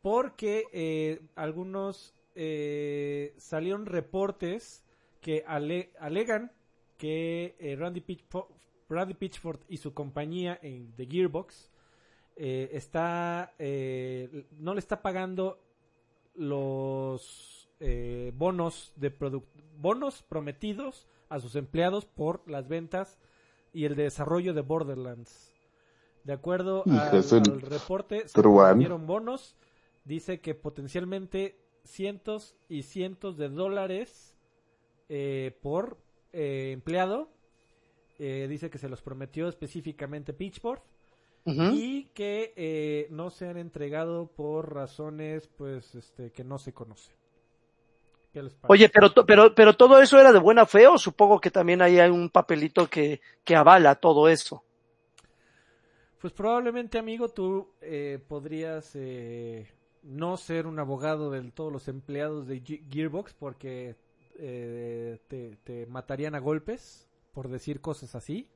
porque 0.00 0.64
eh, 0.72 1.20
algunos 1.34 2.14
eh, 2.34 3.34
salieron 3.36 3.84
reportes 3.86 4.84
que 5.20 5.44
ale- 5.46 5.90
alegan 5.98 6.52
que 6.96 7.56
eh, 7.58 7.76
Randy, 7.76 8.00
Pitchford, 8.00 8.46
Randy 8.88 9.14
Pitchford 9.14 9.60
y 9.68 9.78
su 9.78 9.92
compañía 9.92 10.58
en 10.62 10.94
The 10.96 11.06
Gearbox 11.06 11.70
eh, 12.38 12.70
está 12.72 13.52
eh, 13.58 14.46
no 14.58 14.72
le 14.74 14.80
está 14.80 15.02
pagando 15.02 15.58
los 16.34 17.68
eh, 17.80 18.32
bonos 18.34 18.92
de 18.96 19.12
bonos 19.76 20.22
prometidos 20.22 21.06
a 21.28 21.40
sus 21.40 21.56
empleados 21.56 22.06
por 22.06 22.48
las 22.48 22.68
ventas 22.68 23.18
y 23.72 23.84
el 23.84 23.96
desarrollo 23.96 24.54
de 24.54 24.62
Borderlands. 24.62 25.54
De 26.24 26.32
acuerdo 26.32 26.84
al, 26.86 27.60
reporte, 27.60 28.28
se 28.28 28.42
dieron 28.76 29.06
bonos. 29.06 29.56
Dice 30.04 30.40
que 30.40 30.54
potencialmente 30.54 31.60
cientos 31.84 32.56
y 32.68 32.82
cientos 32.82 33.36
de 33.36 33.48
dólares 33.48 34.34
eh, 35.08 35.56
por 35.60 35.98
eh, 36.32 36.70
empleado. 36.72 37.30
Dice 38.18 38.68
que 38.68 38.78
se 38.78 38.88
los 38.88 39.00
prometió 39.00 39.48
específicamente 39.48 40.32
Y 41.70 42.06
que 42.14 42.52
eh, 42.56 43.08
no 43.10 43.30
se 43.30 43.48
han 43.48 43.56
entregado 43.58 44.26
por 44.28 44.74
razones 44.74 45.48
pues 45.48 45.94
este 45.94 46.30
que 46.32 46.44
no 46.44 46.58
se 46.58 46.72
conoce. 46.72 47.12
¿Qué 48.32 48.42
les 48.42 48.54
parece? 48.54 48.78
Oye, 48.78 48.88
pero, 48.88 49.12
pero, 49.26 49.54
pero 49.54 49.76
todo 49.76 50.00
eso 50.00 50.18
era 50.20 50.32
de 50.32 50.38
buena 50.38 50.64
fe 50.66 50.86
o 50.86 50.96
supongo 50.98 51.40
que 51.40 51.50
también 51.50 51.82
ahí 51.82 51.98
hay 51.98 52.10
un 52.10 52.30
papelito 52.30 52.88
que, 52.88 53.20
que 53.44 53.56
avala 53.56 53.96
todo 53.96 54.28
eso. 54.28 54.62
Pues 56.20 56.32
probablemente, 56.32 56.98
amigo, 56.98 57.28
tú 57.28 57.68
eh, 57.80 58.18
podrías 58.26 58.90
eh, 58.94 59.68
no 60.02 60.36
ser 60.36 60.66
un 60.66 60.78
abogado 60.80 61.30
de 61.30 61.42
todos 61.52 61.72
los 61.72 61.86
empleados 61.88 62.46
de 62.48 62.60
Ge- 62.60 62.82
Gearbox 62.90 63.34
porque 63.34 63.94
eh, 64.36 65.18
te, 65.28 65.56
te 65.62 65.86
matarían 65.86 66.34
a 66.34 66.40
golpes 66.40 67.08
por 67.32 67.48
decir 67.48 67.80
cosas 67.80 68.16
así. 68.16 68.48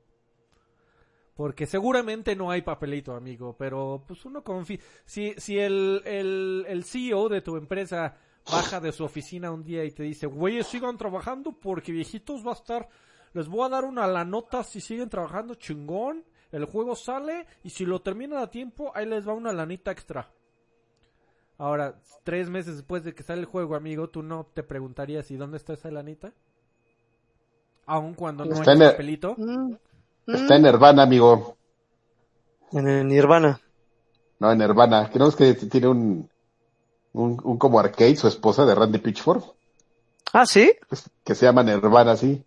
Porque 1.35 1.65
seguramente 1.65 2.35
no 2.35 2.51
hay 2.51 2.61
papelito, 2.61 3.15
amigo, 3.15 3.55
pero 3.57 4.03
pues 4.07 4.23
uno 4.25 4.43
confía. 4.43 4.79
Si, 5.05 5.33
si 5.37 5.57
el, 5.57 6.01
el, 6.05 6.65
el 6.67 6.83
CEO 6.83 7.27
de 7.27 7.41
tu 7.41 7.57
empresa 7.57 8.15
baja 8.51 8.79
de 8.79 8.91
su 8.91 9.03
oficina 9.03 9.51
un 9.51 9.63
día 9.63 9.83
y 9.83 9.91
te 9.91 10.03
dice, 10.03 10.27
güeyes, 10.27 10.67
sigan 10.67 10.97
trabajando 10.97 11.51
porque 11.53 11.91
viejitos 11.91 12.45
va 12.45 12.51
a 12.51 12.55
estar, 12.55 12.87
les 13.33 13.47
voy 13.47 13.65
a 13.65 13.69
dar 13.69 13.83
una 13.85 14.05
la 14.05 14.23
nota 14.25 14.63
si 14.63 14.79
siguen 14.79 15.09
trabajando 15.09 15.55
chingón, 15.55 16.23
el 16.51 16.65
juego 16.65 16.95
sale 16.95 17.47
y 17.63 17.71
si 17.71 17.83
lo 17.85 17.99
terminan 18.01 18.37
a 18.39 18.51
tiempo, 18.51 18.91
ahí 18.93 19.07
les 19.07 19.27
va 19.27 19.33
una 19.33 19.51
lanita 19.53 19.89
extra. 19.91 20.29
Ahora, 21.57 21.99
tres 22.23 22.49
meses 22.49 22.75
después 22.75 23.03
de 23.03 23.15
que 23.15 23.23
sale 23.23 23.39
el 23.41 23.45
juego, 23.47 23.75
amigo, 23.75 24.07
¿tú 24.09 24.21
no 24.21 24.45
te 24.53 24.61
preguntarías 24.61 25.31
y 25.31 25.35
dónde 25.37 25.57
está 25.57 25.73
esa 25.73 25.89
lanita? 25.89 26.31
Aun 27.85 28.13
cuando 28.13 28.45
no 28.45 28.53
Está 28.55 28.71
hay 28.71 28.77
el- 28.81 28.91
papelito. 28.91 29.35
Mm, 29.37 29.73
está 30.27 30.55
en 30.55 30.63
Nirvana, 30.63 31.03
amigo. 31.03 31.55
En 32.71 32.87
el 32.87 33.07
Nirvana. 33.07 33.59
No, 34.39 34.51
en 34.51 34.57
Nirvana. 34.57 35.09
Creo 35.11 35.31
que 35.31 35.53
tiene 35.53 35.87
un, 35.87 36.29
un, 37.13 37.39
un 37.43 37.57
como 37.57 37.79
arcade, 37.79 38.15
su 38.15 38.27
esposa 38.27 38.65
de 38.65 38.75
Randy 38.75 38.99
Pitchford, 38.99 39.43
Ah, 40.33 40.45
¿sí? 40.47 40.73
pues, 40.89 41.09
que 41.23 41.35
se 41.35 41.45
llama 41.45 41.61
Nirvana, 41.63 42.15
sí. 42.15 42.43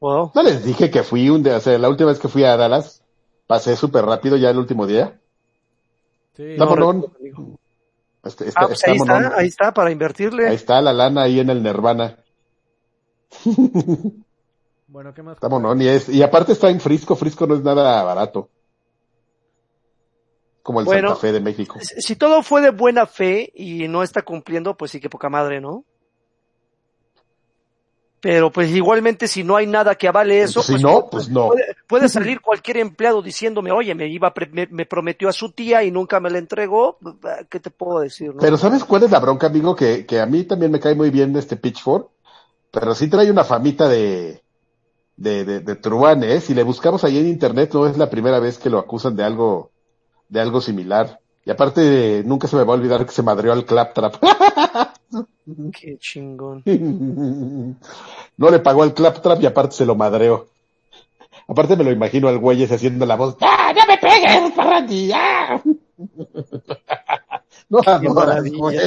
Wow. 0.00 0.32
No 0.34 0.42
les 0.42 0.64
dije 0.64 0.90
que 0.90 1.02
fui 1.02 1.28
un 1.28 1.42
día, 1.42 1.56
o 1.56 1.60
sea, 1.60 1.76
la 1.78 1.88
última 1.88 2.10
vez 2.10 2.18
que 2.18 2.28
fui 2.28 2.44
a 2.44 2.56
Dallas, 2.56 3.02
pasé 3.46 3.76
súper 3.76 4.04
rápido 4.06 4.36
ya 4.36 4.50
el 4.50 4.58
último 4.58 4.86
día. 4.86 5.20
Sí. 6.36 6.52
Está 6.52 6.64
No. 6.64 7.04
Este, 8.24 8.48
está, 8.48 8.60
Ah, 8.62 8.66
pues 8.66 8.78
está 8.78 8.90
ahí 8.92 8.96
está, 8.98 9.36
ahí 9.36 9.46
está, 9.48 9.74
para 9.74 9.90
invertirle. 9.90 10.48
Ahí 10.48 10.54
está 10.54 10.80
la 10.80 10.92
lana 10.92 11.22
ahí 11.22 11.40
en 11.40 11.50
el 11.50 11.62
Nirvana. 11.62 12.16
Bueno, 14.88 15.12
¿qué 15.12 15.22
más? 15.22 15.34
Está 15.34 15.48
morón. 15.48 15.80
Y, 15.82 15.88
es, 15.88 16.08
y 16.08 16.22
aparte 16.22 16.52
está 16.52 16.70
en 16.70 16.80
Frisco. 16.80 17.14
Frisco 17.14 17.46
no 17.46 17.54
es 17.54 17.62
nada 17.62 18.02
barato. 18.02 18.48
Como 20.62 20.80
el 20.80 20.86
Bueno. 20.86 21.08
Santa 21.08 21.20
Fe 21.20 21.32
de 21.32 21.40
México. 21.40 21.78
Si 21.80 22.16
todo 22.16 22.42
fue 22.42 22.60
de 22.60 22.70
buena 22.70 23.06
fe 23.06 23.52
y 23.54 23.86
no 23.88 24.02
está 24.02 24.22
cumpliendo, 24.22 24.76
pues 24.76 24.90
sí 24.90 25.00
que 25.00 25.08
poca 25.08 25.28
madre, 25.28 25.60
¿no? 25.60 25.84
Pero 28.20 28.50
pues 28.50 28.70
igualmente 28.70 29.28
si 29.28 29.44
no 29.44 29.54
hay 29.56 29.66
nada 29.66 29.94
que 29.94 30.08
avale 30.08 30.42
eso, 30.42 30.60
Si 30.60 30.72
pues, 30.72 30.82
no, 30.82 31.04
pu- 31.04 31.10
pues 31.10 31.28
no. 31.28 31.46
Puede, 31.48 31.76
puede 31.86 32.08
salir 32.08 32.40
cualquier 32.40 32.78
empleado 32.78 33.22
diciéndome, 33.22 33.70
oye, 33.70 33.94
me 33.94 34.08
iba, 34.08 34.32
me, 34.50 34.66
me 34.70 34.86
prometió 34.86 35.28
a 35.28 35.32
su 35.32 35.52
tía 35.52 35.84
y 35.84 35.90
nunca 35.92 36.18
me 36.18 36.28
la 36.30 36.38
entregó. 36.38 36.98
¿Qué 37.48 37.60
te 37.60 37.70
puedo 37.70 38.00
decir, 38.00 38.34
no? 38.34 38.40
Pero 38.40 38.56
¿sabes 38.56 38.84
cuál 38.84 39.04
es 39.04 39.10
la 39.10 39.20
bronca, 39.20 39.46
amigo? 39.46 39.76
Que, 39.76 40.04
que 40.04 40.20
a 40.20 40.26
mí 40.26 40.44
también 40.44 40.72
me 40.72 40.80
cae 40.80 40.96
muy 40.96 41.10
bien 41.10 41.36
este 41.36 41.56
Pitchford. 41.56 42.06
Pero 42.70 42.94
sí 42.94 43.08
trae 43.08 43.30
una 43.30 43.44
famita 43.44 43.88
de, 43.88 44.42
de, 45.18 45.44
de, 45.44 45.60
de 45.60 45.76
truán, 45.76 46.22
¿eh? 46.24 46.40
Si 46.40 46.54
le 46.54 46.62
buscamos 46.62 47.04
ahí 47.04 47.18
en 47.18 47.28
internet, 47.28 47.70
no 47.74 47.86
es 47.86 47.98
la 47.98 48.08
primera 48.08 48.38
vez 48.40 48.58
que 48.58 48.70
lo 48.70 48.78
acusan 48.78 49.16
de 49.16 49.24
algo, 49.24 49.70
de 50.28 50.40
algo 50.40 50.60
similar. 50.60 51.20
Y 51.44 51.50
aparte, 51.50 52.22
nunca 52.24 52.46
se 52.48 52.56
me 52.56 52.64
va 52.64 52.74
a 52.74 52.76
olvidar 52.76 53.04
que 53.04 53.12
se 53.12 53.22
madreó 53.22 53.52
al 53.52 53.64
Claptrap. 53.64 54.16
Qué 55.72 55.98
chingón. 55.98 56.62
No 58.36 58.50
le 58.50 58.60
pagó 58.60 58.84
al 58.84 58.94
Claptrap 58.94 59.42
y 59.42 59.46
aparte 59.46 59.74
se 59.74 59.86
lo 59.86 59.96
madreó. 59.96 60.46
Aparte 61.48 61.76
me 61.76 61.82
lo 61.82 61.90
imagino 61.90 62.28
al 62.28 62.38
güey 62.38 62.62
ese 62.62 62.74
haciendo 62.74 63.04
la 63.06 63.16
voz. 63.16 63.36
¡Ah, 63.40 63.72
no 63.76 63.86
me 63.86 63.98
pegues, 63.98 64.56
Randy! 64.56 65.10
¡Ah! 65.12 65.60
No 67.68 67.80
adoras, 67.84 68.14
maravilla. 68.14 68.56
güey. 68.58 68.78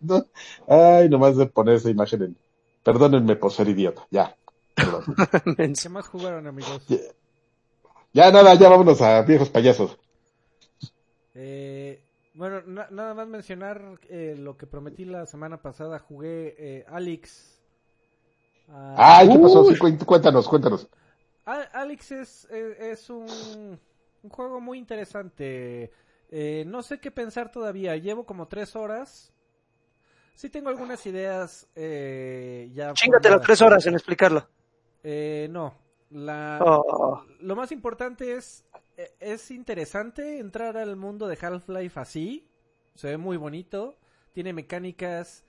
No. 0.00 0.24
Ay, 0.66 1.08
nomás 1.08 1.36
de 1.36 1.46
poner 1.46 1.76
esa 1.76 1.90
imagen 1.90 2.22
en... 2.22 2.36
Perdónenme 2.82 3.36
por 3.36 3.52
ser 3.52 3.68
idiota, 3.68 4.06
ya. 4.10 4.34
Perdón. 5.06 5.54
Menso. 5.58 5.82
¿Qué 5.82 5.88
más 5.88 6.08
jugaron, 6.08 6.46
amigos? 6.46 6.86
Ya 8.12 8.30
nada, 8.30 8.54
ya 8.54 8.68
vámonos 8.68 9.00
a 9.02 9.22
viejos 9.22 9.50
payasos. 9.50 9.98
Eh, 11.34 12.02
bueno, 12.34 12.62
na- 12.66 12.88
nada 12.90 13.14
más 13.14 13.28
mencionar 13.28 13.98
eh, 14.08 14.34
lo 14.38 14.56
que 14.56 14.66
prometí 14.66 15.04
la 15.04 15.26
semana 15.26 15.60
pasada. 15.62 15.98
Jugué 15.98 16.54
eh, 16.58 16.84
Alex. 16.88 17.60
Ah, 18.68 19.18
Ay, 19.18 19.28
¿qué 19.28 19.38
pasó? 19.38 19.64
Sí, 19.64 19.76
cuéntanos, 20.04 20.48
cuéntanos. 20.48 20.88
Alex 21.44 22.12
es, 22.12 22.44
es, 22.50 22.78
es 22.80 23.10
un, 23.10 23.26
un 24.22 24.30
juego 24.30 24.60
muy 24.60 24.78
interesante. 24.78 25.90
Eh, 26.30 26.64
no 26.66 26.82
sé 26.82 27.00
qué 27.00 27.10
pensar 27.10 27.50
todavía. 27.50 27.96
Llevo 27.96 28.24
como 28.24 28.46
tres 28.46 28.76
horas. 28.76 29.32
Sí 30.34 30.48
tengo 30.48 30.68
algunas 30.68 31.04
ideas 31.06 31.66
eh, 31.74 32.70
ya. 32.72 32.92
Chíngate 32.94 33.30
las 33.30 33.42
tres 33.42 33.60
horas 33.62 33.84
en 33.86 33.94
explicarlo. 33.94 34.48
Eh, 35.02 35.48
no. 35.50 35.74
La, 36.10 36.58
Oh. 36.60 37.24
lo 37.40 37.54
más 37.54 37.70
importante 37.70 38.34
es, 38.34 38.64
eh, 38.96 39.12
es 39.20 39.50
interesante 39.50 40.38
entrar 40.38 40.76
al 40.76 40.96
mundo 40.96 41.28
de 41.28 41.38
Half-Life 41.40 42.00
así. 42.00 42.48
Se 42.94 43.08
ve 43.08 43.16
muy 43.16 43.36
bonito. 43.36 43.96
Tiene 44.32 44.52
mecánicas 44.52 45.44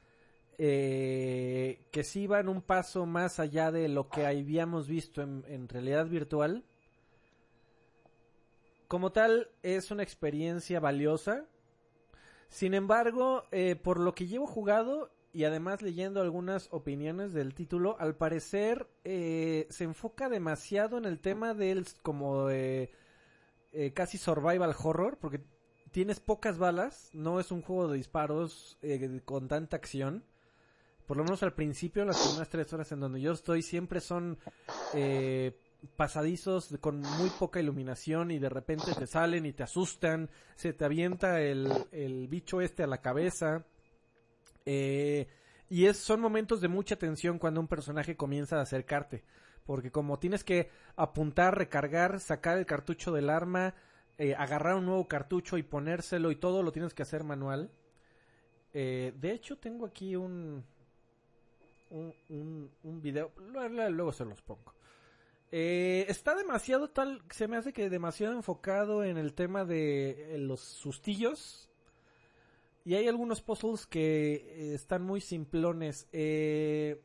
eh, 0.57 1.87
que 1.91 2.03
sí 2.03 2.27
van 2.27 2.47
un 2.47 2.61
paso 2.61 3.05
más 3.07 3.39
allá 3.39 3.71
de 3.71 3.87
lo 3.89 4.09
que 4.09 4.25
habíamos 4.27 4.87
visto 4.87 5.21
en, 5.23 5.43
en 5.47 5.67
realidad 5.67 6.05
virtual. 6.05 6.63
Como 8.87 9.11
tal, 9.11 9.49
es 9.63 9.89
una 9.89 10.03
experiencia 10.03 10.79
valiosa. 10.79 11.45
Sin 12.49 12.73
embargo, 12.73 13.45
eh, 13.51 13.75
por 13.75 13.99
lo 13.99 14.13
que 14.13 14.27
llevo 14.27 14.45
jugado 14.45 15.09
y 15.33 15.45
además 15.45 15.81
leyendo 15.81 16.21
algunas 16.21 16.67
opiniones 16.71 17.33
del 17.33 17.53
título, 17.53 17.95
al 17.99 18.15
parecer 18.15 18.87
eh, 19.03 19.67
se 19.69 19.85
enfoca 19.85 20.29
demasiado 20.29 20.97
en 20.97 21.05
el 21.05 21.19
tema 21.19 21.53
del 21.53 21.85
como 22.01 22.49
eh, 22.49 22.91
eh, 23.73 23.93
casi 23.93 24.17
survival 24.17 24.75
horror, 24.83 25.17
porque 25.19 25.41
tienes 25.91 26.19
pocas 26.19 26.57
balas, 26.57 27.09
no 27.13 27.39
es 27.39 27.51
un 27.51 27.61
juego 27.61 27.87
de 27.87 27.97
disparos 27.97 28.77
eh, 28.81 29.21
con 29.25 29.47
tanta 29.47 29.77
acción. 29.77 30.23
Por 31.05 31.17
lo 31.17 31.23
menos 31.23 31.43
al 31.43 31.53
principio, 31.53 32.05
las 32.05 32.21
primeras 32.21 32.49
tres 32.49 32.71
horas 32.71 32.91
en 32.91 33.01
donde 33.01 33.19
yo 33.19 33.33
estoy, 33.33 33.61
siempre 33.61 33.99
son 33.99 34.37
eh, 34.93 35.57
pasadizos 35.97 36.77
con 36.79 37.01
muy 37.01 37.29
poca 37.37 37.59
iluminación 37.59 38.31
y 38.31 38.39
de 38.39 38.49
repente 38.49 38.93
te 38.93 39.07
salen 39.07 39.45
y 39.45 39.51
te 39.51 39.63
asustan, 39.63 40.29
se 40.55 40.71
te 40.73 40.85
avienta 40.85 41.41
el, 41.41 41.69
el 41.91 42.27
bicho 42.27 42.61
este 42.61 42.83
a 42.83 42.87
la 42.87 43.01
cabeza. 43.01 43.65
Eh, 44.65 45.27
y 45.69 45.85
es, 45.85 45.97
son 45.97 46.19
momentos 46.19 46.59
de 46.61 46.67
mucha 46.67 46.97
tensión 46.97 47.39
cuando 47.39 47.61
un 47.61 47.67
personaje 47.67 48.17
comienza 48.17 48.57
a 48.57 48.61
acercarte. 48.61 49.23
Porque 49.65 49.91
como 49.91 50.19
tienes 50.19 50.43
que 50.43 50.69
apuntar, 50.95 51.57
recargar, 51.57 52.19
sacar 52.19 52.57
el 52.57 52.65
cartucho 52.65 53.11
del 53.11 53.29
arma, 53.29 53.73
eh, 54.17 54.35
agarrar 54.35 54.75
un 54.75 54.85
nuevo 54.85 55.07
cartucho 55.07 55.57
y 55.57 55.63
ponérselo 55.63 56.29
y 56.29 56.35
todo 56.35 56.61
lo 56.61 56.71
tienes 56.71 56.93
que 56.93 57.03
hacer 57.03 57.23
manual. 57.23 57.71
Eh, 58.73 59.13
de 59.15 59.31
hecho, 59.31 59.57
tengo 59.57 59.85
aquí 59.85 60.15
un, 60.15 60.63
un, 61.89 63.01
video, 63.01 63.31
luego, 63.37 64.11
se 64.11 64.25
los 64.25 64.41
pongo. 64.41 64.73
Eh, 65.51 66.05
está 66.07 66.35
demasiado 66.35 66.89
tal, 66.89 67.21
se 67.31 67.47
me 67.47 67.57
hace 67.57 67.73
que 67.73 67.89
demasiado 67.89 68.33
enfocado 68.35 69.03
en 69.03 69.17
el 69.17 69.33
tema 69.33 69.65
de 69.65 70.35
los 70.37 70.59
sustillos. 70.61 71.70
Y 72.83 72.95
hay 72.95 73.07
algunos 73.07 73.41
puzzles 73.41 73.85
que 73.85 74.33
eh, 74.33 74.73
están 74.73 75.03
muy 75.03 75.21
simplones. 75.21 76.07
Eh, 76.11 76.99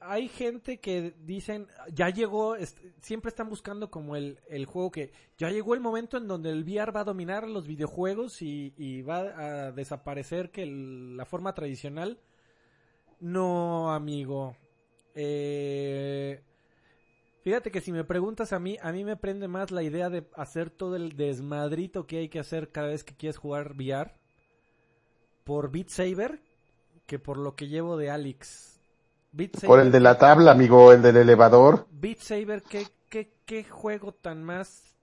hay 0.00 0.28
gente 0.28 0.78
que 0.78 1.14
dicen, 1.24 1.66
ya 1.92 2.08
llegó, 2.10 2.56
siempre 3.00 3.30
están 3.30 3.48
buscando 3.48 3.90
como 3.90 4.14
el, 4.14 4.38
el 4.48 4.64
juego 4.66 4.92
que 4.92 5.12
ya 5.36 5.50
llegó 5.50 5.74
el 5.74 5.80
momento 5.80 6.16
en 6.16 6.28
donde 6.28 6.50
el 6.50 6.62
VR 6.62 6.92
va 6.92 7.00
a 7.00 7.04
dominar 7.04 7.48
los 7.48 7.66
videojuegos 7.66 8.40
y, 8.42 9.02
va 9.02 9.18
a 9.18 9.72
desaparecer 9.72 10.50
que 10.50 10.66
la 10.66 11.24
forma 11.24 11.54
tradicional. 11.54 12.20
No, 13.20 13.92
amigo. 13.92 14.56
Eh, 15.16 16.40
fíjate 17.42 17.72
que 17.72 17.80
si 17.80 17.90
me 17.90 18.04
preguntas 18.04 18.52
a 18.52 18.60
mí, 18.60 18.76
a 18.80 18.92
mí 18.92 19.02
me 19.02 19.16
prende 19.16 19.48
más 19.48 19.72
la 19.72 19.82
idea 19.82 20.10
de 20.10 20.28
hacer 20.36 20.70
todo 20.70 20.94
el 20.94 21.16
desmadrito 21.16 22.06
que 22.06 22.18
hay 22.18 22.28
que 22.28 22.38
hacer 22.38 22.70
cada 22.70 22.88
vez 22.88 23.02
que 23.02 23.16
quieres 23.16 23.36
jugar 23.36 23.72
VR 23.72 24.17
por 25.48 25.70
Beat 25.70 25.88
Saber 25.88 26.42
que 27.06 27.18
por 27.18 27.38
lo 27.38 27.54
que 27.56 27.68
llevo 27.68 27.96
de 27.96 28.10
Alex. 28.10 28.78
Beat 29.32 29.54
Saber, 29.54 29.66
Por 29.66 29.80
el 29.80 29.90
de 29.90 30.00
la 30.00 30.18
tabla, 30.18 30.50
amigo, 30.52 30.92
el 30.92 31.00
del 31.00 31.16
elevador. 31.16 31.86
Beat 31.90 32.18
Saber, 32.18 32.62
¿qué, 32.62 32.86
qué, 33.08 33.32
qué 33.46 33.64
juego 33.64 34.12
tan 34.12 34.44
más 34.44 34.94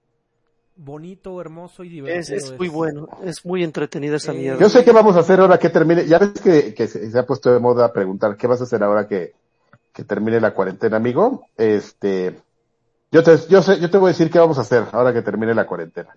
bonito, 0.76 1.40
hermoso 1.40 1.82
y 1.82 1.88
divertido 1.88 2.36
Es, 2.36 2.44
es 2.52 2.56
muy 2.56 2.68
bueno, 2.68 3.08
es 3.24 3.44
muy 3.44 3.64
entretenida 3.64 4.16
esa 4.16 4.32
Eh, 4.32 4.36
mierda. 4.36 4.60
Yo 4.60 4.68
sé 4.68 4.84
qué 4.84 4.92
vamos 4.92 5.16
a 5.16 5.20
hacer 5.20 5.40
ahora 5.40 5.58
que 5.58 5.68
termine. 5.68 6.06
Ya 6.06 6.20
ves 6.20 6.40
que, 6.40 6.74
que 6.74 6.86
se, 6.86 7.10
se 7.10 7.18
ha 7.18 7.26
puesto 7.26 7.52
de 7.52 7.58
moda 7.58 7.92
preguntar 7.92 8.36
qué 8.36 8.46
vas 8.46 8.60
a 8.60 8.64
hacer 8.64 8.84
ahora 8.84 9.08
que, 9.08 9.32
que 9.92 10.04
termine 10.04 10.40
la 10.40 10.54
cuarentena, 10.54 10.98
amigo. 10.98 11.48
Este, 11.56 12.40
yo 13.10 13.24
te, 13.24 13.36
yo 13.48 13.62
sé, 13.62 13.80
yo 13.80 13.90
te 13.90 13.98
voy 13.98 14.10
a 14.10 14.12
decir 14.12 14.30
qué 14.30 14.38
vamos 14.38 14.58
a 14.58 14.62
hacer 14.62 14.84
ahora 14.92 15.12
que 15.12 15.22
termine 15.22 15.54
la 15.54 15.66
cuarentena. 15.66 16.14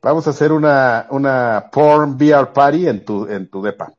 Vamos 0.00 0.26
a 0.26 0.30
hacer 0.30 0.52
una, 0.52 1.06
una 1.10 1.68
porn 1.72 2.12
VR 2.14 2.52
party 2.52 2.86
en 2.88 3.04
tu, 3.04 3.26
en 3.26 3.48
tu 3.48 3.60
depa, 3.62 3.92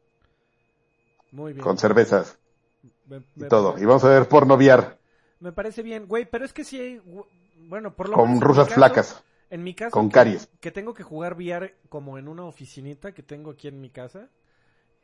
Muy 1.32 1.54
bien. 1.54 1.64
con 1.64 1.78
cervezas 1.78 2.38
Me- 3.06 3.22
y 3.36 3.48
todo. 3.48 3.78
Y 3.78 3.86
vamos 3.86 4.04
a 4.06 4.10
ver 4.10 4.28
porno 4.28 4.56
VR 4.56 4.98
Me 5.40 5.52
parece 5.52 5.82
bien, 5.84 6.08
güey, 6.08 6.26
pero 6.26 6.46
es 6.46 6.54
que 6.54 6.64
sí 6.64 6.80
hay, 6.80 7.02
bueno, 7.68 7.94
por 7.96 8.08
lo 8.10 8.16
con 8.16 8.30
menos 8.30 8.44
rusas 8.44 8.66
caso- 8.68 8.76
flacas. 8.76 9.24
En 9.52 9.64
mi 9.64 9.74
caso, 9.74 9.92
con 9.92 10.10
que, 10.10 10.14
caries. 10.14 10.48
que 10.60 10.72
tengo 10.72 10.94
que 10.94 11.02
jugar 11.04 11.34
VR 11.34 11.76
como 11.90 12.18
en 12.20 12.28
una 12.28 12.44
oficinita 12.46 13.14
que 13.14 13.24
tengo 13.24 13.52
aquí 13.52 13.68
en 13.68 13.82
mi 13.82 13.90
casa, 13.90 14.30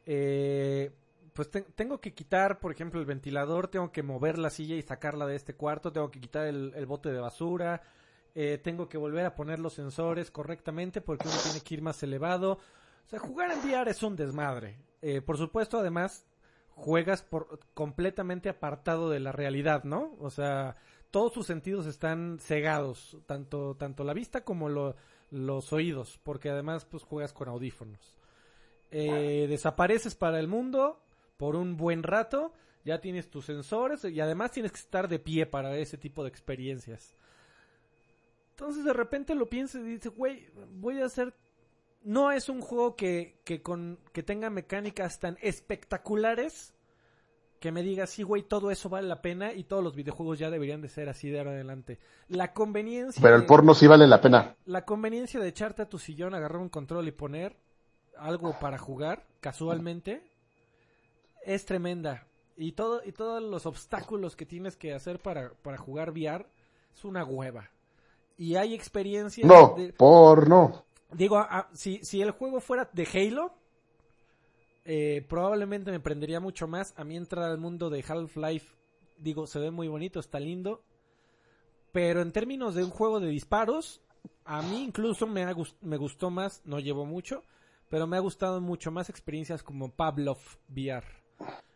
eh, 0.06 0.92
pues 1.34 1.50
te- 1.50 1.64
tengo 1.64 2.00
que 2.00 2.14
quitar, 2.14 2.60
por 2.60 2.72
ejemplo, 2.72 3.00
el 3.00 3.08
ventilador, 3.08 3.68
tengo 3.68 3.92
que 3.92 4.04
mover 4.04 4.38
la 4.38 4.52
silla 4.52 4.76
y 4.76 4.82
sacarla 4.84 5.26
de 5.26 5.36
este 5.36 5.56
cuarto, 5.56 5.92
tengo 5.92 6.12
que 6.12 6.22
quitar 6.22 6.46
el, 6.46 6.74
el 6.76 6.86
bote 6.86 7.12
de 7.12 7.20
basura, 7.20 7.82
eh, 8.36 8.60
tengo 8.62 8.88
que 8.90 8.98
volver 8.98 9.26
a 9.26 9.34
poner 9.36 9.60
los 9.60 9.74
sensores 9.74 10.30
correctamente 10.30 11.02
porque 11.02 11.28
uno 11.28 11.38
tiene 11.44 11.62
que 11.62 11.74
ir 11.74 11.82
más 11.82 12.04
elevado. 12.04 12.60
O 13.06 13.10
sea, 13.10 13.20
jugar 13.20 13.52
en 13.52 13.60
VR 13.60 13.90
es 13.92 14.04
un 14.04 14.16
desmadre. 14.16 14.78
Eh, 15.02 15.22
por 15.22 15.38
supuesto, 15.38 15.80
además, 15.80 16.26
juegas 16.70 17.22
por 17.22 17.60
completamente 17.74 18.50
apartado 18.50 19.10
de 19.10 19.20
la 19.20 19.32
realidad, 19.32 19.84
¿no? 19.86 20.16
O 20.20 20.30
sea, 20.30 20.76
todos 21.12 21.32
tus 21.32 21.48
sentidos 21.48 21.86
están 21.86 22.38
cegados, 22.42 23.18
tanto, 23.26 23.76
tanto 23.76 24.04
la 24.04 24.14
vista 24.14 24.44
como 24.44 24.68
lo- 24.70 24.96
los 25.32 25.72
oídos, 25.74 26.20
porque 26.24 26.50
además 26.50 26.86
pues 26.86 27.04
juegas 27.04 27.32
con 27.34 27.48
audífonos. 27.48 28.18
Eh, 28.92 29.46
desapareces 29.50 30.16
para 30.16 30.40
el 30.40 30.48
mundo 30.48 31.00
por 31.38 31.56
un 31.56 31.76
buen 31.78 32.04
rato, 32.04 32.54
ya 32.84 33.00
tienes 33.02 33.30
tus 33.30 33.46
sensores 33.46 34.04
y 34.06 34.20
además 34.20 34.52
tienes 34.52 34.72
que 34.72 34.80
estar 34.80 35.08
de 35.08 35.20
pie 35.20 35.46
para 35.46 35.76
ese 35.78 35.98
tipo 35.98 36.24
de 36.24 36.30
experiencias. 36.30 37.16
Entonces 38.58 38.86
de 38.86 38.94
repente 38.94 39.36
lo 39.36 39.48
piensas 39.48 39.82
y 39.82 39.88
dices, 39.90 40.16
güey, 40.16 40.48
voy 40.72 41.02
a 41.02 41.06
hacer... 41.06 41.34
No 42.04 42.32
es 42.32 42.50
un 42.50 42.62
juego 42.62 42.96
que, 42.96 43.42
que, 43.44 43.62
con, 43.64 44.00
que 44.14 44.22
tenga 44.24 44.50
mecánicas 44.50 45.20
tan 45.20 45.38
espectaculares 45.42 46.74
que 47.60 47.72
me 47.72 47.82
diga, 47.82 48.06
sí, 48.06 48.22
güey, 48.22 48.44
todo 48.44 48.70
eso 48.70 48.90
vale 48.90 49.08
la 49.08 49.22
pena 49.24 49.52
y 49.54 49.64
todos 49.64 49.84
los 49.84 49.96
videojuegos 49.96 50.38
ya 50.38 50.52
deberían 50.52 50.82
de 50.82 50.88
ser 50.90 51.10
así 51.10 51.30
de 51.30 51.40
ahora 51.40 51.52
adelante. 51.52 52.00
La 52.28 52.54
conveniencia... 52.54 53.22
Pero 53.22 53.36
el 53.36 53.42
de- 53.42 53.48
porno 53.48 53.74
sí 53.74 53.88
vale 53.88 54.06
la 54.08 54.22
pena. 54.22 54.56
la 54.66 54.86
conveniencia 54.86 55.40
de 55.40 55.48
echarte 55.48 55.82
a 55.82 55.90
tu 55.90 55.98
sillón, 55.98 56.36
agarrar 56.36 56.62
un 56.62 56.70
control 56.70 57.08
y 57.08 57.12
poner 57.12 57.58
algo 58.18 58.58
para 58.60 58.78
jugar 58.78 59.26
casualmente 59.42 60.22
es 61.44 61.66
tremenda. 61.66 62.28
Y 62.56 62.74
todo 62.74 63.02
y 63.04 63.12
todos 63.12 63.42
los 63.44 63.66
obstáculos 63.66 64.36
que 64.36 64.46
tienes 64.46 64.78
que 64.78 64.94
hacer 64.94 65.20
para, 65.20 65.52
para 65.56 65.78
jugar 65.78 66.12
VR 66.12 66.46
es 66.94 67.04
una 67.04 67.26
hueva. 67.26 67.72
Y 68.38 68.56
hay 68.56 68.74
experiencias 68.74 69.48
No, 69.48 69.76
de- 69.78 69.94
porno. 69.94 70.86
digo, 71.14 71.38
a- 71.38 71.70
si, 71.74 72.00
si 72.04 72.22
el 72.22 72.32
juego 72.32 72.60
fuera 72.60 72.90
de 72.94 73.08
Halo, 73.14 73.54
eh, 74.84 75.26
probablemente 75.28 75.92
me 75.92 76.00
prendería 76.00 76.40
mucho 76.40 76.68
más. 76.68 76.94
A 76.98 77.04
mí 77.04 77.18
entrar 77.18 77.50
al 77.50 77.58
mundo 77.58 77.90
de 77.90 78.04
Half-Life, 78.08 78.76
digo, 79.18 79.48
se 79.48 79.60
ve 79.60 79.72
muy 79.72 79.88
bonito, 79.88 80.20
está 80.20 80.40
lindo. 80.40 80.84
Pero 81.92 82.22
en 82.22 82.32
términos 82.32 82.76
de 82.76 82.84
un 82.84 82.90
juego 82.90 83.20
de 83.20 83.30
disparos, 83.30 84.02
a 84.44 84.62
mí 84.62 84.84
incluso 84.84 85.28
me, 85.28 85.44
ha 85.44 85.56
me 85.82 85.98
gustó 85.98 86.30
más, 86.30 86.62
no 86.66 86.80
llevo 86.80 87.06
mucho, 87.06 87.42
pero 87.90 88.06
me 88.06 88.18
ha 88.18 88.20
gustado 88.20 88.60
mucho 88.60 88.92
más 88.92 89.10
experiencias 89.10 89.64
como 89.64 89.90
Pavlov 89.90 90.40
VR. 90.70 91.06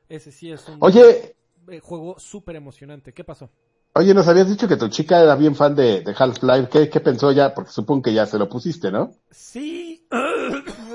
Ese 0.10 0.32
sí 0.32 0.52
es 0.52 0.68
un 0.68 0.80
Oye, 0.82 1.36
eh, 1.70 1.80
juego 1.80 2.20
súper 2.20 2.56
emocionante. 2.58 3.14
¿Qué 3.14 3.24
pasó? 3.24 3.50
Oye, 3.94 4.14
nos 4.14 4.28
habías 4.28 4.50
dicho 4.50 4.68
que 4.68 4.78
tu 4.78 4.88
chica 4.90 5.22
era 5.22 5.36
bien 5.36 5.56
fan 5.56 5.76
de, 5.76 6.02
de 6.02 6.16
Half-Life. 6.18 6.70
¿Qué, 6.70 6.90
¿Qué 6.90 7.00
pensó 7.02 7.32
ya? 7.32 7.54
Porque 7.54 7.72
supongo 7.72 8.04
que 8.04 8.14
ya 8.14 8.26
se 8.26 8.38
lo 8.40 8.50
pusiste, 8.50 8.92
¿no? 8.92 9.12
Sí. 9.32 10.06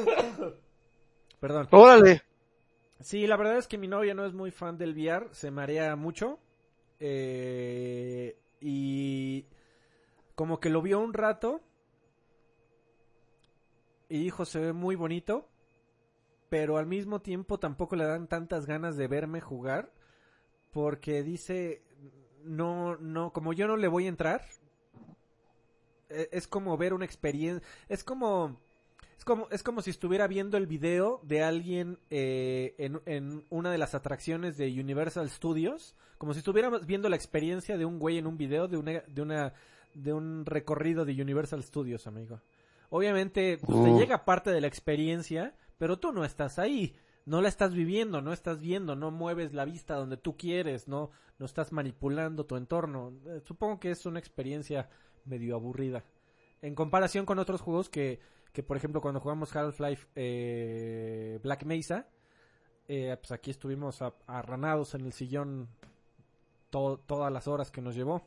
Perdón. 1.40 1.68
Órale. 1.70 2.22
Sí, 3.00 3.26
la 3.26 3.36
verdad 3.36 3.58
es 3.58 3.68
que 3.68 3.78
mi 3.78 3.88
novia 3.88 4.14
no 4.14 4.24
es 4.24 4.32
muy 4.32 4.50
fan 4.50 4.78
del 4.78 4.94
VR, 4.94 5.28
se 5.32 5.50
marea 5.50 5.94
mucho. 5.96 6.38
eh, 7.00 8.36
y 8.60 9.46
como 10.36 10.60
que 10.60 10.70
lo 10.70 10.82
vio 10.82 11.00
un 11.00 11.14
rato 11.14 11.62
y 14.08 14.18
dijo 14.18 14.44
se 14.44 14.60
ve 14.60 14.72
muy 14.72 14.96
bonito, 14.96 15.48
pero 16.48 16.78
al 16.78 16.86
mismo 16.86 17.20
tiempo 17.20 17.58
tampoco 17.58 17.96
le 17.96 18.04
dan 18.04 18.28
tantas 18.28 18.66
ganas 18.66 18.96
de 18.96 19.08
verme 19.08 19.40
jugar 19.40 19.90
porque 20.72 21.22
dice 21.22 21.82
no 22.44 22.96
no 22.96 23.32
como 23.32 23.52
yo 23.52 23.66
no 23.66 23.76
le 23.76 23.88
voy 23.88 24.06
a 24.06 24.08
entrar 24.08 24.42
e- 26.08 26.28
es 26.32 26.46
como 26.46 26.76
ver 26.76 26.92
una 26.94 27.04
experiencia 27.04 27.66
es 27.88 28.04
como 28.04 28.56
es 29.18 29.24
como 29.24 29.48
es 29.50 29.62
como 29.62 29.82
si 29.82 29.90
estuviera 29.90 30.26
viendo 30.26 30.56
el 30.56 30.66
video 30.66 31.20
de 31.22 31.42
alguien 31.42 31.98
eh, 32.10 32.74
en, 32.78 33.00
en 33.06 33.44
una 33.50 33.70
de 33.70 33.78
las 33.78 33.94
atracciones 33.94 34.56
de 34.56 34.68
Universal 34.80 35.28
Studios 35.30 35.94
como 36.18 36.32
si 36.34 36.38
estuviéramos 36.38 36.86
viendo 36.86 37.08
la 37.08 37.16
experiencia 37.16 37.76
de 37.78 37.84
un 37.84 37.98
güey 37.98 38.18
en 38.18 38.26
un 38.26 38.36
video 38.36 38.68
de 38.68 38.76
una 38.76 38.92
de 39.06 39.22
una 39.22 39.54
de 39.94 40.12
un 40.12 40.44
recorrido 40.44 41.04
de 41.04 41.20
Universal 41.20 41.62
Studios 41.62 42.06
amigo 42.06 42.40
obviamente 42.90 43.58
pues, 43.64 43.82
te 43.82 43.90
Mm. 43.90 43.98
llega 43.98 44.24
parte 44.24 44.50
de 44.50 44.60
la 44.60 44.66
experiencia 44.66 45.54
pero 45.78 45.98
tú 45.98 46.12
no 46.12 46.24
estás 46.24 46.58
ahí 46.58 46.94
no 47.26 47.40
la 47.40 47.48
estás 47.48 47.72
viviendo, 47.72 48.20
no 48.20 48.34
estás 48.34 48.60
viendo, 48.60 48.96
no 48.96 49.10
mueves 49.10 49.54
la 49.54 49.64
vista 49.64 49.94
donde 49.94 50.18
tú 50.18 50.36
quieres, 50.36 50.88
no, 50.88 51.10
no 51.38 51.46
estás 51.46 51.72
manipulando 51.72 52.46
tu 52.46 52.56
entorno. 52.56 53.12
Eh, 53.26 53.40
supongo 53.44 53.80
que 53.80 53.90
es 53.90 54.06
una 54.06 54.18
experiencia 54.18 54.88
medio 55.24 55.54
aburrida. 55.56 56.04
En 56.62 56.74
comparación 56.74 57.26
con 57.26 57.38
otros 57.38 57.60
juegos 57.60 57.88
que, 57.88 58.20
que 58.52 58.62
por 58.62 58.76
ejemplo, 58.76 59.00
cuando 59.00 59.20
jugamos 59.20 59.54
Half-Life 59.54 60.06
eh, 60.14 61.38
Black 61.42 61.64
Mesa, 61.64 62.06
eh, 62.88 63.16
pues 63.20 63.32
aquí 63.32 63.50
estuvimos 63.50 64.00
a- 64.02 64.14
arranados 64.26 64.94
en 64.94 65.02
el 65.06 65.12
sillón 65.12 65.68
to- 66.70 67.00
todas 67.06 67.32
las 67.32 67.48
horas 67.48 67.70
que 67.70 67.80
nos 67.82 67.94
llevó. 67.94 68.26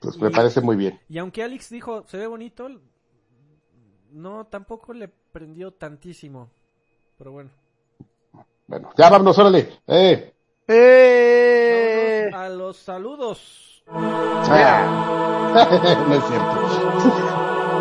Pues 0.00 0.16
me 0.18 0.28
Y- 0.28 0.32
parece 0.32 0.60
muy 0.60 0.76
bien. 0.76 0.98
Y 1.08 1.18
aunque 1.18 1.42
Alex 1.42 1.68
dijo, 1.70 2.04
se 2.08 2.16
ve 2.16 2.26
bonito, 2.26 2.68
no, 4.12 4.46
tampoco 4.46 4.92
le 4.94 5.08
prendió 5.08 5.72
tantísimo. 5.72 6.50
Pero 7.18 7.32
bueno. 7.32 7.50
Bueno, 8.66 8.90
ya 8.96 9.10
vámonos, 9.10 9.38
órale. 9.38 9.68
Eh. 9.86 10.32
¡Eh! 10.66 11.73
A 12.32 12.48
los 12.48 12.76
saludos. 12.78 13.82
Ah. 13.88 15.54
no 16.08 16.14
es 16.14 16.24
cierto. 16.24 17.74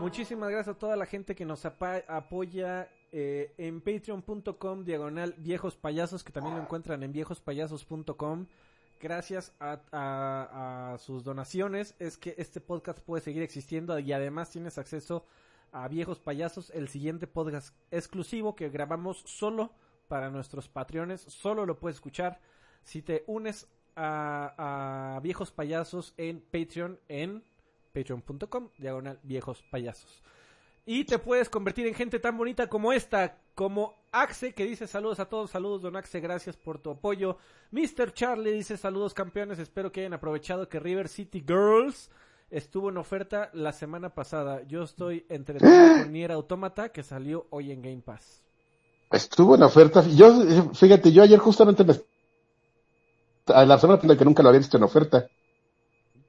Muchísimas 0.00 0.50
gracias 0.50 0.76
a 0.76 0.78
toda 0.78 0.96
la 0.96 1.06
gente 1.06 1.34
que 1.34 1.44
nos 1.44 1.64
apoya 1.64 2.88
eh, 3.10 3.52
en 3.58 3.80
patreon.com 3.80 4.84
diagonal 4.84 5.34
viejos 5.38 5.76
payasos, 5.76 6.22
que 6.22 6.32
también 6.32 6.56
lo 6.56 6.62
encuentran 6.62 7.02
en 7.02 7.12
viejospayasos.com. 7.12 8.46
Gracias 9.00 9.52
a, 9.60 9.80
a- 9.92 10.92
a 10.94 10.98
sus 10.98 11.24
donaciones 11.24 11.94
es 11.98 12.16
que 12.16 12.34
este 12.38 12.60
podcast 12.60 13.00
puede 13.00 13.22
seguir 13.22 13.42
existiendo 13.42 13.98
y 13.98 14.12
además 14.12 14.50
tienes 14.50 14.78
acceso 14.78 15.26
a 15.72 15.88
Viejos 15.88 16.20
Payasos, 16.20 16.70
el 16.70 16.88
siguiente 16.88 17.26
podcast 17.26 17.74
exclusivo 17.90 18.54
que 18.54 18.68
grabamos 18.68 19.22
solo 19.26 19.72
para 20.14 20.30
nuestros 20.30 20.68
patreones. 20.68 21.22
Solo 21.22 21.66
lo 21.66 21.80
puedes 21.80 21.96
escuchar 21.96 22.38
si 22.84 23.02
te 23.02 23.24
unes 23.26 23.66
a, 23.96 25.16
a 25.16 25.18
Viejos 25.18 25.50
Payasos 25.50 26.14
en 26.16 26.40
Patreon 26.40 27.00
en 27.08 27.42
patreon.com 27.92 28.68
diagonal 28.78 29.18
viejos 29.24 29.64
payasos. 29.72 30.22
Y 30.86 31.02
te 31.02 31.18
puedes 31.18 31.48
convertir 31.48 31.88
en 31.88 31.94
gente 31.94 32.20
tan 32.20 32.38
bonita 32.38 32.68
como 32.68 32.92
esta, 32.92 33.38
como 33.56 33.96
Axe, 34.12 34.54
que 34.54 34.64
dice 34.64 34.86
saludos 34.86 35.18
a 35.18 35.28
todos, 35.28 35.50
saludos 35.50 35.82
don 35.82 35.96
Axe, 35.96 36.20
gracias 36.20 36.56
por 36.56 36.78
tu 36.78 36.90
apoyo. 36.90 37.36
Mr. 37.72 38.12
Charlie 38.12 38.52
dice 38.52 38.76
saludos 38.76 39.14
campeones, 39.14 39.58
espero 39.58 39.90
que 39.90 40.02
hayan 40.02 40.12
aprovechado 40.12 40.68
que 40.68 40.78
River 40.78 41.08
City 41.08 41.44
Girls 41.44 42.08
estuvo 42.50 42.88
en 42.88 42.98
oferta 42.98 43.50
la 43.52 43.72
semana 43.72 44.14
pasada. 44.14 44.62
Yo 44.62 44.84
estoy 44.84 45.26
entretenido 45.28 45.98
con 46.04 46.12
Nier 46.12 46.30
Automata, 46.30 46.90
que 46.90 47.02
salió 47.02 47.48
hoy 47.50 47.72
en 47.72 47.82
Game 47.82 48.02
Pass. 48.02 48.43
Estuvo 49.10 49.54
en 49.54 49.62
oferta. 49.62 50.02
Yo, 50.08 50.72
fíjate, 50.74 51.12
yo 51.12 51.22
ayer 51.22 51.38
justamente 51.38 51.84
me. 51.84 51.94
A 53.46 53.64
la 53.64 53.78
semana 53.78 53.98
pasada 54.00 54.16
que 54.18 54.24
nunca 54.24 54.42
lo 54.42 54.48
había 54.48 54.58
visto 54.60 54.76
en 54.76 54.82
oferta. 54.84 55.26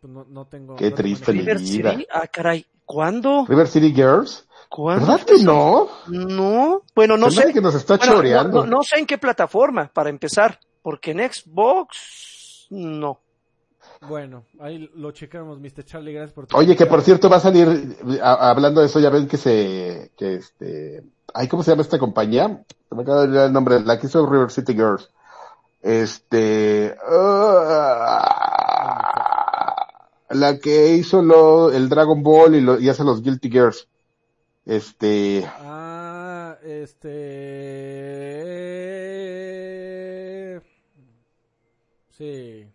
Pues 0.01 0.11
no, 0.13 0.25
no 0.25 0.45
tengo... 0.45 0.75
Qué 0.75 0.89
no 0.89 0.95
triste, 0.95 1.25
tengo- 1.31 1.37
mi 1.37 1.39
River 1.45 1.59
vida. 1.59 1.91
City, 1.91 2.07
ah, 2.13 2.27
caray, 2.27 2.65
¿cuándo? 2.85 3.45
River 3.47 3.67
City 3.67 3.93
Girls. 3.93 4.45
¿Cuándo? 4.69 5.05
¿Verdad 5.07 5.25
que 5.25 5.41
no? 5.41 5.87
No, 6.07 6.81
bueno, 6.93 7.15
no 7.17 7.27
hace 7.27 7.43
sé. 7.43 7.53
que 7.53 7.61
nos 7.61 7.73
está 7.75 7.97
Bueno, 7.97 8.13
choreando. 8.15 8.59
no, 8.61 8.65
no- 8.65 8.77
no 8.77 8.83
sé 8.83 8.99
en 8.99 9.05
qué 9.05 9.17
plataforma, 9.17 9.89
para 9.93 10.09
empezar, 10.09 10.59
porque 10.81 11.11
en 11.11 11.19
Xbox, 11.31 12.67
no. 12.69 13.21
Bueno, 14.07 14.43
ahí 14.59 14.89
lo 14.95 15.11
checamos, 15.11 15.59
Mr. 15.59 15.83
Charlie, 15.83 16.13
gracias 16.13 16.33
por 16.33 16.45
tu 16.47 16.55
Oye, 16.57 16.75
que 16.75 16.85
por 16.85 17.01
cierto 17.01 17.29
va 17.29 17.37
a 17.37 17.41
salir, 17.41 17.97
a- 18.21 18.49
hablando 18.51 18.81
de 18.81 18.87
eso, 18.87 18.99
ya 18.99 19.09
ven 19.09 19.27
que 19.27 19.37
se, 19.37 20.11
que 20.17 20.35
este, 20.35 21.03
ay, 21.33 21.47
¿cómo 21.47 21.63
se 21.63 21.71
llama 21.71 21.81
esta 21.83 21.97
compañía? 21.99 22.63
Me 22.91 23.01
acaba 23.01 23.21
de 23.21 23.27
olvidar 23.27 23.47
el 23.47 23.53
nombre, 23.53 23.79
la 23.81 23.99
que 23.99 24.07
hizo 24.07 24.25
River 24.29 24.51
City 24.51 24.73
Girls. 24.73 25.09
Este, 25.81 26.95
ah, 27.07 28.21
la 30.29 30.57
que 30.59 30.95
hizo 30.95 31.21
lo, 31.21 31.71
el 31.71 31.89
Dragon 31.89 32.23
Ball 32.23 32.55
y, 32.55 32.61
lo, 32.61 32.79
y 32.79 32.89
hace 32.89 33.03
los 33.03 33.21
Guilty 33.21 33.49
Gears. 33.51 33.87
Este, 34.65 35.45
Ah, 35.59 36.57
este... 38.95 40.61
Sí. 42.17 42.67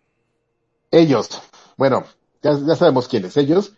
Ellos, 0.91 1.29
bueno, 1.77 2.03
ya, 2.41 2.57
ya 2.59 2.75
sabemos 2.75 3.07
quiénes, 3.07 3.35
ellos. 3.37 3.73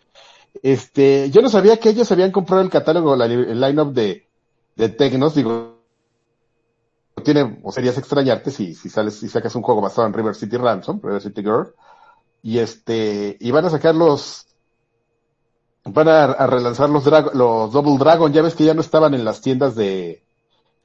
Este, 0.62 1.30
yo 1.30 1.42
no 1.42 1.48
sabía 1.48 1.78
que 1.78 1.90
ellos 1.90 2.10
habían 2.12 2.30
comprado 2.30 2.62
el 2.62 2.70
catálogo, 2.70 3.16
la, 3.16 3.26
el 3.26 3.60
line-up 3.60 3.92
de, 3.92 4.28
de 4.76 4.88
Tecnos, 4.88 5.34
digo, 5.34 5.78
tiene, 7.24 7.60
o 7.62 7.72
serías 7.72 7.98
extrañarte 7.98 8.50
si, 8.50 8.74
si 8.74 8.88
sales, 8.88 9.14
si 9.14 9.28
sacas 9.28 9.54
un 9.54 9.62
juego 9.62 9.80
basado 9.80 10.06
en 10.06 10.12
River 10.12 10.34
City 10.34 10.56
Ransom, 10.56 11.00
River 11.02 11.22
City 11.22 11.42
Girl, 11.42 11.74
y 12.42 12.58
este, 12.58 13.36
y 13.40 13.50
van 13.50 13.64
a 13.64 13.70
sacar 13.70 13.94
los, 13.94 14.46
van 15.84 16.08
a, 16.08 16.46
relanzar 16.46 16.90
los 16.90 17.04
los 17.34 17.72
Double 17.72 17.98
Dragon, 17.98 18.32
ya 18.32 18.42
ves 18.42 18.54
que 18.54 18.64
ya 18.64 18.74
no 18.74 18.80
estaban 18.80 19.14
en 19.14 19.24
las 19.24 19.40
tiendas 19.40 19.74
de, 19.74 20.24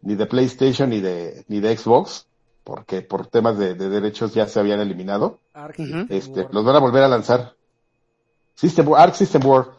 ni 0.02 0.16
de 0.16 0.26
PlayStation 0.26 0.90
ni 0.90 1.02
de, 1.02 1.46
ni 1.48 1.60
de 1.60 1.76
Xbox, 1.76 2.28
porque 2.70 3.02
por 3.02 3.26
temas 3.26 3.58
de, 3.58 3.74
de 3.74 3.90
derechos 3.90 4.36
ya 4.36 4.46
se 4.48 4.60
habían 4.60 4.80
eliminado. 4.80 5.40
Arc 5.56 5.80
Este, 6.10 6.42
War. 6.42 6.54
los 6.54 6.64
van 6.64 6.76
a 6.76 6.80
volver 6.80 7.02
a 7.02 7.08
lanzar. 7.08 7.56
System, 8.54 8.94
Arc 8.94 9.16
System 9.16 9.44
War. 9.44 9.70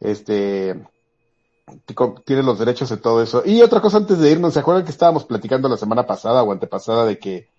Este, 0.00 0.82
tiene 2.24 2.42
los 2.42 2.58
derechos 2.58 2.88
de 2.88 2.96
todo 2.96 3.22
eso. 3.22 3.42
Y 3.44 3.60
otra 3.60 3.82
cosa 3.82 3.98
antes 3.98 4.18
de 4.18 4.30
irnos, 4.30 4.54
¿se 4.54 4.60
acuerdan 4.60 4.86
que 4.86 4.92
estábamos 4.92 5.26
platicando 5.26 5.68
la 5.68 5.76
semana 5.76 6.06
pasada 6.06 6.42
o 6.42 6.50
antepasada 6.50 7.04
de 7.04 7.18
que, 7.18 7.50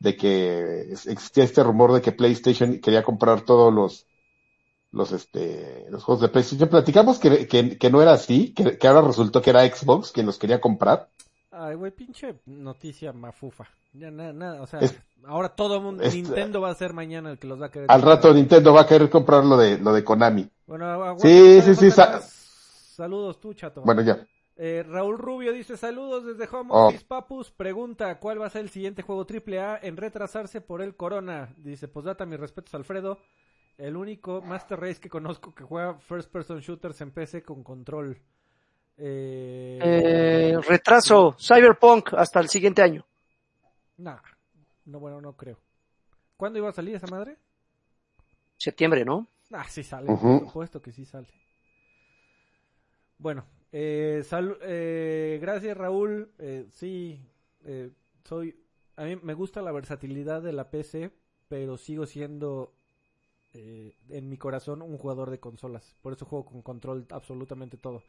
de 0.00 0.16
que 0.16 0.90
existía 0.90 1.44
este 1.44 1.62
rumor 1.62 1.92
de 1.92 2.02
que 2.02 2.10
PlayStation 2.10 2.80
quería 2.80 3.04
comprar 3.04 3.42
todos 3.42 3.72
los, 3.72 4.04
los, 4.90 5.12
este, 5.12 5.86
los 5.90 6.02
juegos 6.02 6.22
de 6.22 6.28
PlayStation? 6.28 6.68
Platicamos 6.68 7.20
que, 7.20 7.46
que, 7.46 7.78
que 7.78 7.90
no 7.90 8.02
era 8.02 8.14
así, 8.14 8.52
que, 8.52 8.78
que 8.78 8.88
ahora 8.88 9.02
resultó 9.06 9.40
que 9.42 9.50
era 9.50 9.64
Xbox 9.64 10.10
quien 10.10 10.26
los 10.26 10.38
quería 10.38 10.60
comprar. 10.60 11.08
Ay, 11.60 11.74
güey, 11.74 11.90
pinche 11.90 12.40
noticia 12.46 13.12
mafufa. 13.12 13.66
Ya 13.92 14.10
nada, 14.10 14.32
nada, 14.32 14.62
o 14.62 14.66
sea, 14.66 14.80
Es- 14.80 14.96
ahora 15.24 15.48
todo 15.48 15.80
mundo, 15.80 16.02
es- 16.04 16.14
Nintendo 16.14 16.60
va 16.60 16.70
a 16.70 16.74
ser 16.74 16.92
mañana 16.92 17.30
el 17.32 17.38
que 17.38 17.46
los 17.48 17.60
va 17.60 17.66
a 17.66 17.70
querer. 17.70 17.90
Al 17.90 18.00
comprar. 18.00 18.16
rato 18.16 18.34
Nintendo 18.34 18.72
va 18.74 18.82
a 18.82 18.86
querer 18.86 19.10
comprar 19.10 19.44
lo 19.44 19.56
de, 19.56 19.78
lo 19.78 19.92
de 19.92 20.04
Konami. 20.04 20.48
Bueno, 20.66 20.86
aguanta, 20.86 21.22
Sí, 21.22 21.60
sí, 21.62 21.74
sí, 21.74 21.90
sa-. 21.90 22.20
Saludos 22.20 23.40
tú, 23.40 23.54
chato. 23.54 23.82
Bueno, 23.82 24.02
ya. 24.02 24.18
Eh, 24.56 24.84
Raúl 24.86 25.18
Rubio 25.18 25.52
dice 25.52 25.76
saludos 25.76 26.24
desde 26.26 26.48
Home 26.54 26.70
Oh. 26.72 26.88
Office 26.88 27.04
Papus. 27.06 27.50
Pregunta 27.52 28.18
¿cuál 28.18 28.40
va 28.40 28.46
a 28.46 28.50
ser 28.50 28.62
el 28.62 28.70
siguiente 28.70 29.02
juego 29.02 29.24
AAA 29.24 29.78
en 29.82 29.96
retrasarse 29.96 30.60
por 30.60 30.82
el 30.82 30.96
Corona? 30.96 31.54
Dice, 31.56 31.86
pues 31.88 32.04
data 32.04 32.26
mis 32.26 32.40
respetos 32.40 32.74
Alfredo. 32.74 33.18
El 33.78 33.96
único 33.96 34.42
Master 34.42 34.80
Race 34.80 35.00
que 35.00 35.08
conozco 35.08 35.54
que 35.54 35.62
juega 35.62 35.94
First 36.00 36.30
Person 36.32 36.58
Shooters 36.58 37.00
en 37.00 37.12
PC 37.12 37.42
con 37.44 37.62
control. 37.62 38.18
Eh, 38.98 39.80
Eh, 39.80 40.56
retraso, 40.68 41.34
Cyberpunk 41.40 42.14
hasta 42.14 42.38
el 42.38 42.48
siguiente 42.48 42.82
año. 42.82 43.04
Nah, 43.98 44.20
no, 44.86 45.00
bueno, 45.00 45.20
no 45.20 45.36
creo. 45.36 45.58
¿Cuándo 46.36 46.58
iba 46.58 46.68
a 46.70 46.72
salir 46.72 46.96
esa 46.96 47.08
madre? 47.08 47.38
Septiembre, 48.58 49.04
¿no? 49.06 49.26
Ah, 49.52 49.64
sí 49.68 49.82
sale, 49.82 50.14
por 50.14 50.38
supuesto 50.38 50.80
que 50.80 50.92
sí 50.92 51.04
sale. 51.04 51.28
Bueno, 53.18 53.44
eh, 53.72 54.22
sal- 54.24 54.58
eh, 54.62 55.38
gracias 55.40 55.76
Raúl. 55.76 56.30
Eh, 56.38 56.66
sí, 56.70 57.20
eh, 57.64 57.90
soy. 58.24 58.56
A 58.96 59.04
mí 59.04 59.16
me 59.16 59.34
gusta 59.34 59.62
la 59.62 59.72
versatilidad 59.72 60.42
de 60.42 60.52
la 60.52 60.70
PC, 60.70 61.10
pero 61.48 61.76
sigo 61.76 62.06
siendo 62.06 62.72
eh, 63.54 63.94
en 64.10 64.28
mi 64.28 64.38
corazón 64.38 64.82
un 64.82 64.98
jugador 64.98 65.30
de 65.30 65.40
consolas. 65.40 65.96
Por 66.02 66.12
eso 66.14 66.26
juego 66.26 66.46
con 66.46 66.62
control 66.62 67.06
absolutamente 67.10 67.76
todo. 67.78 68.02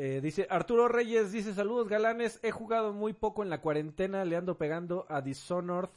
Eh, 0.00 0.20
dice 0.22 0.46
Arturo 0.48 0.86
Reyes, 0.86 1.32
dice 1.32 1.52
saludos 1.54 1.88
galanes, 1.88 2.38
he 2.44 2.52
jugado 2.52 2.92
muy 2.92 3.12
poco 3.14 3.42
en 3.42 3.50
la 3.50 3.60
cuarentena, 3.60 4.24
le 4.24 4.36
ando 4.36 4.56
pegando 4.56 5.04
a 5.08 5.20
Dishonored. 5.20 5.88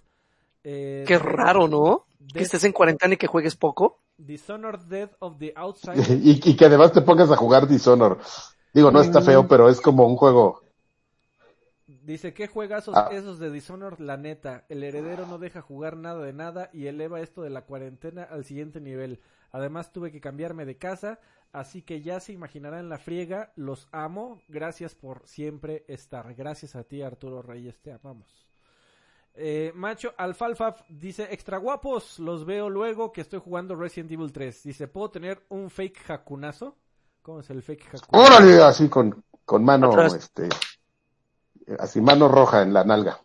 Eh, 0.64 1.06
Qué 1.08 1.20
raro, 1.20 1.68
¿no? 1.68 2.06
Que 2.34 2.42
estés 2.42 2.64
en 2.64 2.72
cuarentena 2.74 3.14
y 3.14 3.18
que 3.18 3.28
juegues 3.28 3.56
poco. 3.56 4.00
Dishonored 4.18 4.80
Death 4.82 5.12
of 5.20 5.38
the 5.38 5.54
Outside. 5.56 5.94
Y, 6.24 6.42
y 6.50 6.56
que 6.56 6.66
además 6.66 6.92
te 6.92 7.02
pongas 7.02 7.30
a 7.32 7.36
jugar 7.36 7.68
Dishonor. 7.68 8.20
Digo, 8.74 8.90
no 8.90 9.02
está 9.02 9.22
feo, 9.22 9.48
pero 9.48 9.70
es 9.70 9.80
como 9.80 10.08
un 10.08 10.16
juego. 10.16 10.62
Dice, 12.04 12.34
¿qué 12.34 12.48
juegazos 12.48 12.96
Ah. 12.98 13.10
esos 13.12 13.38
de 13.38 13.52
Dishonored? 13.52 14.00
La 14.00 14.18
neta, 14.18 14.66
el 14.70 14.84
heredero 14.84 15.28
no 15.28 15.38
deja 15.38 15.62
jugar 15.62 15.96
nada 15.98 16.24
de 16.24 16.34
nada 16.34 16.70
y 16.74 16.88
eleva 16.88 17.22
esto 17.22 17.42
de 17.44 17.50
la 17.52 17.62
cuarentena 17.64 18.24
al 18.24 18.46
siguiente 18.46 18.80
nivel. 18.82 19.20
Además 19.52 19.92
tuve 19.92 20.12
que 20.12 20.22
cambiarme 20.22 20.66
de 20.66 20.78
casa, 20.78 21.20
así 21.54 21.82
que 21.82 22.02
ya 22.02 22.20
se 22.20 22.34
imaginarán 22.34 22.90
la 22.90 22.98
friega. 22.98 23.52
Los 23.56 23.88
amo, 23.92 24.42
gracias 24.48 24.96
por 24.96 25.28
siempre 25.28 25.86
estar. 25.88 26.34
Gracias 26.36 26.76
a 26.76 26.84
ti, 26.84 27.02
Arturo 27.02 27.42
Reyes, 27.42 27.82
te 27.82 27.92
amamos. 27.92 28.48
Eh, 29.34 29.72
Macho 29.76 30.14
Alfalfa 30.18 30.76
dice, 30.90 31.28
extra 31.32 31.58
guapos, 31.58 32.20
los 32.20 32.46
veo 32.46 32.70
luego 32.70 33.12
que 33.12 33.22
estoy 33.22 33.40
jugando 33.40 33.76
Resident 33.76 34.12
Evil 34.12 34.32
3. 34.32 34.64
Dice, 34.64 34.88
¿puedo 34.88 35.10
tener 35.12 35.46
un 35.50 35.70
fake 35.70 36.00
jacunazo? 36.00 36.76
¿Cómo 37.22 37.40
es 37.40 37.50
el 37.50 37.62
fake 37.64 37.84
jacunazo? 37.84 38.36
¡Órale! 38.36 38.62
Así 38.64 38.90
con, 38.90 39.24
con 39.46 39.64
mano, 39.64 39.90
Atrás. 39.90 40.16
este, 40.16 40.50
así 41.80 42.02
mano 42.02 42.28
roja 42.28 42.62
en 42.62 42.74
la 42.74 42.84
nalga. 42.84 43.20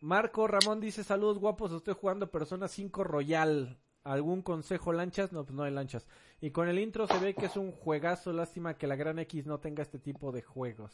Marco 0.00 0.46
Ramón 0.46 0.80
dice 0.80 1.02
saludos 1.02 1.38
guapos, 1.38 1.72
estoy 1.72 1.94
jugando 1.94 2.30
Persona 2.30 2.68
5 2.68 3.02
Royal. 3.04 3.78
¿Algún 4.12 4.42
consejo 4.42 4.92
lanchas? 4.92 5.32
No, 5.32 5.44
pues 5.44 5.54
no 5.54 5.62
hay 5.64 5.72
lanchas. 5.72 6.06
Y 6.40 6.50
con 6.50 6.68
el 6.68 6.78
intro 6.78 7.06
se 7.06 7.18
ve 7.18 7.34
que 7.34 7.46
es 7.46 7.56
un 7.56 7.72
juegazo, 7.72 8.32
lástima 8.32 8.74
que 8.74 8.86
la 8.86 8.96
Gran 8.96 9.18
X 9.18 9.46
no 9.46 9.58
tenga 9.58 9.82
este 9.82 9.98
tipo 9.98 10.32
de 10.32 10.42
juegos. 10.42 10.92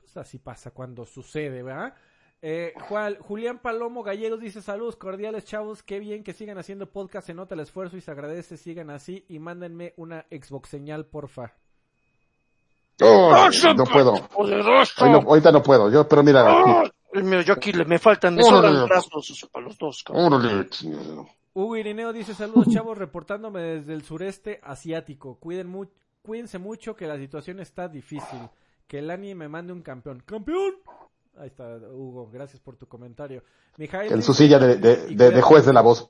Pues 0.00 0.16
así 0.16 0.38
pasa 0.38 0.70
cuando 0.70 1.04
sucede, 1.04 1.62
¿verdad? 1.62 1.94
Eh, 2.42 2.72
Juan- 2.88 3.16
Julián 3.20 3.58
Palomo 3.58 4.02
Gallegos 4.02 4.40
dice 4.40 4.62
saludos 4.62 4.96
cordiales 4.96 5.44
chavos, 5.44 5.82
qué 5.82 5.98
bien 5.98 6.24
que 6.24 6.32
sigan 6.32 6.56
haciendo 6.58 6.86
podcast, 6.90 7.26
se 7.26 7.34
nota 7.34 7.54
el 7.54 7.60
esfuerzo 7.60 7.98
y 7.98 8.00
se 8.00 8.10
agradece, 8.10 8.56
sigan 8.56 8.88
así 8.88 9.26
y 9.28 9.38
mándenme 9.38 9.92
una 9.98 10.24
Xbox 10.30 10.70
señal, 10.70 11.04
porfa. 11.06 11.52
¡Oh! 13.02 13.30
no 13.76 13.84
puedo. 13.84 14.14
Hoy 15.04 15.10
no- 15.10 15.18
ahorita 15.28 15.52
no 15.52 15.62
puedo. 15.62 15.90
Yo, 15.90 16.08
pero 16.08 16.22
mira, 16.22 16.44
yo 17.42 17.52
aquí 17.54 17.72
le, 17.72 17.84
me 17.84 17.98
faltan, 17.98 18.36
sobran 18.42 18.72
brazos 18.88 19.48
para 19.52 19.66
los 19.66 19.78
dos, 19.78 20.02
cabrón. 20.02 20.24
Hugo 21.52 21.76
Irineo 21.76 22.12
dice 22.12 22.34
saludos 22.34 22.68
chavos 22.72 22.96
reportándome 22.96 23.60
desde 23.60 23.92
el 23.94 24.02
sureste 24.02 24.60
asiático. 24.62 25.38
Cuiden 25.40 25.68
mu- 25.68 25.86
cuídense 26.22 26.58
mucho 26.58 26.94
que 26.94 27.06
la 27.06 27.16
situación 27.18 27.60
está 27.60 27.88
difícil. 27.88 28.38
Que 28.86 28.98
el 28.98 29.10
Ani 29.10 29.34
me 29.34 29.48
mande 29.48 29.72
un 29.72 29.82
campeón. 29.82 30.22
¡Campeón! 30.26 30.74
Ahí 31.36 31.46
está, 31.48 31.76
Hugo. 31.76 32.28
Gracias 32.32 32.60
por 32.60 32.76
tu 32.76 32.86
comentario. 32.86 33.42
Mijail 33.78 34.12
En 34.12 34.22
su 34.22 34.34
silla 34.34 34.58
de, 34.58 34.76
de, 34.76 35.30
de, 35.30 35.42
juez 35.42 35.64
de 35.64 35.72
la 35.72 35.80
voz. 35.80 36.08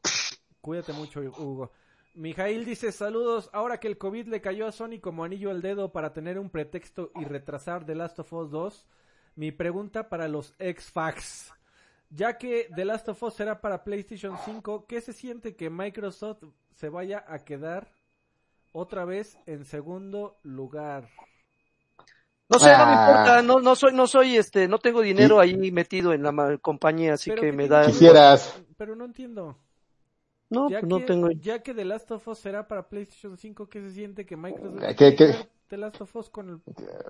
Cuídate 0.60 0.92
mucho, 0.92 1.20
Hugo. 1.20 1.72
Mijail 2.14 2.64
dice 2.64 2.90
saludos. 2.92 3.48
Ahora 3.52 3.78
que 3.80 3.88
el 3.88 3.96
COVID 3.98 4.26
le 4.28 4.40
cayó 4.40 4.66
a 4.66 4.72
Sony 4.72 4.98
como 5.00 5.24
anillo 5.24 5.50
al 5.50 5.62
dedo 5.62 5.92
para 5.92 6.12
tener 6.12 6.38
un 6.38 6.50
pretexto 6.50 7.12
y 7.14 7.24
retrasar 7.24 7.84
The 7.86 7.94
Last 7.94 8.18
of 8.18 8.32
Us 8.32 8.50
2, 8.50 8.86
mi 9.36 9.52
pregunta 9.52 10.08
para 10.08 10.26
los 10.28 10.54
ex-fax. 10.58 11.52
Ya 12.10 12.38
que 12.38 12.68
The 12.74 12.84
Last 12.84 13.08
of 13.08 13.22
Us 13.22 13.34
será 13.34 13.60
para 13.60 13.84
PlayStation 13.84 14.36
5, 14.44 14.86
¿qué 14.86 15.00
se 15.00 15.12
siente 15.12 15.54
que 15.54 15.70
Microsoft 15.70 16.42
se 16.74 16.88
vaya 16.88 17.24
a 17.28 17.38
quedar 17.38 17.92
otra 18.72 19.04
vez 19.04 19.38
en 19.46 19.64
segundo 19.64 20.36
lugar? 20.42 21.08
No 22.48 22.58
sé, 22.58 22.72
no 22.76 22.78
me 22.86 22.92
Ah. 22.92 23.06
importa, 23.08 23.42
no, 23.42 23.60
no 23.60 23.76
soy, 23.76 23.92
no 23.94 24.08
soy, 24.08 24.36
este, 24.36 24.66
no 24.66 24.78
tengo 24.80 25.02
dinero 25.02 25.38
ahí 25.38 25.70
metido 25.70 26.12
en 26.12 26.24
la 26.24 26.58
compañía, 26.60 27.14
así 27.14 27.30
Pero 27.30 27.42
que 27.42 27.50
¿qué 27.50 27.56
me 27.56 27.68
da. 27.68 27.86
Quisieras. 27.86 28.60
Pero 28.76 28.96
no 28.96 29.04
entiendo. 29.04 29.56
No, 30.48 30.68
Ya, 30.68 30.82
no 30.82 30.98
que, 30.98 31.04
tengo. 31.04 31.30
ya 31.30 31.62
que 31.62 31.74
The 31.74 31.84
Last 31.84 32.10
of 32.10 32.26
Us 32.26 32.40
será 32.40 32.66
para 32.66 32.88
PlayStation 32.88 33.36
5, 33.36 33.68
¿qué 33.68 33.80
se 33.82 33.92
siente 33.92 34.26
que 34.26 34.36
Microsoft 34.36 34.82
Eh, 34.82 34.96
¿qué- 34.96 35.14
qué? 35.14 35.48
The 35.68 35.76
Last 35.76 36.00
of 36.00 36.16
Us 36.16 36.28
con 36.28 36.48
el 36.48 36.60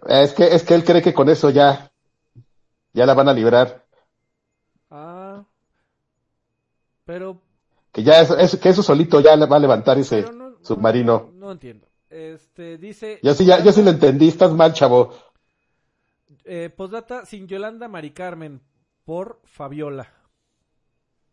Es 0.06 0.34
que, 0.34 0.54
es 0.54 0.62
que 0.62 0.74
él 0.74 0.84
cree 0.84 1.00
que 1.00 1.14
con 1.14 1.30
eso 1.30 1.48
ya, 1.48 1.90
ya 2.92 3.06
la 3.06 3.14
van 3.14 3.30
a 3.30 3.32
librar. 3.32 3.86
Ah. 4.90 5.44
Pero, 7.04 7.40
Que 7.92 8.02
ya 8.02 8.20
eso, 8.20 8.36
eso- 8.38 8.58
que 8.60 8.68
eso 8.68 8.82
solito 8.82 9.20
ya 9.20 9.36
le 9.36 9.46
va 9.46 9.56
a 9.56 9.60
levantar 9.60 9.98
ese 9.98 10.22
no, 10.32 10.52
submarino. 10.62 11.30
No, 11.34 11.46
no 11.46 11.52
entiendo. 11.52 11.86
Este, 12.08 12.76
dice. 12.78 13.20
Yo 13.22 13.34
sí, 13.34 13.44
ya, 13.44 13.62
yo 13.62 13.72
sí 13.72 13.82
lo 13.82 13.90
entendí, 13.90 14.28
estás 14.28 14.52
mal, 14.52 14.72
chavo. 14.72 15.12
Eh, 16.44 16.70
postdata 16.76 17.24
sin 17.26 17.46
Yolanda 17.46 17.88
Mari 17.88 18.10
Carmen 18.12 18.60
por 19.04 19.40
Fabiola. 19.44 20.08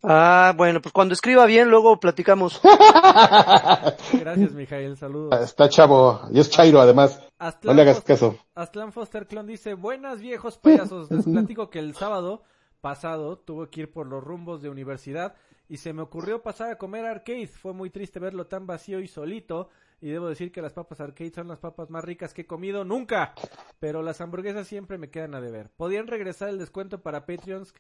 Ah, 0.04 0.54
bueno, 0.56 0.80
pues 0.82 0.94
cuando 0.94 1.14
escriba 1.16 1.46
bien, 1.48 1.70
luego 1.70 2.00
platicamos. 2.00 2.62
Gracias, 4.14 4.54
Mijael. 4.54 4.96
Saludos. 4.98 5.40
Está 5.42 5.70
chavo, 5.70 6.22
y 6.32 6.40
es 6.40 6.50
Chairo 6.50 6.80
además. 6.80 7.20
No 7.40 7.46
Aztlán 7.48 7.76
le 7.76 7.82
hagas 7.82 7.98
Foster- 7.98 8.16
caso. 8.16 8.38
Aztlán 8.56 8.92
Foster 8.92 9.28
Clon 9.28 9.48
dice, 9.48 9.74
buenas 9.74 10.20
viejos 10.20 10.58
payasos, 10.58 11.10
les 11.12 11.26
platico 11.26 11.70
que 11.70 11.80
el 11.80 11.96
sábado 11.96 12.44
pasado 12.82 13.38
tuve 13.40 13.70
que 13.70 13.82
ir 13.82 13.92
por 13.92 14.08
los 14.08 14.24
rumbos 14.24 14.62
de 14.62 14.70
universidad 14.70 15.36
y 15.70 15.78
se 15.78 15.94
me 15.94 16.02
ocurrió 16.02 16.42
pasar 16.42 16.72
a 16.72 16.78
comer 16.78 17.06
arcade. 17.06 17.48
Fue 17.48 17.74
muy 17.74 17.90
triste 17.90 18.20
verlo 18.20 18.48
tan 18.48 18.68
vacío 18.68 19.00
y 19.00 19.08
solito 19.08 19.70
y 20.00 20.10
debo 20.10 20.30
decir 20.30 20.52
que 20.52 20.62
las 20.62 20.74
papas 20.74 21.02
arcade 21.02 21.32
son 21.32 21.48
las 21.48 21.60
papas 21.60 21.90
más 21.90 22.04
ricas 22.04 22.34
que 22.34 22.42
he 22.42 22.48
comido 22.48 22.84
nunca, 22.86 23.34
pero 23.80 24.02
las 24.04 24.22
hamburguesas 24.22 24.68
siempre 24.68 24.98
me 24.98 25.10
quedan 25.10 25.36
a 25.36 25.42
deber. 25.42 25.70
Podían 25.76 26.08
regresar 26.08 26.50
el 26.50 26.60
descuento 26.60 27.02
para 27.02 27.26
Patreons 27.26 27.74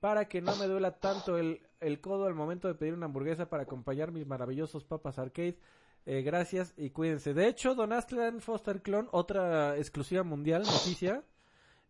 para 0.00 0.26
que 0.26 0.40
no 0.40 0.56
me 0.56 0.66
duela 0.66 0.98
tanto 0.98 1.38
el, 1.38 1.62
el 1.80 2.00
codo 2.00 2.26
al 2.26 2.34
momento 2.34 2.68
de 2.68 2.74
pedir 2.74 2.94
una 2.94 3.06
hamburguesa 3.06 3.48
para 3.48 3.62
acompañar 3.62 4.10
mis 4.10 4.26
maravillosos 4.26 4.84
papas 4.84 5.18
arcade. 5.18 5.58
Eh, 6.04 6.22
gracias 6.22 6.74
y 6.76 6.90
cuídense. 6.90 7.32
De 7.32 7.46
hecho, 7.46 7.76
Don 7.76 7.92
Astlan 7.92 8.40
Foster 8.40 8.82
Clone, 8.82 9.08
otra 9.12 9.76
exclusiva 9.76 10.24
mundial, 10.24 10.62
noticia. 10.64 11.22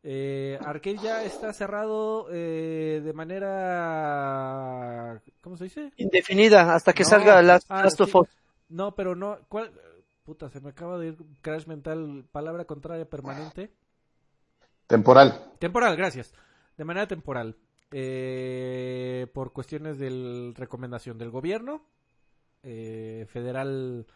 Eh, 0.05 0.59
Arcade 0.65 0.99
ya 0.99 1.25
está 1.25 1.53
cerrado 1.53 2.27
eh, 2.33 3.01
de 3.05 3.13
manera... 3.13 5.21
¿Cómo 5.41 5.57
se 5.57 5.65
dice? 5.65 5.93
Indefinida, 5.97 6.75
hasta 6.75 6.93
que 6.93 7.05
No. 7.05 7.09
salga 7.09 7.41
Last, 7.43 7.67
Ah, 7.71 7.85
Last 7.85 8.01
of 8.01 8.11
sí. 8.11 8.19
Us. 8.19 8.29
No, 8.69 8.95
pero 8.95 9.15
no... 9.15 9.39
¿cuál? 9.49 9.73
Puta, 10.25 10.49
se 10.51 10.61
me 10.61 10.71
acaba 10.71 10.99
de 10.99 11.09
ir 11.09 11.17
crash 11.41 11.67
mental, 11.67 12.25
palabra 12.33 12.65
contraria 12.65 13.09
permanente. 13.09 13.71
Temporal. 14.87 15.53
Temporal, 15.59 15.97
gracias. 15.97 16.33
De 16.77 16.85
manera 16.85 17.07
temporal. 17.07 17.57
Eh, 17.91 19.27
por 19.35 19.53
cuestiones 19.53 19.99
de 19.99 20.53
recomendación 20.57 21.19
del 21.19 21.31
gobierno 21.31 21.85
eh, 22.63 23.27
federal 23.29 24.07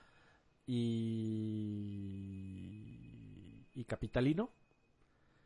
y, 1.97 3.67
y 3.75 3.85
capitalino. 3.85 4.51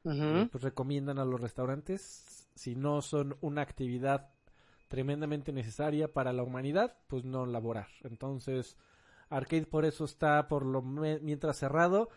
Eh, 0.05 0.49
pues 0.51 0.65
recomiendan 0.65 1.19
a 1.19 1.25
los 1.25 1.41
restaurantes, 1.41 2.49
si 2.55 2.75
no 2.75 3.03
son 3.03 3.37
una 3.41 3.63
actividad 3.63 4.31
tremendamente 4.89 5.53
necesaria 5.53 6.13
para 6.13 6.33
la 6.33 6.43
humanidad, 6.43 6.97
pues 7.07 7.25
no 7.25 7.47
laborar. 7.47 7.89
Entonces, 8.03 8.77
Arcade 9.29 9.67
por 9.67 9.85
eso 9.85 10.05
está 10.05 10.49
por 10.49 10.65
lo 10.65 10.83
mientras 10.83 11.59
cerrado 11.59 12.09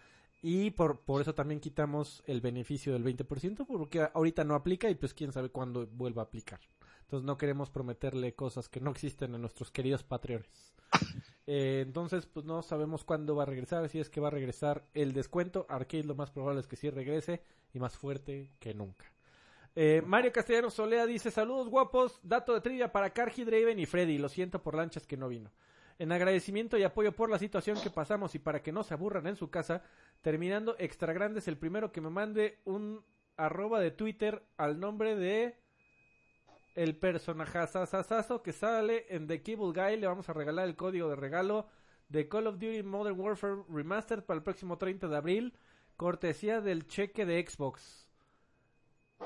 y 0.41 0.71
por, 0.71 1.01
por 1.01 1.21
eso 1.21 1.35
también 1.35 1.59
quitamos 1.59 2.23
el 2.25 2.41
beneficio 2.41 2.93
del 2.93 3.03
20% 3.03 3.65
porque 3.67 4.09
ahorita 4.13 4.43
no 4.43 4.55
aplica 4.55 4.89
y 4.89 4.95
pues 4.95 5.13
quién 5.13 5.31
sabe 5.31 5.49
cuándo 5.49 5.87
vuelva 5.87 6.23
a 6.23 6.25
aplicar. 6.25 6.59
Entonces 7.01 7.25
no 7.25 7.37
queremos 7.37 7.69
prometerle 7.69 8.33
cosas 8.33 8.69
que 8.69 8.81
no 8.81 8.91
existen 8.91 9.35
a 9.35 9.37
nuestros 9.37 9.71
queridos 9.71 10.03
patreones. 10.03 10.73
Eh, 11.45 11.83
entonces 11.85 12.25
pues 12.25 12.45
no 12.45 12.61
sabemos 12.61 13.03
cuándo 13.03 13.35
va 13.35 13.43
a 13.43 13.45
regresar, 13.45 13.89
si 13.89 13.99
es 13.99 14.09
que 14.09 14.21
va 14.21 14.29
a 14.29 14.31
regresar 14.31 14.85
el 14.93 15.11
descuento. 15.11 15.65
Arcade 15.67 16.05
lo 16.05 16.15
más 16.15 16.31
probable 16.31 16.61
es 16.61 16.67
que 16.67 16.77
sí 16.77 16.89
regrese 16.89 17.43
y 17.73 17.79
más 17.79 17.97
fuerte 17.97 18.51
que 18.59 18.73
nunca. 18.73 19.05
Eh, 19.75 20.03
Mario 20.05 20.31
Castellano 20.31 20.69
Solea 20.69 21.05
dice 21.07 21.31
saludos 21.31 21.67
guapos, 21.67 22.19
dato 22.21 22.53
de 22.53 22.61
trivia 22.61 22.91
para 22.91 23.09
Cargi, 23.09 23.43
Draven 23.43 23.79
y 23.79 23.87
Freddy, 23.87 24.19
lo 24.19 24.29
siento 24.29 24.61
por 24.61 24.75
lanchas 24.75 25.07
que 25.07 25.17
no 25.17 25.27
vino. 25.27 25.51
En 25.97 26.11
agradecimiento 26.11 26.77
y 26.77 26.83
apoyo 26.83 27.11
por 27.11 27.29
la 27.29 27.39
situación 27.39 27.79
que 27.81 27.89
pasamos 27.89 28.35
y 28.35 28.39
para 28.39 28.61
que 28.61 28.71
no 28.71 28.83
se 28.83 28.93
aburran 28.93 29.27
en 29.27 29.35
su 29.35 29.49
casa, 29.49 29.83
terminando 30.21 30.75
extra 30.77 31.13
grandes 31.13 31.47
el 31.47 31.57
primero 31.57 31.91
que 31.91 32.01
me 32.01 32.09
mande 32.09 32.59
un 32.65 33.03
arroba 33.37 33.79
de 33.79 33.91
Twitter 33.91 34.43
al 34.57 34.79
nombre 34.79 35.15
de 35.15 35.55
el 36.75 36.95
personajazazazo 36.95 38.41
que 38.41 38.51
sale 38.51 39.05
en 39.09 39.27
The 39.27 39.41
Cable 39.41 39.73
Guy, 39.73 39.99
le 39.99 40.07
vamos 40.07 40.29
a 40.29 40.33
regalar 40.33 40.67
el 40.67 40.75
código 40.75 41.09
de 41.09 41.15
regalo 41.15 41.67
de 42.09 42.27
Call 42.27 42.47
of 42.47 42.55
Duty 42.55 42.83
Modern 42.83 43.19
Warfare 43.19 43.63
Remastered 43.69 44.23
para 44.23 44.37
el 44.37 44.43
próximo 44.43 44.77
30 44.77 45.07
de 45.07 45.17
abril, 45.17 45.53
cortesía 46.07 46.59
del 46.59 46.85
cheque 46.85 47.25
de 47.25 47.47
Xbox. 47.47 48.09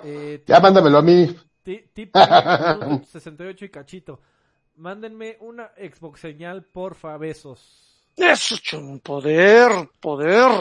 Eh, 0.04 0.44
Ya 0.46 0.60
mándamelo 0.60 1.00
a 1.00 1.02
mí. 1.02 1.36
Ti- 1.64 1.90
Tip 1.92 2.16
68 2.16 3.66
y 3.66 3.70
cachito. 3.70 4.22
Mándenme 4.76 5.38
una 5.42 5.72
Xbox 5.76 6.20
señal, 6.20 6.64
porfa, 6.66 7.18
besos. 7.18 8.14
Eso 8.16 8.54
es 8.54 8.74
un 8.74 9.00
poder, 9.00 9.72
poder. 10.00 10.52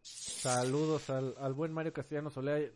Saludos 0.00 1.10
al, 1.10 1.34
al 1.40 1.54
buen 1.54 1.72
Mario 1.72 1.92
Castellano 1.92 2.30
Solea. 2.30 2.70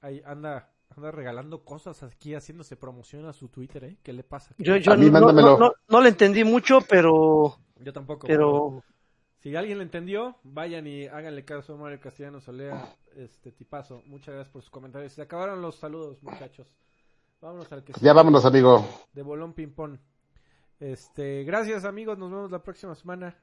Ahí 0.00 0.22
anda, 0.24 0.70
anda 0.96 1.10
regalando 1.10 1.64
cosas 1.64 2.00
aquí, 2.04 2.32
haciéndose 2.36 2.76
promoción 2.76 3.26
a 3.26 3.32
su 3.32 3.48
Twitter, 3.48 3.82
¿eh? 3.82 3.96
¿Qué 4.04 4.12
le 4.12 4.22
pasa? 4.22 4.54
Yo, 4.58 4.76
yo 4.76 4.92
A 4.92 4.96
mí 4.96 5.06
no, 5.06 5.12
mándamelo. 5.12 5.58
no, 5.58 5.66
no, 5.66 5.72
no 5.88 6.00
le 6.00 6.10
entendí 6.10 6.44
mucho, 6.44 6.78
pero, 6.88 7.58
Yo 7.80 7.92
tampoco. 7.92 8.24
pero 8.28 8.84
Si 9.44 9.54
alguien 9.54 9.76
le 9.76 9.84
entendió, 9.84 10.36
vayan 10.42 10.86
y 10.86 11.06
háganle 11.06 11.44
caso 11.44 11.74
a 11.74 11.76
Mario 11.76 12.00
Castellano 12.00 12.40
Solea, 12.40 12.96
este 13.14 13.52
tipazo. 13.52 14.02
Muchas 14.06 14.34
gracias 14.34 14.50
por 14.50 14.62
sus 14.62 14.70
comentarios. 14.70 15.12
Se 15.12 15.20
acabaron 15.20 15.60
los 15.60 15.74
saludos, 15.74 16.22
muchachos. 16.22 16.66
Vámonos 17.42 17.70
al 17.70 17.84
que 17.84 17.92
Ya 17.92 17.98
sigue, 17.98 18.12
vámonos, 18.14 18.46
amigo. 18.46 18.88
de 19.12 19.20
Bolón 19.20 19.52
Ping 19.52 19.74
Pong. 19.74 19.98
Este, 20.80 21.44
gracias 21.44 21.84
amigos, 21.84 22.16
nos 22.16 22.30
vemos 22.30 22.50
la 22.50 22.62
próxima 22.62 22.94
semana. 22.94 23.36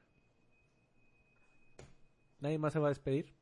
¿Nadie 2.40 2.58
más 2.58 2.72
se 2.72 2.80
va 2.80 2.88
a 2.88 2.90
despedir? 2.90 3.32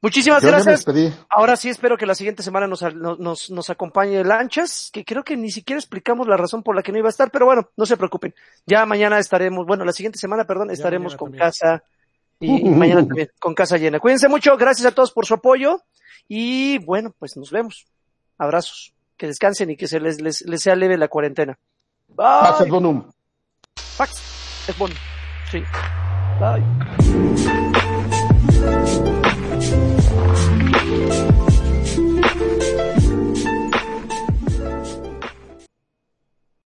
muchísimas 0.00 0.40
Yo 0.40 0.50
ya 0.50 0.58
me 0.58 0.62
gracias. 0.62 1.26
Ahora 1.28 1.56
sí 1.56 1.70
espero 1.70 1.96
que 1.96 2.06
la 2.06 2.14
siguiente 2.14 2.44
semana 2.44 2.68
nos, 2.68 2.82
nos, 2.94 3.50
nos 3.50 3.70
acompañe 3.70 4.22
Lanchas, 4.22 4.90
que 4.92 5.04
creo 5.04 5.24
que 5.24 5.36
ni 5.36 5.50
siquiera 5.50 5.80
explicamos 5.80 6.28
la 6.28 6.36
razón 6.36 6.62
por 6.62 6.76
la 6.76 6.84
que 6.84 6.92
no 6.92 6.98
iba 6.98 7.08
a 7.08 7.10
estar, 7.10 7.32
pero 7.32 7.46
bueno, 7.46 7.68
no 7.76 7.84
se 7.84 7.96
preocupen. 7.96 8.32
Ya 8.64 8.86
mañana 8.86 9.18
estaremos, 9.18 9.66
bueno, 9.66 9.84
la 9.84 9.92
siguiente 9.92 10.20
semana, 10.20 10.44
perdón, 10.44 10.70
estaremos 10.70 11.16
con 11.16 11.32
también. 11.32 11.40
casa 11.50 11.82
y, 12.40 12.66
y 12.66 12.70
mañana 12.70 13.06
también 13.06 13.30
con 13.38 13.54
casa 13.54 13.76
llena. 13.76 14.00
Cuídense 14.00 14.28
mucho, 14.28 14.56
gracias 14.56 14.86
a 14.86 14.94
todos 14.94 15.12
por 15.12 15.26
su 15.26 15.34
apoyo 15.34 15.82
y 16.28 16.78
bueno, 16.78 17.14
pues 17.18 17.36
nos 17.36 17.50
vemos. 17.50 17.86
Abrazos, 18.38 18.92
que 19.16 19.26
descansen 19.26 19.70
y 19.70 19.76
que 19.76 19.88
se 19.88 20.00
les, 20.00 20.20
les, 20.20 20.42
les 20.42 20.62
sea 20.62 20.76
leve 20.76 20.98
la 20.98 21.08
cuarentena. 21.08 21.58
Bye. 22.08 22.64
et 22.64 22.68
bonum. 22.68 23.04
Pax. 23.96 24.66
Es 24.68 24.78
bueno. 24.78 24.94
Sí. 25.50 25.62
Bye. 26.40 26.62